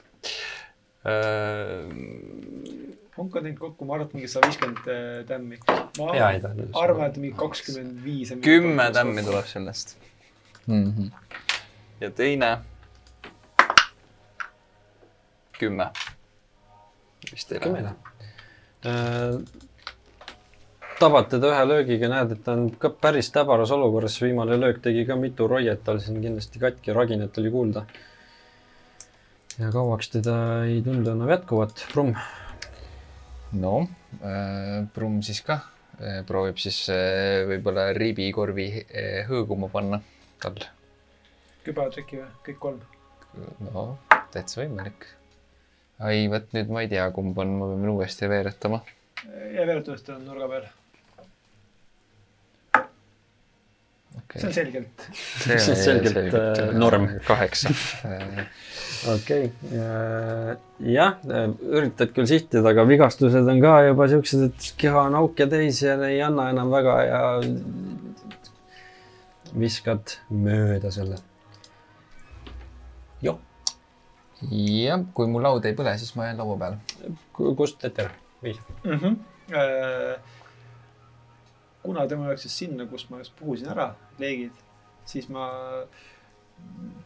Hongkong 3.16 3.44
teinud 3.46 3.60
kokku, 3.60 3.86
ma 3.86 3.96
arvan, 3.96 4.08
et 4.10 4.16
mingi 4.18 4.32
sada 4.32 4.50
viiskümmend 4.50 4.88
äh, 4.90 5.20
tämmi. 5.30 5.60
ma 5.68 6.08
taha. 6.18 6.66
arvan, 6.82 7.06
et 7.12 7.20
mingi 7.22 7.36
kakskümmend 7.40 8.02
viis. 8.04 8.34
kümme 8.44 8.90
tämmi 8.96 9.24
tuleb 9.28 9.48
sellest 9.52 9.98
Mhm. 10.68 11.12
ja 12.02 12.12
teine 12.12 12.58
kümme. 15.60 15.90
vist 17.32 17.52
ei 17.52 17.60
lähe. 17.60 17.84
läheb. 17.84 19.48
tabad 21.00 21.30
teda 21.30 21.52
ühe 21.52 21.68
löögiga, 21.68 22.10
näed, 22.10 22.32
et 22.32 22.44
ta 22.44 22.54
on 22.54 22.70
ka 22.72 22.90
päris 22.90 23.32
täbaras 23.32 23.72
olukorras, 23.72 24.18
viimane 24.22 24.58
löök 24.60 24.82
tegi 24.82 25.06
ka 25.06 25.16
mitu 25.16 25.48
roiet 25.48 25.84
tal 25.84 26.00
siin 26.00 26.22
kindlasti 26.22 26.60
katki, 26.60 26.94
raginat 26.94 27.38
oli 27.38 27.52
kuulda. 27.52 27.86
Ja 29.60 29.72
kauaks 29.72 30.10
teda 30.12 30.36
ei 30.68 30.82
tundu 30.84 31.12
enam 31.14 31.30
jätkuvat, 31.32 31.86
Brumm. 31.92 32.16
no 33.56 33.76
äh, 34.20 34.84
Brumm 34.96 35.22
siis 35.24 35.40
ka 35.48 35.60
äh, 36.00 36.24
proovib 36.28 36.60
siis 36.60 36.82
äh, 36.92 37.46
võib-olla 37.48 37.88
ribikorvi 37.96 38.68
äh, 38.84 39.22
hõõguma 39.30 39.70
panna 39.72 40.02
tal. 40.44 40.60
kübartriki 41.64 42.20
või, 42.20 42.32
kõik 42.50 42.60
kolm. 42.68 42.82
no 43.70 43.88
täitsa 44.34 44.62
võimalik. 44.62 45.08
ai, 46.00 46.28
vot 46.32 46.52
nüüd 46.58 46.74
ma 46.76 46.84
ei 46.84 46.92
tea, 46.92 47.08
kumb 47.16 47.40
on, 47.40 47.56
ma 47.62 47.72
pean 47.72 47.94
uuesti 47.96 48.32
veeretama. 48.32 48.82
ja 49.24 49.64
veeretusest 49.64 50.12
on 50.18 50.28
nurga 50.28 50.52
peal. 50.52 50.68
Okay. 54.26 54.42
see 54.42 54.48
on 54.48 54.54
selgelt. 54.54 55.08
See 55.44 55.58
on 55.58 55.82
selgelt, 55.82 56.34
äh, 56.34 56.74
norm. 56.74 57.08
kaheksa. 57.28 57.74
okei, 59.16 59.52
jah, 60.96 61.20
üritad 61.70 62.14
küll 62.16 62.28
sihtida, 62.30 62.66
aga 62.72 62.86
vigastused 62.90 63.52
on 63.52 63.62
ka 63.64 63.76
juba 63.90 64.10
siuksed, 64.12 64.48
et 64.50 64.72
keha 64.82 65.06
on 65.10 65.20
auke 65.22 65.48
täis 65.52 65.82
ja 65.86 65.98
ei 66.10 66.22
anna 66.26 66.50
enam 66.54 66.74
väga 66.74 66.98
ja 67.06 67.22
viskad 69.56 70.18
mööda 70.30 70.92
selle. 70.94 71.22
jah, 74.52 75.04
kui 75.16 75.30
mu 75.32 75.42
laud 75.44 75.66
ei 75.66 75.76
põle, 75.78 75.96
siis 76.00 76.16
ma 76.18 76.30
jään 76.30 76.42
laua 76.42 76.58
peale. 76.60 76.78
kust 77.58 77.86
eter? 77.86 78.12
viis. 78.44 78.58
mm. 78.84 79.00
-hmm. 79.00 79.16
Äh, 81.86 81.88
kuna 81.88 82.08
tema 82.08 82.28
jooksis 82.28 82.58
sinna, 82.58 82.86
kus 82.86 83.10
ma 83.10 83.18
just 83.22 83.34
puhusin 83.40 83.70
ära 83.70 83.92
leegid, 84.20 84.54
siis 85.06 85.28
ma 85.30 85.50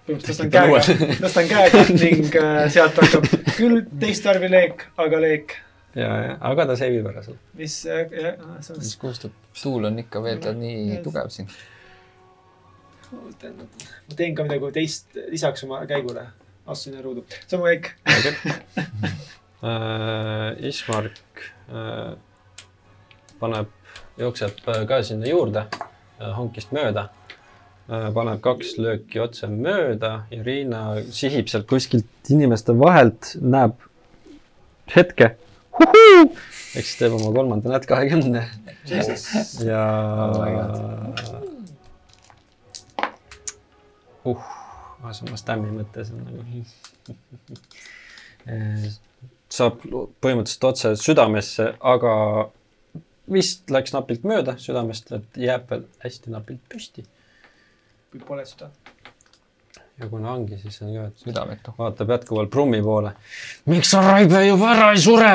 põhimõtteliselt 0.07 0.29
tõstan 0.29 0.51
käega, 0.53 1.15
tõstan 1.19 1.49
käega 1.49 1.81
ning 1.97 2.37
äh, 2.39 2.59
sealt 2.71 2.99
hakkab 3.01 3.27
küll 3.57 3.81
teist 3.99 4.27
värvi 4.27 4.49
leek, 4.51 4.85
aga 4.97 5.19
leek, 5.19 5.55
ja, 5.97 6.07
ja, 6.07 6.37
aga 6.51 6.67
ta 6.69 6.77
seivib 6.79 7.09
ära 7.11 7.23
seal. 7.25 7.39
mis 7.59 7.75
äh, 7.89 8.05
jah, 8.13 8.39
see 8.63 8.75
on 8.75 8.79
mis 8.83 8.93
kustub, 9.01 9.35
tuul 9.61 9.89
on 9.89 9.99
ikka 10.05 10.23
veel 10.23 10.39
ta 10.43 10.53
nii 10.55 11.01
tugev 11.03 11.31
siin. 11.33 11.49
ma 13.11 14.15
teen 14.15 14.37
ka 14.37 14.47
midagi 14.47 14.71
teist 14.79 15.19
lisaks 15.33 15.65
oma 15.67 15.81
käigule. 15.89 16.29
astusin 16.69 16.95
üle 16.95 17.03
ruudu, 17.03 17.25
see 17.41 17.57
on 17.57 17.65
mu 17.65 17.67
käik. 17.73 17.91
äh, 19.65 20.67
Ismark 20.69 21.43
äh, 21.67 22.13
paneb, 23.39 23.78
jookseb 24.19 24.67
äh, 24.67 24.83
ka 24.87 25.01
sinna 25.03 25.29
juurde 25.29 25.65
äh, 25.67 26.31
hankist 26.35 26.73
mööda 26.75 27.09
äh,. 27.89 28.09
paneb 28.15 28.41
kaks 28.45 28.75
lööki 28.77 29.21
otse 29.23 29.49
mööda 29.51 30.11
ja 30.31 30.43
Riina 30.45 30.83
sihib 31.15 31.49
sealt 31.51 31.67
kuskilt 31.69 32.29
inimeste 32.29 32.75
vahelt, 32.79 33.35
näeb 33.41 33.79
hetke. 34.95 35.35
siis 36.73 36.97
teeb 36.99 37.15
oma 37.15 37.31
kolmanda 37.33 37.71
nätt 37.71 37.87
kahekümne 37.89 38.45
ja 39.65 39.83
Oh 44.27 44.35
uh, 44.35 44.43
ma 44.99 45.37
stämmi 45.39 45.71
mõttes 45.71 46.11
on 46.11 46.25
nagu 46.27 46.43
saab 49.49 49.79
põhimõtteliselt 50.21 50.65
otse 50.69 50.91
südamesse, 50.99 51.71
aga 51.79 52.13
vist 53.31 53.71
läks 53.71 53.93
napilt 53.93 54.25
mööda 54.27 54.55
südamest, 54.61 55.11
et 55.15 55.39
jääb 55.39 55.69
veel 55.71 55.85
hästi 56.03 56.33
napilt 56.33 56.61
püsti. 56.71 57.05
kui 58.11 58.21
pole 58.25 58.45
seda. 58.45 58.69
ja 59.99 60.07
kuna 60.09 60.33
ongi, 60.33 60.57
siis 60.57 60.81
on 60.81 60.93
ka, 60.93 61.07
et 61.11 61.25
südametu. 61.25 61.73
vaatab 61.77 62.15
jätkuvalt 62.15 62.49
Brummi 62.49 62.81
poole. 62.81 63.13
miks 63.65 63.91
sa 63.91 64.01
Raive 64.01 64.45
juba 64.47 64.71
ära 64.75 64.91
ei 64.93 65.01
sure? 65.01 65.33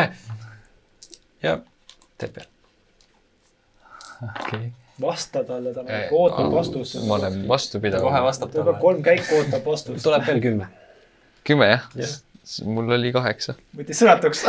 ja 1.42 1.58
teeb 2.18 2.40
veel. 2.40 2.50
okei 4.22 4.58
okay.. 4.58 4.70
vasta 5.00 5.44
talle, 5.44 5.74
ta 5.74 5.86
nagu 5.86 6.22
ootab 6.22 6.52
vastust. 6.52 7.00
ma 7.06 7.18
olen 7.20 7.48
vastupidav. 7.48 8.02
kohe 8.02 8.22
vastab 8.28 8.54
talle. 8.54 8.78
kolm 8.80 9.02
käiku 9.02 9.40
ootab 9.40 9.72
vastust. 9.72 10.02
tuleb 10.02 10.26
veel 10.26 10.40
kümme. 10.48 10.70
kümme 11.44 11.72
jah 11.74 11.90
Jah.? 12.44 12.66
mul 12.68 12.92
oli 12.92 13.12
kaheksa. 13.12 13.54
võttis 13.76 14.00
sõnatuks. 14.02 14.42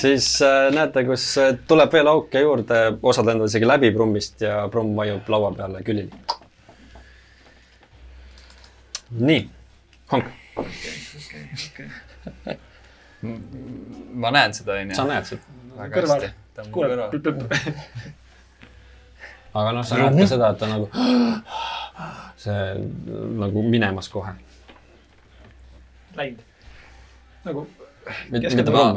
siis 0.00 0.28
äh, 0.42 0.70
näete, 0.74 1.04
kus 1.04 1.24
äh, 1.40 1.52
tuleb 1.68 1.92
veel 1.92 2.08
auke 2.08 2.40
juurde, 2.40 2.80
osad 3.02 3.28
lendavad 3.28 3.52
isegi 3.52 3.68
läbi 3.68 3.90
Brummist 3.94 4.40
ja 4.40 4.62
Brumm 4.72 4.94
vajub 4.96 5.28
laua 5.28 5.52
peale 5.56 5.82
külili. 5.84 6.10
nii, 9.10 9.40
Hank, 10.10 10.26
ma 14.14 14.30
näen 14.30 14.54
seda, 14.54 14.78
sa 14.94 15.02
onju. 15.04 15.08
näed 15.12 15.28
seda, 15.28 15.42
väga 15.76 15.94
Kõrval. 16.00 16.24
hästi. 16.24 16.34
ta 16.54 16.64
on 16.64 16.72
kuule, 16.74 16.88
kõrval. 16.94 17.08
aga 19.60 19.72
noh, 19.76 19.84
sa 19.86 19.98
näed 20.00 20.20
ka 20.22 20.30
seda, 20.30 20.52
et 20.54 20.62
ta 20.62 20.70
nagu 20.70 20.88
see 22.44 22.60
nagu 23.44 23.66
minemas 23.68 24.08
kohe. 24.12 24.32
läinud. 26.16 26.46
Nagu 27.44 27.66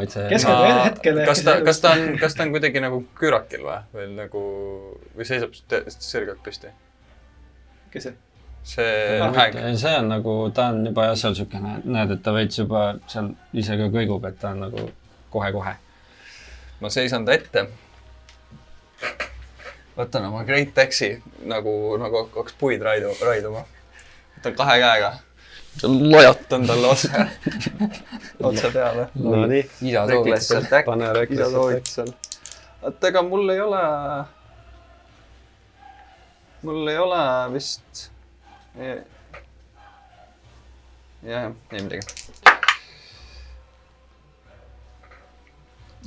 see 0.09 0.27
keskendume 0.31 0.73
no, 0.73 0.83
hetkele. 0.85 1.25
kas 1.27 1.43
ta, 1.43 1.57
kas 1.65 1.81
ta 1.83 1.93
on, 1.95 2.17
kas 2.21 2.35
ta 2.37 2.45
on 2.45 2.53
kuidagi 2.55 2.81
nagu 2.83 3.01
küürakil 3.19 3.65
või, 3.65 3.79
või 3.93 4.07
nagu, 4.17 4.43
või 5.17 5.27
seisab 5.27 5.55
sirgelt 5.97 6.43
püsti? 6.45 6.71
kes 7.93 8.07
see? 8.07 8.15
see 8.63 9.19
Ah, 9.19 9.33
hääg, 9.35 9.57
see 9.79 9.93
on 9.99 10.09
nagu, 10.11 10.35
ta 10.55 10.69
on 10.73 10.85
juba 10.87 11.09
jah, 11.09 11.17
seal 11.19 11.37
siukene, 11.37 11.77
näed, 11.83 12.15
et 12.15 12.23
ta 12.25 12.33
veits 12.35 12.59
juba 12.59 12.85
seal 13.11 13.33
ise 13.53 13.77
ka 13.79 13.89
kõigub, 13.93 14.23
et 14.29 14.39
ta 14.39 14.53
on 14.55 14.63
nagu 14.67 14.87
kohe-kohe. 15.33 15.75
ma 16.81 16.93
seisan 16.93 17.27
ta 17.27 17.35
ette. 17.35 17.67
võtan 19.97 20.29
oma 20.29 20.43
Great 20.47 20.77
Axi 20.79 21.11
nagu, 21.45 21.97
nagu 22.01 22.23
hakkaks 22.23 22.57
puid 22.59 22.81
raidu, 22.81 23.13
raiduma. 23.21 23.67
võtan 24.37 24.57
kahe 24.57 24.79
käega, 24.79 25.13
lojatan 25.81 26.65
talle 26.69 26.87
otse, 26.87 27.09
otse 28.49 28.71
peale. 28.73 29.07
Nonii, 29.15 29.63
isa 29.81 30.05
Reckless 30.05 30.47
soovitusel. 30.47 30.63
attack, 30.63 30.85
pane 30.85 31.51
soovitusel. 31.51 32.13
et 32.87 33.03
ega 33.03 33.21
mul 33.23 33.49
ei 33.49 33.61
ole, 33.61 33.81
mul 36.61 36.87
ei 36.87 36.97
ole 36.97 37.23
vist, 37.53 38.09
jah, 41.23 41.51
ei 41.71 41.81
midagi. 41.81 42.01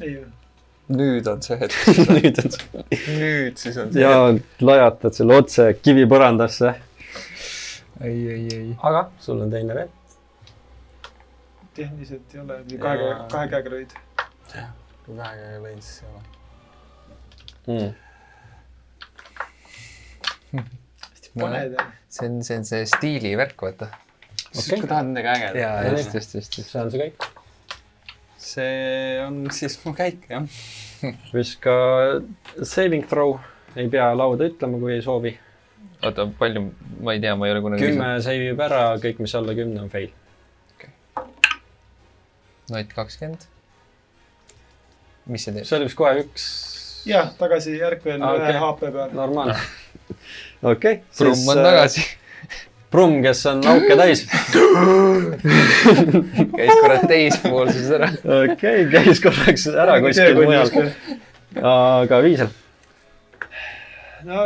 ei 0.03 0.13
ju. 0.13 0.25
nüüd 0.97 1.27
on 1.27 1.41
see 1.43 1.57
hetk, 1.59 1.77
nüüd 2.15 2.43
on 2.43 2.53
see. 2.55 2.85
nüüd 3.19 3.57
siis 3.59 3.79
on 3.81 3.93
see 3.93 4.03
ja 4.05 4.19
lajatad 4.61 5.17
selle 5.17 5.41
otse 5.41 5.71
kivi 5.83 6.05
põrandasse. 6.11 6.77
ei, 8.01 8.29
ei, 8.29 8.49
ei. 8.55 8.77
aga 8.83 9.11
sul 9.21 9.41
on 9.45 9.51
teine 9.51 9.75
veel. 9.75 9.91
tehniliselt 11.75 12.35
ei 12.35 12.41
ole, 12.41 12.63
kahe 12.71 12.97
käega, 12.97 13.29
kahe 13.33 13.53
käega 13.53 13.69
lõid. 13.77 13.91
hetk. 14.55 14.83
kui 15.05 15.15
vähegi 15.21 15.61
lõin, 15.67 15.81
siis 15.85 16.03
ei 16.03 16.09
ole. 16.15 16.23
Mm. 17.67 17.93
paned 21.37 21.73
ja 21.77 21.87
see 22.17 22.29
on, 22.29 22.43
see 22.45 22.59
on 22.61 22.65
see 22.69 22.85
stiilivärk, 22.89 23.57
vaata. 23.61 23.89
siis 24.53 24.69
kui 24.73 24.89
tahad 24.89 25.11
midagi 25.11 25.33
ägedat. 25.35 25.61
ja, 25.61 25.73
No 25.85 25.97
just, 25.99 26.15
just, 26.15 26.35
just, 26.35 26.59
just. 26.59 26.71
see 26.71 26.81
on 26.81 26.91
see 26.93 27.03
kõik. 27.03 27.27
see 28.47 29.21
on 29.25 29.41
siis 29.55 29.79
mu 29.85 29.95
käik, 29.97 30.29
jah. 30.31 30.47
viska 31.35 31.75
saving 32.63 33.07
throw, 33.11 33.37
ei 33.77 33.91
pea 33.93 34.09
lauda 34.17 34.49
ütlema, 34.49 34.81
kui 34.81 34.97
ei 34.97 35.05
soovi. 35.05 35.35
oota, 36.03 36.27
palju, 36.39 36.61
ma 37.03 37.11
ei 37.17 37.21
tea, 37.23 37.35
ma 37.39 37.47
ei 37.49 37.53
ole 37.57 37.63
kunagi. 37.65 37.83
kümme 37.89 38.07
save 38.25 38.45
ib 38.53 38.61
ära, 38.67 38.81
kõik, 39.03 39.17
mis 39.25 39.35
alla 39.39 39.53
kümne 39.59 39.79
on 39.85 39.91
fail. 39.93 40.11
Night 42.71 42.91
kakskümmend. 42.97 43.43
mis 45.31 45.45
see 45.47 45.53
teeb? 45.55 45.65
see 45.67 45.77
oli 45.79 45.87
vist 45.89 45.99
kohe 45.99 46.13
üks. 46.25 46.45
jah, 47.07 47.27
tagasi 47.39 47.71
järkvel 47.79 48.23
Aa, 48.23 48.35
ühe 48.37 48.41
okei. 48.51 48.61
HP 48.63 48.81
peal. 48.99 49.11
normaalne. 49.15 49.57
okei. 50.63 50.95
Brumm 51.19 51.49
on 51.55 51.59
tagasi. 51.69 52.03
Brumm, 52.91 53.17
kes 53.23 53.41
on 53.51 53.59
auke 53.67 53.97
täis. 53.99 54.21
käis 56.57 56.75
kurat 56.81 57.05
teispoolses 57.11 57.89
ära. 57.99 58.09
okei, 58.43 58.79
käis 58.93 59.19
korraks 59.23 59.67
ära 59.75 59.95
kuskil 60.05 60.35
mujal. 60.39 60.69
aga 61.63 62.21
Viisel, 62.25 62.51
no 64.27 64.43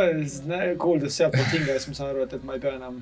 kuuldes 0.79 1.17
sealtpoolt 1.17 1.51
hinge, 1.53 1.73
siis 1.73 1.87
ma 1.89 1.97
saan 1.97 2.13
aru, 2.13 2.25
et, 2.27 2.33
et 2.37 2.43
ma 2.45 2.55
ei 2.57 2.63
pea 2.63 2.75
enam 2.77 3.01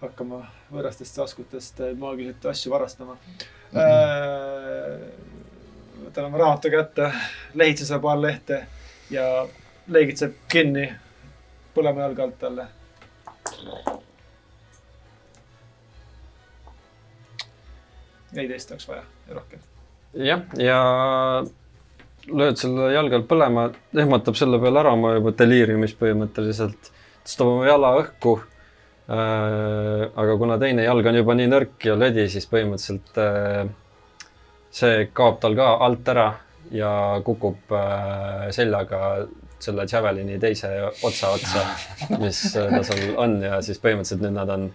hakkama 0.00 0.42
võõrastest 0.72 1.16
taskutest 1.16 1.80
äh, 1.84 1.94
maagiliselt 1.98 2.46
asju 2.52 2.72
varastama 2.72 3.16
mm. 3.16 3.44
-hmm. 3.72 3.84
võtan 6.04 6.28
oma 6.28 6.38
raamatu 6.42 6.70
kätte, 6.72 7.12
lehitsese 7.54 7.98
paar 7.98 8.20
lehte 8.20 8.66
ja 9.10 9.46
leegitseb 9.88 10.32
kinni 10.48 10.88
põlema 11.74 12.00
jalge 12.06 12.22
alt 12.22 12.38
talle. 12.38 12.66
neliteist 18.36 18.70
oleks 18.70 18.88
vaja 18.88 19.02
ja 19.28 19.34
rohkem. 19.34 19.60
jah, 20.12 20.42
ja 20.58 20.80
lööd 22.26 22.58
selle 22.60 22.90
jalge 22.94 23.18
all 23.18 23.26
põlema, 23.28 23.68
ehmatab 23.94 24.36
selle 24.38 24.58
peale 24.62 24.82
ära 24.82 24.92
oma 24.96 25.14
juba 25.16 25.32
deliiriumis 25.38 25.94
põhimõtteliselt, 26.00 26.90
tõstab 27.26 27.50
oma 27.52 27.66
jala 27.68 27.94
õhku. 28.02 28.38
aga 29.06 30.32
kuna 30.38 30.56
teine 30.58 30.82
jalg 30.82 31.06
on 31.06 31.16
juba 31.20 31.34
nii 31.38 31.46
nõrk 31.46 31.84
ja 31.86 31.94
lödi, 31.94 32.24
siis 32.28 32.48
põhimõtteliselt 32.50 33.20
äh, 33.22 33.68
see 34.74 35.04
kaob 35.14 35.38
tal 35.40 35.54
ka 35.54 35.68
alt 35.86 36.08
ära 36.10 36.24
ja 36.74 37.20
kukub 37.24 37.70
äh, 37.70 38.48
seljaga 38.50 39.28
selle 39.62 39.86
Javelini 39.92 40.40
teise 40.42 40.68
otsa 41.06 41.30
otsa, 41.36 41.62
mis 42.18 42.42
äh, 42.56 42.66
ta 42.74 42.82
seal 42.82 43.14
on 43.14 43.38
ja 43.46 43.62
siis 43.62 43.78
põhimõtteliselt 43.78 44.26
nüüd 44.26 44.36
nad 44.40 44.50
on 44.56 44.66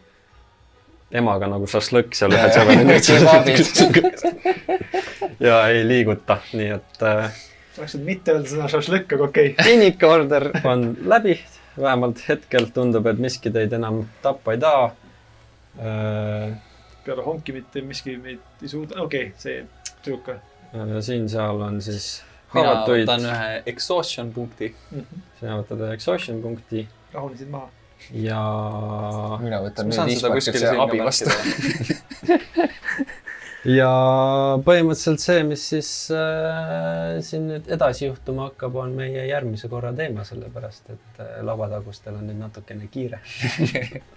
emaga 1.11 1.52
nagu 1.52 1.68
šašlõkk 1.68 2.15
seal 2.15 2.32
ühe 2.32 2.48
Javelini 2.56 2.95
otsas. 3.02 4.23
Ja 5.41 5.61
ei 5.68 5.88
liiguta, 5.88 6.38
nii 6.53 6.69
et 6.77 7.03
äh, 7.05 7.39
tahaks 7.76 7.95
nüüd 7.97 8.07
mitte 8.11 8.35
öelda 8.35 8.51
sõna 8.51 8.69
šašlõkk, 8.72 9.15
aga 9.18 9.27
okei 9.30 9.51
okay.. 9.53 9.65
kliinika 9.65 10.09
order 10.11 10.49
on 10.68 10.91
läbi, 11.13 11.38
vähemalt 11.80 12.23
hetkel 12.27 12.69
tundub, 12.76 13.07
et 13.11 13.22
miski 13.22 13.53
teid 13.53 13.73
enam 13.77 14.03
tappa 14.23 14.55
ei 14.55 14.61
taha 14.61 14.88
äh,. 15.80 16.55
peale 17.05 17.26
honki 17.26 17.55
mitte 17.57 17.84
miski 17.85 18.18
meid 18.22 18.63
ei 18.63 18.72
suuda, 18.72 19.01
okei 19.01 19.31
okay,, 19.31 19.38
see 19.41 19.65
tüdruk. 20.05 20.34
siin-seal 21.01 21.61
on 21.68 21.81
siis 21.84 22.13
mina 22.53 22.68
haavatuid, 22.68 23.05
võtan 23.05 23.30
ühe 23.31 23.51
exhaustion 23.72 24.34
punkti. 24.35 24.73
sina 25.39 25.59
võtad 25.61 25.85
ühe 25.88 25.93
exhaustion 25.97 26.41
punkti 26.43 26.88
rahunesid 27.13 27.49
maha. 27.51 27.69
ja 28.11 28.41
mina 29.41 29.61
võtan 29.63 29.89
ma 29.89 29.97
saan 29.97 30.09
nüüd 30.11 30.19
Ismarkuse 30.19 30.53
sinna 30.57 30.85
abi 30.85 31.01
vastu. 31.01 31.30
ja 33.68 33.92
põhimõtteliselt 34.66 35.22
see, 35.22 35.44
mis 35.46 35.64
siis 35.74 35.92
äh, 36.16 37.20
siin 37.26 37.48
nüüd 37.52 37.70
edasi 37.72 38.08
juhtuma 38.08 38.50
hakkab, 38.50 38.76
on 38.82 38.96
meie 38.98 39.26
järgmise 39.30 39.70
korra 39.72 39.94
teema, 39.98 40.26
sellepärast 40.28 40.94
et 40.96 41.22
äh, 41.22 41.40
lavatagustel 41.46 42.18
on 42.18 42.28
nüüd 42.30 42.40
natukene 42.42 42.90
kiire. 42.92 43.22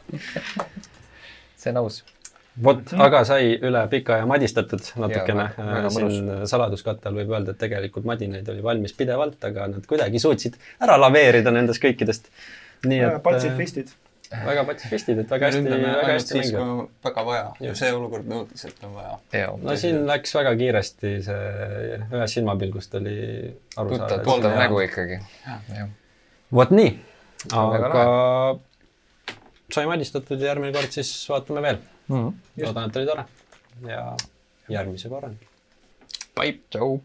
see 1.60 1.72
on 1.72 1.82
aus. 1.82 2.02
vot, 2.64 2.94
aga 3.04 3.24
sai 3.28 3.54
üle 3.56 3.82
pika 3.92 4.20
ja 4.22 4.28
madistatud 4.30 4.84
natukene 5.02 5.48
väga. 5.58 5.90
siin 5.92 6.30
saladuskattel 6.48 7.16
võib 7.20 7.34
öelda, 7.34 7.52
et 7.52 7.60
tegelikult 7.60 8.06
madinaid 8.08 8.48
oli 8.52 8.64
valmis 8.64 8.96
pidevalt, 8.96 9.40
aga 9.44 9.68
nad 9.74 9.90
kuidagi 9.90 10.22
suutsid 10.22 10.56
ära 10.84 10.96
laveerida 11.00 11.52
nendest 11.54 11.82
kõikidest. 11.84 12.32
nii 12.88 13.00
et 13.08 13.20
patsifistid. 13.24 13.92
Väga 14.46 14.64
patsifistid, 14.68 15.20
et 15.22 15.30
väga 15.30 15.50
hästi, 15.50 15.62
väga 15.70 16.12
hästi 16.12 16.38
mängivad. 16.38 16.62
on 16.62 16.88
väga 17.04 17.24
vaja 17.28 17.46
ja 17.66 17.74
see 17.78 17.92
olukord 17.94 18.28
nõudis, 18.30 18.66
et 18.68 18.84
on 18.86 18.94
vaja. 18.98 19.48
no 19.62 19.76
siin 19.80 20.02
läks 20.08 20.34
väga 20.38 20.54
kiiresti 20.60 21.14
see, 21.28 21.98
ühest 22.10 22.38
silmapilgust 22.38 22.94
oli 23.00 23.16
aru 23.76 23.98
saada. 23.98 24.20
tuttav 24.26 24.58
nägu 24.58 24.80
ikkagi. 24.84 25.20
vot 26.60 26.74
nii, 26.74 26.92
aga 27.52 28.04
sai 29.74 29.86
madistatud 29.90 30.40
ja 30.40 30.52
järgmine 30.52 30.74
kord 30.76 30.94
siis 30.94 31.12
vaatame 31.30 31.64
veel. 31.64 31.82
Mhm. 32.08 32.28
loodan, 32.62 32.90
et 32.90 32.96
oli 33.00 33.06
tore 33.06 33.24
ja 33.88 34.04
järgmise 34.68 35.08
korrani. 35.08 35.38
Bye. 36.34 36.60
tšau. 36.70 37.00